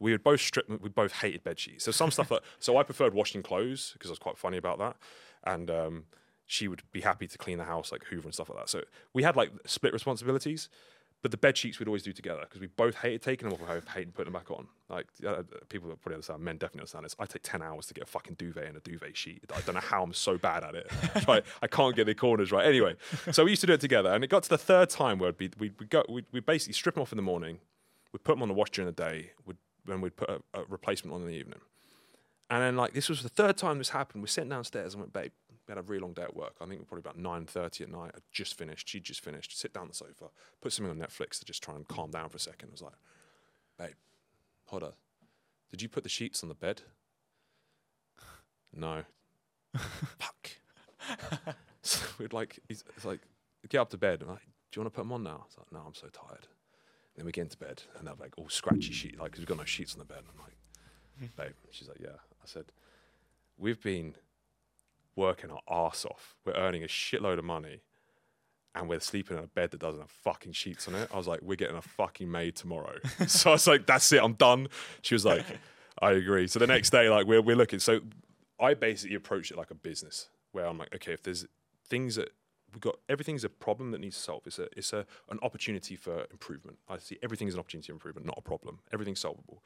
We 0.01 0.13
would 0.13 0.25
both 0.25 0.41
strip. 0.41 0.69
We 0.69 0.89
both 0.89 1.13
hated 1.13 1.45
bed 1.45 1.59
sheets. 1.59 1.85
So 1.85 1.93
some 1.93 2.11
stuff 2.11 2.29
that. 2.29 2.43
So 2.59 2.77
I 2.77 2.83
preferred 2.83 3.15
washing 3.15 3.43
clothes 3.43 3.93
because 3.95 4.11
I 4.11 4.13
was 4.13 4.19
quite 4.19 4.37
funny 4.37 4.59
about 4.59 4.79
that, 4.79 4.97
and 5.45 5.71
um, 5.71 6.05
she 6.47 6.69
would 6.69 6.83
be 6.93 7.01
happy 7.01 7.27
to 7.27 7.39
clean 7.39 7.59
the 7.59 7.65
house, 7.65 7.91
like 7.93 8.05
Hoover 8.05 8.27
and 8.27 8.35
stuff 8.35 8.51
like 8.51 8.59
that. 8.59 8.69
So 8.69 8.83
we 9.15 9.23
had 9.23 9.37
like 9.37 9.51
split 9.67 9.93
responsibilities, 9.93 10.69
but 11.25 11.31
the 11.31 11.39
bed 11.39 11.57
sheets 11.57 11.79
we'd 11.79 11.89
always 11.89 12.03
do 12.03 12.13
together 12.13 12.43
because 12.43 12.61
we 12.61 12.67
both 12.67 12.97
hated 12.97 13.23
taking 13.23 13.49
them 13.49 13.59
off, 13.59 13.67
and 13.67 13.89
hated 13.89 14.13
putting 14.13 14.31
them 14.31 14.39
back 14.39 14.51
on. 14.51 14.67
Like 14.91 15.07
uh, 15.27 15.43
people 15.71 15.89
that 15.89 15.99
probably 16.03 16.17
understand, 16.17 16.43
men 16.43 16.59
definitely 16.59 16.81
understand 16.81 17.07
this. 17.07 17.17
I 17.19 17.25
take 17.25 17.43
ten 17.43 17.63
hours 17.63 17.87
to 17.87 17.95
get 17.95 18.05
a 18.05 18.07
fucking 18.07 18.35
duvet 18.35 18.67
and 18.67 18.77
a 18.77 18.81
duvet 18.81 19.17
sheet. 19.17 19.43
I 19.51 19.63
don't 19.63 19.75
know 19.75 19.81
how 19.81 20.03
I'm 20.03 20.13
so 20.13 20.37
bad 20.37 20.65
at 20.65 20.75
it. 20.75 20.93
right, 21.27 21.43
I 21.63 21.67
can't 21.67 21.97
get 21.97 22.05
the 22.05 22.15
corners 22.15 22.53
right. 22.53 22.67
Anyway, 22.67 22.97
so 23.33 23.45
we 23.45 23.53
used 23.53 23.63
to 23.63 23.67
do 23.67 23.73
it 23.73 23.81
together, 23.81 24.13
and 24.13 24.23
it 24.23 24.27
got 24.27 24.43
to 24.43 24.51
the 24.51 24.59
third 24.59 24.91
time 24.91 25.19
where 25.19 25.31
we'd 25.31 25.39
be, 25.39 25.51
we'd, 25.59 25.81
we'd 25.81 25.89
go, 25.89 26.05
we'd, 26.11 26.27
we'd 26.31 26.45
basically 26.45 26.75
strip 26.75 26.97
them 26.97 27.01
off 27.01 27.11
in 27.11 27.17
the 27.17 27.23
morning, 27.23 27.57
we'd 28.13 28.23
put 28.23 28.35
them 28.35 28.43
on 28.43 28.49
the 28.49 28.55
wash 28.55 28.69
during 28.69 28.85
the 28.85 28.93
day, 28.93 29.31
we'd, 29.47 29.57
then 29.87 30.03
we'd 30.03 30.17
put 30.17 30.29
a, 30.29 30.43
a 30.53 30.65
replacement 30.69 31.15
on 31.15 31.23
in 31.23 31.29
the 31.29 31.33
evening. 31.33 31.61
And 32.51 32.63
then 32.63 32.77
like 32.77 32.93
this 32.93 33.09
was 33.09 33.23
the 33.23 33.31
third 33.31 33.57
time 33.57 33.79
this 33.79 33.89
happened. 33.89 34.23
We 34.23 34.29
sat 34.29 34.47
downstairs 34.47 34.93
and 34.93 35.01
went, 35.01 35.15
babe, 35.15 35.33
we 35.67 35.73
had 35.73 35.79
a 35.79 35.83
really 35.83 36.01
long 36.01 36.13
day 36.13 36.23
at 36.23 36.37
work. 36.37 36.55
I 36.61 36.67
think 36.67 36.87
probably 36.87 37.01
about 37.01 37.19
nine 37.19 37.47
thirty 37.47 37.85
at 37.85 37.91
night. 37.91 38.13
I 38.15 38.19
just 38.33 38.57
finished. 38.57 38.89
She 38.89 39.01
just 39.01 39.23
finished. 39.23 39.59
Sit 39.59 39.73
down 39.73 39.83
on 39.83 39.89
the 39.89 39.95
sofa, 39.95 40.27
put 40.61 40.73
something 40.73 40.91
on 40.91 41.07
Netflix 41.07 41.39
to 41.39 41.45
just 41.45 41.63
try 41.63 41.75
and 41.75 41.87
calm 41.89 42.11
down 42.11 42.29
for 42.29 42.37
a 42.37 42.41
second. 42.41 42.69
I 42.69 42.73
was 42.73 42.83
like, 42.83 42.95
babe, 43.79 43.95
hold 44.67 44.83
on. 44.83 44.93
Did 45.71 45.83
you 45.83 45.89
put 45.89 46.03
the 46.03 46.09
sheets 46.09 46.43
on 46.43 46.49
the 46.49 46.55
bed? 46.55 46.83
No. 48.73 49.03
Fuck. 49.77 50.51
so 51.83 52.07
we'd 52.19 52.33
like, 52.33 52.59
he's, 52.69 52.85
it's 52.97 53.05
like, 53.05 53.21
get 53.69 53.79
up 53.79 53.91
to 53.91 53.97
bed. 53.97 54.23
I'm 54.23 54.29
like, 54.29 54.39
do 54.71 54.81
you 54.81 54.83
want 54.83 54.95
to 54.95 54.97
put 54.97 55.03
them 55.03 55.13
on 55.13 55.23
now? 55.23 55.31
I 55.43 55.47
was 55.47 55.57
like, 55.59 55.73
no, 55.73 55.81
I'm 55.87 55.95
so 55.95 56.09
tired. 56.09 56.47
Then 57.17 57.27
we 57.27 57.33
get 57.33 57.43
into 57.43 57.57
bed 57.57 57.83
and 57.99 58.07
they're 58.07 58.15
like 58.19 58.35
all 58.37 58.49
scratchy 58.49 58.93
sheet, 58.93 59.19
like, 59.19 59.31
because 59.31 59.41
we've 59.41 59.49
got 59.49 59.59
no 59.59 59.65
sheets 59.65 59.95
on 59.95 60.01
the 60.01 60.05
bed. 60.05 60.23
I'm 60.33 60.41
like, 60.41 60.57
hmm. 61.19 61.27
babe. 61.37 61.55
She's 61.71 61.89
like, 61.89 62.01
yeah. 62.01 62.19
I 62.43 62.47
said, 62.47 62.67
we've 63.57 63.83
been 63.83 64.17
working 65.17 65.51
our 65.51 65.61
arse 65.69 66.05
off. 66.05 66.35
We're 66.45 66.55
earning 66.55 66.83
a 66.83 66.89
shitload 66.89 67.39
of 67.39 67.45
money 67.45 67.83
and 68.75 68.89
we're 68.89 69.01
sleeping 69.01 69.39
in 69.39 69.45
a 69.45 69.47
bed 69.47 69.71
that 69.71 69.81
doesn't 69.81 70.01
have 70.01 70.11
fucking 70.11 70.53
sheets 70.53 70.89
on 70.89 70.95
it. 70.95 71.09
I 71.13 71.17
was 71.17 71.29
like, 71.29 71.41
we're 71.43 71.57
getting 71.57 71.77
a 71.77 71.83
fucking 71.83 72.31
maid 72.31 72.57
tomorrow. 72.57 72.99
so 73.27 73.51
I 73.51 73.53
was 73.53 73.67
like, 73.67 73.87
that's 73.87 74.11
it, 74.13 74.23
I'm 74.23 74.35
done. 74.35 74.69
She 75.03 75.15
was 75.15 75.25
like, 75.25 75.45
I 76.01 76.13
agree. 76.13 76.49
So 76.49 76.59
the 76.59 76.67
next 76.67 76.91
day, 76.91 77.09
like, 77.09 77.27
we're, 77.27 77.41
we're 77.41 77.57
looking. 77.57 77.79
So 77.79 78.01
I 78.61 78.75
basically 78.75 79.17
approach 79.17 79.51
it 79.51 79.57
like 79.57 79.71
a 79.71 79.77
business 79.77 80.29
where 80.53 80.67
I'm 80.67 80.79
like, 80.79 80.95
okay, 80.95 81.13
if 81.13 81.23
there's 81.23 81.47
things 81.89 82.17
that 82.17 82.31
we've 82.73 82.81
got, 82.81 82.97
everything's 83.09 83.45
a 83.45 83.49
problem 83.49 83.93
that 83.93 84.01
needs 84.01 84.17
to 84.17 84.23
solve. 84.23 84.43
It's 84.47 84.59
a, 84.59 84.69
it's 84.77 84.93
a, 84.93 85.07
an 85.31 85.39
opportunity 85.43 85.95
for 85.95 86.27
improvement. 86.33 86.79
I 86.89 86.99
see 86.99 87.19
everything 87.23 87.47
is 87.47 87.55
an 87.55 87.61
opportunity 87.61 87.89
for 87.89 87.93
improvement, 87.93 88.27
not 88.27 88.39
a 88.39 88.43
problem. 88.43 88.81
Everything's 88.93 89.21
solvable. 89.21 89.63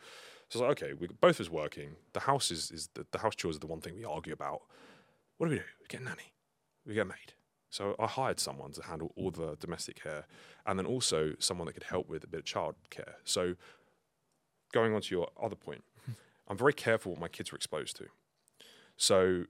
So 0.51 0.61
I 0.61 0.63
was 0.63 0.69
like, 0.69 0.83
okay, 0.83 0.93
we 0.95 1.09
both 1.21 1.41
is 1.41 1.49
working. 1.49 1.97
The 2.13 2.21
house 2.21 2.51
is, 2.51 2.71
is 2.71 2.89
the, 2.95 3.07
the 3.11 3.19
house 3.19 3.35
chores 3.35 3.57
are 3.57 3.61
the 3.61 3.67
one 3.67 3.81
thing 3.81 3.97
we 3.97 4.05
argue 4.05 4.33
about. 4.33 4.63
What 5.39 5.47
do 5.47 5.51
we 5.53 5.57
do? 5.57 5.65
We 5.81 5.87
get 5.89 6.01
a 6.03 6.05
nanny. 6.05 6.35
We 6.85 6.95
get 6.95 7.03
a 7.03 7.05
maid. 7.07 7.33
So 7.71 7.95
I 7.99 8.07
hired 8.07 8.41
someone 8.41 8.73
to 8.73 8.83
handle 8.83 9.13
all 9.17 9.31
the 9.31 9.57
domestic 9.61 10.03
care, 10.03 10.27
and 10.67 10.79
then 10.79 10.87
also 10.87 11.35
someone 11.39 11.67
that 11.67 11.75
could 11.75 11.85
help 11.85 12.09
with 12.09 12.25
a 12.25 12.27
bit 12.27 12.41
of 12.41 12.45
child 12.45 12.75
care. 12.91 13.17
So 13.25 13.55
going 14.73 14.95
on 14.95 15.01
to 15.03 15.15
your 15.15 15.29
other 15.41 15.57
point, 15.57 15.85
I'm 16.49 16.57
very 16.57 16.73
careful 16.73 17.13
what 17.13 17.21
my 17.21 17.29
kids 17.29 17.53
are 17.53 17.57
exposed 17.57 17.97
to. 17.97 18.07
So 18.97 19.45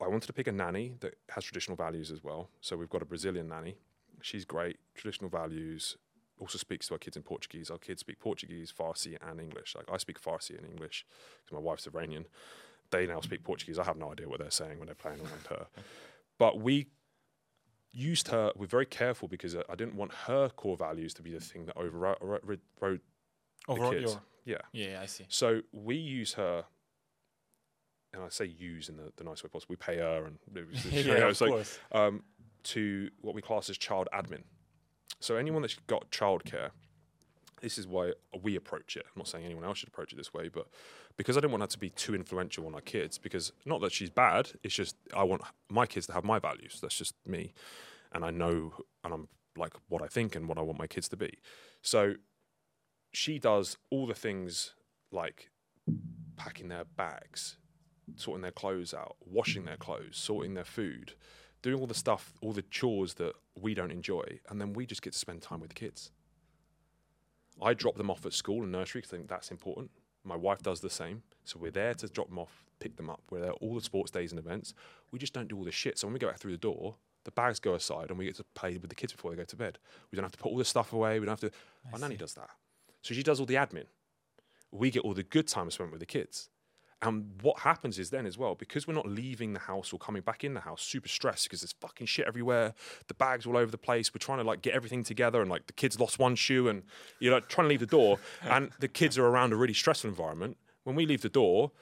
I 0.00 0.06
wanted 0.06 0.26
to 0.26 0.32
pick 0.32 0.46
a 0.46 0.52
nanny 0.52 0.96
that 1.00 1.14
has 1.30 1.44
traditional 1.44 1.76
values 1.76 2.10
as 2.10 2.22
well. 2.22 2.50
So 2.60 2.76
we've 2.76 2.90
got 2.90 3.02
a 3.02 3.06
Brazilian 3.06 3.48
nanny. 3.48 3.76
She's 4.20 4.44
great, 4.44 4.76
traditional 4.94 5.30
values. 5.30 5.96
Also 6.38 6.58
speaks 6.58 6.88
to 6.88 6.94
our 6.94 6.98
kids 6.98 7.16
in 7.16 7.22
Portuguese. 7.22 7.70
Our 7.70 7.78
kids 7.78 8.00
speak 8.00 8.20
Portuguese, 8.20 8.70
Farsi, 8.70 9.16
and 9.26 9.40
English. 9.40 9.74
Like 9.74 9.86
I 9.90 9.96
speak 9.96 10.20
Farsi 10.20 10.56
and 10.58 10.66
English 10.66 11.06
because 11.42 11.54
my 11.54 11.58
wife's 11.58 11.86
Iranian. 11.86 12.26
They 12.90 13.06
now 13.06 13.20
speak 13.20 13.42
Portuguese. 13.44 13.78
I 13.78 13.84
have 13.84 13.96
no 13.96 14.12
idea 14.12 14.28
what 14.28 14.38
they're 14.40 14.50
saying 14.50 14.78
when 14.78 14.86
they're 14.86 14.94
playing 14.94 15.20
around 15.20 15.46
her. 15.50 15.66
But 16.38 16.60
we 16.60 16.86
used 17.92 18.28
her. 18.28 18.52
We're 18.56 18.66
very 18.66 18.86
careful 18.86 19.26
because 19.28 19.56
I 19.56 19.74
didn't 19.74 19.96
want 19.96 20.12
her 20.26 20.48
core 20.50 20.76
values 20.76 21.14
to 21.14 21.22
be 21.22 21.32
the 21.32 21.40
thing 21.40 21.66
that 21.66 21.76
overrode 21.76 23.00
the 23.68 23.90
kids. 23.90 24.12
your- 24.12 24.22
Yeah. 24.44 24.58
Yeah, 24.72 25.00
I 25.02 25.06
see. 25.06 25.24
So 25.28 25.62
we 25.72 25.96
use 25.96 26.34
her, 26.34 26.64
and 28.12 28.22
I 28.22 28.28
say 28.28 28.44
use 28.44 28.88
in 28.88 28.96
the, 28.96 29.12
the 29.16 29.24
nice 29.24 29.42
way 29.42 29.48
possible. 29.48 29.72
We 29.72 29.76
pay 29.76 29.96
her, 29.98 30.24
and 30.26 30.38
it 30.54 30.68
was, 30.70 30.84
you 30.92 31.12
yeah, 31.12 31.18
know, 31.20 31.28
of 31.30 31.38
course. 31.38 31.78
um, 31.92 32.22
to 32.64 33.10
what 33.20 33.34
we 33.34 33.42
class 33.42 33.68
as 33.70 33.76
child 33.78 34.08
admin. 34.14 34.42
So 35.20 35.36
anyone 35.36 35.62
that's 35.62 35.74
got 35.86 36.10
childcare, 36.10 36.70
this 37.60 37.78
is 37.78 37.86
why 37.86 38.12
we 38.42 38.56
approach 38.56 38.96
it. 38.96 39.04
I'm 39.06 39.18
not 39.18 39.28
saying 39.28 39.44
anyone 39.44 39.64
else 39.64 39.78
should 39.78 39.88
approach 39.88 40.12
it 40.12 40.16
this 40.16 40.34
way, 40.34 40.48
but 40.48 40.66
because 41.16 41.36
I 41.36 41.40
didn't 41.40 41.52
want 41.52 41.62
her 41.62 41.68
to 41.68 41.78
be 41.78 41.90
too 41.90 42.14
influential 42.14 42.66
on 42.66 42.74
our 42.74 42.80
kids, 42.80 43.18
because 43.18 43.52
not 43.64 43.80
that 43.80 43.92
she's 43.92 44.10
bad, 44.10 44.50
it's 44.62 44.74
just 44.74 44.96
I 45.14 45.22
want 45.24 45.42
my 45.70 45.86
kids 45.86 46.06
to 46.06 46.12
have 46.12 46.24
my 46.24 46.38
values. 46.38 46.78
That's 46.80 46.96
just 46.96 47.14
me, 47.26 47.54
and 48.12 48.24
I 48.24 48.30
know, 48.30 48.74
and 49.02 49.14
I'm 49.14 49.28
like 49.56 49.72
what 49.88 50.02
I 50.02 50.06
think 50.06 50.36
and 50.36 50.48
what 50.48 50.58
I 50.58 50.62
want 50.62 50.78
my 50.78 50.86
kids 50.86 51.08
to 51.08 51.16
be. 51.16 51.38
So 51.82 52.14
she 53.12 53.38
does 53.38 53.78
all 53.90 54.06
the 54.06 54.14
things 54.14 54.74
like 55.10 55.50
packing 56.36 56.68
their 56.68 56.84
bags, 56.84 57.56
sorting 58.16 58.42
their 58.42 58.50
clothes 58.50 58.92
out, 58.92 59.16
washing 59.24 59.64
their 59.64 59.78
clothes, 59.78 60.18
sorting 60.18 60.52
their 60.54 60.64
food, 60.64 61.14
doing 61.62 61.80
all 61.80 61.86
the 61.86 61.94
stuff, 61.94 62.34
all 62.42 62.52
the 62.52 62.62
chores 62.62 63.14
that 63.14 63.32
we 63.58 63.72
don't 63.72 63.90
enjoy, 63.90 64.40
and 64.50 64.60
then 64.60 64.74
we 64.74 64.84
just 64.84 65.00
get 65.00 65.14
to 65.14 65.18
spend 65.18 65.40
time 65.40 65.60
with 65.60 65.70
the 65.70 65.74
kids. 65.74 66.10
I 67.62 67.74
drop 67.74 67.96
them 67.96 68.10
off 68.10 68.26
at 68.26 68.32
school 68.32 68.62
and 68.62 68.72
nursery 68.72 69.00
because 69.00 69.14
I 69.14 69.16
think 69.16 69.28
that's 69.28 69.50
important. 69.50 69.90
My 70.24 70.36
wife 70.36 70.62
does 70.62 70.80
the 70.80 70.90
same. 70.90 71.22
So 71.44 71.58
we're 71.58 71.70
there 71.70 71.94
to 71.94 72.08
drop 72.08 72.28
them 72.28 72.38
off, 72.38 72.64
pick 72.80 72.96
them 72.96 73.08
up. 73.08 73.22
We're 73.30 73.40
there 73.40 73.52
all 73.52 73.74
the 73.74 73.80
sports 73.80 74.10
days 74.10 74.32
and 74.32 74.38
events. 74.38 74.74
We 75.12 75.18
just 75.18 75.32
don't 75.32 75.48
do 75.48 75.56
all 75.56 75.64
this 75.64 75.74
shit. 75.74 75.98
So 75.98 76.06
when 76.06 76.14
we 76.14 76.18
go 76.18 76.28
out 76.28 76.38
through 76.38 76.52
the 76.52 76.58
door, 76.58 76.96
the 77.24 77.30
bags 77.30 77.58
go 77.58 77.74
aside 77.74 78.10
and 78.10 78.18
we 78.18 78.26
get 78.26 78.36
to 78.36 78.44
play 78.54 78.76
with 78.76 78.88
the 78.88 78.94
kids 78.94 79.12
before 79.12 79.30
they 79.30 79.36
go 79.36 79.44
to 79.44 79.56
bed. 79.56 79.78
We 80.10 80.16
don't 80.16 80.24
have 80.24 80.32
to 80.32 80.38
put 80.38 80.50
all 80.50 80.58
this 80.58 80.68
stuff 80.68 80.92
away. 80.92 81.18
We 81.18 81.26
don't 81.26 81.40
have 81.40 81.50
to. 81.50 81.56
My 81.90 81.98
nanny 81.98 82.16
does 82.16 82.34
that. 82.34 82.50
So 83.02 83.14
she 83.14 83.22
does 83.22 83.40
all 83.40 83.46
the 83.46 83.54
admin. 83.54 83.86
We 84.72 84.90
get 84.90 85.02
all 85.02 85.14
the 85.14 85.22
good 85.22 85.48
time 85.48 85.70
spent 85.70 85.90
with 85.90 86.00
the 86.00 86.06
kids. 86.06 86.50
And 87.02 87.42
what 87.42 87.60
happens 87.60 87.98
is 87.98 88.08
then 88.08 88.24
as 88.24 88.38
well, 88.38 88.54
because 88.54 88.88
we're 88.88 88.94
not 88.94 89.06
leaving 89.06 89.52
the 89.52 89.60
house 89.60 89.92
or 89.92 89.98
coming 89.98 90.22
back 90.22 90.44
in 90.44 90.54
the 90.54 90.60
house 90.60 90.82
super 90.82 91.08
stressed 91.08 91.44
because 91.44 91.60
there's 91.60 91.74
fucking 91.80 92.06
shit 92.06 92.26
everywhere, 92.26 92.74
the 93.08 93.14
bags 93.14 93.44
all 93.46 93.56
over 93.56 93.70
the 93.70 93.78
place. 93.78 94.14
We're 94.14 94.18
trying 94.18 94.38
to 94.38 94.44
like 94.44 94.62
get 94.62 94.74
everything 94.74 95.04
together, 95.04 95.42
and 95.42 95.50
like 95.50 95.66
the 95.66 95.74
kids 95.74 96.00
lost 96.00 96.18
one 96.18 96.36
shoe, 96.36 96.68
and 96.68 96.84
you're 97.20 97.34
like 97.34 97.48
trying 97.48 97.66
to 97.66 97.68
leave 97.68 97.80
the 97.80 97.86
door, 97.86 98.18
and 98.42 98.70
the 98.80 98.88
kids 98.88 99.18
are 99.18 99.26
around 99.26 99.52
a 99.52 99.56
really 99.56 99.74
stressful 99.74 100.08
environment. 100.08 100.56
When 100.84 100.96
we 100.96 101.04
leave 101.04 101.20
the 101.20 101.28
door, 101.28 101.72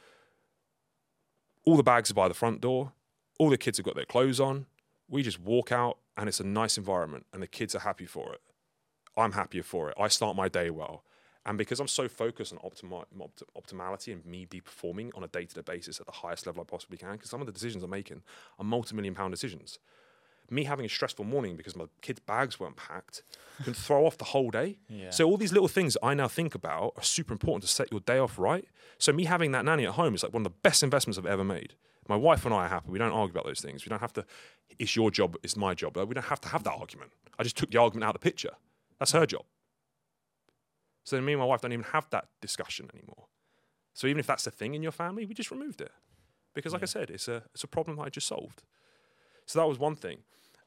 all 1.65 1.77
the 1.77 1.83
bags 1.85 2.11
are 2.11 2.15
by 2.15 2.27
the 2.27 2.35
front 2.35 2.61
door, 2.61 2.93
all 3.39 3.51
the 3.51 3.59
kids 3.59 3.79
have 3.79 3.87
got 3.87 3.95
their 3.95 4.05
clothes 4.05 4.41
on. 4.41 4.67
We 5.09 5.23
just 5.23 5.39
walk 5.39 5.71
out, 5.71 5.99
and 6.17 6.29
it's 6.29 6.41
a 6.41 6.45
nice 6.45 6.77
environment, 6.77 7.27
and 7.33 7.41
the 7.41 7.47
kids 7.47 7.75
are 7.77 7.81
happy 7.81 8.07
for 8.07 8.33
it. 8.33 8.41
I'm 9.17 9.33
happier 9.33 9.63
for 9.63 9.91
it. 9.91 9.95
I 9.99 10.09
start 10.09 10.35
my 10.35 10.49
day 10.49 10.71
well. 10.71 11.05
And 11.47 11.59
because 11.59 11.79
I'm 11.79 11.89
so 11.89 12.09
focused 12.09 12.53
on 12.53 12.59
optimi- 12.65 13.05
opt- 13.21 13.43
optimality 13.57 14.13
and 14.13 14.25
me 14.25 14.47
be 14.47 14.61
performing 14.61 15.13
on 15.15 15.23
a 15.25 15.29
day 15.29 15.45
to 15.45 15.55
day 15.55 15.61
basis 15.61 16.01
at 16.01 16.07
the 16.07 16.13
highest 16.13 16.47
level 16.47 16.63
I 16.63 16.65
possibly 16.65 16.97
can, 16.97 17.13
because 17.13 17.31
some 17.31 17.41
of 17.41 17.47
the 17.47 17.53
decisions 17.53 17.83
I'm 17.85 17.91
making 17.91 18.23
are 18.59 18.65
multi 18.65 18.95
million 18.95 19.15
pound 19.15 19.33
decisions. 19.33 19.79
Me 20.51 20.65
having 20.65 20.85
a 20.85 20.89
stressful 20.89 21.25
morning 21.25 21.57
because 21.57 21.75
my 21.75 21.87
kids' 22.03 22.21
bags 22.21 22.61
weren't 22.61 22.77
packed 22.77 23.23
can 23.65 23.73
throw 23.75 24.07
off 24.07 24.19
the 24.19 24.25
whole 24.27 24.51
day. 24.51 24.79
Yeah. 24.89 25.11
So, 25.11 25.25
all 25.27 25.37
these 25.39 25.53
little 25.53 25.69
things 25.69 25.95
that 25.95 26.05
I 26.05 26.15
now 26.15 26.29
think 26.29 26.55
about 26.55 26.93
are 26.97 27.03
super 27.03 27.33
important 27.33 27.63
to 27.63 27.69
set 27.69 27.91
your 27.91 28.01
day 28.01 28.19
off 28.19 28.39
right. 28.39 28.67
So, 28.99 29.13
me 29.13 29.25
having 29.25 29.53
that 29.53 29.65
nanny 29.65 29.87
at 29.87 29.93
home 29.95 30.15
is 30.15 30.23
like 30.23 30.33
one 30.35 30.43
of 30.43 30.53
the 30.53 30.59
best 30.63 30.83
investments 30.83 31.19
I've 31.19 31.27
ever 31.27 31.45
made. 31.45 31.75
My 32.09 32.17
wife 32.17 32.45
and 32.45 32.55
I 32.55 32.67
are 32.67 32.69
happy. 32.69 32.91
We 32.91 32.99
don't 32.99 33.13
argue 33.13 33.33
about 33.33 33.47
those 33.47 33.61
things. 33.61 33.85
We 33.87 33.89
don't 33.91 34.01
have 34.01 34.13
to, 34.15 34.27
it's 34.79 34.95
your 34.95 35.11
job, 35.11 35.37
it's 35.43 35.57
my 35.57 35.73
job. 35.73 35.97
We 35.97 36.15
don't 36.15 36.25
have 36.27 36.41
to 36.43 36.49
have 36.49 36.63
that 36.65 36.75
argument. 36.75 37.13
I 37.39 37.43
just 37.43 37.57
took 37.57 37.71
the 37.71 37.79
argument 37.79 38.05
out 38.05 38.15
of 38.15 38.21
the 38.21 38.25
picture. 38.31 38.51
That's 38.99 39.13
her 39.13 39.25
job. 39.25 39.45
So 41.05 41.21
me 41.21 41.33
and 41.33 41.41
my 41.41 41.47
wife 41.47 41.61
don't 41.61 41.73
even 41.73 41.85
have 41.85 42.09
that 42.11 42.29
discussion 42.41 42.91
anymore. 42.95 43.27
So 43.93 44.07
even 44.07 44.19
if 44.19 44.27
that's 44.27 44.47
a 44.47 44.51
thing 44.51 44.75
in 44.75 44.83
your 44.83 44.93
family, 44.93 45.25
we 45.27 45.35
just 45.35 45.51
removed 45.51 45.81
it. 45.81 45.93
Because 46.55 46.73
like 46.73 46.83
I 46.83 46.87
said, 46.87 47.11
it's 47.11 47.29
a 47.29 47.43
it's 47.55 47.65
a 47.65 47.69
problem 47.69 47.97
that 47.97 48.05
I 48.05 48.09
just 48.09 48.27
solved. 48.27 48.63
So 49.47 49.59
that 49.59 49.67
was 49.67 49.79
one 49.79 49.97
thing. 49.97 50.19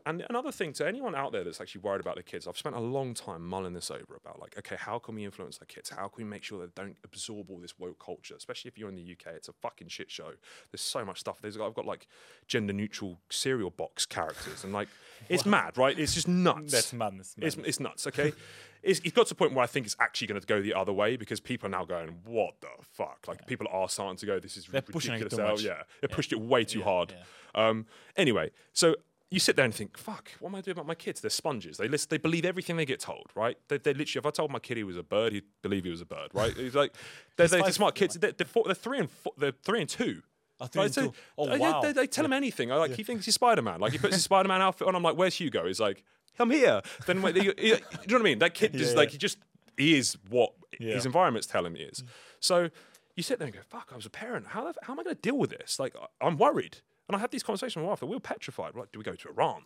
And 0.08 0.26
another 0.30 0.54
thing 0.54 0.72
to 0.74 0.88
anyone 0.88 1.16
out 1.16 1.34
there 1.34 1.44
that's 1.44 1.60
actually 1.60 1.82
worried 1.82 2.00
about 2.00 2.16
their 2.16 2.24
kids, 2.24 2.48
I've 2.48 2.58
spent 2.58 2.78
a 2.78 2.80
long 2.80 3.14
time 3.14 3.46
mulling 3.46 3.74
this 3.74 3.92
over 3.92 4.16
about 4.16 4.40
like, 4.40 4.58
okay, 4.58 4.78
how 4.80 5.00
can 5.00 5.16
we 5.16 5.26
influence 5.26 5.60
our 5.60 5.66
kids? 5.66 5.90
How 5.90 6.08
can 6.08 6.24
we 6.24 6.24
make 6.24 6.44
sure 6.44 6.66
they 6.66 6.72
don't 6.76 6.96
absorb 7.04 7.52
all 7.52 7.60
this 7.60 7.78
woke 7.78 8.00
culture? 8.00 8.34
Especially 8.34 8.70
if 8.70 8.78
you're 8.78 8.88
in 8.88 8.96
the 8.96 9.02
UK, 9.12 9.34
it's 9.36 9.50
a 9.50 9.54
fucking 9.54 9.90
shit 9.90 10.10
show. 10.10 10.32
There's 10.72 10.82
so 10.82 11.04
much 11.04 11.20
stuff. 11.20 11.42
There's 11.42 11.58
I've 11.58 11.74
got 11.74 11.86
like 11.86 12.08
gender 12.48 12.72
neutral 12.72 13.20
cereal 13.30 13.70
box 13.70 14.06
characters 14.06 14.64
and 14.64 14.72
like 14.72 14.88
it's 15.28 15.46
mad, 15.46 15.78
right? 15.78 16.00
It's 16.00 16.14
just 16.14 16.30
nuts. 16.30 16.72
That's 16.72 16.94
madness. 16.94 17.36
It's, 17.38 17.58
it's 17.58 17.80
nuts, 17.82 18.08
okay? 18.08 18.32
it's, 18.84 19.02
it's 19.02 19.12
got 19.12 19.28
to 19.28 19.30
the 19.30 19.36
point 19.36 19.54
where 19.54 19.64
I 19.64 19.68
think 19.68 19.86
it's 19.86 19.98
actually 20.00 20.28
going 20.28 20.40
to 20.40 20.48
go 20.48 20.62
the 20.62 20.74
other 20.74 20.94
way 20.94 21.18
because 21.18 21.42
people 21.42 21.68
are 21.68 21.72
now 21.72 21.84
going, 21.84 22.16
what 22.24 22.62
the 22.62 22.70
fuck? 22.82 23.26
Like, 23.28 23.46
people 23.46 23.68
are 23.70 23.90
starting 23.90 24.18
to 24.18 24.26
go, 24.26 24.40
this 24.40 24.56
is 24.56 24.68
They're 24.68 24.82
pushing 24.82 25.16
it 25.16 25.30
too 25.30 25.38
much. 25.38 25.64
Yeah, 25.64 25.84
they 26.02 26.08
pushed 26.08 26.32
it 26.32 26.40
way 26.40 26.64
too 26.64 26.80
Yeah, 26.80 26.86
hard. 26.86 27.14
Um, 27.56 27.88
anyway, 28.16 28.52
so 28.72 28.96
you 29.30 29.40
sit 29.40 29.56
there 29.58 29.66
and 29.66 29.74
think, 29.74 29.98
fuck, 29.98 30.30
what 30.40 30.50
am 30.50 30.56
I 30.56 30.62
doing 30.62 30.74
about 30.74 30.88
my 30.88 30.96
kids? 30.96 31.20
They're 31.20 31.30
sponges. 31.30 31.78
They 31.78 31.88
listen, 31.88 32.08
they 32.10 32.18
believe 32.18 32.46
everything 32.46 32.78
they 32.78 32.86
get 32.86 33.00
told, 33.02 33.26
right? 33.36 33.58
They, 33.68 33.78
they 33.78 33.94
literally, 33.94 34.20
if 34.22 34.26
I 34.26 34.30
told 34.32 34.52
my 34.52 34.60
kid 34.60 34.78
he 34.78 34.84
was 34.86 34.96
a 34.98 35.04
bird, 35.04 35.34
he'd 35.34 35.44
believe 35.62 35.84
he 35.84 35.90
was 35.92 36.00
a 36.02 36.06
bird, 36.06 36.30
right? 36.34 36.54
He's 36.56 36.76
like, 36.76 36.94
they're, 37.38 37.48
they're 37.48 37.72
smart 37.72 37.96
kids. 37.96 38.16
They're, 38.20 38.32
they're, 38.32 38.48
four, 38.48 38.64
they're 38.66 38.74
three 38.76 39.00
and 39.00 39.10
four, 39.12 39.34
they're 39.38 39.52
three 39.52 39.82
and 39.82 39.90
two. 39.90 40.22
Oh, 40.62 40.68
and 40.82 40.94
so- 40.94 41.02
two. 41.08 41.14
Oh, 41.38 41.48
they- 41.50 41.58
wow. 41.60 41.82
They, 41.82 41.92
they 41.92 42.08
tell 42.08 42.24
him 42.26 42.34
anything. 42.34 42.72
I 42.72 42.76
like 42.78 42.92
he 42.96 43.04
thinks 43.04 43.26
he's 43.26 43.36
Spider 43.36 43.62
Man. 43.62 43.80
Like 43.80 43.92
he 43.92 43.98
puts 43.98 44.16
his 44.16 44.24
Spider 44.32 44.48
Man 44.48 44.62
outfit 44.62 44.88
on. 44.88 44.96
I'm 44.96 45.04
like, 45.04 45.18
where's 45.18 45.36
Hugo? 45.36 45.68
He's 45.68 45.80
like, 45.80 46.04
I'm 46.40 46.50
here. 46.50 46.82
Then 47.06 47.22
when, 47.22 47.36
you, 47.36 47.54
you 47.60 47.74
know 47.74 47.80
what 48.08 48.14
I 48.14 48.18
mean? 48.24 48.40
That 48.40 48.54
kid 48.54 48.74
just 48.74 48.92
Yeah, 48.94 48.98
like 48.98 49.10
he 49.12 49.18
just 49.18 49.38
he 49.78 49.98
is 49.98 50.18
what 50.30 50.54
Yeah. 50.80 50.94
his 50.96 51.06
environment's 51.06 51.48
telling 51.48 51.74
him 51.74 51.76
he 51.80 51.84
is. 51.84 52.02
Mm. 52.02 52.08
So 52.40 52.70
you 53.16 53.24
sit 53.24 53.40
there 53.40 53.48
and 53.48 53.56
go, 53.56 53.62
fuck, 53.68 53.90
I 53.92 53.96
was 53.96 54.06
a 54.06 54.10
parent. 54.12 54.48
How 54.48 54.72
how 54.84 54.94
am 54.94 55.00
I 55.00 55.04
going 55.04 55.16
to 55.16 55.22
deal 55.22 55.38
with 55.38 55.50
this? 55.50 55.80
Like 55.80 55.96
I'm 56.22 56.38
worried. 56.38 56.78
And 57.08 57.16
I 57.16 57.20
had 57.20 57.32
these 57.32 57.44
conversations 57.44 57.78
with 57.78 57.84
my 57.84 57.90
wife. 57.90 58.00
that 58.00 58.08
We 58.08 58.16
were 58.16 58.20
petrified. 58.20 58.76
Like, 58.76 58.92
do 58.92 59.00
we 59.00 59.04
go 59.04 59.16
to 59.16 59.30
Iran? 59.30 59.64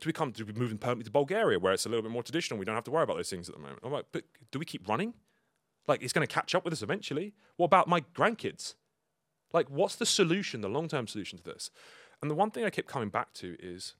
Do 0.00 0.08
we 0.08 0.12
come? 0.12 0.30
Do 0.30 0.44
we 0.44 0.52
move 0.52 0.70
permanently 0.80 1.04
to 1.04 1.10
Bulgaria, 1.10 1.58
where 1.58 1.72
it's 1.72 1.86
a 1.86 1.88
little 1.88 2.02
bit 2.02 2.12
more 2.12 2.22
traditional? 2.22 2.58
We 2.58 2.64
don't 2.64 2.74
have 2.74 2.84
to 2.84 2.90
worry 2.90 3.02
about 3.02 3.16
those 3.16 3.30
things 3.30 3.48
at 3.48 3.54
the 3.54 3.60
moment. 3.60 3.80
I'm 3.82 3.92
like, 3.92 4.06
but 4.12 4.24
do 4.50 4.58
we 4.58 4.64
keep 4.64 4.88
running? 4.88 5.14
Like, 5.86 6.02
it's 6.02 6.12
going 6.12 6.26
to 6.26 6.32
catch 6.32 6.54
up 6.54 6.64
with 6.64 6.72
us 6.72 6.82
eventually. 6.82 7.34
What 7.56 7.66
about 7.66 7.88
my 7.88 8.02
grandkids? 8.14 8.74
Like, 9.52 9.68
what's 9.70 9.96
the 9.96 10.06
solution, 10.06 10.60
the 10.60 10.68
long 10.68 10.88
term 10.88 11.06
solution 11.06 11.38
to 11.38 11.44
this? 11.44 11.70
And 12.20 12.30
the 12.30 12.34
one 12.34 12.50
thing 12.50 12.64
I 12.64 12.70
kept 12.70 12.88
coming 12.88 13.08
back 13.08 13.32
to 13.34 13.56
is 13.60 13.94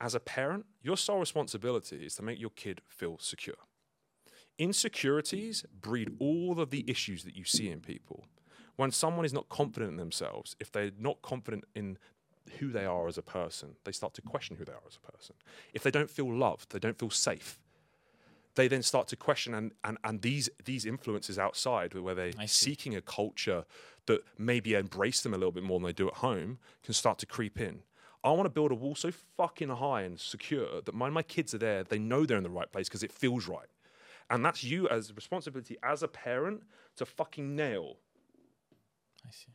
as 0.00 0.14
a 0.14 0.20
parent, 0.20 0.66
your 0.82 0.96
sole 0.96 1.18
responsibility 1.18 2.04
is 2.04 2.14
to 2.16 2.22
make 2.22 2.38
your 2.38 2.50
kid 2.50 2.82
feel 2.86 3.18
secure. 3.18 3.56
Insecurities 4.58 5.64
breed 5.80 6.10
all 6.18 6.60
of 6.60 6.70
the 6.70 6.84
issues 6.88 7.24
that 7.24 7.36
you 7.36 7.44
see 7.44 7.70
in 7.70 7.80
people. 7.80 8.24
When 8.76 8.90
someone 8.90 9.24
is 9.24 9.32
not 9.32 9.48
confident 9.48 9.92
in 9.92 9.96
themselves, 9.96 10.54
if 10.60 10.70
they're 10.70 10.90
not 10.98 11.22
confident 11.22 11.64
in 11.74 11.98
who 12.58 12.70
they 12.70 12.84
are 12.84 13.08
as 13.08 13.18
a 13.18 13.22
person, 13.22 13.76
they 13.84 13.92
start 13.92 14.14
to 14.14 14.22
question 14.22 14.56
who 14.56 14.64
they 14.64 14.72
are 14.72 14.86
as 14.86 14.96
a 14.96 15.12
person. 15.12 15.34
If 15.74 15.82
they 15.82 15.90
don't 15.90 16.10
feel 16.10 16.32
loved, 16.32 16.72
they 16.72 16.78
don't 16.78 16.98
feel 16.98 17.10
safe, 17.10 17.58
they 18.56 18.68
then 18.68 18.82
start 18.82 19.06
to 19.08 19.16
question 19.16 19.54
and, 19.54 19.72
and, 19.84 19.98
and 20.02 20.22
these 20.22 20.48
these 20.64 20.84
influences 20.84 21.38
outside 21.38 21.94
where 21.94 22.14
they're 22.14 22.32
seeking 22.46 22.96
a 22.96 23.00
culture 23.00 23.64
that 24.06 24.22
maybe 24.38 24.74
embrace 24.74 25.20
them 25.20 25.34
a 25.34 25.36
little 25.36 25.52
bit 25.52 25.62
more 25.62 25.78
than 25.78 25.86
they 25.86 25.92
do 25.92 26.08
at 26.08 26.14
home 26.14 26.58
can 26.82 26.94
start 26.94 27.18
to 27.18 27.26
creep 27.26 27.60
in. 27.60 27.82
I 28.24 28.30
want 28.30 28.46
to 28.46 28.50
build 28.50 28.72
a 28.72 28.74
wall 28.74 28.94
so 28.94 29.12
fucking 29.36 29.68
high 29.68 30.02
and 30.02 30.18
secure 30.18 30.80
that 30.80 30.96
when 30.96 31.12
my 31.12 31.22
kids 31.22 31.54
are 31.54 31.58
there, 31.58 31.84
they 31.84 31.98
know 31.98 32.24
they're 32.24 32.38
in 32.38 32.42
the 32.42 32.50
right 32.50 32.70
place 32.72 32.88
because 32.88 33.02
it 33.02 33.12
feels 33.12 33.46
right. 33.46 33.68
And 34.30 34.44
that's 34.44 34.64
you 34.64 34.88
as 34.88 35.10
a 35.10 35.14
responsibility 35.14 35.76
as 35.84 36.02
a 36.02 36.08
parent 36.08 36.62
to 36.96 37.06
fucking 37.06 37.54
nail. 37.54 37.98
I 39.24 39.30
see. 39.30 39.52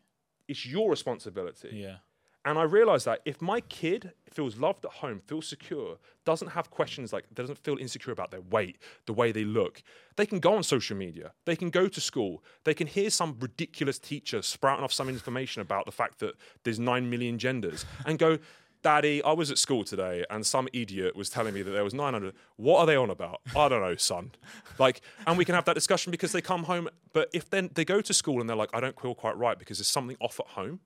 It's 0.47 0.65
your 0.65 0.89
responsibility. 0.89 1.69
Yeah. 1.73 1.97
And 2.43 2.57
I 2.57 2.63
realized 2.63 3.05
that 3.05 3.21
if 3.23 3.39
my 3.41 3.61
kid 3.61 4.13
feels 4.31 4.57
loved 4.57 4.83
at 4.85 4.91
home, 4.91 5.21
feels 5.27 5.47
secure, 5.47 5.97
doesn't 6.25 6.49
have 6.49 6.71
questions 6.71 7.13
like 7.13 7.25
doesn't 7.33 7.59
feel 7.59 7.77
insecure 7.77 8.11
about 8.11 8.31
their 8.31 8.41
weight, 8.41 8.77
the 9.05 9.13
way 9.13 9.31
they 9.31 9.43
look, 9.43 9.83
they 10.15 10.25
can 10.25 10.39
go 10.39 10.55
on 10.55 10.63
social 10.63 10.97
media, 10.97 11.33
they 11.45 11.55
can 11.55 11.69
go 11.69 11.87
to 11.87 12.01
school, 12.01 12.43
they 12.63 12.73
can 12.73 12.87
hear 12.87 13.11
some 13.11 13.37
ridiculous 13.39 13.99
teacher 13.99 14.41
sprouting 14.41 14.83
off 14.83 14.91
some 14.91 15.07
information 15.07 15.61
about 15.61 15.85
the 15.85 15.91
fact 15.91 16.19
that 16.19 16.33
there's 16.63 16.79
nine 16.79 17.09
million 17.09 17.37
genders 17.37 17.85
and 18.05 18.17
go, 18.17 18.39
Daddy, 18.81 19.21
I 19.23 19.33
was 19.33 19.51
at 19.51 19.59
school 19.59 19.83
today 19.83 20.25
and 20.31 20.43
some 20.43 20.67
idiot 20.73 21.15
was 21.15 21.29
telling 21.29 21.53
me 21.53 21.61
that 21.61 21.69
there 21.69 21.83
was 21.83 21.93
900. 21.93 22.33
What 22.55 22.79
are 22.79 22.85
they 22.87 22.95
on 22.95 23.11
about? 23.11 23.41
I 23.55 23.69
don't 23.69 23.81
know, 23.81 23.95
son. 23.95 24.31
Like, 24.79 25.01
and 25.27 25.37
we 25.37 25.45
can 25.45 25.53
have 25.53 25.65
that 25.65 25.75
discussion 25.75 26.09
because 26.09 26.31
they 26.31 26.41
come 26.41 26.63
home. 26.63 26.89
But 27.13 27.29
if 27.31 27.47
then 27.47 27.69
they 27.75 27.85
go 27.85 28.01
to 28.01 28.13
school 28.13 28.41
and 28.41 28.49
they're 28.49 28.57
like, 28.57 28.71
I 28.73 28.79
don't 28.79 28.99
feel 28.99 29.13
quite 29.13 29.37
right 29.37 29.59
because 29.59 29.77
there's 29.77 29.87
something 29.87 30.17
off 30.19 30.39
at 30.39 30.47
home, 30.47 30.79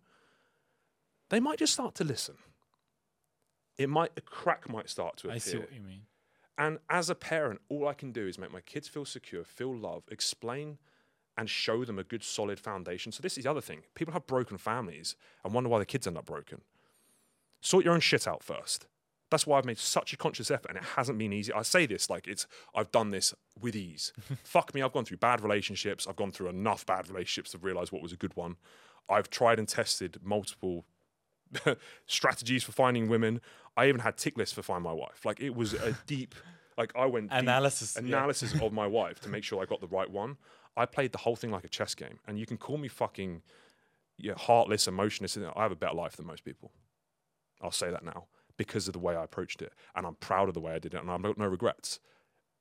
they 1.29 1.39
might 1.39 1.59
just 1.59 1.73
start 1.73 1.95
to 1.95 2.03
listen. 2.03 2.35
It 3.77 3.89
might 3.89 4.11
a 4.15 4.21
crack 4.21 4.69
might 4.69 4.89
start 4.89 5.17
to 5.17 5.27
appear. 5.27 5.35
I 5.35 5.39
see 5.39 5.57
what 5.57 5.73
you 5.73 5.81
mean. 5.81 6.01
And 6.57 6.79
as 6.89 7.09
a 7.09 7.15
parent, 7.15 7.59
all 7.67 7.87
I 7.87 7.93
can 7.93 8.11
do 8.11 8.27
is 8.27 8.37
make 8.37 8.51
my 8.53 8.61
kids 8.61 8.87
feel 8.87 9.05
secure, 9.05 9.43
feel 9.43 9.75
love, 9.75 10.03
explain 10.09 10.77
and 11.37 11.49
show 11.49 11.83
them 11.83 11.99
a 11.99 12.03
good 12.03 12.23
solid 12.23 12.59
foundation. 12.59 13.11
So 13.11 13.21
this 13.21 13.37
is 13.37 13.43
the 13.43 13.51
other 13.51 13.61
thing. 13.61 13.81
People 13.93 14.13
have 14.13 14.25
broken 14.25 14.57
families 14.57 15.15
and 15.43 15.53
wonder 15.53 15.69
why 15.69 15.79
their 15.79 15.85
kids 15.85 16.07
end 16.07 16.17
up 16.17 16.25
broken. 16.25 16.61
Sort 17.61 17.83
your 17.83 17.93
own 17.93 17.99
shit 17.99 18.27
out 18.27 18.43
first. 18.43 18.87
That's 19.31 19.45
why 19.45 19.57
I've 19.57 19.65
made 19.65 19.79
such 19.79 20.13
a 20.13 20.17
conscious 20.17 20.51
effort, 20.51 20.69
and 20.69 20.77
it 20.77 20.83
hasn't 20.95 21.17
been 21.17 21.33
easy. 21.33 21.51
I 21.51 21.63
say 21.63 21.85
this 21.87 22.09
like 22.09 22.27
it's 22.27 22.45
I've 22.73 22.91
done 22.91 23.09
this 23.09 23.33
with 23.59 23.75
ease. 23.75 24.13
Fuck 24.43 24.73
me, 24.73 24.81
I've 24.81 24.93
gone 24.93 25.03
through 25.03 25.17
bad 25.17 25.41
relationships. 25.41 26.07
I've 26.07 26.15
gone 26.15 26.31
through 26.31 26.49
enough 26.49 26.85
bad 26.85 27.09
relationships 27.09 27.51
to 27.51 27.57
realize 27.57 27.91
what 27.91 28.03
was 28.03 28.13
a 28.13 28.17
good 28.17 28.35
one. 28.35 28.55
I've 29.09 29.29
tried 29.29 29.59
and 29.59 29.67
tested 29.67 30.19
multiple 30.23 30.85
strategies 32.07 32.63
for 32.63 32.71
finding 32.71 33.09
women. 33.09 33.41
I 33.77 33.87
even 33.87 34.01
had 34.01 34.17
tick 34.17 34.37
lists 34.37 34.53
for 34.53 34.61
find 34.61 34.83
my 34.83 34.93
wife. 34.93 35.25
Like 35.25 35.39
it 35.39 35.55
was 35.55 35.73
a 35.73 35.97
deep, 36.07 36.35
like 36.77 36.91
I 36.95 37.05
went 37.05 37.29
deep 37.29 37.39
Analysis, 37.39 37.95
yeah. 37.95 38.07
analysis 38.07 38.53
of 38.59 38.73
my 38.73 38.87
wife 38.99 39.19
to 39.21 39.29
make 39.29 39.43
sure 39.43 39.61
I 39.61 39.65
got 39.65 39.81
the 39.81 39.87
right 39.87 40.09
one. 40.09 40.37
I 40.77 40.85
played 40.85 41.11
the 41.11 41.19
whole 41.19 41.35
thing 41.35 41.51
like 41.51 41.63
a 41.63 41.69
chess 41.69 41.95
game, 41.95 42.19
and 42.27 42.37
you 42.37 42.45
can 42.45 42.57
call 42.57 42.77
me 42.77 42.87
fucking 42.87 43.41
yeah, 44.17 44.33
heartless, 44.37 44.87
emotionless. 44.87 45.37
I 45.37 45.61
have 45.61 45.71
a 45.71 45.75
better 45.75 45.95
life 45.95 46.15
than 46.15 46.25
most 46.25 46.43
people. 46.43 46.71
I'll 47.61 47.71
say 47.71 47.91
that 47.91 48.03
now 48.03 48.25
because 48.57 48.87
of 48.87 48.93
the 48.93 48.99
way 48.99 49.15
I 49.15 49.23
approached 49.23 49.61
it, 49.61 49.73
and 49.95 50.05
I'm 50.05 50.15
proud 50.15 50.47
of 50.47 50.53
the 50.53 50.61
way 50.61 50.73
I 50.73 50.79
did 50.79 50.93
it, 50.93 51.01
and 51.01 51.11
I've 51.11 51.21
got 51.21 51.37
no 51.37 51.47
regrets. 51.47 51.99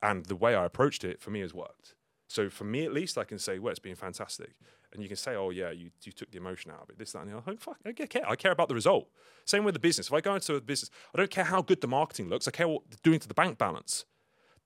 And 0.03 0.27
the 0.27 0.37
way 0.37 0.55
I 0.55 0.65
approached 0.65 1.05
it 1.05 1.21
for 1.21 1.31
me 1.31 1.41
has 1.41 1.55
worked. 1.55 1.95
So 2.29 2.49
for 2.49 2.65
me, 2.65 2.85
at 2.85 2.93
least, 2.93 3.19
I 3.19 3.25
can 3.25 3.39
say, 3.39 3.59
"Well, 3.59 3.71
it's 3.71 3.79
been 3.79 3.95
fantastic." 3.95 4.55
And 4.93 5.03
you 5.03 5.09
can 5.09 5.17
say, 5.17 5.35
"Oh 5.35 5.51
yeah, 5.51 5.71
you, 5.71 5.91
you 6.03 6.13
took 6.13 6.31
the 6.31 6.39
emotion 6.39 6.71
out 6.71 6.83
of 6.83 6.91
it, 6.91 6.99
this, 6.99 7.13
that, 7.13 7.23
and 7.23 7.33
the 7.33 7.37
other." 7.37 7.57
Fuck, 7.59 7.79
I 7.85 7.93
care. 7.93 8.29
I 8.29 8.37
care 8.37 8.53
about 8.53 8.69
the 8.69 8.75
result. 8.75 9.09
Same 9.45 9.65
with 9.65 9.75
the 9.75 9.81
business. 9.81 10.09
If 10.09 10.13
I 10.13 10.21
go 10.21 10.35
into 10.35 10.55
a 10.55 10.61
business, 10.61 10.91
I 11.15 11.19
don't 11.19 11.31
care 11.31 11.45
how 11.45 11.63
good 11.63 11.81
the 11.81 11.89
marketing 11.89 12.29
looks. 12.29 12.49
I 12.49 12.51
care 12.51 12.69
what 12.69 12.83
they're 12.89 12.99
doing 13.03 13.21
to 13.21 13.29
the 13.29 13.35
bank 13.35 13.59
balance. 13.59 14.05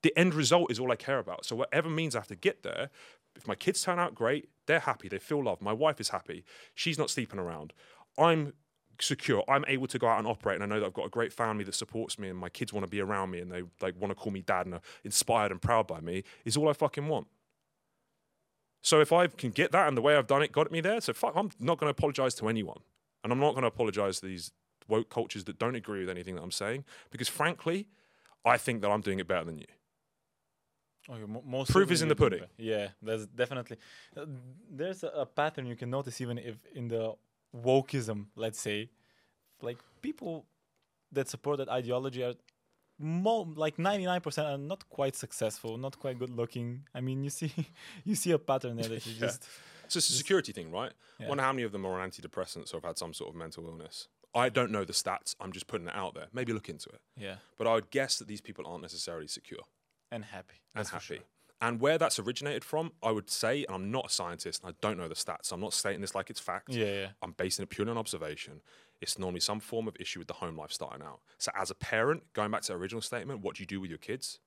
The 0.03 0.17
end 0.17 0.35
result 0.35 0.71
is 0.71 0.79
all 0.79 0.93
I 0.93 0.97
care 0.97 1.19
about. 1.19 1.45
So 1.45 1.57
whatever 1.57 1.91
means 1.91 2.15
I 2.15 2.21
have 2.21 2.29
to 2.29 2.37
get 2.37 2.63
there. 2.63 2.91
If 3.35 3.47
my 3.49 3.55
kids 3.55 3.83
turn 3.83 3.99
out 3.99 4.15
great, 4.15 4.49
they're 4.67 4.81
happy. 4.81 5.09
They 5.09 5.19
feel 5.19 5.43
loved. 5.43 5.63
My 5.63 5.73
wife 5.73 6.01
is 6.01 6.11
happy. 6.11 6.45
She's 6.75 6.99
not 6.99 7.11
sleeping 7.11 7.39
around. 7.39 7.73
I'm 8.17 8.53
secure. 9.01 9.45
I'm 9.49 9.65
able 9.69 9.87
to 9.89 9.99
go 9.99 10.09
out 10.09 10.19
and 10.19 10.27
operate, 10.27 10.61
and 10.61 10.65
I 10.65 10.67
know 10.67 10.81
that 10.81 10.87
I've 10.87 10.95
got 10.95 11.07
a 11.07 11.11
great 11.11 11.33
family 11.33 11.65
that 11.65 11.75
supports 11.75 12.19
me, 12.19 12.29
and 12.29 12.39
my 12.39 12.49
kids 12.49 12.73
want 12.73 12.85
to 12.85 12.91
be 12.91 13.01
around 13.01 13.31
me, 13.31 13.41
and 13.41 13.51
they 13.51 13.63
like 13.81 13.95
want 13.97 14.11
to 14.11 14.15
call 14.15 14.33
me 14.33 14.43
dad 14.43 14.67
and 14.67 14.75
are 14.77 14.81
inspired 15.05 15.53
and 15.53 15.61
proud 15.61 15.87
by 15.87 16.01
me. 16.01 16.25
Is 16.45 16.57
all 16.57 16.69
I 16.69 16.73
fucking 16.73 17.07
want. 17.09 17.29
So 18.81 19.01
if 19.01 19.13
I 19.13 19.27
can 19.27 19.51
get 19.51 19.73
that 19.73 19.89
and 19.89 19.97
the 19.97 20.03
way 20.03 20.17
I've 20.17 20.27
done 20.27 20.43
it 20.43 20.53
got 20.53 20.71
me 20.71 20.81
there, 20.81 21.01
so 21.01 21.13
fuck, 21.13 21.33
I'm 21.37 21.51
not 21.59 21.79
going 21.79 21.89
to 21.89 21.91
apologize 21.91 22.35
to 22.37 22.49
anyone, 22.49 22.79
and 23.23 23.33
I'm 23.33 23.41
not 23.41 23.53
going 23.53 23.63
to 23.63 23.69
apologize 23.69 24.21
to 24.21 24.27
these 24.27 24.53
woke 24.89 25.11
cultures 25.11 25.45
that 25.45 25.59
don't 25.59 25.75
agree 25.75 26.01
with 26.01 26.09
anything 26.09 26.37
that 26.37 26.43
I'm 26.43 26.51
saying, 26.51 26.85
because 27.11 27.29
frankly, 27.29 27.89
I 28.45 28.57
think 28.57 28.83
that 28.83 28.91
I'm 28.91 29.01
doing 29.01 29.19
it 29.19 29.29
better 29.29 29.45
than 29.45 29.59
you. 29.59 29.67
Oh, 31.11 31.41
most 31.45 31.71
Proof 31.71 31.91
is 31.91 32.03
in 32.03 32.09
the 32.09 32.17
pudding. 32.17 32.43
Yeah, 32.59 32.89
there's 33.01 33.27
definitely 33.27 33.79
uh, 34.17 34.27
there's 34.71 35.03
a, 35.03 35.09
a 35.09 35.27
pattern 35.27 35.67
you 35.67 35.75
can 35.77 35.89
notice 35.89 36.21
even 36.21 36.37
if 36.37 36.57
in 36.75 36.89
the 36.89 37.15
wokeism, 37.57 38.27
let's 38.37 38.61
say, 38.61 38.91
like 39.63 39.79
people 40.03 40.45
that 41.13 41.29
support 41.29 41.59
that 41.59 41.69
ideology 41.71 42.23
are 42.23 42.35
mo- 42.99 43.53
like 43.57 43.77
99% 43.77 44.45
are 44.45 44.59
not 44.59 44.89
quite 44.89 45.17
successful, 45.17 45.79
not 45.79 45.99
quite 45.99 46.19
good 46.19 46.31
looking. 46.31 46.85
I 46.95 47.01
mean, 47.01 47.23
you 47.25 47.31
see 47.31 47.53
you 48.05 48.15
see 48.15 48.33
a 48.33 48.39
pattern 48.39 48.77
there 48.77 48.89
that 48.89 49.07
you 49.07 49.13
Yeah. 49.15 49.27
just 49.27 49.43
So 49.89 49.99
it's 49.99 50.11
a 50.11 50.13
security 50.13 50.53
thing, 50.53 50.71
right? 50.71 50.93
I 51.19 51.23
Yeah. 51.23 51.29
wonder 51.29 51.43
how 51.45 51.53
many 51.53 51.63
of 51.65 51.73
them 51.73 51.87
are 51.87 51.99
on 52.01 52.11
antidepressants 52.11 52.73
or 52.73 52.79
have 52.79 52.85
had 52.85 52.99
some 52.99 53.15
sort 53.15 53.31
of 53.31 53.37
mental 53.37 53.67
illness. 53.67 54.09
I 54.35 54.51
don't 54.51 54.71
know 54.71 54.85
the 54.85 54.93
stats. 54.93 55.35
I'm 55.41 55.53
just 55.53 55.67
putting 55.67 55.89
it 55.89 55.95
out 55.95 56.15
there. 56.15 56.29
Maybe 56.33 56.53
look 56.53 56.69
into 56.69 56.91
it. 56.91 57.01
yeah, 57.17 57.37
But 57.57 57.67
I 57.67 57.75
would 57.75 57.91
guess 57.91 58.19
that 58.19 58.29
these 58.29 58.43
people 58.43 58.67
aren't 58.67 58.83
necessarily 58.83 59.27
secure 59.27 59.63
and 60.11 60.27
happy. 60.27 60.61
and 60.75 60.81
That's 60.81 60.91
for 60.91 60.97
happy. 60.97 61.07
sure. 61.07 61.25
And 61.61 61.81
where 61.81 61.99
that's 61.99 62.19
originated 62.21 62.63
from, 62.63 62.93
I 63.03 63.11
would 63.11 63.31
say, 63.31 63.65
and 63.65 63.75
I'm 63.75 63.91
not 63.91 64.07
a 64.07 64.09
scientist, 64.11 64.63
and 64.63 64.71
I 64.73 64.77
don't 64.81 64.97
know 64.97 65.09
the 65.09 65.17
stats. 65.17 65.47
So 65.47 65.55
I'm 65.57 65.61
not 65.61 65.73
stating 65.73 66.03
this 66.03 66.15
like 66.15 66.31
it's 66.31 66.39
fact. 66.39 66.69
Yeah, 66.69 66.85
yeah. 66.85 67.09
I'm 67.21 67.33
basing 67.33 67.65
it 67.65 67.71
purely 67.71 67.91
on 67.91 67.99
observation. 67.99 68.61
It's 69.01 69.19
normally 69.19 69.41
some 69.41 69.61
form 69.61 69.87
of 69.87 69.97
issue 70.01 70.19
with 70.19 70.29
the 70.29 70.35
home 70.35 70.57
life 70.57 70.73
starting 70.73 71.05
out. 71.05 71.21
So 71.39 71.53
as 71.55 71.71
a 71.71 71.75
parent, 71.75 72.33
going 72.33 72.51
back 72.51 72.63
to 72.63 72.73
the 72.73 72.79
original 72.79 73.03
statement, 73.03 73.41
what 73.41 73.57
do 73.57 73.63
you 73.63 73.67
do 73.67 73.81
with 73.81 73.91
your 73.91 73.99
kids? 73.99 74.41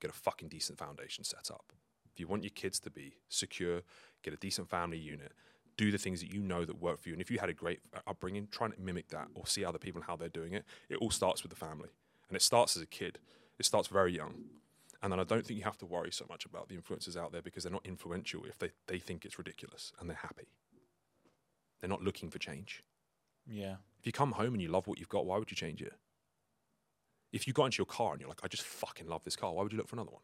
Get 0.00 0.10
a 0.10 0.14
fucking 0.14 0.48
decent 0.48 0.78
foundation 0.78 1.22
set 1.24 1.50
up. 1.50 1.72
If 2.12 2.20
you 2.20 2.26
want 2.26 2.42
your 2.42 2.50
kids 2.50 2.80
to 2.80 2.90
be 2.90 3.14
secure, 3.28 3.82
get 4.22 4.34
a 4.34 4.36
decent 4.36 4.68
family 4.68 4.98
unit, 4.98 5.32
do 5.76 5.90
the 5.90 5.98
things 5.98 6.20
that 6.20 6.32
you 6.32 6.40
know 6.40 6.64
that 6.64 6.80
work 6.80 7.00
for 7.02 7.08
you. 7.08 7.14
And 7.14 7.22
if 7.22 7.30
you 7.30 7.38
had 7.38 7.48
a 7.48 7.54
great 7.54 7.80
uh, 7.94 8.00
upbringing, 8.06 8.48
try 8.50 8.66
and 8.66 8.78
mimic 8.78 9.08
that 9.08 9.28
or 9.34 9.46
see 9.46 9.64
other 9.64 9.78
people 9.78 10.00
and 10.00 10.06
how 10.06 10.16
they're 10.16 10.28
doing 10.28 10.52
it. 10.52 10.64
It 10.88 10.96
all 10.96 11.10
starts 11.10 11.42
with 11.42 11.50
the 11.50 11.56
family. 11.56 11.88
And 12.28 12.36
it 12.36 12.42
starts 12.42 12.76
as 12.76 12.82
a 12.82 12.86
kid. 12.86 13.18
It 13.58 13.64
starts 13.64 13.88
very 13.88 14.14
young. 14.14 14.34
And 15.02 15.12
then 15.12 15.20
I 15.20 15.24
don't 15.24 15.44
think 15.44 15.58
you 15.58 15.64
have 15.64 15.78
to 15.78 15.86
worry 15.86 16.10
so 16.10 16.24
much 16.28 16.46
about 16.46 16.68
the 16.68 16.76
influencers 16.76 17.16
out 17.16 17.32
there 17.32 17.42
because 17.42 17.64
they're 17.64 17.72
not 17.72 17.84
influential 17.84 18.44
if 18.46 18.58
they, 18.58 18.70
they 18.86 18.98
think 18.98 19.24
it's 19.24 19.38
ridiculous 19.38 19.92
and 20.00 20.08
they're 20.08 20.16
happy. 20.16 20.46
They're 21.80 21.90
not 21.90 22.02
looking 22.02 22.30
for 22.30 22.38
change. 22.38 22.82
Yeah. 23.48 23.76
If 24.00 24.06
you 24.06 24.12
come 24.12 24.32
home 24.32 24.52
and 24.54 24.62
you 24.62 24.68
love 24.68 24.86
what 24.86 24.98
you've 24.98 25.08
got, 25.08 25.26
why 25.26 25.38
would 25.38 25.50
you 25.50 25.56
change 25.56 25.80
it? 25.82 25.92
If 27.32 27.46
you 27.46 27.52
got 27.52 27.66
into 27.66 27.78
your 27.78 27.86
car 27.86 28.12
and 28.12 28.20
you're 28.20 28.28
like, 28.28 28.40
I 28.44 28.48
just 28.48 28.62
fucking 28.62 29.08
love 29.08 29.24
this 29.24 29.36
car, 29.36 29.52
why 29.52 29.62
would 29.62 29.72
you 29.72 29.78
look 29.78 29.88
for 29.88 29.96
another 29.96 30.12
one? 30.12 30.22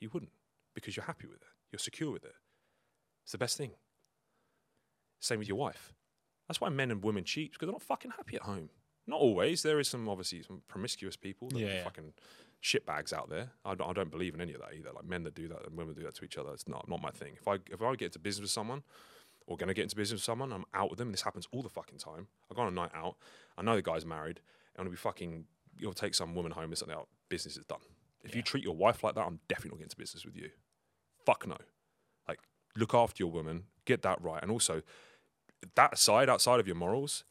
You 0.00 0.10
wouldn't 0.12 0.32
because 0.74 0.96
you're 0.96 1.04
happy 1.04 1.26
with 1.26 1.36
it. 1.42 1.48
You're 1.70 1.78
secure 1.78 2.10
with 2.10 2.24
it. 2.24 2.34
It's 3.22 3.32
the 3.32 3.38
best 3.38 3.56
thing. 3.56 3.70
Same 5.20 5.38
with 5.38 5.48
your 5.48 5.56
wife. 5.56 5.92
That's 6.48 6.60
why 6.60 6.68
men 6.68 6.90
and 6.90 7.02
women 7.02 7.24
cheat 7.24 7.52
because 7.52 7.66
they're 7.66 7.72
not 7.72 7.82
fucking 7.82 8.12
happy 8.12 8.36
at 8.36 8.42
home. 8.42 8.68
Not 9.06 9.20
always. 9.20 9.62
There 9.62 9.78
is 9.78 9.88
some 9.88 10.08
obviously 10.08 10.42
some 10.42 10.62
promiscuous 10.68 11.16
people 11.16 11.48
that 11.50 11.58
Yeah, 11.58 11.66
are 11.66 11.74
yeah. 11.74 11.84
fucking 11.84 12.12
shitbags 12.62 13.12
out 13.12 13.30
there. 13.30 13.50
I 13.64 13.74
don't, 13.74 13.88
I 13.88 13.92
don't 13.92 14.10
believe 14.10 14.34
in 14.34 14.40
any 14.40 14.54
of 14.54 14.60
that 14.60 14.74
either. 14.76 14.90
Like 14.94 15.04
men 15.04 15.22
that 15.24 15.34
do 15.34 15.48
that 15.48 15.64
and 15.66 15.76
women 15.76 15.94
that 15.94 16.00
do 16.00 16.06
that 16.06 16.14
to 16.16 16.24
each 16.24 16.36
other. 16.36 16.52
It's 16.52 16.66
not 16.68 16.88
not 16.88 17.00
my 17.00 17.10
thing. 17.10 17.34
If 17.40 17.46
I 17.48 17.54
if 17.70 17.80
I 17.80 17.94
get 17.96 18.06
into 18.06 18.18
business 18.18 18.42
with 18.42 18.50
someone 18.50 18.82
or 19.46 19.56
going 19.56 19.68
to 19.68 19.74
get 19.74 19.82
into 19.82 19.96
business 19.96 20.18
with 20.18 20.24
someone, 20.24 20.52
I'm 20.52 20.64
out 20.72 20.90
with 20.90 20.98
them. 20.98 21.10
This 21.10 21.22
happens 21.22 21.46
all 21.52 21.62
the 21.62 21.68
fucking 21.68 21.98
time. 21.98 22.28
I 22.50 22.54
go 22.54 22.62
on 22.62 22.68
a 22.68 22.70
night 22.70 22.92
out. 22.94 23.16
I 23.58 23.62
know 23.62 23.76
the 23.76 23.82
guy's 23.82 24.06
married. 24.06 24.40
I'm 24.76 24.84
going 24.84 24.86
to 24.86 24.90
be 24.90 25.00
fucking 25.00 25.44
you'll 25.78 25.92
take 25.92 26.14
some 26.14 26.34
woman 26.34 26.52
home 26.52 26.64
and 26.64 26.78
something 26.78 26.96
out. 26.96 27.08
Business 27.28 27.56
is 27.56 27.64
done. 27.64 27.78
If 28.22 28.34
you 28.34 28.42
treat 28.42 28.64
your 28.64 28.76
wife 28.76 29.04
like 29.04 29.14
that, 29.16 29.26
I'm 29.26 29.40
definitely 29.48 29.70
not 29.70 29.78
getting 29.78 29.84
into 29.86 29.96
business 29.96 30.24
with 30.24 30.36
you. 30.36 30.50
Fuck 31.26 31.46
no. 31.46 31.56
Like 32.28 32.38
look 32.76 32.94
after 32.94 33.22
your 33.22 33.30
woman, 33.30 33.64
get 33.84 34.02
that 34.02 34.20
right, 34.22 34.42
and 34.42 34.50
also 34.50 34.82
that 35.74 35.92
aside, 35.92 36.28
outside 36.28 36.60
of 36.60 36.66
your 36.66 36.76
morals, 36.76 37.24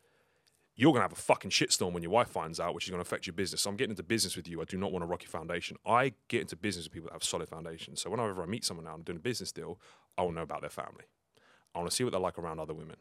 you're 0.76 0.92
gonna 0.92 1.04
have 1.04 1.12
a 1.12 1.16
fucking 1.16 1.52
shitstorm 1.52 1.94
when 1.94 2.02
your 2.02 2.12
wife 2.12 2.30
finds 2.30 2.60
out, 2.60 2.74
which 2.74 2.86
is 2.86 2.90
gonna 2.90 3.02
affect 3.02 3.28
your 3.28 3.34
business. 3.34 3.62
So 3.62 3.70
I'm 3.70 3.76
getting 3.76 3.92
into 3.92 4.04
business 4.04 4.36
with 4.36 4.48
you. 4.48 4.62
I 4.62 4.66
do 4.66 4.78
not 4.78 4.92
want 4.92 5.04
a 5.04 5.08
rock 5.08 5.24
your 5.24 5.30
foundation. 5.30 5.78
I 5.86 6.14
get 6.28 6.42
into 6.42 6.56
business 6.56 6.86
with 6.86 6.94
people 6.94 7.10
that 7.10 7.14
have 7.14 7.24
solid 7.24 7.50
foundations. 7.50 8.02
So 8.02 8.10
whenever 8.10 8.42
I 8.42 8.46
meet 8.46 8.66
someone 8.66 8.86
now 8.86 8.92
and 8.92 9.00
I'm 9.00 9.04
doing 9.04 9.18
a 9.18 9.22
business 9.22 9.52
deal, 9.52 9.80
I 10.18 10.24
to 10.24 10.32
know 10.32 10.42
about 10.42 10.62
their 10.62 10.70
family. 10.70 11.06
I 11.76 11.80
want 11.80 11.90
to 11.90 11.96
see 11.96 12.04
what 12.04 12.12
they're 12.12 12.20
like 12.20 12.38
around 12.38 12.60
other 12.60 12.74
women. 12.74 12.98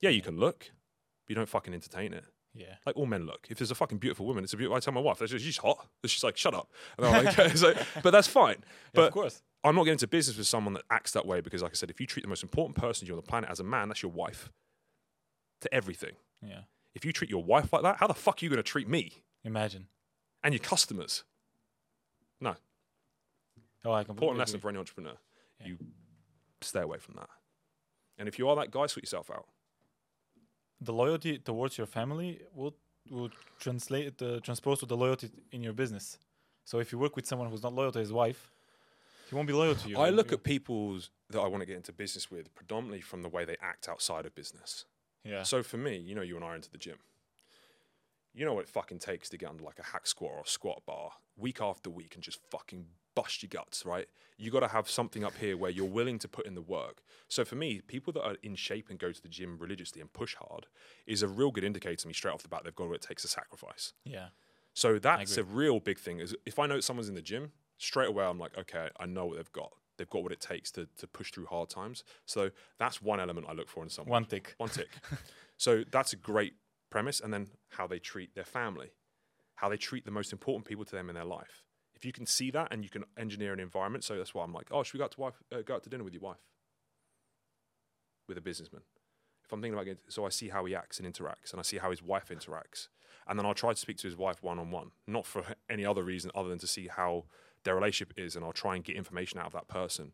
Yeah, 0.00 0.10
you 0.10 0.22
can 0.22 0.38
look, 0.38 0.58
but 0.68 1.28
you 1.30 1.34
don't 1.34 1.48
fucking 1.48 1.72
entertain 1.74 2.12
it. 2.12 2.24
Yeah. 2.54 2.74
Like 2.84 2.96
all 2.96 3.06
men 3.06 3.26
look. 3.26 3.46
If 3.48 3.58
there's 3.58 3.70
a 3.70 3.74
fucking 3.76 3.98
beautiful 3.98 4.26
woman, 4.26 4.42
it's 4.44 4.52
a 4.52 4.56
beautiful. 4.56 4.76
I 4.76 4.80
tell 4.80 4.92
my 4.92 5.00
wife, 5.00 5.18
"That's- 5.18 5.40
she's 5.40 5.56
hot. 5.58 5.86
She's 6.04 6.24
like, 6.24 6.36
shut 6.36 6.52
up. 6.54 6.70
And 6.98 7.06
I'm 7.06 7.24
like, 7.24 7.38
like- 7.62 7.76
but 8.02 8.10
that's 8.10 8.26
fine. 8.28 8.56
Yeah, 8.58 8.64
But 8.94 9.04
of 9.08 9.12
course. 9.12 9.42
I'm 9.62 9.74
not 9.74 9.82
getting 9.84 9.92
into 9.94 10.08
business 10.08 10.38
with 10.38 10.46
someone 10.46 10.72
that 10.74 10.84
acts 10.90 11.12
that 11.12 11.26
way 11.26 11.40
because, 11.42 11.62
like 11.62 11.72
I 11.72 11.74
said, 11.74 11.90
if 11.90 12.00
you 12.00 12.06
treat 12.06 12.22
the 12.22 12.28
most 12.28 12.42
important 12.42 12.76
person 12.76 13.06
you 13.06 13.12
on 13.12 13.16
the 13.18 13.22
planet 13.22 13.50
as 13.50 13.60
a 13.60 13.64
man, 13.64 13.88
that's 13.88 14.02
your 14.02 14.10
wife. 14.10 14.50
To 15.60 15.72
everything. 15.74 16.12
Yeah. 16.42 16.62
If 16.94 17.04
you 17.04 17.12
treat 17.12 17.30
your 17.30 17.44
wife 17.44 17.70
like 17.72 17.82
that, 17.82 17.98
how 17.98 18.06
the 18.06 18.14
fuck 18.14 18.40
are 18.40 18.44
you 18.44 18.48
going 18.48 18.56
to 18.56 18.62
treat 18.62 18.88
me 18.88 19.22
Imagine. 19.44 19.86
and 20.42 20.54
your 20.54 20.60
customers? 20.60 21.24
No. 22.40 22.54
Oh, 23.84 23.92
I 23.92 24.02
completely 24.04 24.12
Important 24.14 24.38
lesson 24.38 24.54
agree. 24.56 24.60
for 24.62 24.68
any 24.70 24.78
entrepreneur. 24.78 25.12
Yeah. 25.60 25.66
You 25.68 25.78
stay 26.62 26.80
away 26.80 26.98
from 26.98 27.14
that. 27.16 27.28
And 28.20 28.28
if 28.28 28.38
you 28.38 28.48
are 28.48 28.54
that 28.56 28.70
guy, 28.70 28.86
sort 28.86 29.02
yourself 29.02 29.30
out. 29.30 29.46
the 30.80 30.92
loyalty 30.92 31.38
towards 31.38 31.76
your 31.78 31.86
family 31.86 32.30
will 32.54 32.74
will 33.10 33.30
translate 33.58 34.22
uh, 34.22 34.38
transpose 34.40 34.78
to 34.80 34.86
the 34.86 34.96
loyalty 34.96 35.28
in 35.52 35.62
your 35.62 35.72
business. 35.72 36.18
So 36.64 36.78
if 36.80 36.92
you 36.92 36.98
work 36.98 37.16
with 37.16 37.26
someone 37.26 37.48
who's 37.50 37.62
not 37.62 37.72
loyal 37.74 37.90
to 37.92 37.98
his 37.98 38.12
wife, 38.12 38.52
he 39.28 39.34
won't 39.34 39.48
be 39.48 39.54
loyal 39.54 39.74
to 39.74 39.88
you. 39.88 39.96
I 39.98 40.10
look 40.10 40.30
you- 40.30 40.36
at 40.36 40.42
people 40.44 40.98
that 41.30 41.40
I 41.40 41.48
want 41.48 41.62
to 41.62 41.66
get 41.66 41.76
into 41.76 41.92
business 41.92 42.30
with 42.30 42.54
predominantly 42.54 43.00
from 43.00 43.22
the 43.22 43.28
way 43.28 43.44
they 43.44 43.56
act 43.72 43.88
outside 43.88 44.26
of 44.26 44.34
business. 44.34 44.84
yeah. 45.24 45.42
So 45.44 45.62
for 45.62 45.78
me, 45.78 45.96
you 45.96 46.14
know, 46.14 46.22
you 46.22 46.36
and 46.36 46.44
I 46.44 46.48
are 46.48 46.56
into 46.56 46.70
the 46.70 46.78
gym. 46.86 46.98
You 48.32 48.44
know 48.46 48.54
what 48.54 48.62
it 48.66 48.68
fucking 48.68 49.00
takes 49.00 49.28
to 49.30 49.36
get 49.38 49.48
under 49.50 49.64
like 49.64 49.78
a 49.80 49.86
hack 49.92 50.06
squat 50.06 50.32
or 50.36 50.40
a 50.42 50.46
squat 50.58 50.82
bar 50.86 51.10
week 51.36 51.60
after 51.60 51.90
week 51.90 52.14
and 52.14 52.22
just 52.22 52.38
fucking 52.50 52.86
bust 53.20 53.42
your 53.42 53.50
guts, 53.50 53.84
right? 53.84 54.06
You 54.38 54.50
got 54.50 54.60
to 54.60 54.68
have 54.68 54.88
something 54.88 55.24
up 55.24 55.36
here 55.36 55.56
where 55.56 55.70
you're 55.70 55.84
willing 55.84 56.18
to 56.20 56.28
put 56.28 56.46
in 56.46 56.54
the 56.54 56.62
work. 56.62 57.02
So 57.28 57.44
for 57.44 57.56
me, 57.56 57.80
people 57.86 58.12
that 58.14 58.24
are 58.24 58.36
in 58.42 58.54
shape 58.54 58.86
and 58.88 58.98
go 58.98 59.12
to 59.12 59.22
the 59.22 59.28
gym 59.28 59.58
religiously 59.58 60.00
and 60.00 60.10
push 60.12 60.34
hard 60.36 60.66
is 61.06 61.22
a 61.22 61.28
real 61.28 61.50
good 61.50 61.64
indicator 61.64 61.96
to 61.96 62.08
me 62.08 62.14
straight 62.14 62.32
off 62.32 62.42
the 62.42 62.48
bat 62.48 62.62
they've 62.64 62.74
got 62.74 62.88
what 62.88 62.96
it 62.96 63.02
takes 63.02 63.22
to 63.22 63.28
sacrifice. 63.28 63.92
yeah. 64.04 64.28
So 64.72 64.98
that's 65.00 65.36
a 65.36 65.44
real 65.44 65.80
big 65.80 65.98
thing. 65.98 66.20
Is 66.20 66.34
if 66.46 66.58
I 66.58 66.66
know 66.66 66.80
someone's 66.80 67.08
in 67.08 67.16
the 67.16 67.22
gym, 67.22 67.52
straight 67.76 68.08
away 68.08 68.24
I'm 68.24 68.38
like, 68.38 68.56
okay, 68.56 68.88
I 68.98 69.06
know 69.06 69.26
what 69.26 69.36
they've 69.36 69.52
got. 69.52 69.72
They've 69.98 70.08
got 70.08 70.22
what 70.22 70.32
it 70.32 70.40
takes 70.40 70.70
to 70.72 70.86
to 70.96 71.06
push 71.06 71.32
through 71.32 71.46
hard 71.46 71.68
times. 71.68 72.04
So 72.24 72.50
that's 72.78 73.02
one 73.02 73.20
element 73.20 73.48
I 73.50 73.52
look 73.52 73.68
for 73.68 73.82
in 73.82 73.90
someone. 73.90 74.12
One 74.12 74.24
tick. 74.24 74.54
One 74.58 74.70
tick. 74.70 74.88
so 75.56 75.84
that's 75.90 76.12
a 76.12 76.16
great 76.16 76.54
premise. 76.88 77.20
And 77.20 77.34
then 77.34 77.48
how 77.70 77.86
they 77.86 77.98
treat 77.98 78.34
their 78.34 78.44
family, 78.44 78.92
how 79.56 79.68
they 79.68 79.76
treat 79.76 80.04
the 80.04 80.10
most 80.10 80.32
important 80.32 80.66
people 80.66 80.84
to 80.84 80.92
them 80.92 81.08
in 81.08 81.16
their 81.16 81.24
life. 81.24 81.64
If 82.00 82.06
you 82.06 82.12
can 82.12 82.24
see 82.24 82.50
that 82.52 82.68
and 82.70 82.82
you 82.82 82.88
can 82.88 83.04
engineer 83.18 83.52
an 83.52 83.60
environment, 83.60 84.04
so 84.04 84.16
that's 84.16 84.34
why 84.34 84.42
I'm 84.42 84.54
like, 84.54 84.68
oh, 84.70 84.82
should 84.82 84.94
we 84.94 84.98
go 84.98 85.04
out 85.04 85.12
to 85.12 85.20
wife, 85.20 85.42
uh, 85.52 85.60
go 85.60 85.74
out 85.74 85.82
to 85.84 85.90
dinner 85.90 86.02
with 86.02 86.14
your 86.14 86.22
wife, 86.22 86.40
with 88.26 88.38
a 88.38 88.40
businessman? 88.40 88.82
if 89.50 89.52
I'm 89.52 89.60
thinking 89.60 89.74
about 89.74 89.86
getting, 89.86 89.98
so 90.08 90.24
I 90.24 90.28
see 90.28 90.48
how 90.48 90.64
he 90.64 90.76
acts 90.76 91.00
and 91.00 91.12
interacts, 91.12 91.50
and 91.50 91.58
I 91.58 91.62
see 91.62 91.78
how 91.78 91.90
his 91.90 92.04
wife 92.04 92.28
interacts, 92.28 92.86
and 93.26 93.36
then 93.36 93.44
I'll 93.44 93.52
try 93.52 93.72
to 93.72 93.78
speak 93.78 93.96
to 93.96 94.06
his 94.06 94.16
wife 94.16 94.44
one 94.44 94.60
on 94.60 94.70
one, 94.70 94.92
not 95.08 95.26
for 95.26 95.42
any 95.68 95.84
other 95.84 96.04
reason 96.04 96.30
other 96.36 96.48
than 96.48 96.60
to 96.60 96.68
see 96.68 96.86
how 96.86 97.24
their 97.64 97.74
relationship 97.74 98.14
is, 98.16 98.36
and 98.36 98.44
I'll 98.44 98.52
try 98.52 98.76
and 98.76 98.84
get 98.84 98.94
information 98.94 99.40
out 99.40 99.46
of 99.46 99.52
that 99.54 99.66
person 99.66 100.12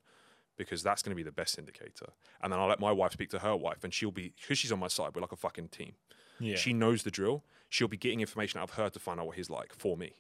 because 0.57 0.83
that's 0.83 1.03
going 1.03 1.11
to 1.11 1.17
be 1.17 1.23
the 1.23 1.31
best 1.31 1.59
indicator. 1.59 2.07
And 2.43 2.51
then 2.51 2.59
I'll 2.59 2.67
let 2.67 2.81
my 2.81 2.93
wife 2.93 3.13
speak 3.13 3.29
to 3.31 3.41
her 3.41 3.55
wife, 3.55 3.85
and 3.85 3.93
she'll 3.93 4.11
be 4.11 4.33
because 4.41 4.57
she's 4.57 4.73
on 4.73 4.79
my 4.79 4.89
side. 4.89 5.11
We're 5.15 5.21
like 5.21 5.33
a 5.33 5.37
fucking 5.37 5.69
team. 5.69 5.93
Yeah. 6.41 6.57
She 6.57 6.73
knows 6.73 7.03
the 7.03 7.11
drill. 7.11 7.45
She'll 7.69 7.89
be 7.89 7.99
getting 7.99 8.23
information 8.23 8.59
out 8.59 8.71
of 8.71 8.77
her 8.77 8.89
to 8.89 8.99
find 8.99 9.21
out 9.21 9.27
what 9.27 9.37
he's 9.37 9.51
like 9.51 9.75
for 9.75 9.99
me. 9.99 10.15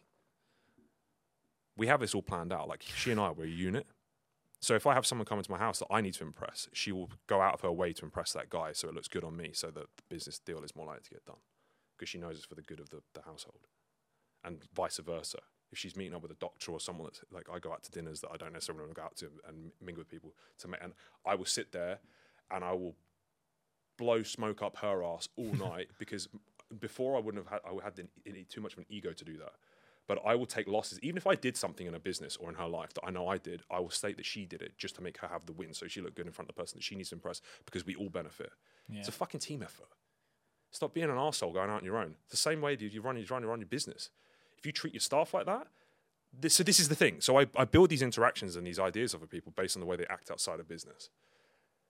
We 1.76 1.86
have 1.86 2.00
this 2.00 2.14
all 2.14 2.22
planned 2.22 2.52
out. 2.52 2.68
Like 2.68 2.82
she 2.82 3.10
and 3.10 3.20
I, 3.20 3.30
we're 3.30 3.44
a 3.44 3.48
unit. 3.48 3.86
So 4.60 4.74
if 4.74 4.86
I 4.86 4.94
have 4.94 5.06
someone 5.06 5.26
come 5.26 5.38
into 5.38 5.50
my 5.50 5.58
house 5.58 5.78
that 5.80 5.88
I 5.90 6.00
need 6.00 6.14
to 6.14 6.24
impress, 6.24 6.68
she 6.72 6.90
will 6.90 7.10
go 7.26 7.40
out 7.40 7.54
of 7.54 7.60
her 7.60 7.70
way 7.70 7.92
to 7.92 8.04
impress 8.04 8.32
that 8.32 8.48
guy 8.48 8.72
so 8.72 8.88
it 8.88 8.94
looks 8.94 9.08
good 9.08 9.22
on 9.22 9.36
me 9.36 9.50
so 9.52 9.68
that 9.68 9.86
the 9.96 10.02
business 10.08 10.38
deal 10.38 10.62
is 10.62 10.74
more 10.74 10.86
likely 10.86 11.02
to 11.04 11.10
get 11.10 11.26
done 11.26 11.36
because 11.96 12.08
she 12.08 12.18
knows 12.18 12.36
it's 12.36 12.46
for 12.46 12.54
the 12.54 12.62
good 12.62 12.80
of 12.80 12.90
the, 12.90 13.00
the 13.14 13.22
household 13.22 13.66
and 14.44 14.62
vice 14.74 14.98
versa. 14.98 15.38
If 15.72 15.78
she's 15.78 15.96
meeting 15.96 16.14
up 16.14 16.22
with 16.22 16.30
a 16.30 16.36
doctor 16.36 16.72
or 16.72 16.80
someone 16.80 17.06
that's 17.06 17.20
like, 17.32 17.46
I 17.52 17.58
go 17.58 17.72
out 17.72 17.82
to 17.84 17.90
dinners 17.90 18.20
that 18.20 18.30
I 18.32 18.36
don't 18.36 18.52
necessarily 18.52 18.84
want 18.84 18.94
to 18.94 19.00
go 19.00 19.04
out 19.04 19.16
to 19.16 19.30
and 19.48 19.72
mingle 19.80 20.00
with 20.00 20.08
people 20.08 20.32
to 20.58 20.68
make, 20.68 20.82
and 20.82 20.92
I 21.26 21.34
will 21.34 21.44
sit 21.44 21.72
there 21.72 21.98
and 22.50 22.64
I 22.64 22.72
will 22.72 22.94
blow 23.98 24.22
smoke 24.22 24.62
up 24.62 24.76
her 24.78 25.02
ass 25.04 25.28
all 25.36 25.52
night 25.54 25.88
because 25.98 26.28
before 26.80 27.16
I 27.16 27.20
wouldn't 27.20 27.44
have 27.44 27.52
had, 27.52 27.60
I 27.68 27.84
had 27.84 28.00
too 28.48 28.60
much 28.60 28.72
of 28.72 28.78
an 28.78 28.86
ego 28.88 29.12
to 29.12 29.24
do 29.24 29.36
that. 29.38 29.52
But 30.06 30.20
I 30.24 30.36
will 30.36 30.46
take 30.46 30.68
losses, 30.68 31.00
even 31.02 31.16
if 31.16 31.26
I 31.26 31.34
did 31.34 31.56
something 31.56 31.86
in 31.86 31.92
her 31.92 31.98
business 31.98 32.36
or 32.36 32.48
in 32.48 32.54
her 32.54 32.68
life 32.68 32.94
that 32.94 33.04
I 33.04 33.10
know 33.10 33.26
I 33.26 33.38
did. 33.38 33.62
I 33.70 33.80
will 33.80 33.90
state 33.90 34.16
that 34.18 34.26
she 34.26 34.44
did 34.44 34.62
it 34.62 34.78
just 34.78 34.94
to 34.96 35.02
make 35.02 35.18
her 35.18 35.28
have 35.28 35.46
the 35.46 35.52
win, 35.52 35.74
so 35.74 35.88
she 35.88 36.00
looked 36.00 36.16
good 36.16 36.26
in 36.26 36.32
front 36.32 36.48
of 36.48 36.54
the 36.54 36.60
person 36.60 36.78
that 36.78 36.84
she 36.84 36.94
needs 36.94 37.08
to 37.08 37.16
impress 37.16 37.40
because 37.64 37.84
we 37.84 37.96
all 37.96 38.08
benefit. 38.08 38.50
Yeah. 38.88 39.00
It's 39.00 39.08
a 39.08 39.12
fucking 39.12 39.40
team 39.40 39.62
effort. 39.62 39.88
Stop 40.70 40.94
being 40.94 41.10
an 41.10 41.16
asshole 41.16 41.52
going 41.52 41.70
out 41.70 41.78
on 41.78 41.84
your 41.84 41.96
own. 41.96 42.14
It's 42.24 42.32
the 42.32 42.36
same 42.36 42.60
way, 42.60 42.76
dude. 42.76 42.92
You 42.92 43.00
run, 43.00 43.16
you 43.16 43.26
run, 43.28 43.42
you 43.42 43.48
run 43.48 43.60
your 43.60 43.68
business. 43.68 44.10
If 44.58 44.66
you 44.66 44.72
treat 44.72 44.94
your 44.94 45.00
staff 45.00 45.34
like 45.34 45.46
that, 45.46 45.68
this, 46.38 46.54
so 46.54 46.62
this 46.62 46.78
is 46.78 46.88
the 46.88 46.94
thing. 46.94 47.20
So 47.20 47.38
I, 47.38 47.46
I 47.56 47.64
build 47.64 47.88
these 47.88 48.02
interactions 48.02 48.56
and 48.56 48.66
these 48.66 48.78
ideas 48.78 49.14
of 49.14 49.28
people 49.30 49.52
based 49.56 49.76
on 49.76 49.80
the 49.80 49.86
way 49.86 49.96
they 49.96 50.06
act 50.10 50.30
outside 50.30 50.60
of 50.60 50.68
business. 50.68 51.08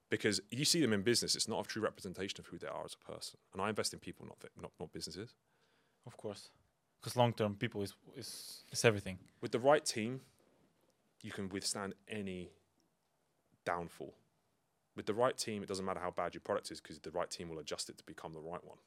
Because 0.08 0.40
you 0.50 0.64
see 0.64 0.80
them 0.80 0.92
in 0.92 1.02
business, 1.02 1.34
it's 1.34 1.48
not 1.48 1.64
a 1.64 1.68
true 1.68 1.82
representation 1.82 2.38
of 2.38 2.46
who 2.46 2.58
they 2.58 2.68
are 2.68 2.84
as 2.84 2.94
a 2.94 3.12
person. 3.12 3.38
And 3.52 3.60
I 3.60 3.68
invest 3.68 3.92
in 3.92 3.98
people, 3.98 4.24
not 4.24 4.38
th- 4.40 4.52
not, 4.60 4.70
not 4.78 4.92
businesses. 4.92 5.34
Of 6.06 6.16
course. 6.16 6.50
Because 7.00 7.16
long 7.16 7.32
term, 7.32 7.54
people 7.54 7.82
is, 7.82 7.94
is 8.16 8.64
is 8.72 8.84
everything. 8.84 9.18
With 9.40 9.52
the 9.52 9.60
right 9.60 9.84
team, 9.84 10.20
you 11.22 11.30
can 11.30 11.48
withstand 11.48 11.94
any 12.08 12.50
downfall. 13.64 14.14
With 14.96 15.06
the 15.06 15.14
right 15.14 15.36
team, 15.36 15.62
it 15.62 15.68
doesn't 15.68 15.84
matter 15.84 16.00
how 16.00 16.10
bad 16.10 16.34
your 16.34 16.40
product 16.40 16.70
is 16.70 16.80
because 16.80 16.98
the 16.98 17.10
right 17.10 17.30
team 17.30 17.48
will 17.48 17.58
adjust 17.58 17.88
it 17.90 17.98
to 17.98 18.04
become 18.04 18.32
the 18.32 18.40
right 18.40 18.64
one. 18.64 18.78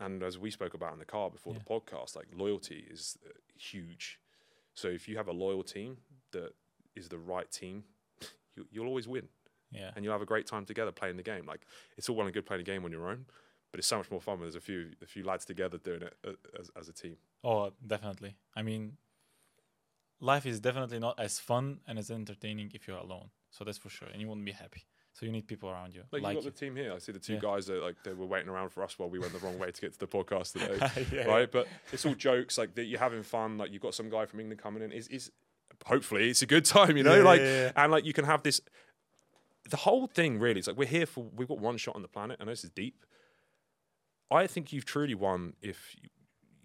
And 0.00 0.22
as 0.22 0.38
we 0.38 0.50
spoke 0.50 0.74
about 0.74 0.92
in 0.92 0.98
the 0.98 1.04
car 1.04 1.30
before 1.30 1.52
Yeah. 1.54 1.60
the 1.60 1.64
podcast, 1.64 2.14
like 2.16 2.26
loyalty 2.34 2.86
is 2.90 3.18
uh, 3.26 3.30
huge. 3.56 4.20
So 4.74 4.88
if 4.88 5.08
you 5.08 5.16
have 5.16 5.28
a 5.28 5.32
loyal 5.32 5.62
team 5.64 5.98
that 6.32 6.54
is 6.94 7.08
the 7.08 7.18
right 7.18 7.50
team, 7.50 7.84
you, 8.56 8.66
you'll 8.70 8.86
always 8.86 9.08
win 9.08 9.28
Yeah. 9.72 9.90
and 9.96 10.04
you'll 10.04 10.14
have 10.14 10.22
a 10.22 10.26
great 10.26 10.46
time 10.46 10.64
together 10.64 10.92
playing 10.92 11.16
the 11.16 11.22
game. 11.22 11.46
Like 11.46 11.66
it's 11.96 12.08
all 12.08 12.16
well 12.16 12.26
and 12.26 12.34
good 12.34 12.46
playing 12.46 12.60
a 12.60 12.64
game 12.64 12.84
on 12.84 12.92
your 12.92 13.08
own, 13.08 13.26
but 13.70 13.78
it's 13.78 13.86
so 13.88 13.98
much 13.98 14.10
more 14.10 14.20
fun 14.20 14.34
when 14.38 14.42
there's 14.42 14.54
a 14.56 14.60
few 14.60 14.90
a 15.02 15.06
few 15.06 15.24
lads 15.24 15.44
together 15.44 15.78
doing 15.78 16.02
it 16.02 16.14
uh, 16.26 16.32
as, 16.58 16.70
as 16.78 16.88
a 16.88 16.92
team. 16.92 17.16
Oh, 17.44 17.72
definitely. 17.86 18.36
I 18.56 18.62
mean, 18.62 18.96
life 20.20 20.46
is 20.46 20.60
definitely 20.60 20.98
not 20.98 21.18
as 21.18 21.38
fun 21.38 21.80
and 21.86 21.98
as 21.98 22.10
entertaining 22.10 22.70
if 22.74 22.86
you're 22.88 22.96
alone. 22.98 23.30
So 23.50 23.64
that's 23.64 23.78
for 23.78 23.88
sure, 23.88 24.08
and 24.08 24.20
you 24.20 24.28
won't 24.28 24.44
be 24.44 24.52
happy. 24.52 24.84
So 25.14 25.26
you 25.26 25.32
need 25.32 25.48
people 25.48 25.68
around 25.68 25.94
you. 25.94 26.02
Like, 26.12 26.22
Like, 26.22 26.30
you 26.34 26.38
got 26.40 26.44
you. 26.44 26.50
the 26.50 26.56
team 26.56 26.76
here. 26.76 26.92
I 26.92 26.98
see 26.98 27.10
the 27.12 27.18
two 27.18 27.34
Yeah. 27.34 27.38
guys 27.40 27.66
that 27.66 27.82
like 27.82 27.96
they 28.04 28.12
were 28.12 28.26
waiting 28.26 28.48
around 28.48 28.68
for 28.68 28.84
us 28.84 28.98
while 28.98 29.08
we 29.10 29.18
went 29.18 29.32
the 29.32 29.38
wrong 29.40 29.58
way 29.58 29.70
to 29.70 29.80
get 29.80 29.92
to 29.94 29.98
the 29.98 30.06
podcast 30.06 30.52
today, 30.52 31.06
Yeah, 31.12 31.24
right? 31.24 31.50
But 31.50 31.66
it's 31.92 32.06
all 32.06 32.14
jokes. 32.14 32.56
Like 32.58 32.74
that 32.76 32.84
you're 32.84 33.00
having 33.00 33.22
fun. 33.24 33.58
Like 33.58 33.72
you've 33.72 33.82
got 33.82 33.94
some 33.94 34.10
guy 34.10 34.26
from 34.26 34.40
England 34.40 34.60
coming 34.62 34.82
in. 34.82 34.92
Is 34.92 35.08
is 35.08 35.32
hopefully 35.86 36.30
it's 36.30 36.42
a 36.42 36.46
good 36.46 36.64
time, 36.64 36.96
you 36.96 37.02
know? 37.02 37.16
Yeah, 37.16 37.22
like 37.24 37.40
and 37.76 37.90
like 37.92 38.04
you 38.04 38.12
can 38.12 38.26
have 38.26 38.42
this. 38.42 38.60
The 39.70 39.76
whole 39.78 40.06
thing 40.06 40.38
really 40.38 40.60
is 40.60 40.68
like 40.68 40.76
we're 40.76 40.86
here 40.88 41.06
for 41.06 41.24
we've 41.34 41.48
got 41.48 41.58
one 41.58 41.78
shot 41.78 41.96
on 41.96 42.02
the 42.02 42.08
planet. 42.08 42.36
I 42.40 42.44
know 42.44 42.52
this 42.52 42.62
is 42.64 42.70
deep. 42.70 43.04
I 44.30 44.46
think 44.46 44.72
you've 44.72 44.84
truly 44.84 45.14
won 45.14 45.54
if 45.62 45.96
you, 46.00 46.08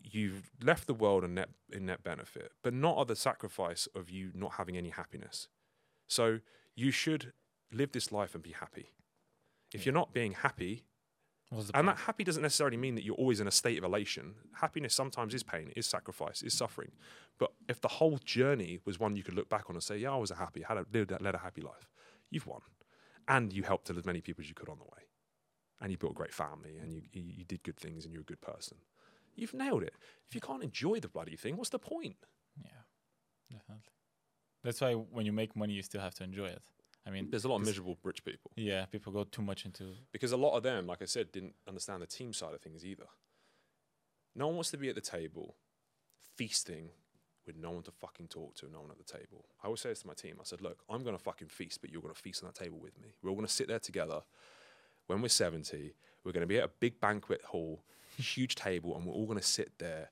you've 0.03 0.51
left 0.61 0.87
the 0.87 0.93
world 0.93 1.23
in 1.23 1.33
net 1.35 1.49
in 1.71 1.85
net 1.85 2.03
benefit, 2.03 2.51
but 2.61 2.73
not 2.73 2.99
at 2.99 3.07
the 3.07 3.15
sacrifice 3.15 3.87
of 3.95 4.09
you 4.09 4.31
not 4.33 4.53
having 4.53 4.77
any 4.77 4.89
happiness. 4.89 5.47
So 6.07 6.39
you 6.75 6.91
should 6.91 7.33
live 7.71 7.91
this 7.91 8.11
life 8.11 8.35
and 8.35 8.43
be 8.43 8.51
happy. 8.51 8.89
If 9.73 9.85
you're 9.85 9.93
not 9.93 10.13
being 10.13 10.33
happy, 10.33 10.83
and 11.73 11.87
that 11.87 11.97
happy 11.99 12.23
doesn't 12.23 12.41
necessarily 12.41 12.77
mean 12.77 12.95
that 12.95 13.03
you're 13.03 13.15
always 13.15 13.39
in 13.39 13.47
a 13.47 13.51
state 13.51 13.77
of 13.77 13.83
elation. 13.83 14.35
Happiness 14.55 14.93
sometimes 14.93 15.33
is 15.33 15.43
pain, 15.43 15.71
is 15.75 15.85
sacrifice, 15.85 16.41
is 16.41 16.53
suffering. 16.53 16.91
But 17.37 17.53
if 17.69 17.79
the 17.79 17.87
whole 17.87 18.17
journey 18.17 18.79
was 18.85 18.99
one 18.99 19.15
you 19.15 19.23
could 19.23 19.35
look 19.35 19.49
back 19.49 19.69
on 19.69 19.75
and 19.75 19.83
say, 19.83 19.97
"Yeah, 19.97 20.13
I 20.13 20.17
was 20.17 20.31
a 20.31 20.35
happy, 20.35 20.61
had 20.61 20.77
a 20.77 20.85
lived, 20.91 21.11
led 21.21 21.35
a 21.35 21.39
happy 21.39 21.61
life," 21.61 21.89
you've 22.29 22.47
won, 22.47 22.61
and 23.27 23.53
you 23.53 23.63
helped 23.63 23.89
as 23.89 24.05
many 24.05 24.21
people 24.21 24.41
as 24.43 24.49
you 24.49 24.55
could 24.55 24.69
on 24.69 24.79
the 24.79 24.85
way, 24.85 25.07
and 25.83 25.91
you 25.91 25.97
built 25.99 26.13
a 26.13 26.15
great 26.15 26.33
family, 26.33 26.77
and 26.81 26.91
you 26.93 27.01
you, 27.11 27.43
did 27.43 27.61
good 27.61 27.77
things, 27.77 28.05
and 28.05 28.13
you're 28.13 28.21
a 28.21 28.25
good 28.25 28.41
person. 28.41 28.77
You've 29.35 29.53
nailed 29.53 29.83
it. 29.83 29.93
If 30.27 30.33
you 30.33 30.41
can't 30.41 30.63
enjoy 30.63 30.99
the 30.99 31.07
bloody 31.09 31.35
thing, 31.35 31.57
what's 31.57 31.69
the 31.69 31.79
point? 31.79 32.15
Yeah, 32.63 32.71
definitely. 33.51 33.91
That's 34.63 34.79
why 34.81 34.93
when 34.93 35.25
you 35.25 35.33
make 35.33 35.55
money, 35.55 35.73
you 35.73 35.83
still 35.83 36.01
have 36.01 36.15
to 36.15 36.23
enjoy 36.23 36.45
it. 36.45 36.61
I 37.05 37.09
mean, 37.09 37.29
There's 37.29 37.43
a 37.43 37.49
lot 37.49 37.57
of 37.57 37.65
miserable 37.65 37.97
rich 38.01 38.23
people 38.23 38.51
Yeah, 38.55 38.85
people 38.85 39.11
go 39.11 39.25
too 39.25 39.41
much 39.41 39.65
into. 39.65 39.83
because 40.13 40.31
a 40.31 40.37
lot 40.37 40.55
of 40.55 40.63
them, 40.63 40.87
like 40.87 41.01
I 41.01 41.05
said, 41.05 41.33
didn't 41.33 41.55
understand 41.67 42.01
the 42.01 42.07
team 42.07 42.31
side 42.31 42.53
of 42.53 42.61
things 42.61 42.85
either. 42.85 43.07
No 44.35 44.47
one 44.47 44.55
wants 44.55 44.71
to 44.71 44.77
be 44.77 44.87
at 44.87 44.95
the 44.95 45.01
table 45.01 45.57
feasting 46.37 46.89
with 47.45 47.57
no 47.57 47.71
one 47.71 47.83
to 47.83 47.91
fucking 47.91 48.27
talk 48.29 48.55
to, 48.55 48.69
no 48.71 48.79
one 48.81 48.89
at 48.91 48.97
the 48.97 49.03
table. 49.03 49.43
I 49.61 49.65
always 49.65 49.81
say 49.81 49.89
this 49.89 50.01
to 50.03 50.07
my 50.07 50.13
team. 50.13 50.37
I 50.39 50.43
said, 50.45 50.61
look, 50.61 50.79
I'm 50.89 51.03
going 51.03 51.17
to 51.17 51.21
fucking 51.21 51.49
feast, 51.49 51.81
but 51.81 51.89
you're 51.91 52.01
going 52.01 52.13
to 52.13 52.19
feast 52.21 52.41
on 52.41 52.47
that 52.49 52.55
table 52.63 52.79
with 52.79 52.97
me. 53.01 53.09
We're 53.21 53.31
all 53.31 53.35
going 53.35 53.47
to 53.47 53.51
sit 53.53 53.67
there 53.67 53.79
together. 53.79 54.21
When 55.07 55.21
we're 55.21 55.27
70, 55.27 55.93
we're 56.23 56.31
going 56.31 56.41
to 56.41 56.47
be 56.47 56.57
at 56.57 56.63
a 56.63 56.71
big 56.79 56.99
banquet 56.99 57.41
hall, 57.43 57.83
huge 58.17 58.55
table, 58.55 58.95
and 58.95 59.05
we're 59.05 59.13
all 59.13 59.25
going 59.25 59.39
to 59.39 59.45
sit 59.45 59.71
there 59.79 60.09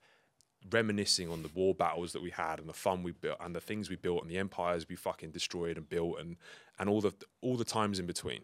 reminiscing 0.70 1.30
on 1.30 1.42
the 1.42 1.50
war 1.54 1.74
battles 1.74 2.14
that 2.14 2.22
we 2.22 2.30
had 2.30 2.60
and 2.60 2.70
the 2.70 2.74
fun 2.74 3.02
we 3.02 3.12
built 3.12 3.38
and 3.42 3.56
the 3.56 3.62
things 3.62 3.90
we 3.90 3.96
built 3.96 4.22
and 4.22 4.30
the 4.30 4.38
empires 4.38 4.86
we 4.88 4.96
fucking 4.96 5.32
destroyed 5.32 5.76
and 5.76 5.90
built 5.90 6.20
and 6.20 6.38
and 6.78 6.88
all 6.88 7.02
the 7.02 7.14
all 7.42 7.58
the 7.58 7.66
times 7.66 8.00
in 8.00 8.06
between. 8.06 8.42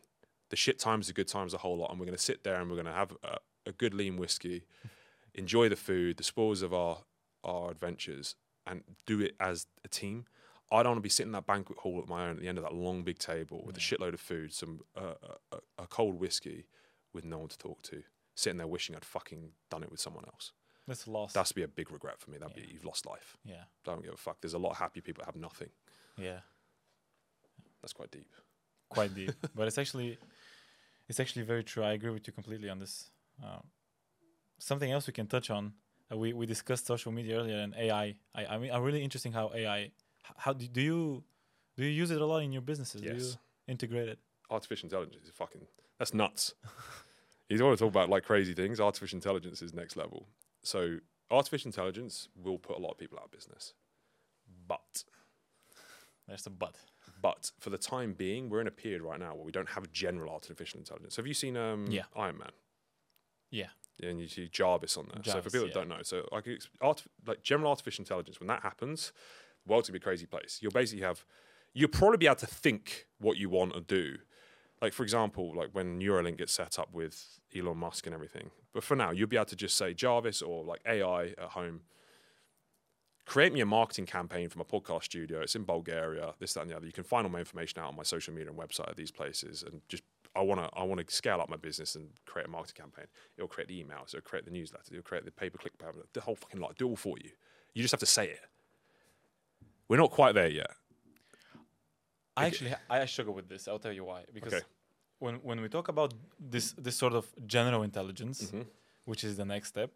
The 0.49 0.56
shit 0.56 0.80
times, 0.80 1.07
the 1.07 1.14
good 1.14 1.28
times, 1.28 1.53
a 1.53 1.57
whole 1.57 1.78
lot. 1.78 1.91
And 1.91 1.99
we're 1.99 2.06
going 2.06 2.18
to 2.18 2.24
sit 2.24 2.44
there 2.44 2.56
and 2.56 2.69
we're 2.69 2.78
going 2.78 2.86
to 2.86 2.94
have 2.94 3.11
a, 3.22 3.38
a 3.65 3.72
good 3.74 3.94
lean 3.94 4.15
whiskey, 4.15 4.64
enjoy 5.36 5.68
the 5.68 5.76
food, 5.76 6.18
the 6.18 6.24
spoils 6.24 6.61
of 6.61 6.74
our 6.74 6.99
our 7.44 7.69
adventures, 7.69 8.36
and 8.65 8.84
do 9.06 9.22
it 9.22 9.36
as 9.40 9.68
a 9.84 9.88
team. 9.88 10.26
I 10.72 10.84
don't 10.84 10.91
want 10.91 10.98
to 10.98 11.02
be 11.02 11.10
sitting 11.10 11.30
in 11.30 11.34
that 11.34 11.48
banquet 11.48 11.80
hall 11.80 11.99
at 12.02 12.10
my 12.10 12.26
own 12.27 12.31
at 12.35 12.39
the 12.41 12.48
end 12.48 12.57
of 12.57 12.64
that 12.65 12.73
long 12.73 13.03
big 13.03 13.19
table 13.19 13.64
with 13.65 13.77
a 13.77 13.80
shitload 13.80 14.14
of 14.14 14.19
food, 14.19 14.53
some 14.53 14.81
uh, 14.95 15.14
a, 15.52 15.57
a 15.84 15.88
cold 15.88 16.15
whiskey, 16.19 16.65
with 17.14 17.23
no 17.26 17.38
one 17.39 17.48
to 17.48 17.57
talk 17.57 17.81
to, 17.84 18.03
sitting 18.35 18.57
there 18.57 18.68
wishing 18.68 18.95
I'd 18.95 19.06
fucking 19.06 19.52
done 19.69 19.84
it 19.84 19.89
with 19.89 19.99
someone 20.02 20.26
else. 20.26 20.52
That's 20.88 21.06
a 21.06 21.11
loss. 21.11 21.34
That's 21.34 21.52
be 21.52 21.64
a 21.64 21.68
big 21.68 21.91
regret 21.91 22.19
for 22.19 22.31
me. 22.31 22.38
That'd 22.38 22.56
Yeah. 22.57 22.65
be 22.65 22.73
you've 22.73 22.85
lost 22.85 23.06
life. 23.06 23.38
yeah, 23.45 23.64
Don't 23.85 24.03
give 24.03 24.14
a 24.14 24.18
fuck. 24.18 24.41
There's 24.41 24.53
a 24.53 24.57
lot 24.60 24.72
of 24.72 24.77
happy 24.77 25.02
people 25.02 25.22
that 25.22 25.26
have 25.34 25.35
nothing. 25.41 25.69
yeah, 26.18 26.39
That's 27.81 27.94
quite 27.94 28.11
deep. 28.11 28.30
quite 28.89 29.14
deep. 29.14 29.31
but 29.56 29.68
it's 29.68 29.77
actually, 29.77 30.18
it's 31.10 31.19
actually 31.19 31.44
very 31.44 31.64
true. 31.64 31.84
I 31.84 31.91
agree 31.94 32.11
with 32.11 32.26
you 32.27 32.34
completely 32.34 32.69
on 32.69 32.80
this. 32.80 33.10
Uh, 33.44 33.60
something 34.60 34.91
else 34.91 35.07
we 35.07 35.14
can 35.14 35.27
touch 35.27 35.49
on. 35.49 35.73
Uh, 36.11 36.18
we 36.18 36.34
we 36.34 36.45
discussed 36.45 36.88
social 36.88 37.11
media 37.11 37.38
earlier 37.38 37.57
and 37.57 37.73
AI. 37.76 38.15
I 38.34 38.45
I 38.45 38.57
mean, 38.57 38.72
I'm 38.72 38.81
really 38.84 39.03
interesting 39.03 39.34
how 39.34 39.52
AI. 39.53 39.91
How 40.35 40.53
do, 40.53 40.67
do 40.67 40.81
you 40.81 41.23
do 41.77 41.83
you 41.85 41.91
use 41.91 42.11
it 42.11 42.19
a 42.21 42.25
lot 42.25 42.39
in 42.39 42.51
your 42.51 42.61
businesses? 42.61 43.01
Do 43.01 43.07
you 43.07 43.13
Yes. 43.15 43.37
integrate 43.67 44.09
it? 44.09 44.19
Artificial 44.49 44.87
intelligence 44.87 45.25
is 45.25 45.31
fucking. 45.31 45.67
That's 45.99 46.13
nuts. 46.13 46.53
you 47.49 47.63
want 47.63 47.77
to 47.77 47.83
talk 47.83 47.91
about 47.91 48.09
like 48.09 48.23
crazy 48.23 48.53
things? 48.53 48.79
Artificial 48.79 49.17
intelligence 49.17 49.61
is 49.61 49.73
next 49.73 49.95
level. 49.95 50.27
So 50.63 50.97
artificial 51.31 51.69
intelligence 51.69 52.29
will 52.35 52.57
put 52.57 52.77
a 52.77 52.79
lot 52.79 52.91
of 52.91 52.97
people 52.97 53.17
out 53.19 53.25
of 53.25 53.31
business, 53.31 53.73
but 54.67 55.03
There's 56.27 56.45
a 56.47 56.49
but. 56.49 56.75
but 57.21 57.51
for 57.59 57.69
the 57.69 57.77
time 57.77 58.13
being, 58.13 58.49
we're 58.49 58.61
in 58.61 58.67
a 58.67 58.71
period 58.71 59.01
right 59.01 59.19
now 59.19 59.33
where 59.35 59.43
we 59.45 59.51
don't 59.51 59.69
have 59.69 59.91
general 59.91 60.31
artificial 60.33 60.79
intelligence. 60.79 61.15
Have 61.15 61.27
you 61.27 61.33
seen 61.33 61.55
um, 61.57 61.87
Yeah. 61.89 62.03
Iron 62.15 62.37
Man? 62.37 62.51
Yeah, 63.49 63.67
Yeah, 63.97 64.09
and 64.09 64.19
you 64.19 64.27
see 64.27 64.49
Jarvis 64.49 64.97
on 64.97 65.05
there. 65.13 65.23
so 65.23 65.31
for 65.31 65.35
Jarvis, 65.49 65.53
people 65.53 65.67
that 65.67 65.73
don't 65.73 65.87
know, 65.87 66.01
so 66.03 66.27
art, 66.81 67.03
like 67.25 67.43
general 67.43 67.69
artificial 67.69 68.01
intelligence, 68.01 68.39
when 68.41 68.47
that 68.47 68.61
happens, 68.61 68.99
the 69.07 69.47
world's 69.68 69.88
gonna 69.88 69.99
be 69.99 70.03
a 70.03 70.03
crazy 70.03 70.26
place. 70.26 70.60
You'll 70.61 70.72
basically 70.72 71.03
have, 71.03 71.26
you'll 71.73 71.89
probably 71.89 72.18
be 72.18 72.27
able 72.27 72.35
to 72.38 72.48
think 72.48 73.07
what 73.19 73.38
you 73.38 73.49
want 73.49 73.73
to 73.73 73.81
do. 73.81 74.18
Like 74.81 74.94
for 74.94 75.03
example, 75.03 75.53
like 75.56 75.69
when 75.73 75.99
Neuralink 75.99 76.38
gets 76.38 76.53
set 76.53 76.77
up 76.77 76.94
with 76.94 77.39
Elon 77.56 77.77
Musk 77.77 78.06
and 78.06 78.14
everything. 78.14 78.52
But 78.73 78.84
for 78.84 78.95
now, 78.95 79.11
you'll 79.11 79.27
be 79.27 79.38
able 79.38 79.45
to 79.45 79.56
just 79.56 79.76
say 79.76 79.94
Jarvis 79.94 80.41
or 80.41 80.64
like 80.64 80.81
AI 80.85 81.34
at 81.38 81.49
home. 81.52 81.81
Create 83.26 83.52
me 83.52 83.60
a 83.60 83.65
marketing 83.65 84.06
campaign 84.06 84.48
from 84.49 84.61
a 84.61 84.65
podcast 84.65 85.03
studio. 85.06 85.41
It's 85.41 85.56
in 85.56 85.64
Bulgaria. 85.64 86.34
This, 86.39 86.53
that, 86.53 86.61
and 86.61 86.69
the 86.69 86.77
other. 86.77 86.85
You 86.85 86.94
can 86.94 87.03
find 87.03 87.26
all 87.26 87.31
my 87.31 87.39
information 87.39 87.80
out 87.80 87.89
on 87.89 87.95
my 87.95 88.03
social 88.03 88.34
media 88.34 88.49
and 88.49 88.57
website 88.57 88.88
at 88.88 88.95
these 88.95 89.11
places, 89.11 89.64
and 89.64 89.81
just 89.89 90.03
I 90.35 90.41
want 90.41 90.61
to 90.61 90.69
I 90.80 90.84
want 90.84 91.06
to 91.06 91.14
scale 91.14 91.41
up 91.41 91.49
my 91.49 91.57
business 91.57 91.95
and 91.95 92.10
create 92.26 92.48
a 92.48 92.49
marketing 92.49 92.84
campaign. 92.84 93.06
It'll 93.35 93.48
create 93.48 93.68
the 93.68 93.84
emails, 93.84 94.10
it'll 94.10 94.22
create 94.22 94.45
the 94.45 94.52
newsletter, 94.52 94.91
it'll 94.91 95.03
create 95.03 95.26
the 95.26 95.31
pay 95.31 95.49
per 95.49 95.57
click 95.57 95.73
the 96.14 96.22
whole 96.22 96.35
fucking 96.35 96.61
lot. 96.61 96.77
Do 96.77 96.88
all 96.88 96.95
for 96.95 97.18
you. 97.18 97.31
You 97.73 97.81
just 97.81 97.91
have 97.91 97.99
to 97.99 98.06
say 98.06 98.27
it. 98.30 98.41
We're 99.89 99.97
not 99.97 100.11
quite 100.11 100.34
there 100.35 100.49
yet. 100.49 100.72
I 102.35 102.45
actually 102.47 102.73
I 102.89 103.05
struggle 103.05 103.34
with 103.34 103.47
this. 103.49 103.68
I'll 103.68 103.80
tell 103.80 103.93
you 103.93 104.05
why. 104.05 104.26
Because 104.34 104.53
Okay. 104.53 104.65
when 105.19 105.35
when 105.43 105.61
we 105.61 105.69
talk 105.69 105.88
about 105.88 106.14
this 106.51 106.73
this 106.73 106.95
sort 106.95 107.14
of 107.14 107.26
general 107.47 107.84
intelligence, 107.84 108.43
Mm-hmm. 108.45 108.64
which 109.05 109.23
is 109.23 109.35
the 109.35 109.45
next 109.45 109.69
step, 109.69 109.91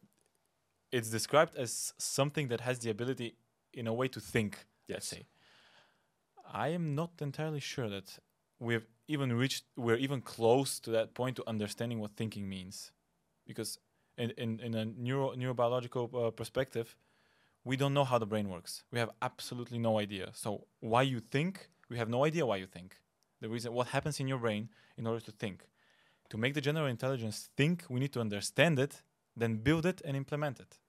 it's 0.91 1.09
described 1.09 1.55
as 1.55 1.93
something 1.97 2.47
that 2.49 2.61
has 2.61 2.80
the 2.80 2.89
ability, 2.89 3.35
in 3.73 3.88
a 3.88 3.93
way, 3.93 4.07
to 4.09 4.19
think. 4.19 4.65
Let's 4.88 5.07
say. 5.07 5.26
I 6.53 6.68
am 6.76 6.95
not 6.95 7.11
entirely 7.22 7.59
sure 7.61 7.89
that 7.89 8.19
we've 8.59 8.88
even 9.07 9.31
reached. 9.34 9.63
We're 9.76 9.99
even 10.05 10.22
close 10.22 10.80
to 10.81 10.91
that 10.91 11.13
point 11.13 11.35
to 11.38 11.43
understanding 11.47 11.99
what 12.01 12.11
thinking 12.15 12.49
means, 12.49 12.91
because 13.45 13.80
in 14.18 14.31
in, 14.38 14.59
in 14.59 14.73
a 14.76 14.85
neuro 14.85 15.35
neurobiological 15.35 16.03
uh, 16.13 16.31
perspective, 16.31 16.95
we 17.63 17.77
don't 17.77 17.93
know 17.93 18.03
how 18.05 18.17
the 18.17 18.25
brain 18.25 18.49
works. 18.49 18.83
We 18.91 18.99
have 18.99 19.11
absolutely 19.21 19.77
no 19.77 19.99
idea. 19.99 20.31
So 20.33 20.67
why 20.79 21.03
you 21.03 21.19
think, 21.19 21.69
we 21.89 21.97
have 21.97 22.09
no 22.09 22.25
idea 22.25 22.45
why 22.45 22.57
you 22.57 22.67
think. 22.67 22.97
The 23.41 23.49
reason 23.49 23.73
what 23.73 23.88
happens 23.88 24.19
in 24.19 24.27
your 24.27 24.39
brain 24.39 24.69
in 24.97 25.07
order 25.07 25.19
to 25.25 25.31
think. 25.31 25.65
To 26.29 26.38
make 26.38 26.53
the 26.53 26.61
general 26.61 26.88
intelligence 26.88 27.49
think, 27.57 27.83
we 27.89 27.99
need 27.99 28.13
to 28.13 28.21
understand 28.21 28.79
it, 28.79 29.03
then 29.35 29.57
build 29.57 29.85
it 29.85 30.01
and 30.05 30.15
implement 30.15 30.59
it. 30.59 30.79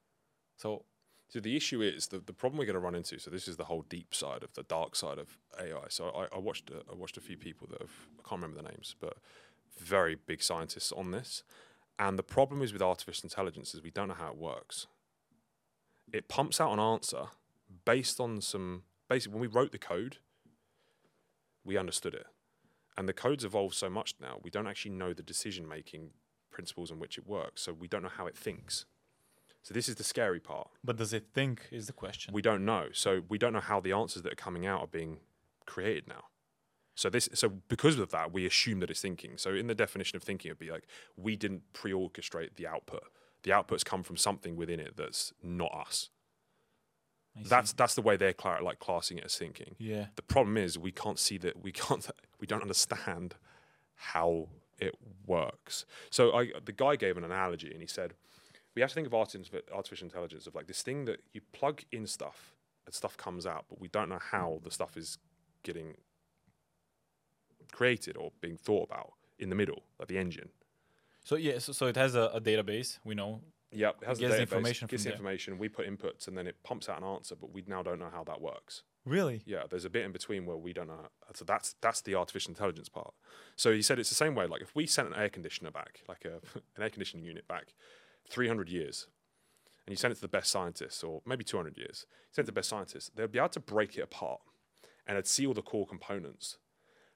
So 0.57 0.85
So 1.29 1.39
the 1.39 1.55
issue 1.55 1.81
is 1.81 2.07
the, 2.07 2.19
the 2.19 2.33
problem 2.33 2.59
we're 2.59 2.65
going 2.65 2.81
to 2.81 2.87
run 2.87 2.95
into. 2.95 3.19
So 3.19 3.31
this 3.31 3.47
is 3.47 3.57
the 3.57 3.65
whole 3.65 3.85
deep 3.89 4.13
side 4.13 4.43
of 4.43 4.53
the 4.53 4.63
dark 4.63 4.95
side 4.95 5.17
of 5.17 5.37
AI. 5.59 5.87
So 5.89 6.03
I, 6.09 6.35
I 6.35 6.39
watched 6.39 6.69
uh, 6.71 6.91
I 6.91 6.95
watched 6.95 7.17
a 7.17 7.21
few 7.21 7.37
people 7.37 7.67
that 7.71 7.81
have 7.81 7.95
I 8.19 8.21
can't 8.27 8.41
remember 8.41 8.61
the 8.61 8.69
names, 8.69 8.95
but 8.99 9.15
very 9.79 10.15
big 10.15 10.41
scientists 10.43 10.91
on 10.91 11.11
this. 11.11 11.43
And 11.97 12.17
the 12.17 12.23
problem 12.23 12.61
is 12.61 12.71
with 12.73 12.81
artificial 12.81 13.25
intelligence 13.25 13.73
is 13.73 13.81
we 13.81 13.91
don't 13.91 14.09
know 14.09 14.15
how 14.15 14.31
it 14.31 14.37
works. 14.37 14.87
It 16.11 16.27
pumps 16.27 16.59
out 16.61 16.71
an 16.73 16.79
answer 16.79 17.25
based 17.85 18.19
on 18.19 18.41
some 18.41 18.83
basically 19.09 19.33
when 19.33 19.41
we 19.41 19.47
wrote 19.47 19.71
the 19.71 19.77
code, 19.77 20.17
we 21.63 21.77
understood 21.77 22.13
it. 22.13 22.27
And 22.97 23.09
the 23.09 23.13
code's 23.13 23.43
evolved 23.43 23.75
so 23.75 23.89
much 23.89 24.15
now, 24.21 24.39
we 24.43 24.49
don't 24.49 24.67
actually 24.67 24.91
know 24.91 25.13
the 25.13 25.23
decision 25.23 25.67
making 25.67 26.11
principles 26.51 26.91
in 26.91 26.99
which 26.99 27.17
it 27.17 27.25
works. 27.25 27.63
So 27.63 27.73
we 27.73 27.87
don't 27.87 28.03
know 28.03 28.09
how 28.09 28.27
it 28.27 28.37
thinks. 28.37 28.85
So 29.63 29.73
this 29.73 29.87
is 29.87 29.95
the 29.95 30.03
scary 30.03 30.39
part. 30.39 30.67
but 30.83 30.97
does 30.97 31.13
it 31.13 31.27
think 31.33 31.69
is 31.71 31.87
the 31.87 31.93
question. 31.93 32.33
We 32.33 32.41
don't 32.41 32.65
know. 32.65 32.87
So 32.91 33.23
we 33.29 33.37
don't 33.37 33.53
know 33.53 33.61
how 33.61 33.79
the 33.79 33.93
answers 33.93 34.21
that 34.23 34.33
are 34.33 34.35
coming 34.35 34.65
out 34.65 34.81
are 34.81 34.87
being 34.87 35.19
created 35.65 36.07
now. 36.07 36.25
So 36.95 37.09
this 37.09 37.29
so 37.33 37.49
because 37.69 37.97
of 37.97 38.11
that, 38.11 38.31
we 38.31 38.45
assume 38.45 38.81
that 38.81 38.91
it's 38.91 39.01
thinking. 39.01 39.37
So 39.37 39.53
in 39.53 39.67
the 39.67 39.73
definition 39.73 40.17
of 40.17 40.23
thinking, 40.23 40.49
it'd 40.49 40.59
be 40.59 40.69
like 40.69 40.85
we 41.17 41.35
didn't 41.35 41.63
pre-orchestrate 41.73 42.55
the 42.55 42.67
output. 42.67 43.03
The 43.43 43.51
outputs 43.51 43.83
come 43.85 44.03
from 44.03 44.17
something 44.17 44.55
within 44.55 44.79
it 44.79 44.95
that's 44.95 45.33
not 45.43 45.73
us. 45.73 46.09
I 47.35 47.43
see. 47.43 47.49
That's 47.49 47.73
that's 47.73 47.95
the 47.95 48.01
way 48.01 48.15
they're 48.17 48.33
cla- 48.33 48.59
like 48.61 48.79
classing 48.79 49.17
it 49.17 49.25
as 49.25 49.35
thinking. 49.35 49.75
yeah. 49.79 50.07
The 50.15 50.21
problem 50.21 50.57
is 50.57 50.77
we 50.77 50.91
can't 50.91 51.19
see 51.19 51.37
that 51.39 51.61
we 51.61 51.71
can't 51.83 52.07
we 52.39 52.47
don't 52.47 52.61
understand 52.61 53.35
how 53.95 54.49
it 54.79 54.95
works. 55.25 55.85
So 56.09 56.33
I 56.35 56.51
the 56.63 56.71
guy 56.71 56.95
gave 56.95 57.17
an 57.17 57.23
analogy 57.23 57.71
and 57.71 57.81
he 57.81 57.87
said 57.87 58.13
we 58.75 58.81
have 58.81 58.89
to 58.89 58.95
think 58.95 59.07
of 59.07 59.13
arti- 59.13 59.43
artificial 59.73 60.05
intelligence 60.05 60.47
of 60.47 60.55
like 60.55 60.67
this 60.67 60.81
thing 60.81 61.05
that 61.05 61.21
you 61.33 61.41
plug 61.51 61.83
in 61.91 62.07
stuff 62.07 62.53
and 62.85 62.93
stuff 62.93 63.15
comes 63.17 63.45
out, 63.45 63.65
but 63.69 63.79
we 63.79 63.87
don't 63.87 64.09
know 64.09 64.19
how 64.31 64.59
the 64.63 64.71
stuff 64.71 64.97
is 64.97 65.17
getting 65.63 65.95
created 67.71 68.17
or 68.17 68.31
being 68.41 68.57
thought 68.57 68.89
about 68.89 69.13
in 69.39 69.49
the 69.49 69.55
middle, 69.55 69.83
like 69.99 70.07
the 70.07 70.17
engine. 70.17 70.49
So 71.23 71.35
yeah, 71.35 71.59
so, 71.59 71.71
so 71.73 71.87
it 71.87 71.95
has 71.95 72.15
a, 72.15 72.29
a 72.33 72.41
database, 72.41 72.99
we 73.03 73.15
know. 73.15 73.41
Yeah, 73.71 73.89
it 74.01 74.05
has 74.05 74.19
Gets 74.19 74.31
the 74.33 74.37
database, 74.37 74.41
information 74.41 74.87
gets 74.87 75.03
the 75.03 75.09
there. 75.09 75.13
information. 75.17 75.57
We 75.57 75.67
put 75.67 75.87
inputs, 75.87 76.27
and 76.27 76.37
then 76.37 76.45
it 76.45 76.57
pumps 76.63 76.89
out 76.89 76.99
an 77.01 77.07
answer, 77.07 77.35
but 77.35 77.51
we 77.51 77.63
now 77.65 77.81
don't 77.81 77.97
know 77.97 78.09
how 78.11 78.23
that 78.25 78.39
works. 78.39 78.83
Really? 79.05 79.41
Yeah, 79.45 79.63
there's 79.69 79.83
a 79.83 79.89
bit 79.89 80.05
in 80.05 80.11
between 80.11 80.45
where 80.45 80.55
we 80.57 80.73
don't 80.73 80.87
know. 80.87 81.07
So 81.33 81.43
that's 81.43 81.75
that's 81.81 82.01
the 82.01 82.15
artificial 82.15 82.51
intelligence 82.51 82.87
part. 82.87 83.13
So 83.55 83.73
he 83.73 83.81
said 83.81 83.99
it's 83.99 84.09
the 84.09 84.15
same 84.15 84.35
way. 84.35 84.45
Like 84.45 84.61
if 84.61 84.75
we 84.75 84.85
sent 84.85 85.07
an 85.07 85.15
air 85.15 85.29
conditioner 85.29 85.71
back, 85.71 86.01
like 86.07 86.23
a 86.25 86.35
an 86.75 86.83
air 86.83 86.89
conditioning 86.89 87.25
unit 87.25 87.47
back, 87.47 87.73
300 88.29 88.69
years, 88.69 89.07
and 89.85 89.91
you 89.91 89.97
send 89.97 90.11
it 90.11 90.15
to 90.15 90.21
the 90.21 90.27
best 90.27 90.51
scientists, 90.51 91.03
or 91.03 91.21
maybe 91.25 91.43
200 91.43 91.77
years, 91.77 92.05
send 92.31 92.43
it 92.43 92.45
to 92.45 92.51
the 92.51 92.59
best 92.59 92.69
scientists, 92.69 93.11
they'd 93.15 93.31
be 93.31 93.39
able 93.39 93.49
to 93.49 93.59
break 93.59 93.97
it 93.97 94.01
apart, 94.01 94.39
and 95.07 95.17
it'd 95.17 95.27
see 95.27 95.45
all 95.47 95.53
the 95.53 95.61
core 95.61 95.87
components, 95.87 96.57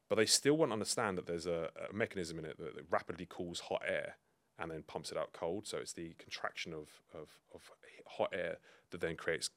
but 0.10 0.16
they 0.16 0.26
still 0.26 0.56
won't 0.58 0.72
understand 0.74 1.18
that 1.18 1.26
there's 1.28 1.46
a, 1.46 1.70
a 1.90 1.94
mechanism 1.94 2.40
in 2.40 2.46
it 2.46 2.58
that, 2.58 2.76
that 2.76 2.86
rapidly 2.90 3.26
cools 3.30 3.60
hot 3.62 3.82
air 3.88 4.16
and 4.60 4.72
then 4.72 4.84
pumps 4.84 5.12
it 5.12 5.18
out 5.18 5.34
cold. 5.34 5.68
So 5.68 5.78
it's 5.78 5.94
the 5.94 6.16
contraction 6.18 6.74
of 6.74 6.88
of, 7.14 7.30
of 7.54 7.62
hot 8.08 8.30
air 8.34 8.58
that 8.92 9.02
then 9.02 9.16
creates 9.16 9.50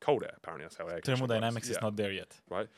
cold 0.00 0.22
air. 0.22 0.34
Apparently, 0.36 0.64
that's 0.64 0.76
how 0.76 0.84
air 0.84 1.00
conditioning 1.00 1.20
works. 1.22 1.28
Thermodynamics 1.30 1.68
is 1.68 1.76
Yeah, 1.76 1.82
not 1.82 1.96
there 1.96 2.12
yet. 2.12 2.34
right. 2.48 2.68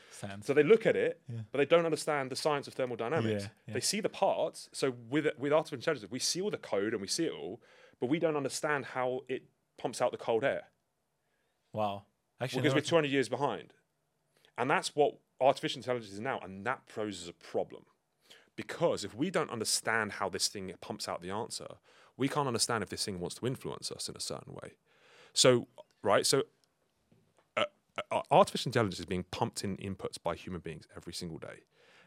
So 0.42 0.54
they 0.54 0.62
look 0.62 0.86
at 0.86 0.96
it, 0.96 1.20
Yeah. 1.28 1.40
but 1.52 1.58
they 1.58 1.66
don't 1.66 1.84
understand 1.84 2.30
the 2.30 2.36
science 2.36 2.66
of 2.66 2.74
thermodynamics. 2.74 3.48
Yeah. 3.66 3.74
They 3.74 3.80
see 3.80 4.00
the 4.00 4.08
parts. 4.08 4.68
So 4.72 4.94
with 5.10 5.26
with 5.38 5.52
artificial 5.52 5.76
intelligence, 5.78 6.10
we 6.10 6.18
see 6.18 6.40
all 6.40 6.50
the 6.50 6.56
code 6.58 6.92
and 6.92 7.00
we 7.00 7.08
see 7.08 7.26
it 7.26 7.32
all, 7.32 7.60
but 8.00 8.06
we 8.08 8.18
don't 8.18 8.36
understand 8.36 8.86
how 8.86 9.20
it 9.28 9.44
pumps 9.78 10.00
out 10.02 10.10
the 10.12 10.18
cold 10.18 10.44
air 10.44 10.64
wow. 11.72 12.02
Actually, 12.40 12.62
because 12.62 12.72
we're 12.72 12.80
never- 12.80 12.86
200 12.86 13.08
years 13.10 13.28
behind. 13.28 13.72
And 14.58 14.68
that's 14.70 14.96
what 14.96 15.18
artificial 15.40 15.78
intelligence 15.78 16.12
is 16.12 16.20
now, 16.20 16.38
and 16.42 16.64
that 16.66 16.86
poses 16.86 17.28
a 17.28 17.32
problem. 17.32 17.84
Because 18.56 19.04
if 19.04 19.14
we 19.14 19.30
don't 19.30 19.50
understand 19.50 20.12
how 20.12 20.28
this 20.28 20.48
thing 20.48 20.72
pumps 20.80 21.08
out 21.08 21.22
the 21.22 21.30
answer, 21.30 21.66
we 22.16 22.28
can't 22.28 22.46
understand 22.46 22.82
if 22.82 22.90
this 22.90 23.04
thing 23.04 23.20
wants 23.20 23.36
to 23.36 23.46
influence 23.46 23.90
us 23.90 24.08
in 24.08 24.16
a 24.16 24.20
certain 24.20 24.52
way. 24.54 24.72
So, 25.32 25.68
right, 26.02 26.26
so 26.26 26.42
uh, 27.56 27.64
uh, 28.10 28.22
artificial 28.30 28.68
intelligence 28.68 29.00
is 29.00 29.06
being 29.06 29.24
pumped 29.30 29.64
in 29.64 29.76
inputs 29.78 30.16
by 30.22 30.34
human 30.34 30.60
beings 30.60 30.86
every 30.96 31.14
single 31.14 31.38
day. 31.38 31.64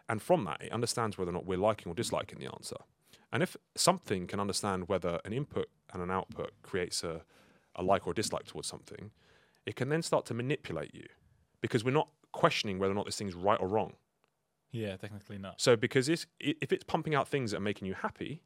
And 0.07 0.21
from 0.21 0.43
that, 0.45 0.61
it 0.61 0.71
understands 0.71 1.17
whether 1.17 1.31
or 1.31 1.33
not 1.33 1.45
we're 1.45 1.57
liking 1.57 1.91
or 1.91 1.95
disliking 1.95 2.39
the 2.39 2.51
answer. 2.53 2.75
And 3.31 3.41
if 3.41 3.57
something 3.75 4.27
can 4.27 4.39
understand 4.39 4.87
whether 4.87 5.19
an 5.25 5.33
input 5.33 5.69
and 5.91 6.03
an 6.03 6.11
output 6.11 6.51
creates 6.61 7.03
a, 7.03 7.21
a 7.75 7.81
like 7.81 8.05
or 8.05 8.13
dislike 8.13 8.45
towards 8.45 8.67
something, 8.67 9.11
it 9.65 9.75
can 9.75 9.89
then 9.89 10.03
start 10.03 10.25
to 10.27 10.33
manipulate 10.33 10.93
you 10.93 11.07
because 11.61 11.83
we're 11.83 11.91
not 11.91 12.09
questioning 12.33 12.77
whether 12.79 12.91
or 12.91 12.95
not 12.95 13.05
this 13.05 13.17
thing's 13.17 13.35
right 13.35 13.59
or 13.61 13.67
wrong. 13.67 13.93
yeah, 14.71 14.97
technically 14.97 15.37
not. 15.37 15.61
So 15.61 15.75
because 15.77 16.09
it's, 16.09 16.25
if 16.39 16.73
it's 16.73 16.83
pumping 16.83 17.15
out 17.15 17.27
things 17.27 17.51
that 17.51 17.57
are 17.57 17.61
making 17.61 17.87
you 17.87 17.93
happy, 17.93 18.41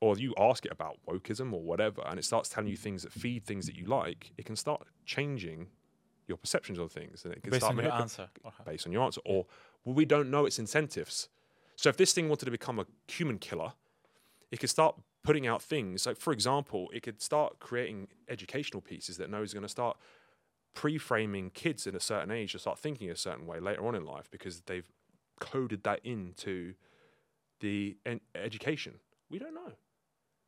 or 0.00 0.16
you 0.18 0.34
ask 0.38 0.66
it 0.66 0.72
about 0.72 0.98
wokeism 1.08 1.52
or 1.52 1.62
whatever, 1.62 2.02
and 2.06 2.18
it 2.18 2.24
starts 2.24 2.48
telling 2.48 2.68
you 2.68 2.76
things 2.76 3.02
that 3.02 3.12
feed 3.12 3.44
things 3.44 3.66
that 3.66 3.76
you 3.76 3.86
like, 3.86 4.32
it 4.36 4.44
can 4.44 4.56
start 4.56 4.86
changing 5.06 5.68
your 6.26 6.36
perceptions 6.36 6.78
of 6.78 6.90
things, 6.92 7.24
and 7.24 7.34
it 7.34 7.42
can 7.42 7.50
Based 7.50 7.62
start 7.64 7.78
on 7.78 7.84
your 7.84 7.92
answer. 7.92 8.28
based 8.64 8.86
on 8.86 8.92
your 8.92 9.02
answer, 9.02 9.20
or 9.24 9.46
well, 9.84 9.94
we 9.94 10.04
don't 10.04 10.30
know 10.30 10.46
its 10.46 10.58
incentives. 10.58 11.28
So 11.76 11.88
if 11.88 11.96
this 11.96 12.12
thing 12.12 12.28
wanted 12.28 12.44
to 12.46 12.50
become 12.50 12.78
a 12.78 12.86
human 13.08 13.38
killer, 13.38 13.72
it 14.50 14.60
could 14.60 14.70
start 14.70 14.96
putting 15.22 15.46
out 15.46 15.62
things 15.62 16.06
like, 16.06 16.16
for 16.16 16.32
example, 16.32 16.88
it 16.92 17.02
could 17.02 17.20
start 17.20 17.58
creating 17.58 18.08
educational 18.28 18.80
pieces 18.80 19.16
that 19.16 19.30
knows 19.30 19.48
is 19.48 19.54
going 19.54 19.62
to 19.62 19.68
start 19.68 19.96
pre-framing 20.74 21.50
kids 21.50 21.86
in 21.86 21.94
a 21.94 22.00
certain 22.00 22.30
age 22.30 22.52
to 22.52 22.58
start 22.58 22.78
thinking 22.78 23.10
a 23.10 23.16
certain 23.16 23.46
way 23.46 23.60
later 23.60 23.86
on 23.86 23.94
in 23.94 24.04
life 24.04 24.30
because 24.30 24.60
they've 24.66 24.90
coded 25.40 25.84
that 25.84 26.00
into 26.04 26.74
the 27.60 27.96
en- 28.04 28.20
education. 28.34 28.94
We 29.30 29.38
don't 29.38 29.54
know. 29.54 29.72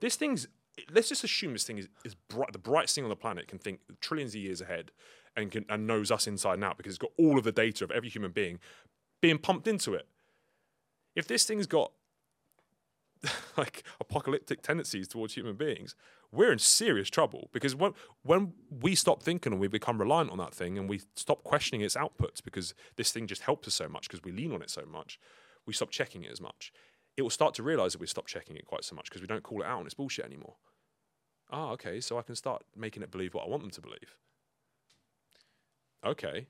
This 0.01 0.16
thing's. 0.16 0.48
Let's 0.93 1.09
just 1.09 1.24
assume 1.24 1.55
this 1.55 1.65
thing 1.65 1.78
is, 1.78 1.89
is 2.05 2.15
bright, 2.15 2.53
the 2.53 2.59
brightest 2.59 2.94
thing 2.94 3.05
on 3.05 3.09
the 3.09 3.16
planet 3.16 3.48
can 3.48 3.59
think 3.59 3.81
trillions 4.03 4.35
of 4.35 4.43
years 4.43 4.61
ahead 4.61 4.90
and 5.35 5.51
can 5.51 5.65
and 5.70 5.86
knows 5.86 6.11
us 6.11 6.27
inside 6.27 6.55
and 6.55 6.65
out 6.65 6.77
because 6.77 6.90
it's 6.90 6.98
got 6.98 7.12
all 7.16 7.39
of 7.39 7.44
the 7.44 7.53
data 7.53 7.82
of 7.82 7.90
every 7.90 8.11
human 8.11 8.31
being 8.31 8.59
being 9.23 9.39
pumped 9.39 9.66
into 9.66 9.94
it. 9.94 10.07
If 11.15 11.27
this 11.27 11.47
thing's 11.47 11.66
got 11.66 11.93
like 13.56 13.82
apocalyptic 14.01 14.62
tendencies 14.62 15.09
towards 15.09 15.34
human 15.34 15.56
beings, 15.56 15.94
we're 16.32 16.52
in 16.52 16.59
serious 16.59 17.09
trouble 17.09 17.48
because 17.52 17.74
when 17.74 17.93
when 18.22 18.52
we 18.70 18.94
stop 18.94 19.22
thinking 19.22 19.52
and 19.52 19.60
we 19.60 19.68
become 19.68 19.98
reliant 19.98 20.30
on 20.30 20.38
that 20.38 20.55
thing 20.55 20.78
and 20.78 20.88
we 20.88 21.01
stop 21.14 21.44
questioning 21.44 21.80
its 21.80 21.97
outputs 21.97 22.43
because 22.43 22.74
this 22.97 23.12
thing 23.12 23.26
just 23.26 23.43
helps 23.43 23.66
us 23.68 23.74
so 23.74 23.88
much 23.88 24.09
because 24.09 24.22
we 24.22 24.32
lean 24.32 24.52
on 24.52 24.62
it 24.62 24.70
so 24.70 24.84
much, 24.90 25.18
we 25.66 25.72
stop 25.72 25.90
checking 25.90 26.24
it 26.24 26.30
as 26.30 26.40
much. 26.40 26.72
It 27.16 27.22
will 27.22 27.30
start 27.30 27.55
to 27.55 27.62
realize 27.62 27.93
that 27.93 28.01
we 28.01 28.06
stop 28.06 28.26
checking 28.26 28.56
it 28.56 28.66
quite 28.66 28.84
so 28.84 28.94
much 28.94 29.09
because 29.09 29.22
we 29.22 29.26
don't 29.26 29.43
call 29.43 29.62
it 29.62 29.66
out 29.66 29.80
on 29.80 29.86
its 29.86 29.94
bullshit 29.94 30.24
anymore. 30.24 30.56
Ah, 31.51 31.70
okay, 31.70 32.01
so 32.01 32.18
I 32.18 32.22
can 32.22 32.34
start 32.34 32.64
making 32.76 33.02
it 33.02 33.10
believe 33.10 33.32
what 33.32 33.47
I 33.47 33.48
want 33.48 33.62
them 33.62 33.70
to 33.70 33.80
believe. 33.80 34.16
Okay, 36.05 36.47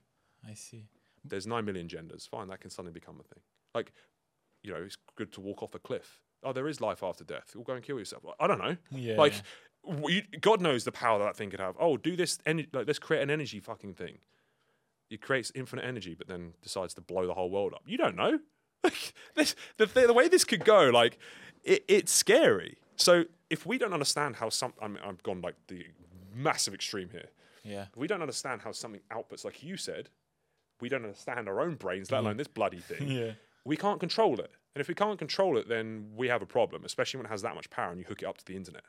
I 0.46 0.54
see. 0.54 0.88
there's 1.24 1.46
nine 1.46 1.64
million 1.64 1.88
genders. 1.88 2.26
Fine, 2.26 2.48
that 2.48 2.60
can 2.60 2.70
suddenly 2.70 2.92
become 2.92 3.20
a 3.20 3.22
thing. 3.22 3.42
Like, 3.74 3.92
you 4.62 4.72
know, 4.72 4.82
it's 4.82 4.96
good 5.16 5.32
to 5.34 5.40
walk 5.40 5.62
off 5.62 5.74
a 5.74 5.78
cliff. 5.78 6.20
Oh, 6.42 6.52
there 6.52 6.68
is 6.68 6.80
life 6.80 7.02
after 7.02 7.24
death. 7.24 7.50
You'll 7.54 7.64
go 7.64 7.72
and 7.74 7.82
kill 7.82 7.98
yourself. 7.98 8.24
I 8.38 8.46
don't 8.46 8.58
know. 8.58 8.76
Yeah. 8.90 9.16
Like, 9.16 9.34
w- 9.86 10.16
you, 10.32 10.38
God 10.40 10.60
knows 10.60 10.84
the 10.84 10.92
power 10.92 11.18
that, 11.18 11.24
that 11.24 11.36
thing 11.36 11.50
could 11.50 11.60
have. 11.60 11.74
Oh, 11.80 11.96
do 11.96 12.14
this. 12.16 12.38
Ener- 12.46 12.68
like, 12.72 12.86
let's 12.86 12.98
create 12.98 13.22
an 13.22 13.30
energy 13.30 13.58
fucking 13.60 13.94
thing. 13.94 14.18
It 15.10 15.20
creates 15.22 15.50
infinite 15.54 15.84
energy, 15.84 16.14
but 16.14 16.26
then 16.28 16.52
decides 16.62 16.94
to 16.94 17.00
blow 17.00 17.26
the 17.26 17.34
whole 17.34 17.50
world 17.50 17.72
up. 17.74 17.82
You 17.86 17.98
don't 17.98 18.16
know. 18.16 18.38
Like, 18.84 19.14
this, 19.34 19.56
the, 19.78 19.86
the, 19.86 20.06
the 20.08 20.12
way 20.12 20.28
this 20.28 20.44
could 20.44 20.64
go, 20.64 20.90
like, 20.90 21.18
it, 21.64 21.84
it's 21.88 22.12
scary. 22.12 22.76
So 22.94 23.24
if 23.50 23.66
we 23.66 23.78
don't 23.78 23.92
understand 23.92 24.36
how 24.36 24.48
some, 24.48 24.74
I 24.80 24.86
mean, 24.86 24.98
I've 25.04 25.20
gone 25.24 25.40
like 25.40 25.56
the 25.66 25.86
massive 26.32 26.72
extreme 26.72 27.08
here. 27.10 27.30
Yeah. 27.64 27.86
If 27.92 27.96
we 27.96 28.06
don't 28.06 28.20
understand 28.22 28.60
how 28.62 28.70
something 28.70 29.00
outputs, 29.10 29.44
like 29.44 29.64
you 29.64 29.76
said, 29.76 30.10
we 30.80 30.88
don't 30.88 31.02
understand 31.04 31.48
our 31.48 31.60
own 31.60 31.74
brains, 31.74 32.12
let 32.12 32.20
alone 32.20 32.36
this 32.36 32.46
bloody 32.46 32.78
thing. 32.78 33.08
Yeah. 33.08 33.32
We 33.64 33.76
can't 33.76 33.98
control 33.98 34.38
it. 34.38 34.52
And 34.76 34.80
if 34.82 34.88
we 34.88 34.94
can't 34.94 35.18
control 35.18 35.56
it, 35.56 35.68
then 35.70 36.10
we 36.14 36.28
have 36.28 36.42
a 36.42 36.46
problem, 36.46 36.84
especially 36.84 37.16
when 37.16 37.24
it 37.24 37.30
has 37.30 37.40
that 37.40 37.54
much 37.54 37.70
power 37.70 37.90
and 37.92 37.98
you 37.98 38.04
hook 38.04 38.20
it 38.20 38.26
up 38.26 38.36
to 38.36 38.44
the 38.44 38.54
internet. 38.54 38.82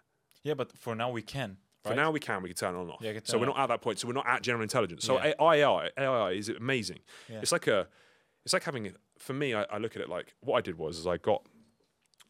Yeah, 0.43 0.53
but 0.53 0.77
for 0.77 0.93
now 0.95 1.09
we 1.09 1.21
can. 1.21 1.55
For 1.85 1.95
now, 1.95 2.11
we 2.11 2.19
can. 2.19 2.43
We 2.43 2.49
can 2.49 2.57
turn 2.57 2.73
it 2.75 2.77
on 2.77 2.81
and 2.83 2.91
off. 2.91 2.99
Yeah, 3.01 3.17
so 3.23 3.37
we're 3.37 3.45
not 3.45 3.57
at 3.57 3.67
that 3.67 3.81
point. 3.81 3.97
So 3.99 4.09
we're 4.09 4.13
not 4.13 4.27
at 4.27 4.41
general 4.41 4.63
intelligence. 4.63 5.05
So 5.05 5.15
Yeah. 5.15 5.31
AI, 5.39 5.89
AI 5.97 6.31
is 6.31 6.49
amazing. 6.49 6.99
Yeah. 7.29 7.39
It's 7.41 7.53
like 7.53 7.67
a, 7.67 7.87
it's 8.43 8.51
like 8.51 8.65
having. 8.65 8.91
For 9.17 9.31
me, 9.31 9.53
I, 9.53 9.63
I 9.63 9.77
look 9.77 9.95
at 9.95 10.01
it 10.01 10.09
like 10.09 10.33
what 10.41 10.57
I 10.57 10.61
did 10.61 10.77
was 10.77 10.97
is 10.99 11.07
I 11.07 11.15
got 11.15 11.47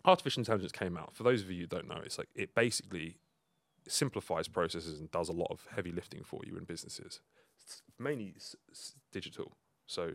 artificial 0.05 0.41
intelligence 0.41 0.71
came 0.71 0.95
out. 0.95 1.15
For 1.15 1.23
those 1.23 1.41
of 1.41 1.49
you 1.49 1.61
who 1.61 1.65
don't 1.67 1.87
know, 1.87 1.99
it's 2.05 2.19
like 2.19 2.29
it 2.35 2.53
basically 2.53 3.17
simplifies 3.87 4.47
processes 4.47 4.99
and 4.99 5.09
does 5.09 5.29
a 5.29 5.33
lot 5.33 5.47
of 5.49 5.65
heavy 5.75 5.91
lifting 5.91 6.23
for 6.23 6.41
you 6.45 6.55
in 6.57 6.63
businesses. 6.65 7.21
It's 7.63 7.81
mainly 7.97 8.33
s- 8.35 8.55
s- 8.69 8.93
digital. 9.11 9.53
So 9.87 10.11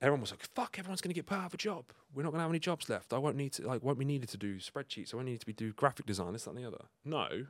everyone 0.00 0.20
was 0.20 0.30
like, 0.30 0.46
"Fuck, 0.54 0.78
everyone's 0.78 1.00
going 1.00 1.10
to 1.10 1.14
get 1.14 1.26
put 1.26 1.38
out 1.38 1.46
of 1.46 1.54
a 1.54 1.58
job. 1.58 1.86
We're 2.14 2.22
not 2.22 2.30
going 2.30 2.38
to 2.38 2.42
have 2.42 2.50
any 2.50 2.58
jobs 2.58 2.88
left. 2.88 3.12
I 3.12 3.18
won't 3.18 3.36
need 3.36 3.52
to 3.54 3.66
like 3.66 3.82
won't 3.82 3.98
be 3.98 4.04
needed 4.04 4.28
to 4.30 4.36
do 4.36 4.56
spreadsheets. 4.56 5.12
I 5.12 5.16
won't 5.16 5.28
need 5.28 5.40
to 5.40 5.46
be 5.46 5.52
do 5.52 5.72
graphic 5.72 6.06
design. 6.06 6.32
This, 6.32 6.44
that, 6.44 6.50
and 6.50 6.58
the 6.58 6.66
other." 6.66 6.84
No, 7.04 7.46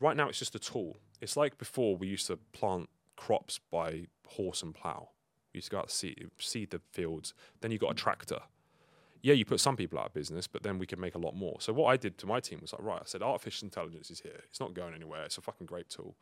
right 0.00 0.16
now 0.16 0.28
it's 0.28 0.38
just 0.38 0.54
a 0.54 0.58
tool. 0.58 0.96
It's 1.20 1.36
like 1.36 1.58
before 1.58 1.96
we 1.96 2.06
used 2.06 2.26
to 2.28 2.36
plant 2.52 2.88
crops 3.16 3.60
by 3.70 4.06
horse 4.26 4.62
and 4.62 4.74
plow. 4.74 5.10
We 5.52 5.58
used 5.58 5.68
to 5.68 5.72
go 5.72 5.78
out 5.80 5.88
to 5.88 5.94
seed, 5.94 6.30
seed 6.38 6.70
the 6.70 6.80
fields. 6.92 7.34
Then 7.60 7.70
you 7.70 7.78
got 7.78 7.90
a 7.90 7.94
tractor. 7.94 8.40
Yeah, 9.22 9.34
you 9.34 9.44
put 9.44 9.60
some 9.60 9.76
people 9.76 9.98
out 9.98 10.06
of 10.06 10.14
business, 10.14 10.46
but 10.46 10.62
then 10.62 10.78
we 10.78 10.86
could 10.86 10.98
make 10.98 11.14
a 11.14 11.18
lot 11.18 11.36
more. 11.36 11.56
So 11.60 11.74
what 11.74 11.88
I 11.88 11.98
did 11.98 12.16
to 12.18 12.26
my 12.26 12.40
team 12.40 12.60
was 12.62 12.72
like, 12.72 12.82
right, 12.82 13.00
I 13.02 13.04
said, 13.04 13.22
artificial 13.22 13.66
intelligence 13.66 14.10
is 14.10 14.20
here. 14.20 14.40
It's 14.48 14.60
not 14.60 14.72
going 14.72 14.94
anywhere. 14.94 15.24
It's 15.24 15.36
a 15.36 15.42
fucking 15.42 15.66
great 15.66 15.90
tool. 15.90 16.16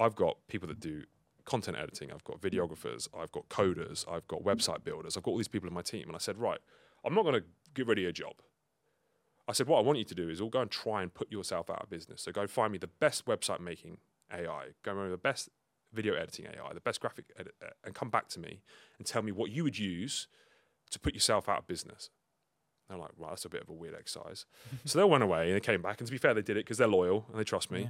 I've 0.00 0.16
got 0.16 0.38
people 0.48 0.66
that 0.68 0.80
do 0.80 1.04
content 1.48 1.76
editing. 1.76 2.12
I've 2.12 2.24
got 2.24 2.40
videographers. 2.40 3.08
I've 3.18 3.32
got 3.32 3.48
coders. 3.48 4.04
I've 4.10 4.28
got 4.28 4.44
website 4.44 4.84
builders. 4.84 5.16
I've 5.16 5.22
got 5.22 5.32
all 5.32 5.38
these 5.38 5.48
people 5.48 5.68
in 5.68 5.74
my 5.74 5.82
team. 5.82 6.04
And 6.06 6.14
I 6.14 6.18
said, 6.18 6.38
right, 6.38 6.60
I'm 7.04 7.14
not 7.14 7.22
going 7.22 7.40
to 7.40 7.44
get 7.74 7.86
rid 7.86 7.98
of 7.98 8.02
your 8.02 8.12
job. 8.12 8.34
I 9.48 9.52
said, 9.52 9.66
what 9.66 9.78
I 9.78 9.82
want 9.82 9.98
you 9.98 10.04
to 10.04 10.14
do 10.14 10.28
is 10.28 10.40
all 10.40 10.50
go 10.50 10.60
and 10.60 10.70
try 10.70 11.02
and 11.02 11.12
put 11.12 11.32
yourself 11.32 11.70
out 11.70 11.82
of 11.82 11.88
business. 11.88 12.22
So 12.22 12.32
go 12.32 12.46
find 12.46 12.70
me 12.70 12.78
the 12.78 12.86
best 12.86 13.24
website 13.24 13.60
making 13.60 13.96
AI, 14.32 14.66
go 14.82 14.92
find 14.92 15.06
me 15.06 15.10
the 15.10 15.16
best 15.16 15.48
video 15.90 16.14
editing 16.14 16.44
AI, 16.46 16.74
the 16.74 16.80
best 16.80 17.00
graphic 17.00 17.24
edit, 17.38 17.54
uh, 17.64 17.70
and 17.82 17.94
come 17.94 18.10
back 18.10 18.28
to 18.28 18.40
me 18.40 18.60
and 18.98 19.06
tell 19.06 19.22
me 19.22 19.32
what 19.32 19.50
you 19.50 19.64
would 19.64 19.78
use 19.78 20.28
to 20.90 21.00
put 21.00 21.14
yourself 21.14 21.48
out 21.48 21.60
of 21.60 21.66
business. 21.66 22.10
They're 22.88 22.98
like, 22.98 23.10
right, 23.16 23.30
that's 23.30 23.46
a 23.46 23.48
bit 23.48 23.62
of 23.62 23.70
a 23.70 23.72
weird 23.72 23.94
exercise. 23.94 24.44
so 24.84 24.98
they 24.98 25.04
went 25.04 25.22
away 25.22 25.46
and 25.46 25.56
they 25.56 25.60
came 25.60 25.80
back. 25.80 25.98
And 26.00 26.06
to 26.06 26.12
be 26.12 26.18
fair, 26.18 26.34
they 26.34 26.42
did 26.42 26.58
it 26.58 26.64
because 26.64 26.76
they're 26.76 26.86
loyal 26.86 27.24
and 27.30 27.40
they 27.40 27.44
trust 27.44 27.70
me. 27.70 27.82
Yeah. 27.82 27.88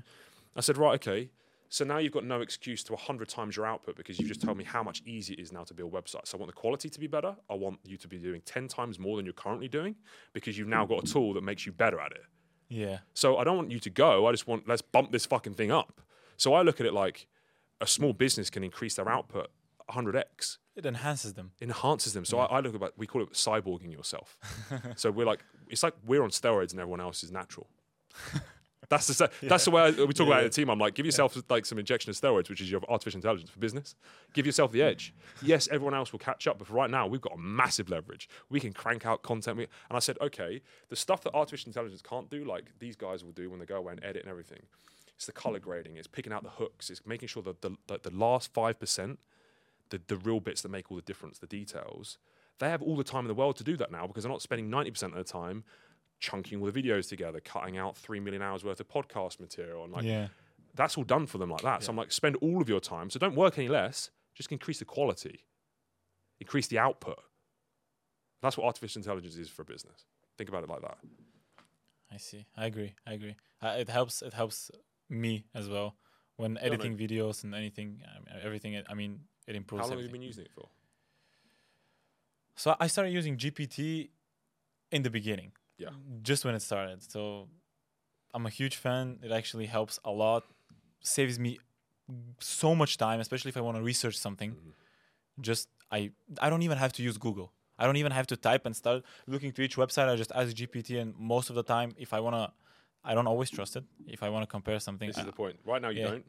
I 0.56 0.60
said, 0.60 0.76
right, 0.76 0.94
okay. 0.94 1.30
So 1.70 1.84
now 1.84 1.98
you've 1.98 2.12
got 2.12 2.24
no 2.24 2.40
excuse 2.40 2.82
to 2.84 2.92
100 2.92 3.28
times 3.28 3.56
your 3.56 3.66
output 3.66 3.96
because 3.96 4.18
you've 4.18 4.28
just 4.28 4.40
told 4.40 4.56
me 4.56 4.64
how 4.64 4.82
much 4.82 5.02
easier 5.04 5.34
it 5.38 5.42
is 5.42 5.52
now 5.52 5.64
to 5.64 5.74
build 5.74 5.92
websites. 5.92 6.28
So 6.28 6.38
I 6.38 6.40
want 6.40 6.48
the 6.48 6.58
quality 6.58 6.88
to 6.88 6.98
be 7.00 7.06
better. 7.06 7.36
I 7.50 7.54
want 7.54 7.78
you 7.84 7.96
to 7.98 8.08
be 8.08 8.18
doing 8.18 8.40
10 8.44 8.68
times 8.68 8.98
more 8.98 9.16
than 9.16 9.26
you're 9.26 9.34
currently 9.34 9.68
doing 9.68 9.96
because 10.32 10.56
you've 10.56 10.68
now 10.68 10.86
got 10.86 11.04
a 11.04 11.12
tool 11.12 11.34
that 11.34 11.42
makes 11.42 11.66
you 11.66 11.72
better 11.72 12.00
at 12.00 12.12
it. 12.12 12.22
Yeah. 12.70 12.98
So 13.14 13.36
I 13.36 13.44
don't 13.44 13.56
want 13.56 13.70
you 13.70 13.80
to 13.80 13.90
go. 13.90 14.26
I 14.26 14.30
just 14.32 14.46
want 14.46 14.66
let's 14.68 14.82
bump 14.82 15.12
this 15.12 15.26
fucking 15.26 15.54
thing 15.54 15.70
up. 15.70 16.00
So 16.36 16.54
I 16.54 16.62
look 16.62 16.80
at 16.80 16.86
it 16.86 16.92
like 16.94 17.26
a 17.80 17.86
small 17.86 18.12
business 18.12 18.48
can 18.50 18.64
increase 18.64 18.94
their 18.94 19.08
output 19.08 19.50
100x, 19.90 20.58
It 20.76 20.84
enhances 20.84 21.32
them. 21.34 21.52
enhances 21.62 22.12
them. 22.12 22.24
So 22.24 22.38
I, 22.38 22.44
I 22.58 22.60
look 22.60 22.74
about 22.74 22.92
we 22.98 23.06
call 23.06 23.22
it 23.22 23.32
cyborging 23.32 23.92
yourself. 23.92 24.36
so 24.96 25.10
we're 25.10 25.26
like 25.26 25.40
it's 25.68 25.82
like 25.82 25.94
we're 26.06 26.22
on 26.22 26.30
steroids 26.30 26.72
and 26.72 26.80
everyone 26.80 27.00
else 27.00 27.22
is 27.22 27.30
natural. 27.32 27.68
That's 28.88 29.06
the 29.06 29.30
that's 29.42 29.64
the 29.64 29.70
way 29.70 29.82
I, 29.82 29.90
we 29.90 30.12
talk 30.12 30.26
about 30.26 30.38
it 30.38 30.44
in 30.44 30.50
the 30.50 30.50
team. 30.50 30.70
I'm 30.70 30.78
like, 30.78 30.94
give 30.94 31.06
yourself 31.06 31.36
like 31.48 31.66
some 31.66 31.78
injection 31.78 32.10
of 32.10 32.16
steroids, 32.16 32.48
which 32.48 32.60
is 32.60 32.70
your 32.70 32.80
artificial 32.88 33.18
intelligence 33.18 33.50
for 33.50 33.58
business. 33.58 33.94
Give 34.32 34.46
yourself 34.46 34.72
the 34.72 34.82
edge. 34.82 35.14
Yes, 35.40 35.68
everyone 35.70 35.94
else 35.94 36.10
will 36.10 36.18
catch 36.18 36.48
up, 36.48 36.58
but 36.58 36.66
for 36.66 36.74
right 36.74 36.90
now, 36.90 37.06
we've 37.06 37.20
got 37.20 37.32
a 37.32 37.38
massive 37.38 37.88
leverage. 37.88 38.28
We 38.50 38.58
can 38.58 38.72
crank 38.72 39.06
out 39.06 39.22
content. 39.22 39.56
We, 39.56 39.68
and 39.88 39.96
I 39.96 40.00
said, 40.00 40.18
okay, 40.20 40.62
the 40.88 40.96
stuff 40.96 41.22
that 41.22 41.32
artificial 41.32 41.68
intelligence 41.68 42.02
can't 42.02 42.28
do, 42.28 42.44
like 42.44 42.72
these 42.80 42.96
guys 42.96 43.22
will 43.22 43.30
do 43.30 43.48
when 43.48 43.60
they 43.60 43.66
go 43.66 43.76
away 43.76 43.92
and 43.92 44.04
edit 44.04 44.22
and 44.22 44.30
everything. 44.30 44.62
It's 45.14 45.26
the 45.26 45.32
color 45.32 45.60
grading. 45.60 45.96
It's 45.96 46.08
picking 46.08 46.32
out 46.32 46.42
the 46.42 46.50
hooks. 46.50 46.90
It's 46.90 47.06
making 47.06 47.28
sure 47.28 47.42
that 47.44 47.62
the 47.62 47.72
that 47.86 48.02
the 48.02 48.10
last 48.10 48.52
five 48.52 48.78
percent, 48.80 49.20
the 49.90 50.00
the 50.06 50.16
real 50.16 50.40
bits 50.40 50.62
that 50.62 50.70
make 50.70 50.90
all 50.90 50.96
the 50.96 51.02
difference, 51.02 51.38
the 51.38 51.46
details. 51.46 52.18
They 52.58 52.70
have 52.70 52.82
all 52.82 52.96
the 52.96 53.04
time 53.04 53.20
in 53.20 53.28
the 53.28 53.34
world 53.34 53.56
to 53.56 53.64
do 53.64 53.76
that 53.76 53.92
now 53.92 54.06
because 54.08 54.24
they're 54.24 54.32
not 54.32 54.42
spending 54.42 54.70
ninety 54.70 54.90
percent 54.90 55.12
of 55.12 55.18
the 55.18 55.32
time 55.32 55.64
chunking 56.20 56.60
all 56.60 56.70
the 56.70 56.82
videos 56.82 57.08
together, 57.08 57.40
cutting 57.40 57.76
out 57.76 57.96
three 57.96 58.20
million 58.20 58.42
hours 58.42 58.64
worth 58.64 58.80
of 58.80 58.88
podcast 58.88 59.40
material, 59.40 59.84
and 59.84 59.92
like 59.92 60.04
yeah. 60.04 60.28
that's 60.74 60.96
all 60.96 61.04
done 61.04 61.26
for 61.26 61.38
them 61.38 61.50
like 61.50 61.62
that. 61.62 61.82
So 61.82 61.90
I'm 61.90 61.96
like, 61.96 62.12
spend 62.12 62.36
all 62.36 62.60
of 62.60 62.68
your 62.68 62.80
time. 62.80 63.10
So 63.10 63.18
don't 63.18 63.36
work 63.36 63.58
any 63.58 63.68
less. 63.68 64.10
Just 64.34 64.52
increase 64.52 64.78
the 64.78 64.84
quality, 64.84 65.44
increase 66.40 66.66
the 66.68 66.78
output. 66.78 67.18
That's 68.40 68.56
what 68.56 68.66
artificial 68.66 69.00
intelligence 69.00 69.36
is 69.36 69.48
for 69.48 69.62
a 69.62 69.64
business. 69.64 70.04
Think 70.36 70.48
about 70.48 70.62
it 70.62 70.70
like 70.70 70.82
that. 70.82 70.98
I 72.12 72.16
see. 72.16 72.46
I 72.56 72.66
agree. 72.66 72.94
I 73.06 73.14
agree. 73.14 73.36
Uh, 73.60 73.76
it 73.78 73.88
helps. 73.88 74.22
It 74.22 74.32
helps 74.32 74.70
me 75.08 75.44
as 75.54 75.68
well 75.68 75.96
when 76.36 76.54
no. 76.54 76.60
editing 76.60 76.96
videos 76.96 77.44
and 77.44 77.54
anything. 77.54 78.00
I 78.06 78.18
mean, 78.18 78.44
everything. 78.44 78.82
I 78.88 78.94
mean, 78.94 79.20
it 79.46 79.56
improves. 79.56 79.82
How 79.82 79.88
long 79.88 79.98
have 79.98 80.06
you 80.06 80.12
been 80.12 80.22
using 80.22 80.44
it 80.44 80.52
for? 80.52 80.68
So 82.54 82.74
I 82.80 82.88
started 82.88 83.12
using 83.12 83.36
GPT 83.36 84.10
in 84.90 85.02
the 85.02 85.10
beginning. 85.10 85.52
Yeah. 85.78 85.90
Just 86.22 86.44
when 86.44 86.54
it 86.54 86.62
started. 86.62 87.02
So 87.10 87.48
I'm 88.34 88.46
a 88.46 88.50
huge 88.50 88.76
fan. 88.76 89.18
It 89.22 89.32
actually 89.32 89.66
helps 89.66 89.98
a 90.04 90.10
lot. 90.10 90.44
Saves 91.00 91.38
me 91.38 91.58
so 92.40 92.74
much 92.74 92.96
time, 92.98 93.20
especially 93.20 93.50
if 93.50 93.56
I 93.56 93.60
want 93.60 93.76
to 93.76 93.82
research 93.82 94.16
something. 94.16 94.50
Mm-hmm. 94.52 94.70
Just 95.40 95.68
I 95.90 96.10
I 96.40 96.50
don't 96.50 96.62
even 96.62 96.78
have 96.78 96.92
to 96.94 97.02
use 97.02 97.16
Google. 97.16 97.52
I 97.78 97.86
don't 97.86 97.96
even 97.96 98.10
have 98.12 98.26
to 98.26 98.36
type 98.36 98.66
and 98.66 98.74
start 98.74 99.04
looking 99.28 99.52
to 99.52 99.62
each 99.62 99.76
website. 99.76 100.08
I 100.08 100.16
just 100.16 100.32
ask 100.34 100.48
GPT, 100.54 101.00
and 101.00 101.14
most 101.16 101.48
of 101.48 101.54
the 101.54 101.62
time, 101.62 101.92
if 101.96 102.12
I 102.12 102.18
wanna, 102.18 102.52
I 103.04 103.14
don't 103.14 103.28
always 103.28 103.50
trust 103.50 103.76
it. 103.76 103.84
If 104.06 104.24
I 104.24 104.28
wanna 104.30 104.48
compare 104.48 104.80
something, 104.80 105.06
This 105.08 105.18
I- 105.18 105.20
is 105.20 105.26
the 105.26 105.32
point. 105.32 105.56
Right 105.64 105.80
now, 105.80 105.90
you 105.90 106.00
yeah. 106.00 106.08
don't. 106.10 106.24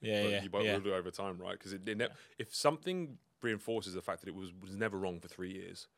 yeah, 0.00 0.22
yeah, 0.22 0.42
you 0.44 0.50
won't 0.52 0.64
yeah. 0.64 0.74
will 0.74 0.80
do 0.80 0.94
over 0.94 1.10
time, 1.10 1.38
right? 1.38 1.58
Because 1.58 1.72
it, 1.72 1.88
it 1.88 1.98
ne- 1.98 2.08
if 2.38 2.54
something 2.54 3.18
reinforces 3.42 3.94
the 3.94 4.02
fact 4.02 4.20
that 4.20 4.28
it 4.28 4.34
was, 4.36 4.52
was 4.62 4.76
never 4.76 4.96
wrong 4.96 5.18
for 5.18 5.26
three 5.26 5.50
years, 5.52 5.88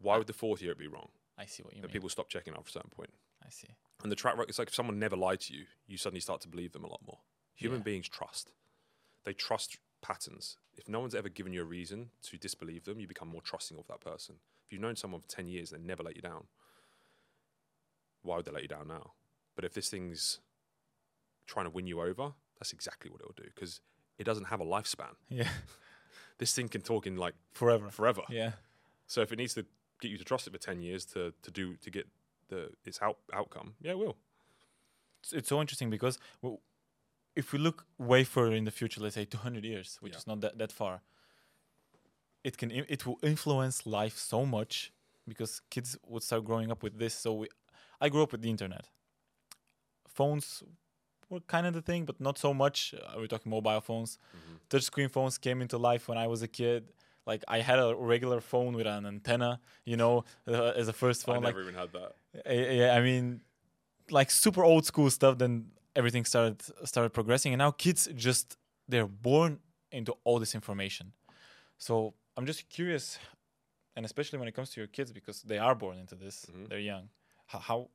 why 0.00 0.14
uh, 0.14 0.18
would 0.18 0.26
the 0.26 0.32
fourth 0.32 0.62
year 0.62 0.72
it 0.72 0.78
be 0.78 0.86
wrong? 0.86 1.10
I 1.38 1.44
see 1.46 1.62
what 1.62 1.74
you 1.76 1.82
mean. 1.82 1.90
people 1.90 2.08
stop 2.08 2.28
checking 2.28 2.54
after 2.54 2.68
a 2.68 2.72
certain 2.72 2.90
point. 2.90 3.10
I 3.44 3.50
see. 3.50 3.68
And 4.02 4.10
the 4.10 4.16
track 4.16 4.34
record, 4.34 4.48
it's 4.48 4.58
like 4.58 4.68
if 4.68 4.74
someone 4.74 4.98
never 4.98 5.16
lied 5.16 5.40
to 5.40 5.54
you, 5.54 5.64
you 5.86 5.96
suddenly 5.98 6.20
start 6.20 6.40
to 6.42 6.48
believe 6.48 6.72
them 6.72 6.84
a 6.84 6.88
lot 6.88 7.00
more. 7.06 7.18
Human 7.54 7.78
Yeah. 7.80 7.84
beings 7.84 8.08
trust. 8.08 8.50
They 9.24 9.32
trust 9.32 9.78
patterns. 10.02 10.56
If 10.76 10.88
no 10.88 11.00
one's 11.00 11.14
ever 11.14 11.28
given 11.28 11.52
you 11.52 11.62
a 11.62 11.64
reason 11.64 12.10
to 12.22 12.36
disbelieve 12.38 12.84
them, 12.84 13.00
you 13.00 13.06
become 13.08 13.28
more 13.28 13.40
trusting 13.42 13.78
of 13.78 13.86
that 13.88 14.00
person. 14.00 14.36
If 14.66 14.72
you've 14.72 14.82
known 14.82 14.96
someone 14.96 15.20
for 15.20 15.28
10 15.28 15.46
years 15.48 15.72
and 15.72 15.82
they 15.82 15.86
never 15.86 16.02
let 16.02 16.16
you 16.16 16.22
down, 16.22 16.46
why 18.22 18.36
would 18.36 18.44
they 18.44 18.52
let 18.52 18.62
you 18.62 18.68
down 18.68 18.88
now? 18.88 19.12
But 19.54 19.64
if 19.64 19.72
this 19.74 19.88
thing's 19.88 20.40
trying 21.46 21.66
to 21.66 21.70
win 21.70 21.86
you 21.86 22.00
over, 22.00 22.32
that's 22.58 22.72
exactly 22.72 23.10
what 23.10 23.20
it'll 23.20 23.32
do 23.36 23.48
because 23.54 23.80
it 24.18 24.24
doesn't 24.24 24.46
have 24.46 24.60
a 24.60 24.64
lifespan. 24.64 25.14
Yeah, 25.28 25.48
This 26.38 26.54
thing 26.54 26.68
can 26.68 26.82
talk 26.82 27.06
in 27.06 27.16
like 27.16 27.34
forever. 27.52 27.88
forever. 27.90 28.22
Yeah, 28.28 28.52
So 29.06 29.22
if 29.22 29.32
it 29.32 29.36
needs 29.36 29.54
to 29.54 29.64
get 30.00 30.10
you 30.10 30.18
to 30.18 30.24
trust 30.24 30.46
it 30.46 30.52
for 30.52 30.58
10 30.58 30.80
years 30.80 31.04
to, 31.06 31.32
to 31.42 31.50
do 31.50 31.76
to 31.76 31.90
get 31.90 32.06
the 32.48 32.70
its 32.84 33.00
out, 33.02 33.18
outcome, 33.32 33.74
yeah, 33.80 33.92
it 33.92 33.98
will. 33.98 34.16
it's, 35.22 35.32
it's 35.32 35.48
so 35.48 35.60
interesting 35.60 35.90
because 35.90 36.18
w- 36.42 36.58
if 37.34 37.52
we 37.52 37.58
look 37.58 37.84
way 37.98 38.24
further 38.24 38.54
in 38.56 38.64
the 38.64 38.70
future, 38.70 39.00
let's 39.00 39.14
say 39.14 39.24
200 39.24 39.64
years, 39.64 39.98
which 40.00 40.12
Yeah. 40.12 40.18
is 40.18 40.26
not 40.26 40.40
that, 40.40 40.58
that 40.58 40.72
far, 40.72 41.02
it 42.44 42.56
can 42.56 42.70
it 42.70 43.04
will 43.06 43.18
influence 43.22 43.86
life 43.86 44.16
so 44.18 44.46
much 44.46 44.92
because 45.28 45.60
kids 45.70 45.98
would 46.06 46.22
start 46.22 46.44
growing 46.44 46.70
up 46.70 46.82
with 46.82 46.98
this. 46.98 47.14
So 47.14 47.34
we, 47.34 47.48
I 48.00 48.08
grew 48.08 48.22
up 48.22 48.32
with 48.32 48.42
the 48.42 48.50
internet. 48.50 48.88
Phones 50.08 50.62
were 51.28 51.40
kind 51.40 51.66
of 51.66 51.74
the 51.74 51.82
thing, 51.82 52.04
but 52.04 52.20
not 52.20 52.38
so 52.38 52.54
much. 52.54 52.94
Uh, 52.94 53.14
we're 53.16 53.26
talking 53.26 53.50
mobile 53.50 53.80
phones. 53.80 54.18
Mm-hmm. 54.36 54.56
Touchscreen 54.70 55.10
phones 55.10 55.38
came 55.38 55.60
into 55.60 55.76
life 55.78 56.08
when 56.08 56.16
I 56.18 56.26
was 56.28 56.42
a 56.42 56.48
kid. 56.48 56.92
Like 57.26 57.42
I 57.48 57.58
had 57.60 57.78
a 57.78 57.94
regular 57.94 58.40
phone 58.40 58.74
with 58.74 58.86
an 58.86 59.04
antenna, 59.06 59.60
you 59.84 59.96
know, 59.96 60.24
uh, 60.46 60.72
as 60.76 60.88
a 60.88 60.92
first 60.92 61.24
phone. 61.26 61.36
I 61.36 61.38
like 61.38 61.56
never 61.56 61.62
even 61.62 61.74
had 61.74 61.90
that. 61.92 62.12
Yeah, 62.78 62.94
I 62.94 63.00
mean, 63.00 63.40
like 64.10 64.30
super 64.30 64.62
old 64.64 64.86
school 64.86 65.10
stuff. 65.10 65.38
Then 65.38 65.72
everything 65.96 66.24
started 66.24 66.62
started 66.84 67.10
progressing, 67.12 67.52
and 67.52 67.58
now 67.58 67.72
kids 67.72 68.08
just 68.14 68.56
they're 68.88 69.08
born 69.08 69.58
into 69.90 70.14
all 70.24 70.38
this 70.38 70.54
information. 70.54 71.12
So 71.78 72.14
I'm 72.36 72.46
just 72.46 72.68
curious, 72.68 73.18
and 73.96 74.04
especially 74.06 74.38
when 74.38 74.48
it 74.48 74.54
comes 74.54 74.70
to 74.70 74.80
your 74.80 74.88
kids, 74.88 75.12
because 75.12 75.42
they 75.42 75.58
are 75.58 75.74
born 75.74 75.98
into 75.98 76.14
this, 76.14 76.46
Mhm. 76.46 76.68
they're 76.68 76.78
young. 76.94 77.08
How, 77.46 77.58
how 77.58 77.90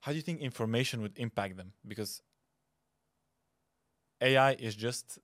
how 0.00 0.12
do 0.12 0.16
you 0.16 0.22
think 0.22 0.40
information 0.40 1.00
would 1.02 1.16
impact 1.18 1.56
them? 1.56 1.72
Because 1.86 2.22
AI 4.20 4.52
is 4.52 4.74
just 4.74 5.18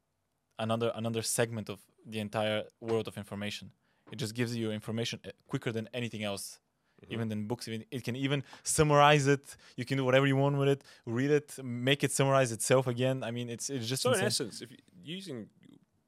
another 0.59 0.93
another 0.95 1.23
segment 1.23 1.69
of 1.69 1.81
the 2.07 2.19
entire 2.21 2.65
world 2.81 3.09
of 3.09 3.17
information. 3.17 3.71
It 4.11 4.17
just 4.17 4.35
gives 4.35 4.55
you 4.57 4.71
information 4.73 5.21
uh, 5.25 5.31
quicker 5.47 5.73
than 5.73 5.89
anything 5.95 6.23
else, 6.25 6.59
Mm-hmm. 7.03 7.15
even 7.15 7.29
than 7.31 7.47
books. 7.49 7.67
Even 7.67 7.85
it 7.91 8.05
can 8.05 8.15
even 8.15 8.45
summarize 8.63 9.27
it. 9.27 9.57
You 9.77 9.85
can 9.85 9.97
do 9.97 10.05
whatever 10.05 10.25
you 10.25 10.37
want 10.37 10.57
with 10.57 10.69
it. 10.69 10.85
Read 11.05 11.33
it, 11.33 11.59
make 11.65 12.05
it 12.05 12.13
summarize 12.13 12.53
itself 12.53 12.87
again. 12.87 13.25
I 13.25 13.33
mean, 13.33 13.51
it's 13.51 13.71
it's 13.71 13.89
just 13.89 14.03
So 14.03 14.13
in 14.13 14.21
essence, 14.21 14.63
if 14.63 14.71
using 15.03 15.49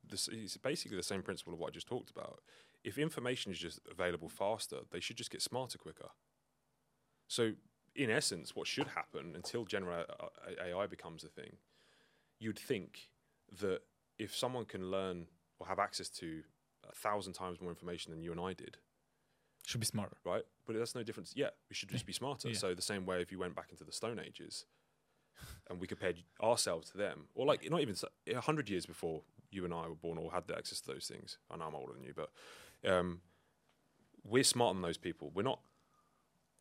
this, 0.08 0.28
it's 0.30 0.56
basically 0.56 0.96
the 0.96 1.02
same 1.02 1.22
principle 1.22 1.52
of 1.52 1.58
what 1.58 1.68
I 1.68 1.74
just 1.74 1.88
talked 1.88 2.10
about. 2.10 2.38
If 2.84 2.96
information 2.98 3.50
is 3.50 3.58
just 3.58 3.80
available 3.90 4.28
faster, 4.28 4.80
they 4.92 5.00
should 5.00 5.16
just 5.16 5.30
get 5.32 5.42
smarter 5.42 5.78
quicker. 5.78 6.10
So 7.26 7.52
in 7.96 8.10
essence, 8.10 8.54
what 8.54 8.66
should 8.68 8.88
happen 8.88 9.32
until 9.34 9.64
general 9.64 10.04
AI 10.64 10.86
becomes 10.86 11.24
a 11.24 11.28
thing, 11.28 11.56
you'd 12.38 12.58
think 12.58 13.08
that 13.60 13.80
if 14.18 14.36
someone 14.36 14.64
can 14.64 14.90
learn 14.92 15.26
or 15.58 15.66
have 15.66 15.78
access 15.78 16.08
to 16.08 16.42
a 16.88 16.94
thousand 16.94 17.32
times 17.34 17.60
more 17.60 17.70
information 17.70 18.10
than 18.12 18.22
you 18.22 18.30
and 18.32 18.40
I 18.40 18.52
did, 18.52 18.76
Should 19.66 19.80
be 19.80 19.86
smarter. 19.86 20.16
right? 20.24 20.42
But 20.66 20.76
that's 20.76 20.94
no 20.94 21.02
difference. 21.02 21.32
Yeah, 21.36 21.50
we 21.70 21.74
should 21.74 21.88
just 21.88 22.06
be 22.06 22.12
smarter. 22.12 22.48
Yeah. 22.48 22.54
So 22.56 22.74
the 22.74 22.82
same 22.82 23.06
way 23.06 23.20
if 23.22 23.30
you 23.32 23.38
went 23.38 23.54
back 23.54 23.68
into 23.70 23.84
the 23.84 23.92
Stone 23.92 24.18
Ages 24.18 24.64
and 25.68 25.80
we 25.80 25.86
compared 25.86 26.16
ourselves 26.42 26.90
to 26.90 26.98
them, 26.98 27.26
or 27.34 27.46
like 27.46 27.68
not 27.70 27.80
even 27.80 27.94
a 28.34 28.40
hundred 28.40 28.68
years 28.68 28.86
before 28.86 29.22
you 29.50 29.64
and 29.64 29.72
I 29.74 29.88
were 29.88 29.94
born 29.94 30.18
or 30.18 30.32
had 30.32 30.46
the 30.46 30.56
access 30.56 30.80
to 30.82 30.92
those 30.92 31.06
things. 31.06 31.38
I 31.50 31.56
know 31.56 31.64
I'm 31.66 31.74
older 31.74 31.92
than 31.92 32.02
you, 32.04 32.12
but 32.14 32.30
um, 32.88 33.20
we're 34.24 34.44
smarter 34.44 34.74
than 34.74 34.82
those 34.82 34.96
people. 34.98 35.30
We're 35.34 35.42
not 35.42 35.60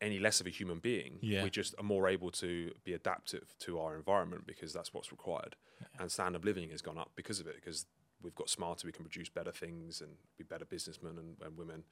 any 0.00 0.18
less 0.18 0.40
of 0.40 0.46
a 0.46 0.50
human 0.50 0.78
being. 0.80 1.18
Yeah. 1.22 1.42
We 1.44 1.50
just 1.50 1.74
are 1.78 1.84
more 1.84 2.08
able 2.08 2.30
to 2.32 2.72
be 2.84 2.92
adaptive 2.94 3.54
to 3.60 3.78
our 3.78 3.96
environment 3.96 4.46
because 4.46 4.72
that's 4.72 4.92
what's 4.92 5.10
required. 5.12 5.56
And 5.98 6.10
standard 6.10 6.38
of 6.40 6.44
living 6.44 6.70
has 6.70 6.82
gone 6.82 6.98
up 6.98 7.10
because 7.16 7.40
of 7.40 7.46
it, 7.46 7.56
because 7.56 7.86
we've 8.24 8.34
got 8.34 8.48
smarter, 8.48 8.86
we 8.86 8.92
can 8.92 9.04
produce 9.04 9.28
better 9.28 9.52
things 9.52 10.00
and 10.00 10.12
be 10.36 10.44
better 10.44 10.64
businessmen 10.64 11.18
and, 11.18 11.36
and 11.44 11.56
women. 11.56 11.84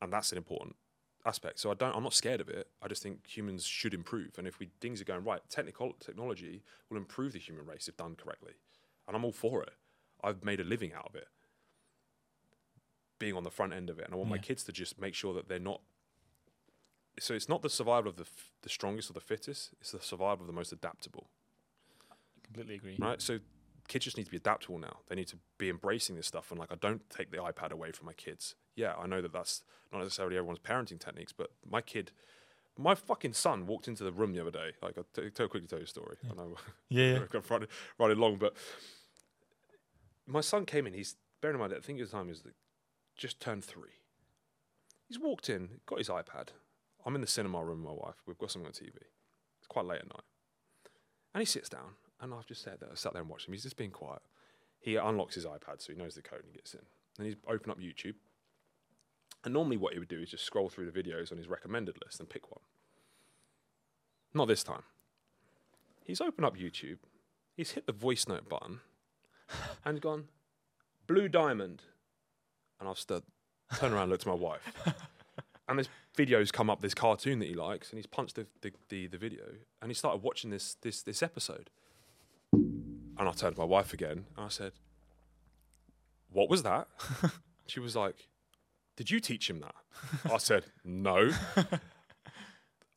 And 0.00 0.12
that's 0.12 0.30
an 0.30 0.38
important 0.38 0.76
aspect. 1.26 1.58
So 1.58 1.70
I 1.70 1.74
don't 1.74 1.96
I'm 1.96 2.04
not 2.04 2.14
scared 2.14 2.40
of 2.40 2.48
it. 2.48 2.68
I 2.82 2.88
just 2.88 3.02
think 3.02 3.26
humans 3.26 3.64
should 3.64 3.94
improve. 3.94 4.38
And 4.38 4.46
if 4.46 4.58
we 4.58 4.70
things 4.80 5.00
are 5.00 5.04
going 5.04 5.24
right, 5.24 5.40
technical 5.48 5.94
technology 5.98 6.62
will 6.90 6.96
improve 6.96 7.32
the 7.32 7.38
human 7.38 7.66
race 7.66 7.88
if 7.88 7.96
done 7.96 8.14
correctly. 8.14 8.52
And 9.06 9.16
I'm 9.16 9.24
all 9.24 9.32
for 9.32 9.62
it. 9.62 9.72
I've 10.22 10.44
made 10.44 10.60
a 10.60 10.64
living 10.64 10.92
out 10.92 11.06
of 11.08 11.14
it. 11.14 11.28
Being 13.18 13.34
on 13.34 13.42
the 13.42 13.50
front 13.50 13.72
end 13.72 13.90
of 13.90 13.98
it. 13.98 14.04
And 14.04 14.14
I 14.14 14.16
want 14.16 14.30
my 14.30 14.38
kids 14.38 14.62
to 14.64 14.72
just 14.72 15.00
make 15.00 15.14
sure 15.14 15.34
that 15.34 15.48
they're 15.48 15.58
not 15.58 15.80
so 17.20 17.34
it's 17.34 17.48
not 17.48 17.62
the 17.62 17.70
survival 17.70 18.08
of 18.08 18.16
the 18.16 18.22
f- 18.22 18.50
the 18.62 18.68
strongest 18.68 19.10
or 19.10 19.12
the 19.12 19.20
fittest. 19.20 19.74
It's 19.80 19.90
the 19.90 20.00
survival 20.00 20.42
of 20.42 20.46
the 20.46 20.52
most 20.52 20.70
adaptable, 20.72 21.28
I 22.10 22.14
Completely 22.44 22.76
agree. 22.76 22.96
right? 23.00 23.20
So 23.20 23.40
kids 23.88 24.04
just 24.04 24.16
need 24.16 24.24
to 24.24 24.30
be 24.30 24.36
adaptable 24.36 24.78
now. 24.78 24.98
They 25.08 25.16
need 25.16 25.28
to 25.28 25.38
be 25.56 25.68
embracing 25.68 26.16
this 26.16 26.26
stuff. 26.26 26.50
And 26.50 26.60
like, 26.60 26.70
I 26.72 26.76
don't 26.76 27.08
take 27.10 27.30
the 27.30 27.38
iPad 27.38 27.72
away 27.72 27.90
from 27.90 28.06
my 28.06 28.12
kids. 28.12 28.54
Yeah, 28.76 28.94
I 28.96 29.06
know 29.06 29.20
that 29.20 29.32
that's 29.32 29.62
not 29.92 30.00
necessarily 30.00 30.36
everyone's 30.36 30.58
parenting 30.58 31.00
techniques, 31.00 31.32
but 31.32 31.50
my 31.68 31.80
kid, 31.80 32.12
my 32.76 32.94
fucking 32.94 33.32
son 33.32 33.66
walked 33.66 33.88
into 33.88 34.04
the 34.04 34.12
room 34.12 34.32
the 34.32 34.40
other 34.40 34.50
day. 34.50 34.72
Like, 34.82 34.96
I'll 34.98 35.06
t- 35.14 35.30
tell 35.30 35.48
quickly 35.48 35.66
tell 35.66 35.78
you 35.78 35.84
a 35.84 35.88
story. 35.88 36.16
I 36.30 36.34
know 36.34 36.56
Yeah, 36.88 37.12
yeah. 37.14 37.18
I've 37.34 37.50
running, 37.50 37.68
running 37.98 38.18
long, 38.18 38.36
but 38.36 38.54
my 40.26 40.42
son 40.42 40.66
came 40.66 40.86
in. 40.86 40.92
He's 40.92 41.16
bearing 41.40 41.56
in 41.56 41.60
mind, 41.60 41.72
I 41.76 41.80
think 41.80 42.00
at 42.00 42.06
the 42.06 42.12
time 42.12 42.26
he 42.26 42.30
was 42.30 42.44
like, 42.44 42.54
just 43.16 43.40
turned 43.40 43.64
three. 43.64 43.90
He's 45.08 45.18
walked 45.18 45.48
in, 45.48 45.80
got 45.86 45.98
his 45.98 46.08
iPad. 46.08 46.48
I'm 47.06 47.14
in 47.14 47.22
the 47.22 47.26
cinema 47.26 47.64
room 47.64 47.82
with 47.82 47.94
my 47.96 48.04
wife. 48.06 48.16
We've 48.26 48.36
got 48.38 48.50
something 48.50 48.66
on 48.66 48.72
TV. 48.72 48.94
It's 49.58 49.66
quite 49.66 49.86
late 49.86 50.00
at 50.00 50.08
night, 50.08 50.24
and 51.34 51.40
he 51.40 51.46
sits 51.46 51.68
down, 51.68 51.94
and 52.20 52.34
I've 52.34 52.46
just 52.46 52.62
sat 52.62 52.80
there, 52.80 52.88
sat 52.94 53.12
there 53.12 53.22
and 53.22 53.30
watched 53.30 53.46
him. 53.46 53.54
He's 53.54 53.62
just 53.62 53.76
being 53.76 53.90
quiet. 53.90 54.22
He 54.80 54.96
unlocks 54.96 55.34
his 55.34 55.44
iPad, 55.44 55.80
so 55.80 55.92
he 55.92 55.98
knows 55.98 56.14
the 56.14 56.22
code, 56.22 56.40
and 56.40 56.48
he 56.50 56.56
gets 56.56 56.74
in. 56.74 56.80
Then 57.16 57.26
he's 57.26 57.36
open 57.48 57.70
up 57.70 57.80
YouTube. 57.80 58.14
And 59.44 59.54
normally, 59.54 59.76
what 59.76 59.92
he 59.92 59.98
would 59.98 60.08
do 60.08 60.20
is 60.20 60.30
just 60.30 60.44
scroll 60.44 60.68
through 60.68 60.90
the 60.90 61.02
videos 61.02 61.30
on 61.30 61.38
his 61.38 61.48
recommended 61.48 61.96
list 62.04 62.20
and 62.20 62.28
pick 62.28 62.50
one. 62.50 62.60
Not 64.34 64.48
this 64.48 64.62
time. 64.62 64.82
He's 66.04 66.20
opened 66.20 66.46
up 66.46 66.56
YouTube. 66.56 66.98
He's 67.56 67.72
hit 67.72 67.86
the 67.86 67.92
voice 67.92 68.26
note 68.28 68.48
button 68.48 68.80
and 69.84 70.00
gone, 70.00 70.28
Blue 71.06 71.28
Diamond. 71.28 71.82
And 72.80 72.88
I've 72.88 72.98
stood, 72.98 73.24
turned 73.76 73.92
around 73.92 74.04
and 74.04 74.12
looked 74.12 74.22
at 74.22 74.28
my 74.28 74.34
wife. 74.34 74.72
and 75.68 75.78
this 75.78 75.88
video's 76.16 76.52
come 76.52 76.70
up, 76.70 76.80
this 76.80 76.94
cartoon 76.94 77.40
that 77.40 77.48
he 77.48 77.54
likes, 77.54 77.90
and 77.90 77.98
he's 77.98 78.06
punched 78.06 78.36
the, 78.36 78.46
the, 78.60 78.72
the, 78.88 79.06
the 79.08 79.18
video 79.18 79.44
and 79.82 79.90
he 79.90 79.94
started 79.94 80.22
watching 80.22 80.50
this, 80.50 80.76
this, 80.82 81.02
this 81.02 81.22
episode. 81.22 81.70
And 83.18 83.28
I 83.28 83.32
turned 83.32 83.56
to 83.56 83.60
my 83.60 83.66
wife 83.66 83.92
again 83.92 84.26
and 84.36 84.46
I 84.46 84.48
said, 84.48 84.72
What 86.30 86.48
was 86.48 86.62
that? 86.62 86.88
she 87.66 87.80
was 87.80 87.96
like, 87.96 88.28
Did 88.96 89.10
you 89.10 89.20
teach 89.20 89.50
him 89.50 89.60
that? 89.60 89.74
I 90.32 90.38
said, 90.38 90.64
No. 90.84 91.30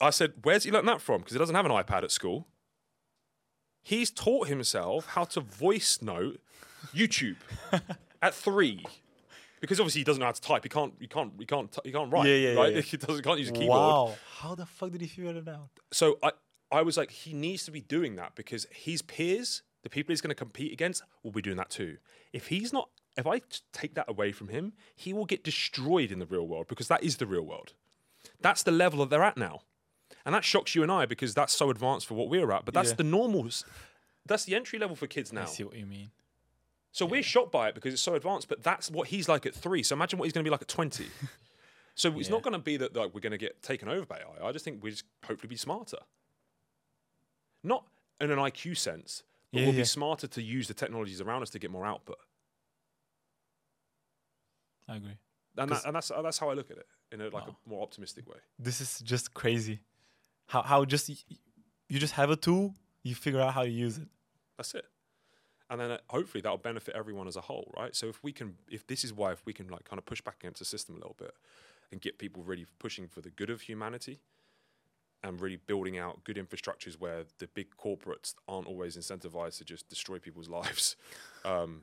I 0.00 0.10
said, 0.10 0.34
Where's 0.42 0.64
he 0.64 0.70
learned 0.70 0.88
that 0.88 1.00
from? 1.00 1.18
Because 1.18 1.32
he 1.32 1.38
doesn't 1.38 1.54
have 1.54 1.66
an 1.66 1.72
iPad 1.72 2.04
at 2.04 2.10
school. 2.10 2.46
He's 3.82 4.10
taught 4.10 4.46
himself 4.46 5.06
how 5.06 5.24
to 5.24 5.40
voice 5.40 6.00
note 6.00 6.40
YouTube 6.94 7.36
at 8.22 8.34
three. 8.34 8.84
Because 9.60 9.78
obviously 9.78 10.00
he 10.00 10.04
doesn't 10.04 10.20
know 10.20 10.26
how 10.26 10.32
to 10.32 10.40
type. 10.40 10.64
He 10.64 10.68
can't. 10.68 10.94
He 10.98 11.06
can't. 11.06 11.32
He 11.38 11.46
can't. 11.46 11.78
He 11.84 11.92
can't 11.92 12.12
write. 12.12 12.26
Yeah, 12.26 12.34
yeah, 12.34 12.54
right. 12.54 12.74
yeah. 12.74 12.80
He 12.82 12.96
doesn't. 12.96 13.22
Can't 13.22 13.38
use 13.38 13.50
a 13.50 13.52
keyboard. 13.52 13.78
Wow. 13.78 14.14
How 14.38 14.54
the 14.56 14.66
fuck 14.66 14.90
did 14.90 15.00
he 15.00 15.06
figure 15.06 15.36
it 15.36 15.48
out? 15.48 15.68
So 15.92 16.18
I, 16.22 16.32
I 16.72 16.82
was 16.82 16.96
like, 16.96 17.10
he 17.10 17.32
needs 17.32 17.64
to 17.66 17.70
be 17.70 17.80
doing 17.80 18.16
that 18.16 18.34
because 18.34 18.66
his 18.72 19.02
peers, 19.02 19.62
the 19.82 19.90
people 19.90 20.12
he's 20.12 20.20
going 20.20 20.30
to 20.30 20.34
compete 20.34 20.72
against, 20.72 21.02
will 21.22 21.32
be 21.32 21.42
doing 21.42 21.56
that 21.56 21.70
too. 21.70 21.98
If 22.32 22.48
he's 22.48 22.72
not, 22.72 22.88
if 23.16 23.26
I 23.26 23.40
take 23.72 23.94
that 23.94 24.08
away 24.08 24.32
from 24.32 24.48
him, 24.48 24.72
he 24.94 25.12
will 25.12 25.26
get 25.26 25.44
destroyed 25.44 26.10
in 26.12 26.18
the 26.18 26.26
real 26.26 26.46
world 26.46 26.68
because 26.68 26.88
that 26.88 27.02
is 27.02 27.16
the 27.18 27.26
real 27.26 27.42
world. 27.42 27.72
That's 28.40 28.62
the 28.62 28.70
level 28.72 29.00
that 29.00 29.10
they're 29.10 29.22
at 29.24 29.36
now, 29.36 29.62
and 30.24 30.34
that 30.34 30.44
shocks 30.44 30.74
you 30.74 30.82
and 30.82 30.92
I 30.92 31.06
because 31.06 31.34
that's 31.34 31.52
so 31.52 31.70
advanced 31.70 32.06
for 32.06 32.14
what 32.14 32.28
we're 32.28 32.52
at. 32.52 32.64
But 32.64 32.74
that's 32.74 32.90
Yeah. 32.90 32.96
the 32.96 33.04
normal. 33.04 33.48
That's 34.24 34.44
the 34.44 34.54
entry 34.54 34.78
level 34.78 34.94
for 34.96 35.06
kids 35.08 35.32
now. 35.32 35.42
I 35.42 35.46
see 35.46 35.64
what 35.64 35.76
you 35.76 35.86
mean. 35.86 36.12
So 36.92 37.06
we're 37.06 37.22
shocked 37.22 37.50
by 37.50 37.68
it 37.68 37.74
because 37.74 37.92
it's 37.94 38.02
so 38.02 38.14
advanced, 38.14 38.48
but 38.48 38.62
that's 38.62 38.90
what 38.90 39.08
he's 39.08 39.28
like 39.28 39.46
at 39.46 39.54
three. 39.54 39.82
So 39.82 39.94
imagine 39.96 40.18
what 40.18 40.26
he's 40.26 40.32
going 40.32 40.44
to 40.44 40.48
be 40.48 40.52
like 40.52 40.62
at 40.62 40.68
20. 40.68 41.06
so 41.94 42.16
it's 42.18 42.28
Yeah. 42.28 42.34
not 42.34 42.42
going 42.42 42.52
to 42.52 42.58
be 42.58 42.76
that 42.76 42.94
like, 42.94 43.14
we're 43.14 43.20
going 43.20 43.30
to 43.32 43.38
get 43.38 43.62
taken 43.62 43.88
over 43.88 44.04
by 44.04 44.18
AI. 44.18 44.46
I 44.46 44.52
just 44.52 44.64
think 44.64 44.82
we 44.82 44.90
just 44.90 45.04
hopefully 45.24 45.48
be 45.48 45.56
smarter. 45.56 45.96
Not 47.64 47.86
in 48.20 48.30
an 48.30 48.38
IQ 48.38 48.76
sense, 48.76 49.22
but 49.52 49.60
Yeah, 49.60 49.66
we'll 49.66 49.74
yeah. 49.74 49.82
be 49.82 49.86
smarter 49.86 50.26
to 50.26 50.42
use 50.42 50.68
the 50.68 50.74
technologies 50.74 51.20
around 51.20 51.42
us 51.42 51.50
to 51.50 51.58
get 51.58 51.70
more 51.70 51.86
output. 51.86 52.18
I 54.88 54.96
agree. 54.96 55.16
And, 55.56 55.70
that, 55.70 55.84
and 55.84 55.94
that's, 55.94 56.08
that's 56.08 56.38
how 56.38 56.48
I 56.50 56.54
look 56.54 56.70
at 56.70 56.78
it 56.78 56.86
in 57.12 57.20
a 57.20 57.28
like 57.28 57.46
a 57.46 57.54
more 57.68 57.82
optimistic 57.82 58.26
way. 58.28 58.38
This 58.58 58.80
is 58.80 59.00
just 59.00 59.34
crazy. 59.34 59.80
How 60.46 60.62
how 60.62 60.84
just 60.84 61.08
you 61.08 61.98
just 61.98 62.14
have 62.14 62.30
a 62.30 62.36
tool, 62.36 62.74
you 63.02 63.14
figure 63.14 63.40
out 63.40 63.52
how 63.54 63.62
to 63.62 63.68
use 63.68 63.98
it. 63.98 64.08
That's 64.56 64.74
it. 64.74 64.86
And 65.68 65.80
then 65.80 65.90
uh, 65.92 65.98
hopefully 66.08 66.42
that'll 66.42 66.58
benefit 66.58 66.94
everyone 66.94 67.28
as 67.28 67.36
a 67.36 67.40
whole, 67.40 67.72
right? 67.76 67.94
So 67.96 68.06
if 68.08 68.22
we 68.22 68.32
can, 68.32 68.56
if 68.70 68.86
this 68.86 69.04
is 69.04 69.12
why, 69.12 69.32
if 69.32 69.44
we 69.46 69.52
can 69.52 69.68
like 69.68 69.84
kind 69.84 69.98
of 69.98 70.04
push 70.04 70.20
back 70.20 70.36
against 70.40 70.58
the 70.58 70.64
system 70.64 70.96
a 70.96 70.98
little 70.98 71.16
bit 71.18 71.32
and 71.90 72.00
get 72.00 72.18
people 72.18 72.42
really 72.42 72.66
pushing 72.78 73.08
for 73.08 73.20
the 73.20 73.30
good 73.30 73.48
of 73.50 73.62
humanity 73.62 74.20
and 75.24 75.40
really 75.40 75.56
building 75.56 75.98
out 75.98 76.24
good 76.24 76.36
infrastructures 76.36 76.94
where 76.98 77.24
the 77.38 77.46
big 77.48 77.68
corporates 77.76 78.34
aren't 78.48 78.66
always 78.66 78.96
incentivized 78.96 79.58
to 79.58 79.64
just 79.64 79.88
destroy 79.88 80.18
people's 80.18 80.48
lives, 80.60 80.96
um, 81.44 81.82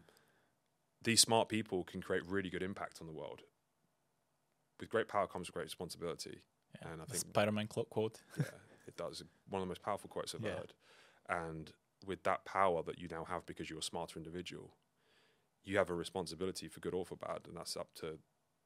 these 1.01 1.21
smart 1.21 1.47
people 1.49 1.83
can 1.83 2.01
create 2.01 2.25
really 2.25 2.49
good 2.49 2.63
impact 2.63 2.97
on 2.99 3.07
the 3.07 3.13
world. 3.13 3.41
With 4.79 4.89
great 4.89 5.07
power 5.07 5.27
comes 5.27 5.49
great 5.49 5.63
responsibility. 5.65 6.39
Yeah, 6.81 6.91
And 6.91 7.01
I 7.01 7.05
think- 7.05 7.19
Spider-Man 7.21 7.67
clo- 7.67 7.85
quote. 7.85 8.21
Yeah, 8.37 8.43
it 8.87 8.97
does. 8.97 9.23
One 9.49 9.61
of 9.61 9.67
the 9.67 9.69
most 9.71 9.81
powerful 9.81 10.09
quotes 10.09 10.35
I've 10.35 10.41
Yeah. 10.43 10.55
heard. 10.55 10.73
And 11.29 11.71
with 12.05 12.23
that 12.23 12.43
power 12.45 12.81
that 12.83 12.97
you 12.99 13.07
now 13.07 13.23
have 13.25 13.45
because 13.45 13.69
you're 13.69 13.79
a 13.79 13.83
smarter 13.83 14.17
individual, 14.17 14.73
you 15.63 15.77
have 15.77 15.89
a 15.89 15.93
responsibility 15.93 16.67
for 16.67 16.79
good 16.79 16.93
or 16.93 17.05
for 17.05 17.15
bad, 17.15 17.41
and 17.47 17.55
that's 17.55 17.77
up 17.77 17.93
to 17.95 18.17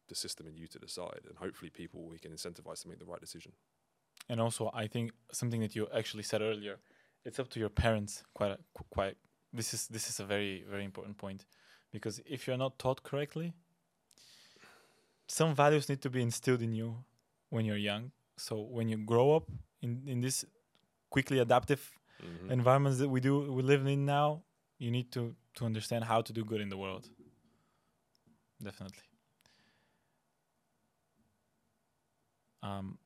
the 0.08 0.16
system 0.16 0.48
and 0.48 0.58
you 0.58 0.68
to 0.68 0.80
decide. 0.80 1.22
And 1.28 1.38
hopefully, 1.38 1.70
people 1.70 2.06
we 2.08 2.20
can 2.20 2.32
incentivize 2.32 2.82
to 2.84 2.88
make 2.88 3.00
the 3.00 3.06
right 3.06 3.20
decision. 3.20 3.54
And 4.30 4.40
also, 4.40 4.72
I 4.74 4.88
think 4.88 5.12
something 5.32 5.62
that 5.62 5.76
you 5.76 5.88
actually 5.94 6.24
said 6.24 6.42
earlier, 6.42 6.80
it's 7.26 7.40
up 7.40 7.50
to 7.50 7.60
your 7.60 7.70
parents. 7.70 8.24
Quite, 8.34 8.52
a, 8.52 8.58
quite. 8.90 9.18
This 9.52 9.74
is 9.74 9.88
this 9.88 10.10
is 10.10 10.20
a 10.20 10.26
very 10.26 10.64
very 10.68 10.84
important 10.84 11.18
point, 11.18 11.46
because 11.92 12.22
if 12.26 12.48
you're 12.48 12.58
not 12.58 12.80
taught 12.80 13.04
correctly, 13.04 13.54
some 15.28 15.54
values 15.54 15.90
need 15.90 16.02
to 16.02 16.10
be 16.10 16.22
instilled 16.22 16.62
in 16.62 16.74
you 16.74 17.04
when 17.50 17.66
you're 17.66 17.78
young. 17.78 18.12
So 18.38 18.62
when 18.62 18.90
you 18.90 18.98
grow 18.98 19.36
up 19.36 19.52
in 19.82 20.02
in 20.08 20.22
this 20.22 20.46
quickly 21.10 21.40
adaptive 21.40 21.92
environments 22.50 22.98
that 23.00 23.10
we 23.10 23.20
do 23.20 23.52
we 23.52 23.62
live 23.62 23.86
in 23.86 24.06
now, 24.06 24.42
you 24.80 24.90
need 24.90 25.12
to 25.12 25.36
to 25.56 25.66
understand 25.66 26.06
how 26.06 26.22
to 26.22 26.34
do 26.34 26.44
good 26.44 26.62
in 26.62 26.70
the 26.70 26.78
world. 26.78 27.10
Definitely. 28.64 29.04
Um, 32.64 32.98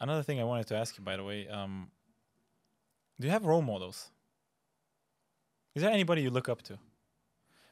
another 0.00 0.22
thing 0.22 0.40
I 0.40 0.44
wanted 0.44 0.66
to 0.68 0.76
ask 0.76 0.96
you, 0.98 1.04
by 1.04 1.16
the 1.16 1.24
way, 1.24 1.48
um, 1.48 1.90
do 3.20 3.26
you 3.26 3.32
have 3.32 3.44
role 3.44 3.62
models? 3.62 4.10
Is 5.74 5.82
there 5.82 5.90
anybody 5.90 6.22
you 6.22 6.30
look 6.30 6.48
up 6.48 6.62
to? 6.62 6.78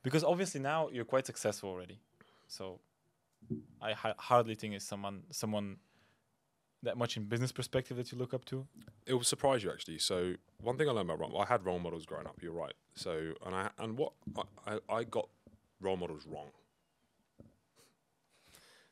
Because 0.03 0.23
obviously 0.23 0.61
now 0.61 0.89
you're 0.93 1.05
quite 1.05 1.27
successful 1.27 1.71
already, 1.71 1.99
so 2.47 2.81
I 3.81 3.93
ha- 3.93 4.15
hardly 4.19 4.55
think 4.55 4.75
it's 4.75 4.85
someone 4.85 5.23
someone 5.31 5.77
that 6.83 6.99
much 6.99 7.17
in 7.17 7.25
business 7.25 7.53
perspective 7.53 7.97
that 7.97 8.13
you 8.13 8.19
look 8.19 8.35
up 8.35 8.45
to. 8.45 8.67
It 9.07 9.15
will 9.15 9.23
surprise 9.25 9.65
you 9.65 9.71
actually. 9.71 9.99
So 9.99 10.35
one 10.61 10.77
thing 10.77 10.89
I 10.89 10.93
learned 10.93 11.11
about 11.11 11.33
I 11.35 11.47
had 11.47 11.65
role 11.65 11.79
models 11.79 12.05
growing 12.05 12.27
up. 12.27 12.37
You're 12.43 12.53
right. 12.53 12.75
So 12.95 13.33
and 13.45 13.55
I 13.55 13.71
and 13.79 13.97
what 13.97 14.13
I, 14.37 14.75
I, 14.89 14.95
I 14.97 15.05
got 15.05 15.29
role 15.81 15.97
models 15.97 16.27
wrong. 16.27 16.51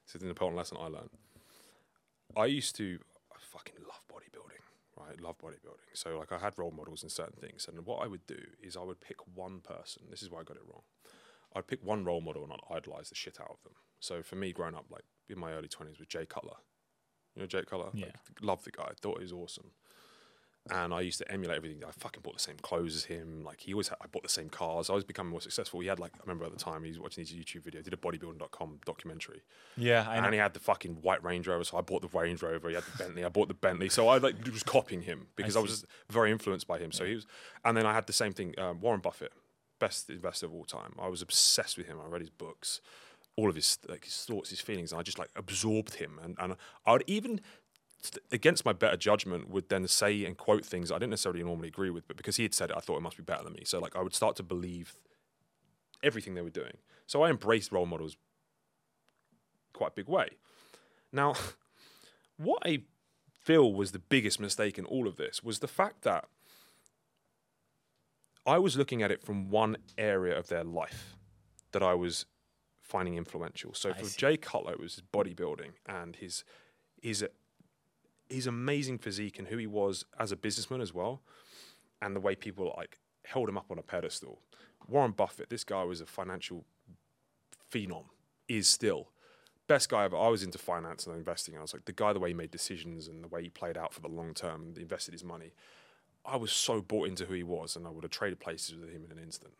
This 0.06 0.16
is 0.16 0.22
an 0.22 0.28
important 0.28 0.56
lesson 0.56 0.78
I 0.80 0.86
learned. 0.86 1.10
I 2.36 2.46
used 2.46 2.74
to 2.76 2.98
fucking 3.52 3.76
love 3.86 4.02
bodybuilding, 4.10 4.62
right? 4.96 5.20
Love 5.20 5.38
bodybuilding. 5.38 5.92
So 5.94 6.18
like 6.18 6.32
I 6.32 6.38
had 6.38 6.58
role 6.58 6.70
models 6.70 7.02
in 7.02 7.10
certain 7.10 7.40
things, 7.40 7.68
and 7.68 7.84
what 7.84 8.02
I 8.02 8.06
would 8.06 8.26
do 8.26 8.40
is 8.62 8.76
I 8.76 8.82
would 8.82 9.00
pick 9.00 9.18
one 9.34 9.60
person. 9.60 10.02
This 10.10 10.22
is 10.22 10.30
why 10.30 10.40
I 10.40 10.44
got 10.44 10.56
it 10.56 10.66
wrong. 10.66 10.82
I'd 11.54 11.66
pick 11.66 11.84
one 11.84 12.04
role 12.04 12.22
model 12.22 12.44
and 12.44 12.52
I'd 12.52 12.76
idolize 12.76 13.10
the 13.10 13.14
shit 13.14 13.38
out 13.40 13.50
of 13.50 13.62
them. 13.62 13.74
So 14.00 14.22
for 14.22 14.36
me, 14.36 14.52
growing 14.52 14.74
up, 14.74 14.86
like 14.90 15.04
in 15.28 15.38
my 15.38 15.52
early 15.52 15.68
twenties, 15.68 15.98
was 15.98 16.08
Jay 16.08 16.26
Cutler. 16.26 16.56
You 17.34 17.42
know 17.42 17.46
Jay 17.46 17.64
Cutler? 17.64 17.90
Yeah. 17.92 18.06
Like, 18.06 18.40
loved 18.40 18.64
the 18.64 18.70
guy. 18.70 18.92
Thought 19.00 19.18
he 19.18 19.24
was 19.24 19.32
awesome. 19.32 19.72
And 20.70 20.94
I 20.94 21.00
used 21.00 21.18
to 21.18 21.28
emulate 21.30 21.56
everything. 21.56 21.82
I 21.84 21.90
fucking 21.90 22.22
bought 22.22 22.34
the 22.34 22.40
same 22.40 22.54
clothes 22.62 22.94
as 22.94 23.04
him. 23.06 23.42
Like 23.44 23.60
he 23.60 23.72
always, 23.74 23.88
had, 23.88 23.98
I 24.00 24.06
bought 24.06 24.22
the 24.22 24.28
same 24.28 24.48
cars. 24.48 24.88
I 24.90 24.92
was 24.92 25.02
becoming 25.02 25.32
more 25.32 25.40
successful. 25.40 25.80
He 25.80 25.88
had 25.88 25.98
like, 25.98 26.12
I 26.14 26.20
remember 26.22 26.44
at 26.44 26.52
the 26.52 26.58
time 26.58 26.84
he 26.84 26.90
was 26.90 27.00
watching 27.00 27.24
his 27.24 27.32
YouTube 27.34 27.64
video. 27.64 27.82
Did 27.82 27.92
a 27.92 27.96
bodybuilding.com 27.96 28.78
documentary, 28.86 29.42
Yeah, 29.76 30.06
I 30.08 30.20
know. 30.20 30.26
and 30.26 30.34
he 30.34 30.38
had 30.38 30.54
the 30.54 30.60
fucking 30.60 30.98
white 31.02 31.22
Range 31.24 31.48
Rover. 31.48 31.64
So 31.64 31.78
I 31.78 31.80
bought 31.80 32.02
the 32.02 32.16
Range 32.16 32.40
Rover. 32.40 32.68
He 32.68 32.76
had 32.76 32.84
the 32.84 32.96
Bentley. 32.96 33.24
I 33.24 33.28
bought 33.28 33.48
the 33.48 33.54
Bentley. 33.54 33.88
So 33.88 34.06
I 34.06 34.18
like 34.18 34.36
was 34.46 34.62
copying 34.62 35.02
him 35.02 35.26
because 35.34 35.56
I, 35.56 35.60
was 35.60 35.70
just 35.72 35.86
very 36.08 36.30
influenced 36.30 36.68
by 36.68 36.78
him. 36.78 36.92
So 36.92 37.04
he 37.04 37.16
was, 37.16 37.26
and 37.64 37.76
then 37.76 37.84
I 37.84 37.92
had 37.92 38.06
the 38.06 38.12
same 38.12 38.32
thing. 38.32 38.54
Um, 38.56 38.80
Warren 38.80 39.00
Buffett, 39.00 39.32
best 39.80 40.10
investor 40.10 40.46
of 40.46 40.54
all 40.54 40.64
time. 40.64 40.94
I 40.96 41.08
was 41.08 41.22
obsessed 41.22 41.76
with 41.76 41.88
him. 41.88 41.98
I 42.00 42.06
read 42.08 42.20
his 42.20 42.30
books, 42.30 42.80
all 43.34 43.48
of 43.48 43.56
his 43.56 43.78
like 43.88 44.04
his 44.04 44.14
thoughts, 44.24 44.50
his 44.50 44.60
feelings, 44.60 44.92
and 44.92 45.00
I 45.00 45.02
just 45.02 45.18
like 45.18 45.30
absorbed 45.34 45.94
him. 45.94 46.20
And 46.22 46.36
and 46.38 46.54
I 46.86 46.92
would 46.92 47.04
even 47.08 47.40
against 48.30 48.64
my 48.64 48.72
better 48.72 48.96
judgment 48.96 49.48
would 49.48 49.68
then 49.68 49.86
say 49.86 50.24
and 50.24 50.36
quote 50.36 50.64
things 50.64 50.90
I 50.90 50.96
didn't 50.96 51.10
necessarily 51.10 51.42
normally 51.42 51.68
agree 51.68 51.90
with, 51.90 52.06
but 52.08 52.16
because 52.16 52.36
he 52.36 52.42
had 52.42 52.54
said 52.54 52.70
it, 52.70 52.76
I 52.76 52.80
thought 52.80 52.96
it 52.96 53.02
must 53.02 53.16
be 53.16 53.22
better 53.22 53.44
than 53.44 53.52
me. 53.52 53.62
So 53.64 53.78
like 53.78 53.96
I 53.96 54.02
would 54.02 54.14
start 54.14 54.36
to 54.36 54.42
believe 54.42 54.96
everything 56.02 56.34
they 56.34 56.42
were 56.42 56.50
doing. 56.50 56.78
So 57.06 57.22
I 57.22 57.30
embraced 57.30 57.70
role 57.72 57.86
models 57.86 58.16
quite 59.72 59.88
a 59.88 59.94
big 59.94 60.08
way. 60.08 60.30
Now, 61.12 61.34
what 62.36 62.62
I 62.64 62.82
feel 63.42 63.72
was 63.72 63.92
the 63.92 63.98
biggest 63.98 64.40
mistake 64.40 64.78
in 64.78 64.84
all 64.84 65.06
of 65.06 65.16
this 65.16 65.42
was 65.42 65.60
the 65.60 65.68
fact 65.68 66.02
that 66.02 66.26
I 68.46 68.58
was 68.58 68.76
looking 68.76 69.02
at 69.02 69.10
it 69.10 69.22
from 69.22 69.50
one 69.50 69.76
area 69.96 70.36
of 70.36 70.48
their 70.48 70.64
life 70.64 71.16
that 71.72 71.82
I 71.82 71.94
was 71.94 72.26
finding 72.80 73.16
influential. 73.16 73.74
So 73.74 73.90
I 73.90 73.92
for 73.94 74.04
see. 74.04 74.18
Jay 74.18 74.36
Cutler, 74.36 74.72
it 74.72 74.80
was 74.80 74.96
his 74.96 75.02
bodybuilding 75.02 75.70
and 75.86 76.16
his 76.16 76.44
his 77.00 77.24
his 78.32 78.46
amazing 78.46 78.98
physique 78.98 79.38
and 79.38 79.48
who 79.48 79.56
he 79.56 79.66
was 79.66 80.04
as 80.18 80.32
a 80.32 80.36
businessman 80.36 80.80
as 80.80 80.92
well, 80.92 81.22
and 82.00 82.16
the 82.16 82.20
way 82.20 82.34
people 82.34 82.72
like 82.76 82.98
held 83.24 83.48
him 83.48 83.58
up 83.58 83.70
on 83.70 83.78
a 83.78 83.82
pedestal. 83.82 84.40
Warren 84.88 85.12
Buffett, 85.12 85.50
this 85.50 85.64
guy 85.64 85.84
was 85.84 86.00
a 86.00 86.06
financial 86.06 86.64
phenom, 87.72 88.06
is 88.48 88.68
still 88.68 89.08
best 89.72 89.88
guy 89.88 90.04
ever. 90.04 90.16
I 90.16 90.28
was 90.28 90.42
into 90.42 90.58
finance 90.58 91.06
and 91.06 91.16
investing. 91.16 91.56
I 91.56 91.62
was 91.62 91.72
like 91.72 91.86
the 91.86 91.92
guy, 91.92 92.12
the 92.12 92.20
way 92.20 92.30
he 92.30 92.34
made 92.34 92.50
decisions 92.50 93.08
and 93.08 93.24
the 93.24 93.28
way 93.28 93.42
he 93.42 93.48
played 93.48 93.78
out 93.78 93.94
for 93.94 94.00
the 94.00 94.08
long 94.08 94.34
term 94.34 94.62
and 94.62 94.78
invested 94.78 95.12
his 95.12 95.24
money. 95.24 95.54
I 96.26 96.36
was 96.36 96.52
so 96.52 96.82
bought 96.82 97.08
into 97.08 97.24
who 97.24 97.34
he 97.34 97.42
was, 97.42 97.74
and 97.74 97.86
I 97.86 97.90
would 97.90 98.04
have 98.04 98.10
traded 98.10 98.38
places 98.38 98.76
with 98.76 98.90
him 98.90 99.04
in 99.04 99.10
an 99.10 99.22
instant. 99.22 99.54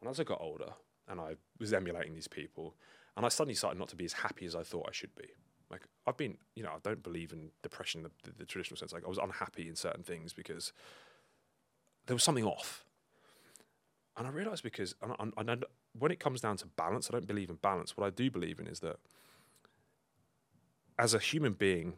And 0.00 0.10
as 0.10 0.20
I 0.20 0.24
got 0.24 0.40
older, 0.40 0.74
and 1.08 1.18
I 1.18 1.36
was 1.58 1.72
emulating 1.72 2.14
these 2.14 2.28
people, 2.28 2.74
and 3.16 3.24
I 3.24 3.30
suddenly 3.30 3.54
started 3.54 3.78
not 3.78 3.88
to 3.88 3.96
be 3.96 4.04
as 4.04 4.12
happy 4.12 4.44
as 4.44 4.54
I 4.54 4.62
thought 4.62 4.86
I 4.88 4.92
should 4.92 5.14
be. 5.16 5.28
Like 5.70 5.82
I've 6.06 6.16
been, 6.16 6.36
you 6.54 6.62
know, 6.62 6.70
I 6.70 6.78
don't 6.82 7.02
believe 7.02 7.32
in 7.32 7.50
depression 7.62 8.00
in 8.00 8.04
the, 8.04 8.30
the, 8.30 8.38
the 8.38 8.44
traditional 8.44 8.76
sense. 8.76 8.92
Like 8.92 9.04
I 9.04 9.08
was 9.08 9.18
unhappy 9.18 9.68
in 9.68 9.76
certain 9.76 10.02
things 10.02 10.32
because 10.32 10.72
there 12.06 12.14
was 12.14 12.22
something 12.22 12.44
off. 12.44 12.84
And 14.16 14.26
I 14.26 14.30
realized 14.30 14.62
because, 14.62 14.94
when 15.98 16.10
it 16.10 16.20
comes 16.20 16.40
down 16.40 16.56
to 16.58 16.66
balance, 16.66 17.10
I 17.10 17.12
don't 17.12 17.26
believe 17.26 17.50
in 17.50 17.56
balance. 17.56 17.96
What 17.96 18.06
I 18.06 18.10
do 18.10 18.30
believe 18.30 18.58
in 18.58 18.66
is 18.66 18.80
that 18.80 18.96
as 20.98 21.12
a 21.12 21.18
human 21.18 21.52
being, 21.52 21.94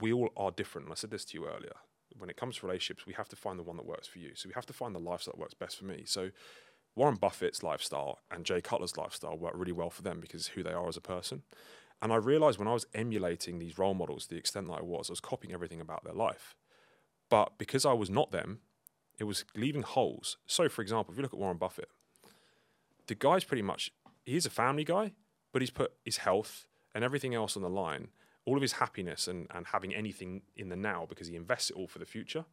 we 0.00 0.12
all 0.12 0.30
are 0.36 0.50
different. 0.50 0.86
And 0.86 0.92
I 0.92 0.96
said 0.96 1.10
this 1.10 1.24
to 1.26 1.38
you 1.38 1.46
earlier. 1.46 1.72
When 2.18 2.28
it 2.28 2.36
comes 2.36 2.56
to 2.56 2.66
relationships, 2.66 3.06
we 3.06 3.14
have 3.14 3.28
to 3.28 3.36
find 3.36 3.58
the 3.58 3.62
one 3.62 3.76
that 3.76 3.86
works 3.86 4.06
for 4.06 4.18
you. 4.18 4.32
So 4.34 4.48
we 4.48 4.54
have 4.54 4.66
to 4.66 4.72
find 4.72 4.94
the 4.94 4.98
lifestyle 4.98 5.32
that 5.32 5.40
works 5.40 5.54
best 5.54 5.78
for 5.78 5.84
me. 5.84 6.02
So 6.04 6.30
Warren 6.94 7.16
Buffett's 7.16 7.62
lifestyle 7.62 8.18
and 8.30 8.44
Jay 8.44 8.60
Cutler's 8.60 8.96
lifestyle 8.96 9.36
work 9.36 9.52
really 9.54 9.72
well 9.72 9.90
for 9.90 10.02
them 10.02 10.20
because 10.20 10.48
who 10.48 10.62
they 10.62 10.72
are 10.72 10.88
as 10.88 10.96
a 10.96 11.02
person. 11.02 11.42
And 12.02 12.12
I 12.12 12.16
realized 12.16 12.58
when 12.58 12.68
I 12.68 12.74
was 12.74 12.86
emulating 12.94 13.58
these 13.58 13.78
role 13.78 13.94
models, 13.94 14.26
the 14.26 14.36
extent 14.36 14.66
that 14.68 14.74
I 14.74 14.82
was, 14.82 15.08
I 15.08 15.12
was 15.12 15.20
copying 15.20 15.54
everything 15.54 15.80
about 15.80 16.04
their 16.04 16.12
life. 16.12 16.54
But 17.30 17.58
because 17.58 17.86
I 17.86 17.94
was 17.94 18.10
not 18.10 18.30
them, 18.30 18.60
it 19.18 19.24
was 19.24 19.44
leaving 19.56 19.82
holes. 19.82 20.36
So, 20.46 20.68
for 20.68 20.82
example, 20.82 21.12
if 21.12 21.18
you 21.18 21.22
look 21.22 21.32
at 21.32 21.40
Warren 21.40 21.56
Buffett, 21.56 21.88
the 23.06 23.14
guy's 23.14 23.44
pretty 23.44 23.62
much, 23.62 23.90
he 24.24 24.36
is 24.36 24.46
a 24.46 24.50
family 24.50 24.84
guy, 24.84 25.12
but 25.52 25.62
he's 25.62 25.70
put 25.70 25.92
his 26.04 26.18
health 26.18 26.66
and 26.94 27.02
everything 27.02 27.34
else 27.34 27.56
on 27.56 27.62
the 27.62 27.70
line, 27.70 28.08
all 28.44 28.56
of 28.56 28.62
his 28.62 28.72
happiness 28.72 29.26
and, 29.26 29.46
and 29.54 29.66
having 29.68 29.94
anything 29.94 30.42
in 30.54 30.68
the 30.68 30.76
now 30.76 31.06
because 31.08 31.28
he 31.28 31.36
invests 31.36 31.70
it 31.70 31.76
all 31.76 31.86
for 31.86 31.98
the 31.98 32.06
future. 32.06 32.44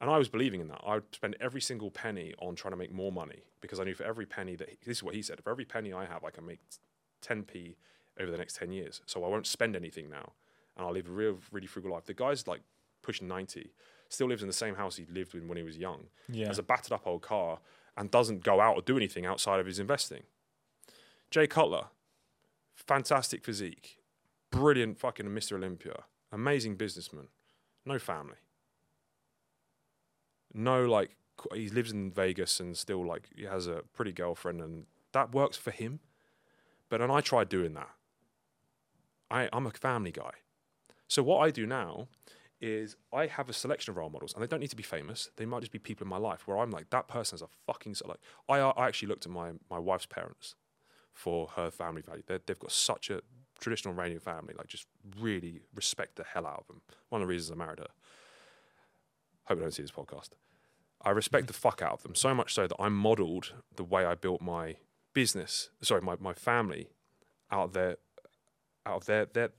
And 0.00 0.08
I 0.08 0.16
was 0.16 0.30
believing 0.30 0.62
in 0.62 0.68
that. 0.68 0.80
I 0.84 0.94
would 0.94 1.14
spend 1.14 1.36
every 1.40 1.60
single 1.60 1.90
penny 1.90 2.32
on 2.38 2.54
trying 2.54 2.72
to 2.72 2.78
make 2.78 2.92
more 2.92 3.12
money 3.12 3.42
because 3.60 3.78
I 3.78 3.84
knew 3.84 3.94
for 3.94 4.04
every 4.04 4.24
penny 4.24 4.56
that, 4.56 4.68
this 4.86 4.98
is 4.98 5.02
what 5.02 5.14
he 5.14 5.20
said, 5.20 5.42
for 5.42 5.50
every 5.50 5.66
penny 5.66 5.92
I 5.92 6.06
have, 6.06 6.24
I 6.24 6.30
can 6.30 6.46
make 6.46 6.60
10p 7.22 7.74
over 8.18 8.30
the 8.30 8.38
next 8.38 8.56
10 8.56 8.72
years. 8.72 9.00
So 9.06 9.24
I 9.24 9.28
won't 9.28 9.46
spend 9.46 9.76
anything 9.76 10.08
now 10.10 10.32
and 10.76 10.86
I'll 10.86 10.92
live 10.92 11.08
a 11.08 11.12
real, 11.12 11.38
really 11.52 11.66
frugal 11.66 11.92
life. 11.92 12.04
The 12.06 12.14
guy's 12.14 12.46
like 12.46 12.62
pushing 13.02 13.28
90, 13.28 13.72
still 14.08 14.28
lives 14.28 14.42
in 14.42 14.48
the 14.48 14.52
same 14.54 14.74
house 14.74 14.96
he 14.96 15.06
lived 15.06 15.34
in 15.34 15.48
when 15.48 15.56
he 15.58 15.64
was 15.64 15.76
young, 15.78 16.06
Yeah. 16.28 16.46
has 16.48 16.58
a 16.58 16.62
battered 16.62 16.92
up 16.92 17.06
old 17.06 17.22
car, 17.22 17.60
and 17.96 18.10
doesn't 18.10 18.42
go 18.44 18.60
out 18.60 18.76
or 18.76 18.82
do 18.82 18.96
anything 18.96 19.26
outside 19.26 19.60
of 19.60 19.66
his 19.66 19.78
investing. 19.78 20.22
Jay 21.30 21.46
Cutler, 21.46 21.86
fantastic 22.74 23.44
physique, 23.44 23.98
brilliant 24.50 24.98
fucking 24.98 25.26
Mr. 25.26 25.52
Olympia, 25.52 26.04
amazing 26.32 26.76
businessman, 26.76 27.28
no 27.84 27.98
family. 27.98 28.36
No, 30.52 30.84
like, 30.86 31.16
he 31.54 31.68
lives 31.68 31.92
in 31.92 32.10
Vegas 32.10 32.60
and 32.60 32.76
still, 32.76 33.04
like, 33.06 33.28
he 33.34 33.44
has 33.44 33.66
a 33.66 33.82
pretty 33.94 34.12
girlfriend, 34.12 34.60
and 34.60 34.86
that 35.12 35.32
works 35.32 35.56
for 35.56 35.70
him. 35.70 36.00
But 36.88 37.00
and 37.00 37.12
I 37.12 37.20
tried 37.20 37.48
doing 37.48 37.74
that, 37.74 37.90
I, 39.30 39.48
I'm 39.52 39.66
a 39.66 39.70
family 39.70 40.12
guy. 40.12 40.32
So 41.08 41.22
what 41.22 41.38
I 41.38 41.50
do 41.50 41.66
now 41.66 42.08
is 42.60 42.96
I 43.12 43.26
have 43.26 43.48
a 43.48 43.52
selection 43.52 43.90
of 43.90 43.96
role 43.96 44.10
models, 44.10 44.34
and 44.34 44.42
they 44.42 44.46
don't 44.46 44.60
need 44.60 44.70
to 44.70 44.76
be 44.76 44.82
famous. 44.82 45.30
They 45.36 45.46
might 45.46 45.60
just 45.60 45.72
be 45.72 45.78
people 45.78 46.04
in 46.04 46.10
my 46.10 46.18
life 46.18 46.46
where 46.46 46.58
I'm 46.58 46.70
like, 46.70 46.90
that 46.90 47.08
person 47.08 47.36
is 47.36 47.42
a 47.42 47.48
fucking 47.66 47.94
so 47.94 48.06
like. 48.08 48.20
I 48.48 48.58
I 48.58 48.86
actually 48.86 49.08
looked 49.08 49.26
at 49.26 49.32
my 49.32 49.52
my 49.70 49.78
wife's 49.78 50.06
parents 50.06 50.54
for 51.12 51.48
her 51.56 51.70
family 51.70 52.02
value. 52.02 52.22
they 52.26 52.38
they've 52.46 52.58
got 52.58 52.72
such 52.72 53.10
a 53.10 53.22
traditional 53.58 53.94
Iranian 53.94 54.20
family, 54.20 54.54
like 54.56 54.66
just 54.66 54.86
really 55.18 55.62
respect 55.74 56.16
the 56.16 56.24
hell 56.24 56.46
out 56.46 56.60
of 56.60 56.66
them. 56.66 56.82
One 57.08 57.22
of 57.22 57.28
the 57.28 57.32
reasons 57.32 57.52
I 57.52 57.64
married 57.64 57.78
her. 57.78 57.88
Hope 59.44 59.58
I 59.58 59.62
don't 59.62 59.74
see 59.74 59.82
this 59.82 59.90
podcast. 59.90 60.30
I 61.02 61.10
respect 61.10 61.46
the 61.46 61.52
fuck 61.52 61.80
out 61.82 61.92
of 61.92 62.02
them 62.02 62.14
so 62.14 62.34
much 62.34 62.54
so 62.54 62.66
that 62.66 62.76
I 62.78 62.88
modelled 62.88 63.54
the 63.74 63.84
way 63.84 64.04
I 64.04 64.14
built 64.14 64.42
my 64.42 64.76
business, 65.14 65.70
sorry, 65.80 66.02
my, 66.02 66.16
my 66.20 66.34
family, 66.34 66.90
out 67.50 67.64
of 67.64 67.72
their 67.72 67.96
out 68.90 68.96
of 68.96 69.06
their 69.06 69.26
their 69.26 69.50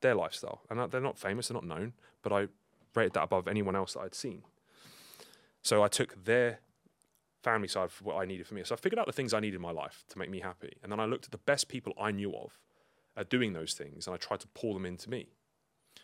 their 0.00 0.14
lifestyle. 0.14 0.62
And 0.70 0.90
they're 0.90 1.00
not 1.00 1.18
famous, 1.18 1.48
they're 1.48 1.54
not 1.54 1.66
known, 1.66 1.92
but 2.22 2.32
I 2.32 2.48
rated 2.94 3.12
that 3.14 3.24
above 3.24 3.48
anyone 3.48 3.76
else 3.76 3.94
that 3.94 4.00
I'd 4.00 4.14
seen. 4.14 4.42
So 5.62 5.82
I 5.82 5.88
took 5.88 6.24
their 6.24 6.60
family 7.42 7.68
side 7.68 7.90
for 7.90 8.04
what 8.04 8.16
I 8.16 8.24
needed 8.24 8.46
for 8.46 8.54
me. 8.54 8.62
So 8.64 8.74
I 8.74 8.78
figured 8.78 8.98
out 8.98 9.06
the 9.06 9.12
things 9.12 9.34
I 9.34 9.40
needed 9.40 9.56
in 9.56 9.62
my 9.62 9.72
life 9.72 10.04
to 10.08 10.18
make 10.18 10.30
me 10.30 10.40
happy. 10.40 10.72
And 10.82 10.90
then 10.90 11.00
I 11.00 11.04
looked 11.04 11.26
at 11.26 11.32
the 11.32 11.38
best 11.38 11.68
people 11.68 11.92
I 12.00 12.10
knew 12.10 12.34
of 12.34 12.58
at 13.16 13.28
doing 13.28 13.52
those 13.52 13.74
things 13.74 14.06
and 14.06 14.14
I 14.14 14.16
tried 14.16 14.40
to 14.40 14.48
pull 14.48 14.74
them 14.74 14.86
into 14.86 15.10
me. 15.10 15.28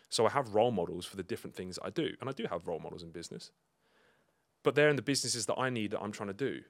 So 0.09 0.26
I 0.26 0.30
have 0.30 0.55
role 0.55 0.70
models 0.70 1.06
for 1.06 1.16
the 1.16 1.22
different 1.22 1.56
things 1.56 1.78
I 1.82 1.90
do. 1.90 2.10
And 2.20 2.28
I 2.28 2.32
do 2.32 2.44
have 2.51 2.66
role 2.66 2.80
models 2.80 3.02
in 3.02 3.10
business. 3.10 3.51
But 4.62 4.74
they're 4.74 4.88
in 4.88 4.97
the 4.97 5.02
businesses 5.02 5.47
that 5.47 5.59
I 5.59 5.70
need 5.70 5.93
that 5.93 6.01
I'm 6.01 6.12
trying 6.12 6.28
to 6.28 6.34
do. 6.34 6.60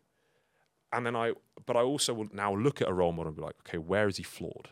And 0.93 1.05
then 1.05 1.17
I, 1.17 1.33
but 1.65 1.77
I 1.77 1.83
also 1.83 2.15
will 2.15 2.29
now 2.33 2.55
look 2.55 2.81
at 2.81 2.89
a 2.89 2.93
role 2.93 3.13
model 3.13 3.29
and 3.29 3.37
be 3.37 3.43
like, 3.43 3.57
okay, 3.67 3.79
where 3.79 4.09
is 4.09 4.17
he 4.17 4.23
flawed? 4.23 4.71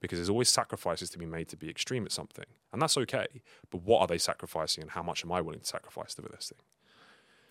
Because 0.00 0.18
there's 0.18 0.30
always 0.30 0.48
sacrifices 0.48 1.10
to 1.10 1.18
be 1.18 1.26
made 1.26 1.48
to 1.48 1.56
be 1.56 1.68
extreme 1.68 2.04
at 2.04 2.12
something. 2.12 2.44
And 2.72 2.80
that's 2.80 2.96
okay. 2.98 3.26
But 3.70 3.82
what 3.82 4.00
are 4.00 4.06
they 4.06 4.18
sacrificing 4.18 4.82
and 4.82 4.92
how 4.92 5.02
much 5.02 5.24
am 5.24 5.32
I 5.32 5.40
willing 5.40 5.60
to 5.60 5.66
sacrifice 5.66 6.14
for 6.14 6.22
this 6.22 6.52
thing? 6.54 6.64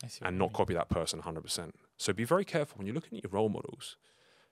I 0.04 0.08
see 0.08 0.20
what 0.22 0.30
and 0.30 0.40
not 0.40 0.54
copy 0.54 0.74
that 0.74 0.90
person 0.90 1.22
100%. 1.22 1.72
So 1.98 2.14
be 2.14 2.24
very 2.24 2.46
careful 2.46 2.78
when 2.78 2.88
you're 2.88 2.96
looking 2.96 3.18
at 3.18 3.24
your 3.24 3.32
role 3.32 3.50
models 3.50 3.98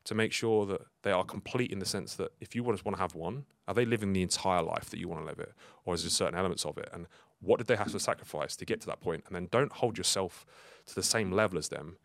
to 0.05 0.15
make 0.15 0.31
sure 0.31 0.65
that 0.65 0.81
they 1.03 1.11
are 1.11 1.23
complete 1.23 1.71
in 1.71 1.79
the 1.79 1.85
sense 1.85 2.15
that 2.15 2.31
if 2.39 2.55
you 2.55 2.63
want 2.63 2.79
to 2.83 2.95
have 2.97 3.15
one, 3.15 3.45
are 3.67 3.73
they 3.73 3.85
living 3.85 4.13
the 4.13 4.21
entire 4.21 4.61
life 4.61 4.89
that 4.91 4.99
you 4.99 5.07
want 5.07 5.21
to 5.21 5.27
live 5.27 5.39
it? 5.39 5.53
Or 5.83 5.93
is 5.95 6.03
there 6.03 6.09
certain 6.09 6.37
elements 6.37 6.63
of 6.63 6.77
it? 6.77 6.89
And 6.93 7.07
what 7.41 7.57
did 7.57 7.67
they 7.67 7.75
have 7.75 7.91
to 7.91 7.99
sacrifice 7.99 8.55
to 8.57 8.65
get 8.65 8.81
to 8.81 8.87
that 8.87 9.01
point? 9.01 9.23
And 9.27 9.35
then 9.35 9.47
don't 9.51 9.71
hold 9.71 9.97
yourself 9.97 10.45
to 10.87 10.95
the 10.95 11.03
same 11.03 11.31
level 11.31 11.57
as 11.57 11.69
them 11.69 11.97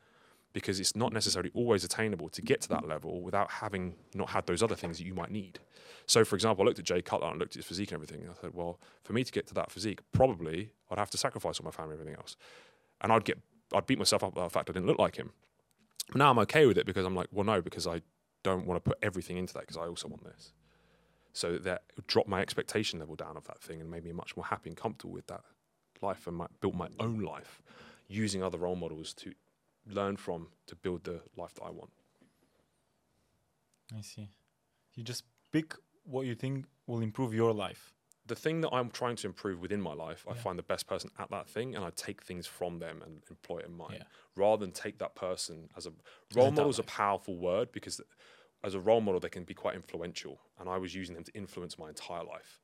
because 0.53 0.81
it's 0.81 0.97
not 0.97 1.13
necessarily 1.13 1.51
always 1.55 1.85
attainable 1.85 2.29
to 2.29 2.43
get 2.43 2.61
to 2.63 2.69
that 2.69 2.87
level 2.87 3.23
without 3.23 3.51
having 3.51 3.95
not 4.15 4.31
had 4.31 4.47
those 4.47 4.63
other 4.63 4.75
things 4.75 4.99
that 4.99 5.05
you 5.05 5.15
might 5.15 5.31
need. 5.31 5.61
So, 6.07 6.25
for 6.25 6.35
example, 6.35 6.65
I 6.65 6.67
looked 6.67 6.79
at 6.79 6.85
Jay 6.85 7.03
Cutler 7.03 7.29
and 7.29 7.39
looked 7.39 7.53
at 7.53 7.59
his 7.59 7.67
physique 7.67 7.93
and 7.93 7.97
everything. 7.97 8.23
And 8.23 8.31
I 8.31 8.35
thought, 8.35 8.55
well, 8.55 8.81
for 9.05 9.13
me 9.13 9.23
to 9.23 9.31
get 9.31 9.47
to 9.49 9.55
that 9.55 9.71
physique, 9.71 10.01
probably 10.13 10.73
I'd 10.91 10.99
have 10.99 11.11
to 11.11 11.19
sacrifice 11.19 11.61
all 11.61 11.65
my 11.65 11.71
family 11.71 11.93
and 11.93 12.01
everything 12.01 12.19
else. 12.19 12.37
And 13.01 13.13
I'd 13.13 13.25
get, 13.25 13.39
I'd 13.73 13.87
beat 13.87 13.99
myself 13.99 14.25
up 14.25 14.33
about 14.33 14.45
the 14.45 14.53
fact 14.53 14.69
I 14.69 14.73
didn't 14.73 14.89
look 14.89 14.99
like 14.99 15.17
him. 15.17 15.33
But 16.09 16.17
now 16.17 16.31
I'm 16.31 16.39
okay 16.41 16.67
with 16.67 16.79
it 16.79 16.87
because 16.87 17.07
I'm 17.07 17.15
like, 17.15 17.29
well, 17.31 17.45
no, 17.45 17.63
because 17.63 17.87
I 17.87 18.03
don't 18.43 18.67
want 18.67 18.83
to 18.83 18.89
put 18.89 18.99
everything 19.03 19.37
into 19.37 19.55
that 19.55 19.61
because 19.61 19.77
I 19.77 19.87
also 19.87 20.09
want 20.09 20.25
this. 20.25 20.53
So 21.33 21.59
that 21.59 21.83
dropped 22.09 22.29
my 22.29 22.41
expectation 22.41 22.99
level 22.99 23.15
down 23.15 23.37
of 23.37 23.47
that 23.47 23.61
thing 23.61 23.81
and 23.81 23.89
made 23.89 24.05
me 24.05 24.13
much 24.13 24.37
more 24.37 24.47
happy 24.47 24.71
and 24.71 24.77
comfortable 24.77 25.13
with 25.13 25.29
that 25.29 25.43
life 26.03 26.27
and 26.27 26.37
my, 26.37 26.47
built 26.61 26.75
my 26.75 26.89
own 26.99 27.21
life 27.21 27.63
using 28.09 28.43
other 28.43 28.59
role 28.59 28.75
models 28.75 29.15
to 29.15 29.33
learn 29.87 30.17
from 30.17 30.49
to 30.67 30.77
build 30.77 31.05
the 31.05 31.21
life 31.37 31.55
that 31.55 31.63
I 31.65 31.71
want. 31.71 31.91
I 33.97 34.03
see. 34.03 34.29
You 34.95 35.05
just 35.05 35.25
pick 35.53 35.75
what 36.05 36.27
you 36.27 36.35
think 36.35 36.67
will 36.87 37.01
improve 37.01 37.35
your 37.35 37.53
life. 37.53 37.93
The 38.27 38.37
thing 38.37 38.61
that 38.61 38.71
I'm 38.73 38.91
trying 38.91 39.17
to 39.17 39.27
improve 39.27 39.61
within 39.61 39.81
my 39.81 39.93
life, 39.93 40.25
I 40.31 40.35
find 40.35 40.57
the 40.59 40.63
best 40.63 40.87
person 40.87 41.11
at 41.19 41.31
that 41.31 41.49
thing 41.49 41.75
and 41.75 41.85
I 41.85 41.91
take 41.91 42.23
things 42.23 42.47
from 42.47 42.79
them 42.79 43.03
and 43.05 43.23
employ 43.29 43.59
it 43.59 43.67
in 43.67 43.77
mine 43.77 43.97
Yeah. 43.97 44.05
rather 44.37 44.61
than 44.65 44.73
take 44.73 44.99
that 44.99 45.17
person 45.17 45.69
as 45.77 45.87
a 45.87 45.93
role 46.37 46.53
model 46.53 46.71
is 46.71 46.79
a 46.79 46.85
powerful 46.85 47.37
word 47.37 47.73
because 47.73 47.97
th- 47.97 48.09
as 48.63 48.75
a 48.75 48.81
role 48.81 49.01
model 49.01 49.19
they 49.19 49.31
can 49.31 49.43
be 49.43 49.55
quite 49.55 49.75
influential 49.75 50.39
and 50.61 50.69
I 50.69 50.77
was 50.77 50.95
using 50.95 51.15
them 51.17 51.25
to 51.25 51.33
influence 51.35 51.77
my 51.79 51.89
entire 51.89 52.23
life 52.23 52.61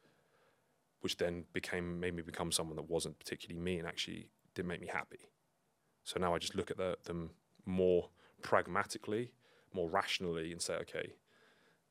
which 1.00 1.16
then 1.16 1.44
became 1.52 1.98
made 1.98 2.14
me 2.14 2.22
become 2.22 2.52
someone 2.52 2.76
that 2.76 2.88
wasn't 2.88 3.18
particularly 3.18 3.60
me 3.60 3.78
and 3.78 3.88
actually 3.88 4.28
didn't 4.54 4.68
make 4.68 4.80
me 4.80 4.86
happy. 4.88 5.20
So 6.06 6.20
now 6.20 6.34
I 6.34 6.38
just 6.38 6.54
look 6.54 6.70
at 6.70 6.76
the, 6.76 6.96
them 7.02 7.30
more 7.66 8.08
pragmatically, 8.42 9.32
more 9.74 9.88
rationally, 9.90 10.52
and 10.52 10.62
say, 10.62 10.74
okay, 10.74 11.14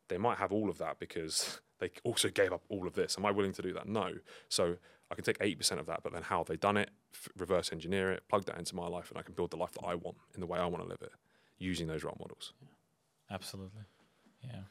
they 0.08 0.18
might 0.18 0.38
have 0.38 0.54
all 0.54 0.70
of 0.70 0.78
that 0.78 1.00
because 1.00 1.60
they 1.80 1.92
also 2.06 2.30
gave 2.30 2.54
up 2.54 2.64
all 2.70 2.88
of 2.88 2.94
this. 2.94 3.18
Am 3.18 3.26
I 3.26 3.32
willing 3.32 3.52
to 3.52 3.62
do 3.62 3.74
that? 3.74 3.88
No. 3.90 4.14
So 4.48 4.78
I 5.12 5.16
can 5.16 5.26
take 5.26 5.38
80% 5.40 5.80
of 5.80 5.86
that, 5.88 6.00
but 6.02 6.14
then 6.14 6.24
how 6.24 6.38
have 6.38 6.48
they 6.48 6.56
done 6.56 6.78
it? 6.78 6.92
F- 7.14 7.28
reverse 7.38 7.74
engineer 7.74 8.12
it, 8.14 8.24
plug 8.30 8.46
that 8.46 8.58
into 8.58 8.74
my 8.74 8.88
life, 8.88 9.10
and 9.10 9.18
I 9.20 9.22
can 9.22 9.34
build 9.36 9.52
the 9.52 9.58
life 9.58 9.74
that 9.74 9.84
I 9.86 9.96
want 9.96 10.16
in 10.34 10.40
the 10.40 10.48
way 10.48 10.60
I 10.60 10.66
want 10.66 10.82
to 10.84 10.90
live 10.90 11.02
it 11.02 11.12
using 11.58 11.88
those 11.88 12.04
role 12.06 12.18
models. 12.20 12.54
Absolutely. 13.30 13.82
Yeah. 14.44 14.62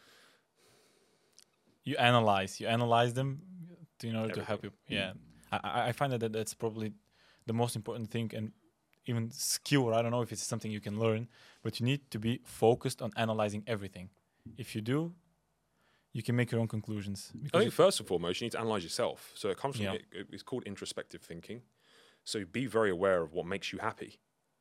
You 1.85 1.97
analyze. 1.99 2.61
You 2.61 2.69
analyze 2.69 3.13
them 3.13 3.43
in 4.03 4.17
order 4.17 4.33
to 4.35 4.45
help 4.45 4.65
you. 4.65 4.73
Yeah. 4.89 5.11
Mm. 5.13 5.17
I, 5.53 5.61
I- 5.63 5.89
I 5.89 5.93
find 5.93 6.13
that 6.15 6.33
that's 6.33 6.55
probably 6.55 6.93
the 7.47 7.53
most 7.53 7.77
important 7.77 8.11
thing 8.11 8.31
and 8.35 8.53
even 9.07 9.31
skill. 9.31 9.83
Or 9.85 9.95
I 9.95 10.03
don't 10.03 10.11
know 10.11 10.23
if 10.23 10.33
it's 10.33 10.43
something 10.43 10.71
you 10.71 10.81
can 10.81 10.99
learn, 10.99 11.29
but 11.63 11.81
you 11.81 11.87
need 11.87 12.11
to 12.11 12.19
be 12.19 12.41
focused 12.45 13.03
on 13.03 13.11
analyzing 13.17 13.63
everything. 13.67 14.11
If 14.59 14.75
you 14.75 14.81
do, 14.81 15.15
you 16.13 16.23
can 16.23 16.37
make 16.37 16.53
your 16.53 16.61
own 16.61 16.69
conclusions. 16.69 17.33
I 17.53 17.59
think 17.61 17.73
first 17.73 17.99
and 18.01 18.09
foremost, 18.09 18.41
you 18.41 18.45
need 18.47 18.53
to 18.53 18.61
analyze 18.61 18.83
yourself. 18.85 19.33
So 19.35 19.49
it 19.51 19.57
comes 19.59 19.77
from 19.77 19.87
Yeah. 19.87 19.93
it, 19.95 20.05
it- 20.13 20.29
it's 20.33 20.43
called 20.43 20.63
introspective 20.65 21.23
thinking. 21.23 21.63
So 22.25 22.45
be 22.45 22.67
very 22.67 22.91
aware 22.91 23.23
of 23.23 23.33
what 23.33 23.47
makes 23.47 23.73
you 23.73 23.79
happy, 23.81 24.19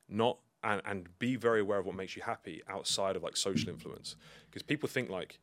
not 0.08 0.38
and, 0.62 0.80
and 0.86 1.18
be 1.18 1.36
very 1.36 1.60
aware 1.60 1.78
of 1.78 1.86
what 1.86 1.94
makes 1.94 2.16
you 2.16 2.22
happy 2.22 2.62
outside 2.68 3.16
of 3.16 3.22
like 3.22 3.36
social 3.36 3.68
influence. 3.70 4.16
Because 4.46 4.62
people 4.62 4.88
think 4.88 5.10
like 5.10 5.38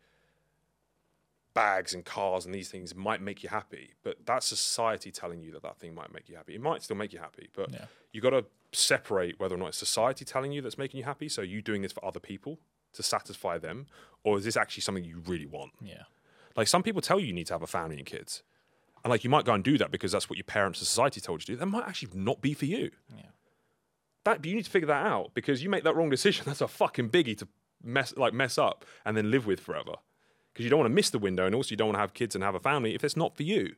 bags 1.53 1.93
and 1.93 2.05
cars 2.05 2.45
and 2.45 2.55
these 2.55 2.69
things 2.69 2.95
might 2.95 3.21
make 3.21 3.43
you 3.43 3.49
happy, 3.49 3.93
but 4.03 4.17
that's 4.25 4.47
society 4.47 5.11
telling 5.11 5.41
you 5.41 5.51
that 5.51 5.61
that 5.63 5.77
thing 5.77 5.93
might 5.93 6.11
make 6.13 6.29
you 6.29 6.35
happy. 6.35 6.55
It 6.55 6.61
might 6.61 6.81
still 6.81 6.95
make 6.95 7.11
you 7.13 7.19
happy, 7.19 7.49
but 7.53 7.71
Yeah. 7.71 7.85
you 8.13 8.21
got 8.21 8.29
to 8.31 8.45
separate 8.73 9.39
whether 9.39 9.55
or 9.55 9.57
not 9.57 9.67
it's 9.69 9.77
society 9.77 10.23
telling 10.25 10.51
you 10.51 10.61
that's 10.61 10.77
making 10.77 10.97
you 10.99 11.03
happy. 11.03 11.27
So 11.29 11.41
you 11.41 11.61
doing 11.61 11.81
this 11.81 11.91
for 11.91 12.03
other 12.05 12.19
people 12.19 12.59
to 12.93 13.03
satisfy 13.03 13.57
them, 13.57 13.87
or 14.23 14.37
is 14.37 14.43
this 14.45 14.57
actually 14.57 14.81
something 14.81 15.03
you 15.03 15.21
really 15.25 15.45
want? 15.45 15.71
yeah, 15.81 16.03
Like 16.55 16.67
some 16.67 16.83
people 16.83 17.01
tell 17.01 17.19
you 17.19 17.27
you 17.27 17.33
need 17.33 17.47
to 17.47 17.53
have 17.53 17.61
a 17.61 17.67
family 17.67 17.97
and 17.97 18.05
kids. 18.05 18.43
And 19.03 19.09
like 19.09 19.23
you 19.23 19.29
might 19.29 19.45
go 19.45 19.53
and 19.53 19.63
do 19.63 19.77
that 19.77 19.91
because 19.91 20.11
that's 20.11 20.29
what 20.29 20.37
your 20.37 20.43
parents 20.43 20.79
and 20.79 20.87
society 20.87 21.19
told 21.21 21.41
you 21.41 21.45
to 21.47 21.51
do. 21.53 21.57
That 21.57 21.65
might 21.67 21.87
actually 21.87 22.11
not 22.13 22.41
be 22.41 22.53
for 22.53 22.65
you. 22.65 22.91
yeah, 23.15 23.23
That 24.25 24.45
you 24.45 24.55
need 24.55 24.65
to 24.65 24.69
figure 24.69 24.87
that 24.87 25.05
out 25.05 25.31
because 25.33 25.63
you 25.63 25.69
make 25.69 25.83
that 25.85 25.95
wrong 25.95 26.09
decision. 26.09 26.43
That's 26.47 26.61
a 26.61 26.67
fucking 26.67 27.09
biggie 27.09 27.37
to 27.39 27.47
mess 27.83 28.13
like 28.15 28.33
mess 28.33 28.57
up 28.59 28.85
and 29.05 29.17
then 29.17 29.31
live 29.31 29.47
with 29.47 29.59
forever. 29.59 29.93
Because 30.53 30.65
you 30.65 30.69
don't 30.69 30.79
want 30.79 30.91
to 30.91 30.93
miss 30.95 31.09
the 31.09 31.17
window 31.17 31.45
and 31.47 31.55
also 31.55 31.71
you 31.71 31.77
don't 31.77 31.87
want 31.87 31.95
to 31.95 32.01
have 32.01 32.13
kids 32.13 32.35
and 32.35 32.43
have 32.43 32.53
a 32.55 32.59
family 32.59 32.93
if 32.93 33.03
it's 33.03 33.17
not 33.17 33.35
for 33.35 33.43
you. 33.43 33.75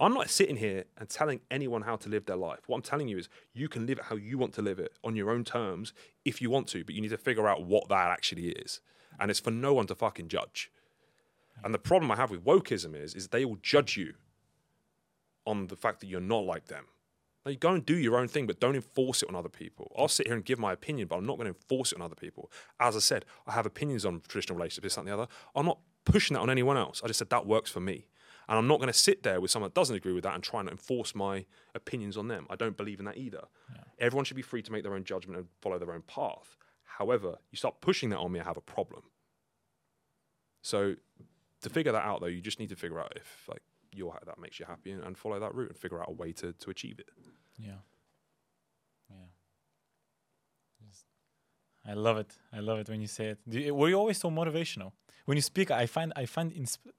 I'm 0.00 0.14
not 0.14 0.30
sitting 0.30 0.56
here 0.56 0.84
and 0.96 1.08
telling 1.08 1.40
anyone 1.50 1.82
how 1.82 1.96
to 1.96 2.08
live 2.08 2.26
their 2.26 2.36
life. 2.36 2.60
What 2.66 2.76
I'm 2.76 2.82
telling 2.82 3.08
you 3.08 3.18
is 3.18 3.28
you 3.52 3.68
can 3.68 3.86
live 3.86 3.98
it 3.98 4.04
how 4.04 4.16
you 4.16 4.38
want 4.38 4.52
to 4.54 4.62
live 4.62 4.78
it 4.78 4.92
on 5.02 5.16
your 5.16 5.30
own 5.30 5.44
terms 5.44 5.92
if 6.24 6.40
you 6.40 6.50
want 6.50 6.68
to, 6.68 6.84
but 6.84 6.94
you 6.94 7.00
need 7.00 7.10
to 7.10 7.18
figure 7.18 7.48
out 7.48 7.64
what 7.64 7.88
that 7.88 8.10
actually 8.10 8.50
is. 8.50 8.80
And 9.18 9.30
it's 9.30 9.40
for 9.40 9.50
no 9.50 9.74
one 9.74 9.86
to 9.88 9.96
fucking 9.96 10.28
judge. 10.28 10.70
And 11.64 11.74
the 11.74 11.78
problem 11.78 12.10
I 12.12 12.16
have 12.16 12.30
with 12.30 12.44
wokeism 12.44 12.94
is, 12.94 13.14
is 13.14 13.28
they 13.28 13.44
will 13.44 13.58
judge 13.60 13.96
you 13.96 14.14
on 15.44 15.66
the 15.66 15.76
fact 15.76 16.00
that 16.00 16.06
you're 16.06 16.20
not 16.20 16.44
like 16.44 16.66
them. 16.66 16.84
Now, 17.44 17.50
you 17.52 17.56
go 17.56 17.72
and 17.72 17.84
do 17.84 17.96
your 17.96 18.18
own 18.18 18.28
thing, 18.28 18.46
but 18.46 18.60
don't 18.60 18.76
enforce 18.76 19.22
it 19.22 19.28
on 19.28 19.34
other 19.34 19.48
people. 19.48 19.90
I'll 19.96 20.08
sit 20.08 20.26
here 20.26 20.36
and 20.36 20.44
give 20.44 20.58
my 20.58 20.72
opinion, 20.72 21.08
but 21.08 21.16
I'm 21.16 21.26
not 21.26 21.38
going 21.38 21.52
to 21.52 21.58
enforce 21.58 21.92
it 21.92 21.96
on 21.96 22.02
other 22.02 22.14
people. 22.14 22.52
As 22.78 22.94
I 22.94 23.00
said, 23.00 23.24
I 23.46 23.52
have 23.52 23.64
opinions 23.64 24.04
on 24.04 24.20
traditional 24.28 24.56
relationships, 24.56 24.84
this, 24.84 24.94
that, 24.96 25.00
and 25.00 25.08
the 25.08 25.14
other. 25.14 25.28
I'm 25.56 25.66
not 25.66 25.78
pushing 26.04 26.34
that 26.34 26.40
on 26.40 26.50
anyone 26.50 26.76
else. 26.76 27.00
I 27.02 27.06
just 27.06 27.18
said 27.18 27.30
that 27.30 27.46
works 27.46 27.70
for 27.70 27.80
me. 27.80 28.06
And 28.48 28.58
I'm 28.58 28.66
not 28.66 28.78
going 28.78 28.88
to 28.92 28.98
sit 28.98 29.22
there 29.22 29.40
with 29.40 29.50
someone 29.50 29.68
that 29.68 29.74
doesn't 29.74 29.94
agree 29.94 30.12
with 30.12 30.24
that 30.24 30.34
and 30.34 30.42
try 30.42 30.60
and 30.60 30.68
enforce 30.70 31.14
my 31.14 31.44
opinions 31.74 32.16
on 32.16 32.28
them. 32.28 32.46
I 32.48 32.56
don't 32.56 32.76
believe 32.76 32.98
in 32.98 33.04
that 33.04 33.18
either. 33.18 33.44
Everyone 33.98 34.24
should 34.24 34.36
be 34.36 34.42
free 34.42 34.62
to 34.62 34.72
make 34.72 34.82
their 34.82 34.94
own 34.94 35.04
judgment 35.04 35.38
and 35.38 35.48
follow 35.60 35.78
their 35.78 35.92
own 35.92 36.02
path. 36.02 36.56
However, 36.84 37.36
you 37.50 37.56
start 37.56 37.80
pushing 37.80 38.10
that 38.10 38.18
on 38.18 38.32
me, 38.32 38.40
I 38.40 38.44
have 38.44 38.56
a 38.56 38.62
problem. 38.62 39.02
So 40.62 40.94
to 41.62 41.68
figure 41.70 41.92
that 41.92 42.04
out, 42.04 42.20
though, 42.20 42.26
you 42.26 42.40
just 42.40 42.58
need 42.58 42.70
to 42.70 42.76
figure 42.76 42.98
out 43.00 43.12
if 43.16 43.44
like 43.48 43.62
you're, 43.92 44.16
that 44.26 44.38
makes 44.38 44.58
you 44.58 44.66
happy 44.66 44.92
and, 44.92 45.02
and 45.02 45.16
follow 45.18 45.38
that 45.38 45.54
route 45.54 45.70
and 45.70 45.78
figure 45.78 46.00
out 46.00 46.08
a 46.08 46.12
way 46.12 46.32
to, 46.32 46.52
to 46.52 46.70
achieve 46.70 46.98
it. 46.98 47.08
yeah, 47.58 47.72
yeah. 49.10 49.26
I 51.86 51.94
love 51.94 52.18
it. 52.18 52.32
I 52.52 52.60
love 52.60 52.78
it 52.80 52.88
when 52.88 53.00
you 53.00 53.06
say 53.06 53.26
it. 53.28 53.38
Do 53.48 53.58
you, 53.58 53.74
were 53.74 53.88
you 53.88 53.94
always 53.98 54.18
so 54.18 54.30
motivational? 54.30 54.92
When 55.24 55.36
you 55.36 55.42
speak, 55.42 55.70
I 55.70 55.86
find 55.86 56.12
I 56.16 56.26
find 56.26 56.52
insp- 56.52 56.92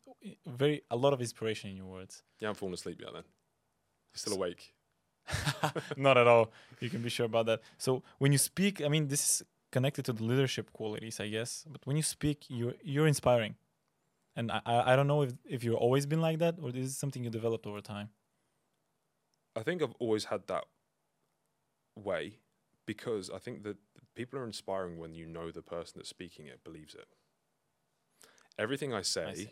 very 0.46 0.82
a 0.90 0.96
lot 0.96 1.14
of 1.14 1.22
inspiration 1.22 1.70
in 1.70 1.78
your 1.78 1.86
words. 1.86 2.24
Yeah, 2.40 2.50
I'm 2.50 2.56
falling 2.56 2.74
asleep 2.74 3.00
yet 3.02 3.14
then. 3.14 3.24
You're 3.24 4.20
still 4.20 4.34
awake. 4.34 4.74
Not 5.98 6.18
at 6.18 6.28
all. 6.28 6.52
You 6.80 6.90
can 6.90 7.02
be 7.02 7.10
sure 7.10 7.26
about 7.26 7.46
that. 7.46 7.62
So 7.78 8.04
when 8.18 8.32
you 8.32 8.38
speak, 8.38 8.82
I 8.84 8.88
mean, 8.88 9.08
this 9.08 9.24
is 9.24 9.44
connected 9.72 10.06
to 10.06 10.14
the 10.14 10.24
leadership 10.24 10.74
qualities, 10.74 11.20
I 11.20 11.28
guess. 11.28 11.66
But 11.70 11.86
when 11.86 11.96
you 11.96 12.04
speak, 12.04 12.46
you're 12.50 12.74
you're 12.84 13.08
inspiring, 13.08 13.56
and 14.36 14.52
I 14.52 14.62
I 14.66 14.96
don't 14.96 15.08
know 15.08 15.22
if 15.24 15.34
if 15.46 15.64
you've 15.64 15.76
always 15.76 16.06
been 16.06 16.22
like 16.22 16.40
that 16.40 16.56
or 16.62 16.72
this 16.72 16.86
is 16.86 16.98
something 16.98 17.24
you 17.24 17.30
developed 17.30 17.66
over 17.66 17.82
time. 17.82 18.10
I 19.56 19.64
think 19.64 19.82
I've 19.82 19.96
always 20.00 20.26
had 20.26 20.48
that 20.48 20.66
way 21.96 22.40
because 22.86 23.30
I 23.30 23.40
think 23.40 23.64
that 23.64 23.78
people 24.16 24.40
are 24.40 24.46
inspiring 24.46 24.98
when 24.98 25.14
you 25.14 25.26
know 25.26 25.52
the 25.52 25.62
person 25.62 25.94
that's 25.98 26.10
speaking 26.10 26.48
it 26.48 26.64
believes 26.64 26.94
it. 26.94 27.08
Everything 28.58 28.94
I 28.94 29.02
say 29.02 29.26
I. 29.26 29.52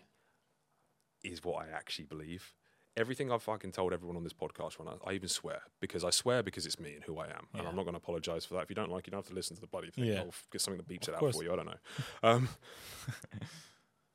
is 1.23 1.43
what 1.43 1.65
I 1.65 1.69
actually 1.71 2.05
believe. 2.05 2.53
Everything 2.95 3.31
I've 3.31 3.43
fucking 3.43 3.73
told 3.73 3.93
everyone 3.93 4.17
on 4.17 4.23
this 4.23 4.33
podcast, 4.33 4.79
when 4.79 4.87
I, 4.87 4.93
I 5.05 5.13
even 5.13 5.29
swear, 5.29 5.61
because 5.79 6.03
I 6.03 6.09
swear 6.09 6.41
because 6.41 6.65
it's 6.65 6.79
me 6.79 6.95
and 6.95 7.03
who 7.03 7.19
I 7.19 7.25
am, 7.27 7.47
and 7.53 7.67
I'm 7.67 7.75
not 7.75 7.83
going 7.83 7.93
to 7.93 7.99
apologize 7.99 8.43
for 8.43 8.55
that. 8.55 8.63
If 8.63 8.69
you 8.69 8.75
don't 8.75 8.89
like, 8.89 9.03
it, 9.03 9.07
you 9.07 9.11
don't 9.11 9.19
have 9.19 9.27
to 9.29 9.35
listen 9.35 9.55
to 9.55 9.61
the 9.61 9.67
bloody 9.67 9.91
thing. 9.91 10.05
Yeah. 10.05 10.21
I'll 10.21 10.33
get 10.51 10.61
something 10.61 10.83
that 10.83 10.87
beeps 10.91 11.07
Of 11.07 11.13
it 11.13 11.23
out 11.23 11.33
for 11.33 11.43
you. 11.43 11.53
I 11.53 11.55
don't 11.57 11.67
know. 11.67 11.77
Um, 12.23 12.49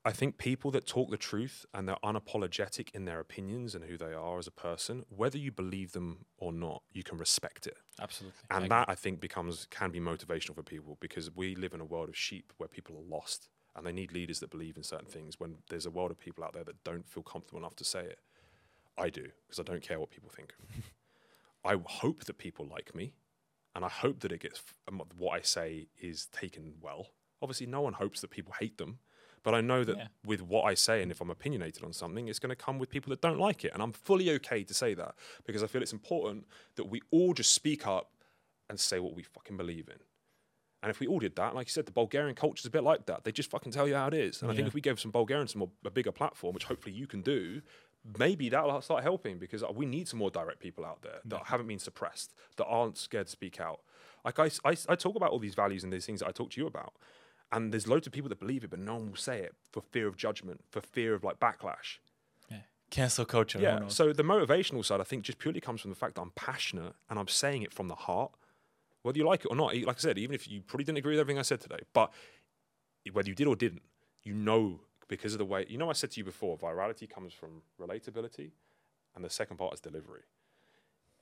I 0.04 0.10
think 0.10 0.36
people 0.36 0.72
that 0.72 0.84
talk 0.84 1.10
the 1.10 1.16
truth 1.16 1.64
and 1.72 1.88
they're 1.88 1.94
unapologetic 2.04 2.88
in 2.92 3.04
their 3.04 3.20
opinions 3.20 3.76
and 3.76 3.84
who 3.84 3.96
they 3.96 4.12
are 4.12 4.36
as 4.40 4.48
a 4.48 4.50
person, 4.50 5.04
whether 5.10 5.38
you 5.38 5.52
believe 5.52 5.92
them 5.92 6.26
or 6.38 6.52
not, 6.52 6.82
you 6.92 7.04
can 7.04 7.18
respect 7.18 7.68
it. 7.68 7.76
Absolutely. 8.00 8.36
I 8.50 8.56
And 8.56 8.64
agree. 8.64 8.68
that 8.76 8.88
I 8.88 8.96
think 8.96 9.20
becomes 9.20 9.68
can 9.70 9.92
be 9.92 10.00
motivational 10.00 10.56
for 10.56 10.64
people 10.64 10.98
because 11.00 11.30
we 11.32 11.54
live 11.54 11.72
in 11.72 11.80
a 11.80 11.84
world 11.84 12.08
of 12.08 12.16
sheep 12.16 12.52
where 12.56 12.68
people 12.68 12.96
are 12.96 13.08
lost 13.08 13.48
and 13.74 13.86
they 13.86 13.92
need 13.92 14.12
leaders 14.12 14.40
that 14.40 14.50
believe 14.50 14.76
in 14.76 14.82
certain 14.82 15.06
things 15.06 15.40
when 15.40 15.56
there's 15.70 15.86
a 15.86 15.90
world 15.90 16.10
of 16.10 16.18
people 16.18 16.44
out 16.44 16.52
there 16.52 16.64
that 16.64 16.84
don't 16.84 17.08
feel 17.08 17.22
comfortable 17.22 17.58
enough 17.58 17.76
to 17.76 17.84
say 17.84 18.00
it. 18.00 18.18
I 18.98 19.08
do 19.08 19.28
because 19.46 19.58
I 19.58 19.62
don't 19.62 19.82
care 19.82 19.98
what 19.98 20.10
people 20.10 20.30
think. 20.30 20.54
I 21.64 21.76
hope 21.84 22.24
that 22.24 22.38
people 22.38 22.66
like 22.66 22.94
me 22.94 23.14
and 23.74 23.84
I 23.84 23.88
hope 23.88 24.20
that 24.20 24.32
it 24.32 24.40
gets 24.40 24.62
um, 24.88 25.02
what 25.16 25.32
I 25.38 25.40
say 25.42 25.88
is 26.00 26.26
taken 26.26 26.74
well. 26.80 27.08
Obviously 27.40 27.66
no 27.66 27.80
one 27.80 27.94
hopes 27.94 28.20
that 28.20 28.30
people 28.30 28.52
hate 28.60 28.76
them, 28.78 28.98
but 29.42 29.54
I 29.54 29.60
know 29.60 29.84
that 29.84 29.96
Yeah. 29.96 30.06
with 30.24 30.42
what 30.42 30.64
I 30.64 30.74
say 30.74 31.02
and 31.02 31.10
if 31.10 31.20
I'm 31.20 31.30
opinionated 31.30 31.82
on 31.84 31.92
something, 31.92 32.28
it's 32.28 32.38
going 32.38 32.50
to 32.50 32.56
come 32.56 32.78
with 32.78 32.90
people 32.90 33.10
that 33.10 33.20
don't 33.22 33.38
like 33.38 33.64
it 33.64 33.72
and 33.72 33.82
I'm 33.82 33.92
fully 33.92 34.30
okay 34.32 34.64
to 34.64 34.74
say 34.74 34.92
that 34.94 35.14
because 35.46 35.62
I 35.62 35.66
feel 35.66 35.80
it's 35.82 35.92
important 35.92 36.46
that 36.76 36.84
we 36.84 37.00
all 37.10 37.32
just 37.32 37.54
speak 37.54 37.86
up 37.86 38.10
and 38.68 38.78
say 38.78 38.98
what 38.98 39.14
we 39.14 39.22
fucking 39.22 39.56
believe 39.56 39.88
in. 39.88 39.98
And 40.82 40.90
if 40.90 40.98
we 40.98 41.06
all 41.06 41.20
did 41.20 41.36
that, 41.36 41.54
like 41.54 41.68
you 41.68 41.70
said, 41.70 41.86
the 41.86 41.92
Bulgarian 41.92 42.34
culture 42.34 42.60
is 42.60 42.66
a 42.66 42.70
bit 42.70 42.82
like 42.82 43.06
that. 43.06 43.22
They 43.22 43.30
just 43.30 43.50
fucking 43.50 43.70
tell 43.70 43.86
you 43.86 43.94
how 43.94 44.08
it 44.08 44.14
is. 44.14 44.42
And 44.42 44.50
I 44.50 44.54
think 44.54 44.66
if 44.66 44.74
we 44.74 44.80
gave 44.80 44.98
some 44.98 45.12
Bulgarians 45.12 45.52
some 45.52 45.60
more, 45.60 45.70
a 45.84 45.90
bigger 45.90 46.10
platform, 46.10 46.54
which 46.54 46.64
hopefully 46.64 46.94
you 46.94 47.06
can 47.06 47.22
do, 47.22 47.62
maybe 48.18 48.48
that'll 48.48 48.80
start 48.82 49.04
helping 49.04 49.38
because 49.38 49.62
we 49.74 49.86
need 49.86 50.08
some 50.08 50.18
more 50.18 50.30
direct 50.30 50.58
people 50.58 50.84
out 50.84 51.02
there 51.02 51.20
that 51.24 51.42
haven't 51.46 51.68
been 51.68 51.78
suppressed, 51.78 52.34
that 52.56 52.64
aren't 52.64 52.98
scared 52.98 53.26
to 53.26 53.32
speak 53.32 53.60
out. 53.60 53.80
Like 54.24 54.38
I, 54.38 54.50
I, 54.64 54.76
I 54.88 54.96
talk 54.96 55.14
about 55.14 55.30
all 55.30 55.38
these 55.38 55.54
values 55.54 55.84
and 55.84 55.92
these 55.92 56.06
things 56.06 56.20
that 56.20 56.28
I 56.28 56.32
talk 56.32 56.50
to 56.50 56.60
you 56.60 56.66
about, 56.66 56.94
and 57.52 57.72
there's 57.72 57.86
loads 57.86 58.06
of 58.06 58.12
people 58.12 58.28
that 58.30 58.40
believe 58.40 58.64
it, 58.64 58.70
but 58.70 58.78
no 58.78 58.94
one 58.94 59.10
will 59.10 59.16
say 59.16 59.40
it 59.40 59.54
for 59.70 59.82
fear 59.82 60.08
of 60.08 60.16
judgment, 60.16 60.62
for 60.70 60.80
fear 60.80 61.14
of 61.14 61.22
like 61.22 61.38
backlash. 61.38 61.98
Yeah. 62.50 62.58
Cancel 62.90 63.24
culture. 63.24 63.60
Yeah. 63.60 63.88
So 63.88 64.12
the 64.12 64.22
motivational 64.24 64.84
side, 64.84 65.00
I 65.00 65.04
think, 65.04 65.22
just 65.22 65.38
purely 65.38 65.60
comes 65.60 65.80
from 65.80 65.90
the 65.90 65.96
fact 65.96 66.14
that 66.14 66.22
I'm 66.22 66.32
passionate 66.34 66.94
and 67.10 67.18
I'm 67.18 67.28
saying 67.28 67.62
it 67.62 67.72
from 67.72 67.88
the 67.88 67.94
heart, 67.94 68.32
whether 69.02 69.18
you 69.18 69.26
like 69.26 69.44
it 69.44 69.48
or 69.48 69.56
not. 69.56 69.74
Like 69.74 69.96
I 69.96 70.00
said, 70.00 70.18
even 70.18 70.34
if 70.34 70.48
you 70.48 70.60
probably 70.62 70.84
didn't 70.84 70.98
agree 70.98 71.12
with 71.12 71.20
everything 71.20 71.38
I 71.38 71.42
said 71.42 71.60
today, 71.60 71.80
but 71.92 72.12
whether 73.12 73.28
you 73.28 73.34
did 73.34 73.46
or 73.46 73.56
didn't, 73.56 73.82
you 74.22 74.34
know 74.34 74.80
because 75.08 75.34
of 75.34 75.38
the 75.38 75.44
way 75.44 75.66
you 75.68 75.76
know 75.76 75.90
I 75.90 75.92
said 75.92 76.10
to 76.12 76.20
you 76.20 76.24
before, 76.24 76.56
virality 76.56 77.08
comes 77.08 77.34
from 77.34 77.62
relatability, 77.78 78.52
and 79.14 79.22
the 79.22 79.28
second 79.30 79.58
part 79.58 79.74
is 79.74 79.80
delivery. 79.80 80.22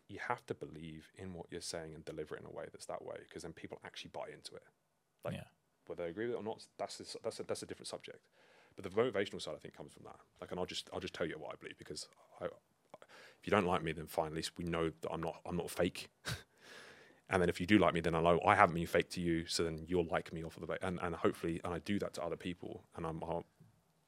You 0.09 0.19
have 0.29 0.47
to 0.47 0.55
believe 0.55 1.11
in 1.17 1.35
what 1.35 1.47
you're 1.51 1.61
saying 1.61 1.95
and 1.95 2.05
deliver 2.05 2.37
it 2.37 2.41
in 2.41 2.47
a 2.47 2.57
way 2.57 2.67
that's 2.71 2.87
that 2.87 3.05
way, 3.05 3.17
because 3.29 3.43
then 3.43 3.53
people 3.53 3.81
actually 3.85 4.11
buy 4.13 4.27
into 4.33 4.55
it. 4.55 4.63
Like 5.25 5.35
yeah. 5.35 5.45
whether 5.87 6.05
they 6.05 6.11
agree 6.11 6.27
with 6.27 6.35
it 6.35 6.39
or 6.39 6.43
not, 6.45 6.65
that's 6.79 7.01
a, 7.01 7.19
that's 7.25 7.41
a, 7.41 7.43
that's 7.43 7.63
a 7.63 7.67
different 7.67 7.89
subject. 7.89 8.29
But 8.77 8.85
the 8.85 8.91
motivational 8.91 9.43
side, 9.43 9.55
I 9.57 9.59
think, 9.59 9.77
comes 9.77 9.93
from 9.93 10.05
that. 10.05 10.17
Like, 10.41 10.51
and 10.53 10.61
I'll 10.61 10.67
just 10.67 10.89
I'll 10.93 11.01
just 11.01 11.15
tell 11.15 11.27
you 11.27 11.35
what 11.39 11.53
I 11.53 11.57
believe 11.61 11.79
because 11.79 12.07
I, 12.41 12.45
if 12.45 13.47
you 13.47 13.51
don't 13.51 13.67
like 13.67 13.83
me, 13.83 13.93
then 13.93 14.07
fine. 14.07 14.29
At 14.29 14.35
least 14.35 14.53
we 14.57 14.65
know 14.65 14.93
that 15.01 15.11
I'm 15.11 15.23
not 15.23 15.41
I'm 15.45 15.57
not 15.57 15.71
fake. 15.71 16.11
and 17.31 17.41
then 17.41 17.49
if 17.49 17.61
you 17.61 17.67
do 17.67 17.79
like 17.79 17.95
me, 17.95 18.01
then 18.01 18.15
I 18.15 18.21
know 18.21 18.41
I 18.47 18.55
haven't 18.55 18.75
been 18.75 18.87
fake 18.87 19.09
to 19.11 19.21
you. 19.21 19.47
So 19.47 19.65
then 19.65 19.85
you'll 19.89 20.07
like 20.11 20.33
me 20.33 20.43
off 20.45 20.57
of 20.57 20.61
the 20.63 20.67
ba- 20.67 20.79
and 20.83 20.99
and 21.03 21.15
hopefully 21.15 21.61
and 21.65 21.73
I 21.73 21.79
do 21.79 21.99
that 22.01 22.13
to 22.15 22.23
other 22.23 22.37
people. 22.37 22.85
And 22.97 23.07
I'm. 23.07 23.23
I'll, 23.25 23.45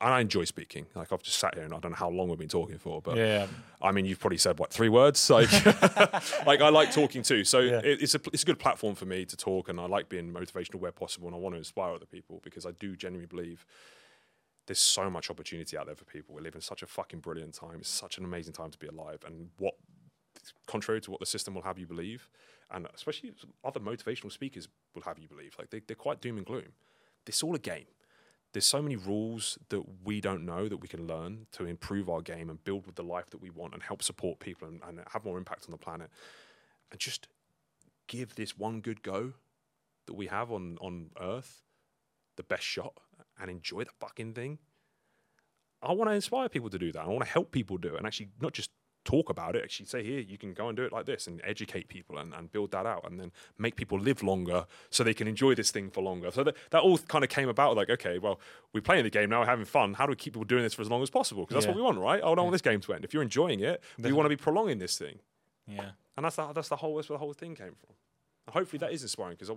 and 0.04 0.12
I 0.12 0.20
enjoy 0.20 0.42
speaking. 0.46 0.86
Like 0.96 1.12
I've 1.12 1.22
just 1.22 1.38
sat 1.38 1.54
here 1.54 1.62
and 1.62 1.72
I 1.72 1.78
don't 1.78 1.92
know 1.92 1.96
how 1.96 2.10
long 2.10 2.28
we've 2.28 2.36
been 2.36 2.48
talking 2.48 2.76
for, 2.78 3.00
but 3.00 3.16
Yeah. 3.16 3.46
I 3.80 3.92
mean, 3.92 4.04
you've 4.04 4.18
probably 4.18 4.36
said 4.38 4.58
what 4.58 4.72
three 4.72 4.88
words. 4.88 5.30
Like, 5.30 5.48
like 6.44 6.60
I 6.60 6.70
like 6.70 6.90
talking 6.90 7.22
too. 7.22 7.44
So 7.44 7.60
Yeah. 7.60 7.78
it, 7.84 8.02
it's 8.02 8.16
a 8.16 8.20
it's 8.32 8.42
a 8.42 8.46
good 8.46 8.58
platform 8.58 8.96
for 8.96 9.06
me 9.06 9.24
to 9.26 9.36
talk, 9.36 9.68
and 9.68 9.78
I 9.78 9.86
like 9.86 10.08
being 10.08 10.32
motivational 10.32 10.80
where 10.80 10.90
possible, 10.90 11.28
and 11.28 11.36
I 11.36 11.38
want 11.38 11.54
to 11.54 11.58
inspire 11.58 11.94
other 11.94 12.06
people 12.06 12.40
because 12.42 12.66
I 12.66 12.72
do 12.72 12.96
genuinely 12.96 13.28
believe 13.28 13.64
there's 14.66 14.80
so 14.80 15.08
much 15.08 15.30
opportunity 15.30 15.76
out 15.78 15.86
there 15.86 15.94
for 15.94 16.04
people. 16.04 16.34
We 16.34 16.42
live 16.42 16.56
in 16.56 16.60
such 16.60 16.82
a 16.82 16.86
fucking 16.86 17.20
brilliant 17.20 17.54
time. 17.54 17.76
It's 17.78 17.88
such 17.88 18.18
an 18.18 18.24
amazing 18.24 18.54
time 18.54 18.70
to 18.72 18.78
be 18.78 18.88
alive, 18.88 19.20
and 19.24 19.50
what 19.58 19.74
contrary 20.66 21.00
to 21.02 21.10
what 21.10 21.20
the 21.20 21.26
system 21.26 21.54
will 21.54 21.62
have 21.62 21.78
you 21.78 21.86
believe, 21.86 22.28
and 22.70 22.86
especially 22.94 23.32
other 23.64 23.80
motivational 23.80 24.32
speakers 24.32 24.68
will 24.94 25.02
have 25.02 25.18
you 25.18 25.28
believe, 25.28 25.54
like 25.58 25.70
they, 25.70 25.80
they're 25.86 25.96
quite 25.96 26.20
doom 26.20 26.36
and 26.36 26.46
gloom. 26.46 26.72
It's 27.26 27.42
all 27.42 27.54
a 27.54 27.58
game. 27.58 27.86
There's 28.52 28.66
so 28.66 28.82
many 28.82 28.96
rules 28.96 29.58
that 29.70 29.82
we 30.04 30.20
don't 30.20 30.44
know 30.44 30.68
that 30.68 30.76
we 30.76 30.88
can 30.88 31.06
learn 31.06 31.46
to 31.52 31.64
improve 31.64 32.10
our 32.10 32.20
game 32.20 32.50
and 32.50 32.62
build 32.62 32.86
with 32.86 32.96
the 32.96 33.04
life 33.04 33.30
that 33.30 33.40
we 33.40 33.48
want 33.48 33.72
and 33.72 33.82
help 33.82 34.02
support 34.02 34.40
people 34.40 34.68
and, 34.68 34.80
and 34.86 35.00
have 35.12 35.24
more 35.24 35.38
impact 35.38 35.64
on 35.66 35.70
the 35.70 35.78
planet. 35.78 36.10
And 36.90 37.00
just 37.00 37.28
give 38.08 38.34
this 38.34 38.58
one 38.58 38.80
good 38.80 39.02
go 39.02 39.32
that 40.06 40.14
we 40.14 40.26
have 40.26 40.52
on 40.52 40.76
on 40.80 41.10
earth 41.20 41.62
the 42.36 42.42
best 42.42 42.64
shot 42.64 42.94
and 43.40 43.50
enjoy 43.50 43.84
the 43.84 43.90
fucking 44.00 44.34
thing. 44.34 44.58
I 45.82 45.92
want 45.92 46.10
to 46.10 46.14
inspire 46.14 46.48
people 46.48 46.70
to 46.70 46.78
do 46.78 46.92
that. 46.92 47.02
I 47.02 47.08
want 47.08 47.24
to 47.24 47.30
help 47.30 47.50
people 47.50 47.76
do 47.78 47.94
it 47.94 47.98
and 47.98 48.06
actually 48.06 48.28
not 48.40 48.52
just 48.52 48.70
talk 49.04 49.30
about 49.30 49.56
it. 49.56 49.62
Actually 49.62 49.86
say 49.86 50.02
here 50.02 50.20
you 50.20 50.38
can 50.38 50.52
go 50.52 50.68
and 50.68 50.76
do 50.76 50.84
it 50.84 50.92
like 50.92 51.06
this 51.06 51.26
and 51.26 51.40
educate 51.44 51.88
people 51.88 52.18
and, 52.18 52.32
and 52.34 52.52
build 52.52 52.70
that 52.70 52.86
out 52.86 53.08
and 53.08 53.18
then 53.18 53.32
make 53.58 53.76
people 53.76 53.98
live 53.98 54.22
longer 54.22 54.66
so 54.90 55.02
they 55.02 55.14
can 55.14 55.26
enjoy 55.26 55.54
this 55.54 55.70
thing 55.70 55.90
for 55.90 56.02
longer. 56.02 56.30
So 56.30 56.44
that, 56.44 56.56
that 56.70 56.82
all 56.82 56.98
kind 56.98 57.24
of 57.24 57.30
came 57.30 57.48
about 57.48 57.76
like 57.76 57.90
okay 57.90 58.18
well 58.18 58.40
we're 58.72 58.80
playing 58.80 59.04
the 59.04 59.10
game 59.10 59.30
now 59.30 59.40
we're 59.40 59.46
having 59.46 59.64
fun. 59.64 59.94
How 59.94 60.06
do 60.06 60.10
we 60.10 60.16
keep 60.16 60.34
people 60.34 60.44
doing 60.44 60.62
this 60.62 60.74
for 60.74 60.82
as 60.82 60.90
long 60.90 61.02
as 61.02 61.10
possible? 61.10 61.44
Because 61.44 61.64
that's 61.64 61.66
what 61.66 61.76
we 61.76 61.82
want 61.82 61.98
right? 61.98 62.22
I 62.22 62.26
don't 62.26 62.38
want 62.38 62.52
this 62.52 62.62
game 62.62 62.80
to 62.80 62.94
end. 62.94 63.04
If 63.04 63.12
you're 63.12 63.22
enjoying 63.22 63.60
it 63.60 63.82
we 63.98 64.12
want 64.12 64.26
to 64.26 64.30
be 64.30 64.36
prolonging 64.36 64.78
this 64.78 64.98
thing. 64.98 65.18
Yeah. 65.66 65.90
and 66.16 66.24
that's 66.24 66.36
the, 66.36 66.52
that's 66.52 66.68
the 66.68 66.76
whole 66.76 66.96
that's 66.96 67.08
where 67.08 67.14
the 67.14 67.24
whole 67.24 67.32
thing 67.32 67.54
came 67.54 67.74
from. 67.74 67.94
And 68.46 68.54
hopefully 68.54 68.78
that 68.78 68.92
is 68.92 69.02
inspiring 69.02 69.36
because 69.38 69.56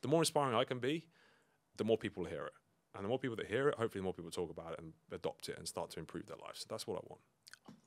the 0.00 0.08
more 0.08 0.20
inspiring 0.20 0.54
i 0.54 0.64
can 0.64 0.78
be 0.78 1.06
the 1.76 1.84
more 1.84 1.98
people 1.98 2.24
hear 2.24 2.46
it. 2.46 2.52
And 2.94 3.04
the 3.04 3.08
more 3.08 3.18
people 3.18 3.36
that 3.36 3.46
hear 3.46 3.68
it 3.68 3.76
hopefully 3.76 4.00
the 4.00 4.04
more 4.04 4.14
people 4.14 4.30
talk 4.30 4.50
about 4.50 4.72
it 4.72 4.78
and 4.78 4.92
adopt 5.10 5.48
it 5.48 5.58
and 5.58 5.66
start 5.66 5.90
to 5.90 6.00
improve 6.00 6.26
their 6.26 6.36
lives. 6.36 6.60
So 6.60 6.66
that's 6.68 6.86
what 6.86 6.96
i 6.96 7.06
want. 7.08 7.20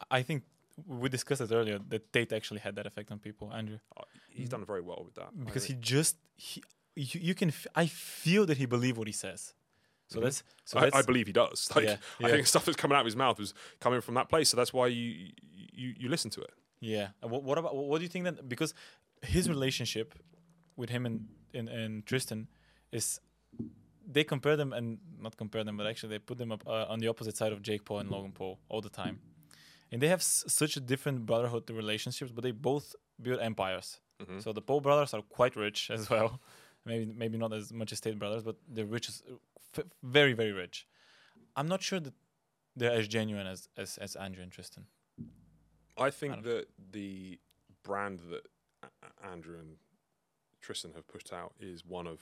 I 0.09 0.21
think 0.21 0.43
we 0.85 1.09
discussed 1.09 1.41
it 1.41 1.51
earlier 1.51 1.79
that 1.89 2.11
Tate 2.13 2.33
actually 2.33 2.59
had 2.59 2.75
that 2.75 2.85
effect 2.85 3.11
on 3.11 3.19
people, 3.19 3.51
Andrew, 3.53 3.79
Uh, 3.97 4.03
he's 4.29 4.49
done 4.49 4.63
very 4.65 4.81
well 4.81 5.01
with 5.05 5.15
that 5.15 5.29
because 5.45 5.65
he 5.65 5.73
just 5.73 6.17
he 6.35 6.61
you, 6.95 7.19
you 7.29 7.35
can 7.35 7.49
f- 7.49 7.67
I 7.75 7.85
feel 7.87 8.45
that 8.45 8.57
he 8.57 8.65
believed 8.65 8.97
what 8.97 9.07
he 9.07 9.13
says. 9.13 9.53
So 10.09 10.19
Mhm. 10.19 10.23
that's 10.23 10.43
so 10.65 10.79
I, 10.79 10.81
that's 10.83 10.95
I 10.95 11.01
believe 11.01 11.27
he 11.27 11.33
does. 11.33 11.69
Like, 11.75 11.85
Yeah, 11.85 11.97
I 12.27 12.29
think 12.31 12.47
stuff 12.47 12.65
that's 12.65 12.77
coming 12.77 12.95
out 12.95 13.01
of 13.01 13.05
his 13.05 13.15
mouth 13.15 13.37
was 13.39 13.53
coming 13.79 14.01
from 14.01 14.15
that 14.15 14.29
place. 14.29 14.49
So 14.49 14.57
that's 14.57 14.73
why 14.73 14.87
you 14.87 15.31
you, 15.81 15.93
you 16.01 16.09
listen 16.09 16.31
to 16.31 16.41
it. 16.41 16.53
Yeah. 16.79 17.07
And 17.21 17.31
what, 17.31 17.43
what 17.43 17.57
about 17.57 17.75
what 17.75 17.97
do 17.99 18.03
you 18.03 18.09
think 18.09 18.25
then? 18.25 18.37
Because 18.47 18.73
his 19.21 19.49
relationship 19.49 20.13
with 20.75 20.89
him 20.89 21.05
and, 21.05 21.27
and 21.53 21.67
and 21.69 22.05
Tristan 22.05 22.47
is 22.91 23.19
they 24.09 24.23
compare 24.23 24.55
them 24.55 24.71
and 24.73 24.99
not 25.19 25.35
compare 25.37 25.63
them, 25.63 25.75
but 25.77 25.85
actually 25.85 26.09
they 26.09 26.19
put 26.19 26.37
them 26.37 26.51
up 26.51 26.63
uh, 26.67 26.85
on 26.93 26.99
the 26.99 27.07
opposite 27.09 27.35
side 27.35 27.51
of 27.51 27.61
Jake 27.61 27.83
Paul 27.83 27.99
and 27.99 28.09
Logan 28.09 28.31
Paul 28.31 28.59
all 28.69 28.81
the 28.81 28.89
time, 29.03 29.19
and 29.91 30.01
they 30.01 30.07
have 30.09 30.19
s- 30.21 30.43
such 30.47 30.77
a 30.77 30.79
different 30.79 31.25
brotherhood 31.25 31.69
relationships, 31.69 32.31
but 32.31 32.43
they 32.43 32.51
both 32.51 32.95
build 33.21 33.39
empires. 33.39 33.99
Mhm. 34.19 34.41
So 34.43 34.53
the 34.53 34.61
Paul 34.61 34.81
brothers 34.81 35.13
are 35.13 35.21
quite 35.21 35.55
rich 35.55 35.89
as 35.95 36.09
well. 36.09 36.39
Maybe 36.85 37.05
maybe 37.13 37.37
not 37.37 37.53
as 37.53 37.71
much 37.73 37.91
as 37.91 37.99
Tate 38.01 38.17
brothers, 38.19 38.43
but 38.43 38.55
they're 38.67 38.85
rich, 38.97 39.09
as, 39.09 39.23
f- 39.77 39.85
very 40.03 40.33
very 40.33 40.51
rich. 40.53 40.87
I'm 41.55 41.67
not 41.67 41.81
sure 41.83 41.99
that 41.99 42.13
they're 42.75 42.97
as 42.99 43.07
genuine 43.07 43.47
as 43.47 43.69
as, 43.77 43.97
as 43.97 44.15
Andrew 44.15 44.43
and 44.43 44.51
Tristan. 44.51 44.85
I 45.97 46.11
think 46.11 46.33
don't- 46.35 46.43
that 46.45 46.67
the 46.91 47.39
brand 47.83 48.19
that 48.31 48.45
Andrew 49.23 49.57
and 49.59 49.77
Tristan 50.61 50.93
have 50.93 51.07
put 51.07 51.33
out 51.33 51.53
is 51.59 51.85
one 51.85 52.07
of 52.07 52.19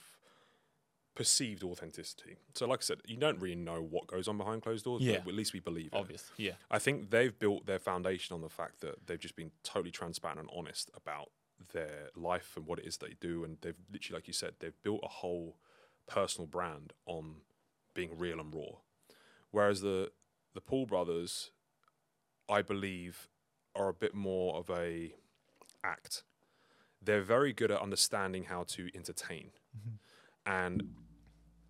perceived 1.16 1.64
authenticity. 1.64 2.36
So, 2.54 2.68
like 2.68 2.80
I 2.80 2.84
said, 2.84 3.00
you 3.06 3.18
don't 3.18 3.40
really 3.40 3.56
know 3.56 3.82
what 3.82 4.08
goes 4.08 4.28
on 4.28 4.38
behind 4.38 4.62
closed 4.62 4.84
doors, 4.86 5.02
Yeah. 5.02 5.20
but 5.24 5.30
at 5.30 5.36
least 5.36 5.54
we 5.54 5.60
believe 5.60 5.88
it. 5.88 5.94
Obvious, 5.94 6.32
yeah. 6.38 6.54
I 6.70 6.80
think 6.80 7.10
they've 7.10 7.38
built 7.38 7.66
their 7.66 7.80
foundation 7.80 8.34
on 8.34 8.42
the 8.42 8.50
fact 8.50 8.82
that 8.82 9.08
they've 9.08 9.20
just 9.20 9.36
been 9.36 9.52
totally 9.64 9.92
transparent 9.92 10.40
and 10.40 10.50
honest 10.54 10.92
about 10.94 11.32
their 11.72 12.10
life 12.16 12.54
and 12.56 12.66
what 12.66 12.80
it 12.80 12.86
is 12.86 12.98
they 12.98 13.16
do. 13.20 13.44
And 13.44 13.58
they've 13.62 13.76
literally, 13.92 14.18
like 14.18 14.28
you 14.28 14.34
said, 14.34 14.56
they've 14.60 14.82
built 14.84 15.00
a 15.04 15.08
whole 15.08 15.58
personal 16.08 16.48
brand 16.48 16.94
on 17.06 17.38
being 17.94 18.18
real 18.18 18.40
and 18.40 18.54
raw. 18.54 18.80
Whereas 19.52 19.82
the 19.82 20.12
the 20.54 20.62
Paul 20.62 20.86
brothers, 20.86 21.52
I 22.50 22.62
believe, 22.62 23.30
are 23.76 23.90
a 23.90 23.94
bit 23.94 24.14
more 24.14 24.56
of 24.56 24.70
a 24.70 25.16
act. 25.84 26.24
They're 27.02 27.22
very 27.22 27.54
good 27.54 27.72
at 27.72 27.82
understanding 27.82 28.46
how 28.46 28.64
to 28.64 28.90
entertain, 28.96 29.52
mm-hmm. 29.78 29.96
and 30.46 30.96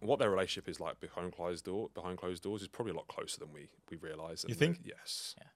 what 0.08 0.20
their 0.20 0.30
relationship 0.30 0.68
is 0.70 0.80
like 0.80 1.00
behind 1.00 1.34
closed 1.34 1.66
door 1.66 1.90
behind 1.94 2.18
closed 2.18 2.44
doors 2.44 2.62
is 2.62 2.68
probably 2.68 2.92
a 2.94 2.96
lot 2.96 3.08
closer 3.08 3.40
than 3.40 3.52
we 3.54 3.68
we 3.90 3.98
realize. 3.98 4.46
You 4.48 4.56
think? 4.56 4.80
Yes. 4.84 5.36
Yeah. 5.38 5.48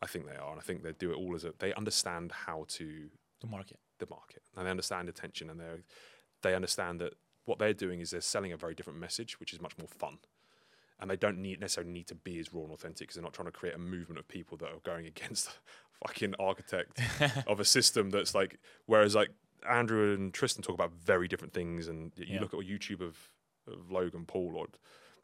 I 0.00 0.06
think 0.06 0.26
they 0.26 0.36
are, 0.36 0.50
and 0.52 0.60
I 0.60 0.62
think 0.62 0.82
they 0.82 0.92
do 0.92 1.10
it 1.10 1.16
all 1.16 1.34
as 1.34 1.44
a. 1.44 1.52
They 1.58 1.74
understand 1.74 2.30
how 2.32 2.64
to 2.68 3.10
To 3.40 3.46
market. 3.46 3.78
the 3.98 4.06
market, 4.08 4.42
and 4.56 4.64
they 4.66 4.70
understand 4.70 5.08
attention, 5.08 5.50
and 5.50 5.58
they 5.60 5.66
they 6.42 6.54
understand 6.54 7.00
that 7.00 7.14
what 7.46 7.58
they're 7.58 7.72
doing 7.74 8.00
is 8.00 8.10
they're 8.10 8.20
selling 8.20 8.52
a 8.52 8.56
very 8.56 8.74
different 8.74 8.98
message, 9.00 9.40
which 9.40 9.52
is 9.52 9.60
much 9.60 9.76
more 9.78 9.88
fun. 9.88 10.18
And 11.00 11.08
they 11.10 11.16
don't 11.16 11.38
need 11.38 11.60
necessarily 11.60 11.92
need 11.92 12.06
to 12.08 12.14
be 12.14 12.38
as 12.38 12.52
raw 12.52 12.62
and 12.62 12.72
authentic 12.72 12.98
because 13.08 13.14
they're 13.16 13.22
not 13.24 13.32
trying 13.32 13.46
to 13.46 13.52
create 13.52 13.74
a 13.74 13.78
movement 13.78 14.18
of 14.18 14.26
people 14.28 14.56
that 14.58 14.66
are 14.68 14.80
going 14.84 15.06
against 15.06 15.46
the 15.46 15.52
fucking 16.06 16.34
architect 16.38 17.00
of 17.46 17.58
a 17.60 17.64
system 17.64 18.10
that's 18.10 18.34
like. 18.34 18.58
Whereas 18.86 19.14
like 19.16 19.30
Andrew 19.68 20.14
and 20.14 20.32
Tristan 20.32 20.62
talk 20.62 20.74
about 20.74 20.92
very 20.92 21.26
different 21.26 21.52
things, 21.54 21.88
and 21.88 22.12
you 22.16 22.26
Yeah. 22.34 22.40
look 22.40 22.54
at 22.54 22.60
YouTube 22.60 23.00
of, 23.00 23.16
of 23.72 23.90
Logan 23.90 24.24
Paul 24.26 24.54
or 24.56 24.66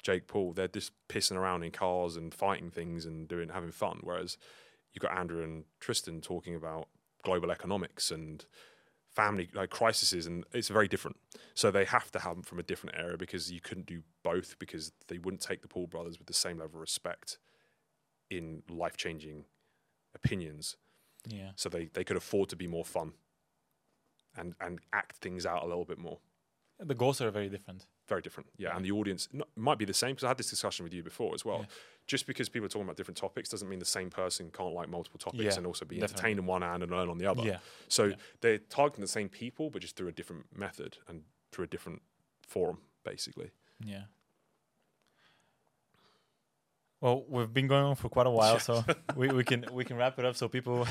Jake 0.02 0.26
Paul, 0.26 0.52
they're 0.52 0.68
just 0.68 0.92
pissing 1.08 1.36
around 1.36 1.62
in 1.62 1.70
cars 1.70 2.16
and 2.16 2.32
fighting 2.34 2.70
things 2.70 3.06
and 3.06 3.26
doing 3.26 3.48
having 3.48 3.72
fun. 3.72 4.00
Whereas 4.02 4.36
you've 4.92 5.02
got 5.02 5.16
Andrew 5.16 5.42
and 5.42 5.64
Tristan 5.80 6.20
talking 6.20 6.54
about 6.54 6.88
global 7.22 7.50
economics 7.50 8.10
and 8.10 8.44
family 9.10 9.48
like 9.54 9.70
crises 9.70 10.26
and 10.26 10.44
it's 10.52 10.68
very 10.68 10.88
different 10.88 11.16
so 11.54 11.70
they 11.70 11.84
have 11.84 12.10
to 12.10 12.18
have 12.18 12.34
them 12.34 12.42
from 12.42 12.58
a 12.58 12.64
different 12.64 12.96
area 12.98 13.16
because 13.16 13.50
you 13.52 13.60
couldn't 13.60 13.86
do 13.86 14.02
both 14.24 14.58
because 14.58 14.90
they 15.06 15.18
wouldn't 15.18 15.40
take 15.40 15.62
the 15.62 15.68
paul 15.68 15.86
brothers 15.86 16.18
with 16.18 16.26
the 16.26 16.34
same 16.34 16.58
level 16.58 16.74
of 16.74 16.80
respect 16.80 17.38
in 18.28 18.64
life-changing 18.68 19.44
opinions 20.16 20.76
Yeah. 21.28 21.50
so 21.54 21.68
they, 21.68 21.84
they 21.94 22.02
could 22.02 22.16
afford 22.16 22.48
to 22.48 22.56
be 22.56 22.66
more 22.66 22.84
fun 22.84 23.12
and 24.36 24.54
and 24.60 24.80
act 24.92 25.18
things 25.18 25.46
out 25.46 25.62
a 25.62 25.66
little 25.66 25.84
bit 25.84 25.98
more 25.98 26.18
The 26.80 26.94
goals 26.94 27.20
are 27.20 27.30
very 27.30 27.48
different. 27.48 27.86
very 28.08 28.20
different 28.20 28.48
yeah, 28.56 28.76
and 28.76 28.84
the 28.84 28.90
audience 28.90 29.28
might 29.56 29.78
be 29.78 29.84
the 29.84 29.94
same 29.94 30.10
because 30.10 30.24
i 30.24 30.28
had 30.28 30.36
this 30.38 30.50
discussion 30.50 30.82
with 30.84 30.92
you 30.92 31.02
before 31.02 31.32
as 31.34 31.44
well 31.44 31.60
Yeah. 31.60 31.66
just 32.06 32.26
because 32.26 32.48
people 32.48 32.66
are 32.66 32.68
talking 32.68 32.82
about 32.88 32.96
different 32.96 33.16
topics 33.16 33.48
doesn't 33.48 33.68
mean 33.68 33.78
the 33.78 33.84
same 33.98 34.10
person 34.10 34.50
can't 34.50 34.74
like 34.74 34.88
multiple 34.88 35.18
topics 35.18 35.44
Yeah, 35.44 35.56
and 35.58 35.66
also 35.66 35.84
be 35.84 35.96
definitely. 35.96 36.14
entertained 36.14 36.38
in 36.40 36.46
one 36.46 36.62
hand 36.62 36.82
and 36.82 36.90
learn 36.92 37.08
on 37.08 37.18
the 37.18 37.26
other 37.30 37.42
Yeah. 37.44 37.58
so 37.88 38.12
they're 38.40 38.58
targeting 38.58 39.02
the 39.02 39.08
same 39.18 39.28
people 39.28 39.70
but 39.70 39.80
just 39.82 39.94
through 39.96 40.08
a 40.08 40.12
different 40.12 40.44
method 40.64 40.98
and 41.08 41.22
through 41.52 41.64
a 41.64 41.68
different 41.68 42.02
forum 42.54 42.78
basically 43.04 43.50
Yeah. 43.84 44.04
Well, 47.00 47.24
we've 47.28 47.52
been 47.52 47.66
going 47.68 47.84
on 47.84 47.96
for 47.96 48.08
quite 48.08 48.26
a 48.26 48.30
while, 48.30 48.58
so 48.58 48.82
we, 49.16 49.28
we 49.28 49.44
can 49.44 49.66
we 49.72 49.84
can 49.84 49.96
wrap 49.96 50.18
it 50.18 50.24
up 50.24 50.36
so 50.36 50.48
people 50.48 50.86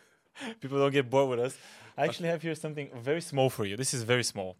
people 0.60 0.78
don't 0.78 0.92
get 0.92 1.10
bored 1.10 1.28
with 1.30 1.40
us. 1.40 1.56
I 1.96 2.04
actually 2.04 2.28
have 2.30 2.40
here 2.42 2.54
something 2.54 2.88
very 2.96 3.20
small 3.20 3.50
for 3.50 3.64
you. 3.66 3.76
This 3.76 3.92
is 3.92 4.02
very 4.02 4.24
small, 4.24 4.56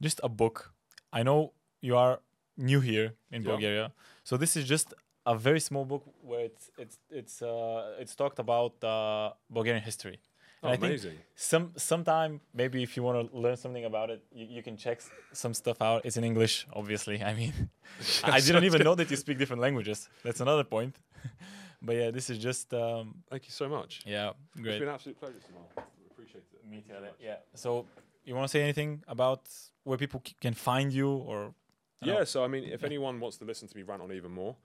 just 0.00 0.20
a 0.22 0.28
book. 0.28 0.72
I 1.12 1.22
know 1.22 1.52
you 1.80 1.96
are 1.96 2.20
new 2.56 2.80
here 2.80 3.08
in 3.30 3.42
Yeah. 3.42 3.50
Bulgaria, 3.52 3.92
so 4.24 4.36
this 4.36 4.56
is 4.56 4.64
just 4.64 4.94
a 5.26 5.34
very 5.48 5.60
small 5.60 5.84
book 5.84 6.04
where 6.28 6.44
it's 6.50 6.70
it's 6.78 6.96
it's 7.20 7.42
uh, 7.42 8.00
it's 8.02 8.14
talked 8.16 8.38
about 8.38 8.72
uh, 8.84 9.32
Bulgarian 9.50 9.82
history. 9.84 10.18
Oh, 10.62 10.66
And 10.68 10.72
I 10.72 10.76
think 10.76 10.90
amazing. 10.92 11.16
some 11.36 11.66
sometime 11.76 12.32
maybe 12.60 12.78
if 12.86 12.90
you 12.96 13.02
want 13.08 13.16
to 13.20 13.36
learn 13.44 13.56
something 13.56 13.84
about 13.92 14.08
it, 14.14 14.20
you, 14.38 14.46
you 14.56 14.62
can 14.68 14.76
check 14.76 14.98
s- 14.98 15.10
some 15.42 15.54
stuff 15.54 15.78
out. 15.88 15.98
It's 16.06 16.16
in 16.16 16.24
English, 16.24 16.54
obviously. 16.80 17.16
I 17.30 17.32
mean, 17.40 17.52
I 18.36 18.40
didn't 18.46 18.64
even 18.70 18.82
know 18.86 18.96
that 19.00 19.08
you 19.12 19.16
speak 19.16 19.36
different 19.38 19.62
languages. 19.66 19.98
That's 20.24 20.40
another 20.40 20.64
point. 20.76 20.94
but 21.86 21.94
yeah, 22.00 22.10
this 22.16 22.26
is 22.32 22.38
just 22.48 22.66
um, 22.74 23.04
Thank 23.30 23.44
you 23.48 23.52
so 23.62 23.66
much. 23.68 23.90
yeah, 24.04 24.32
great. 24.64 24.66
It's 24.74 24.78
been 24.84 24.88
an 24.88 24.94
absolute 24.98 25.18
pleasure, 25.22 25.40
Samar. 25.46 25.66
Appreciate 26.10 26.44
it. 26.54 26.60
Me 26.70 26.78
too. 26.86 26.94
Yeah. 27.28 27.36
So 27.54 27.86
you 28.28 28.34
want 28.34 28.46
to 28.46 28.52
say 28.52 28.62
anything 28.62 29.02
about 29.08 29.48
where 29.84 29.98
people 29.98 30.22
c- 30.26 30.36
can 30.40 30.54
find 30.54 30.92
you 30.92 31.08
or? 31.10 31.54
Yeah, 32.02 32.18
know. 32.18 32.24
so 32.24 32.44
I 32.44 32.48
mean, 32.48 32.64
if 32.64 32.84
anyone 32.84 33.18
wants 33.20 33.38
to 33.38 33.44
listen 33.44 33.66
to 33.68 33.76
me 33.76 33.82
rant 33.82 34.02
on 34.02 34.12
even 34.12 34.30
more, 34.30 34.56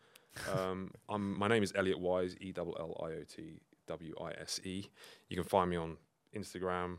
um, 0.55 0.91
I'm, 1.09 1.37
my 1.37 1.47
name 1.47 1.63
is 1.63 1.71
Elliot 1.75 1.99
Wise, 1.99 2.35
E 2.41 2.53
L 2.55 2.75
L 2.79 3.01
I 3.01 3.13
O 3.13 3.23
T 3.23 3.59
W 3.87 4.13
I 4.21 4.31
S 4.41 4.59
E. 4.63 4.85
You 5.29 5.35
can 5.35 5.45
find 5.45 5.69
me 5.69 5.77
on 5.77 5.97
Instagram, 6.35 6.97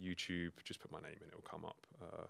YouTube. 0.00 0.52
Just 0.64 0.80
put 0.80 0.92
my 0.92 1.00
name 1.00 1.16
in, 1.20 1.28
it'll 1.28 1.40
come 1.42 1.64
up. 1.64 1.86
Uh, 2.00 2.26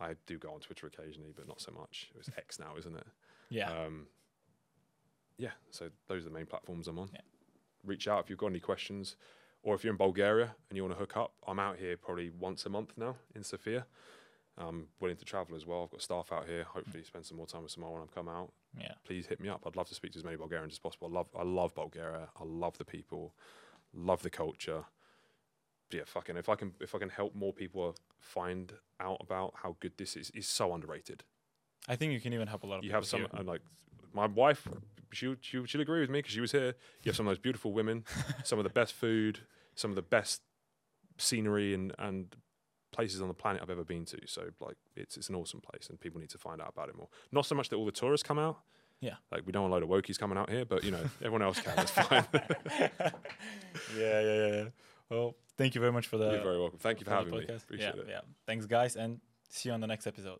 I 0.00 0.14
do 0.26 0.38
go 0.38 0.52
on 0.52 0.60
Twitter 0.60 0.86
occasionally, 0.86 1.32
but 1.36 1.46
not 1.46 1.60
so 1.60 1.70
much. 1.72 2.10
It's 2.18 2.30
X 2.36 2.58
now, 2.58 2.72
isn't 2.78 2.96
it? 2.96 3.06
Yeah. 3.50 3.70
Um, 3.70 4.06
yeah, 5.36 5.50
so 5.70 5.90
those 6.08 6.22
are 6.22 6.28
the 6.28 6.34
main 6.34 6.46
platforms 6.46 6.88
I'm 6.88 6.98
on. 6.98 7.10
Yeah. 7.12 7.20
Reach 7.84 8.08
out 8.08 8.24
if 8.24 8.30
you've 8.30 8.38
got 8.38 8.48
any 8.48 8.60
questions, 8.60 9.16
or 9.62 9.74
if 9.74 9.84
you're 9.84 9.92
in 9.92 9.96
Bulgaria 9.98 10.54
and 10.68 10.76
you 10.76 10.82
want 10.82 10.94
to 10.94 10.98
hook 10.98 11.16
up. 11.16 11.32
I'm 11.46 11.58
out 11.58 11.76
here 11.78 11.96
probably 11.96 12.30
once 12.30 12.66
a 12.66 12.68
month 12.68 12.92
now 12.96 13.16
in 13.34 13.44
Sofia. 13.44 13.86
I'm 14.58 14.88
willing 15.00 15.16
to 15.16 15.24
travel 15.24 15.56
as 15.56 15.64
well. 15.66 15.84
I've 15.84 15.90
got 15.90 16.02
staff 16.02 16.30
out 16.32 16.46
here. 16.46 16.64
Hopefully, 16.64 17.02
spend 17.04 17.24
some 17.24 17.38
more 17.38 17.46
time 17.46 17.62
with 17.62 17.72
Samar 17.72 17.90
when 17.92 18.02
I've 18.02 18.14
come 18.14 18.28
out. 18.28 18.52
yeah. 18.78 18.92
Please 19.04 19.26
hit 19.26 19.40
me 19.40 19.48
up. 19.48 19.62
I'd 19.66 19.76
love 19.76 19.88
to 19.88 19.94
speak 19.94 20.12
to 20.12 20.18
as 20.18 20.24
many 20.24 20.36
Bulgarians 20.36 20.74
as 20.74 20.78
possible. 20.78 21.08
I 21.10 21.14
love, 21.18 21.28
I 21.38 21.42
love 21.42 21.74
Bulgaria. 21.74 22.28
I 22.38 22.44
love 22.44 22.76
the 22.76 22.84
people, 22.84 23.34
love 23.94 24.22
the 24.22 24.30
culture. 24.30 24.84
Yeah, 25.90 26.02
fucking. 26.06 26.36
If 26.36 26.48
I 26.50 26.54
can, 26.54 26.74
if 26.80 26.94
I 26.94 26.98
can 26.98 27.08
help 27.08 27.34
more 27.34 27.52
people 27.54 27.96
find 28.18 28.72
out 29.00 29.18
about 29.20 29.54
how 29.62 29.76
good 29.80 29.92
this 29.96 30.16
is, 30.16 30.30
is 30.30 30.46
so 30.46 30.72
underrated 30.74 31.24
I 31.88 31.96
think 31.96 32.12
you 32.12 32.20
can 32.20 32.32
even 32.32 32.46
help 32.46 32.62
a 32.62 32.66
lot 32.66 32.78
of 32.78 32.84
you 32.84 32.90
people. 32.90 33.00
have 33.00 33.06
some 33.06 33.20
here. 33.22 33.28
and 33.34 33.46
like 33.48 33.62
my 34.14 34.26
wife 34.26 34.66
she 35.12 35.34
she 35.40 35.64
she'll 35.66 35.80
agree 35.80 36.00
with 36.00 36.10
me 36.10 36.18
because 36.20 36.32
she 36.32 36.40
was 36.40 36.52
here 36.52 36.74
you 37.02 37.08
have 37.10 37.16
some 37.16 37.26
of 37.26 37.30
those 37.30 37.38
beautiful 37.38 37.72
women 37.72 38.04
some 38.44 38.58
of 38.58 38.64
the 38.64 38.70
best 38.70 38.92
food 38.94 39.40
some 39.74 39.90
of 39.90 39.94
the 39.94 40.02
best 40.02 40.42
scenery 41.18 41.74
and 41.74 41.92
and 41.98 42.36
places 42.92 43.22
on 43.22 43.28
the 43.28 43.34
planet 43.34 43.62
I've 43.62 43.70
ever 43.70 43.84
been 43.84 44.04
to 44.06 44.18
so 44.26 44.50
like 44.60 44.76
it's 44.96 45.16
it's 45.16 45.28
an 45.28 45.34
awesome 45.34 45.60
place 45.60 45.88
and 45.88 45.98
people 46.00 46.20
need 46.20 46.30
to 46.30 46.38
find 46.38 46.60
out 46.60 46.68
about 46.74 46.88
it 46.88 46.96
more 46.96 47.08
not 47.30 47.46
so 47.46 47.54
much 47.54 47.68
that 47.70 47.76
all 47.76 47.86
the 47.86 47.92
tourists 47.92 48.26
come 48.26 48.38
out 48.38 48.58
Yeah. 49.00 49.14
like 49.30 49.46
we 49.46 49.52
don't 49.52 49.62
want 49.70 49.72
a 49.72 49.74
load 49.76 49.82
of 49.82 49.88
wokies 50.04 50.18
coming 50.18 50.36
out 50.36 50.50
here 50.50 50.64
but 50.64 50.84
you 50.84 50.90
know 50.90 51.02
everyone 51.20 51.42
else 51.42 51.60
can 51.60 51.74
that's 51.76 51.90
fine 51.90 52.24
yeah, 53.96 54.20
yeah, 54.20 54.46
yeah. 54.46 54.64
Well, 55.10 55.34
thank 55.58 55.74
you 55.74 55.80
very 55.80 55.92
much 55.92 56.06
for 56.06 56.18
that. 56.18 56.32
you're 56.32 56.42
very 56.42 56.58
welcome 56.58 56.78
thank 56.78 57.00
you 57.00 57.04
for 57.04 57.10
having 57.12 57.32
me 57.32 57.44
appreciate 57.44 57.94
yeah, 57.94 58.00
it 58.00 58.06
yeah. 58.08 58.20
Thanks, 58.46 58.66
guys, 58.66 58.96
and 58.96 59.20
see 59.48 59.68
you 59.68 59.74
on 59.74 59.80
the 59.80 59.86
next 59.86 60.06
episode. 60.06 60.38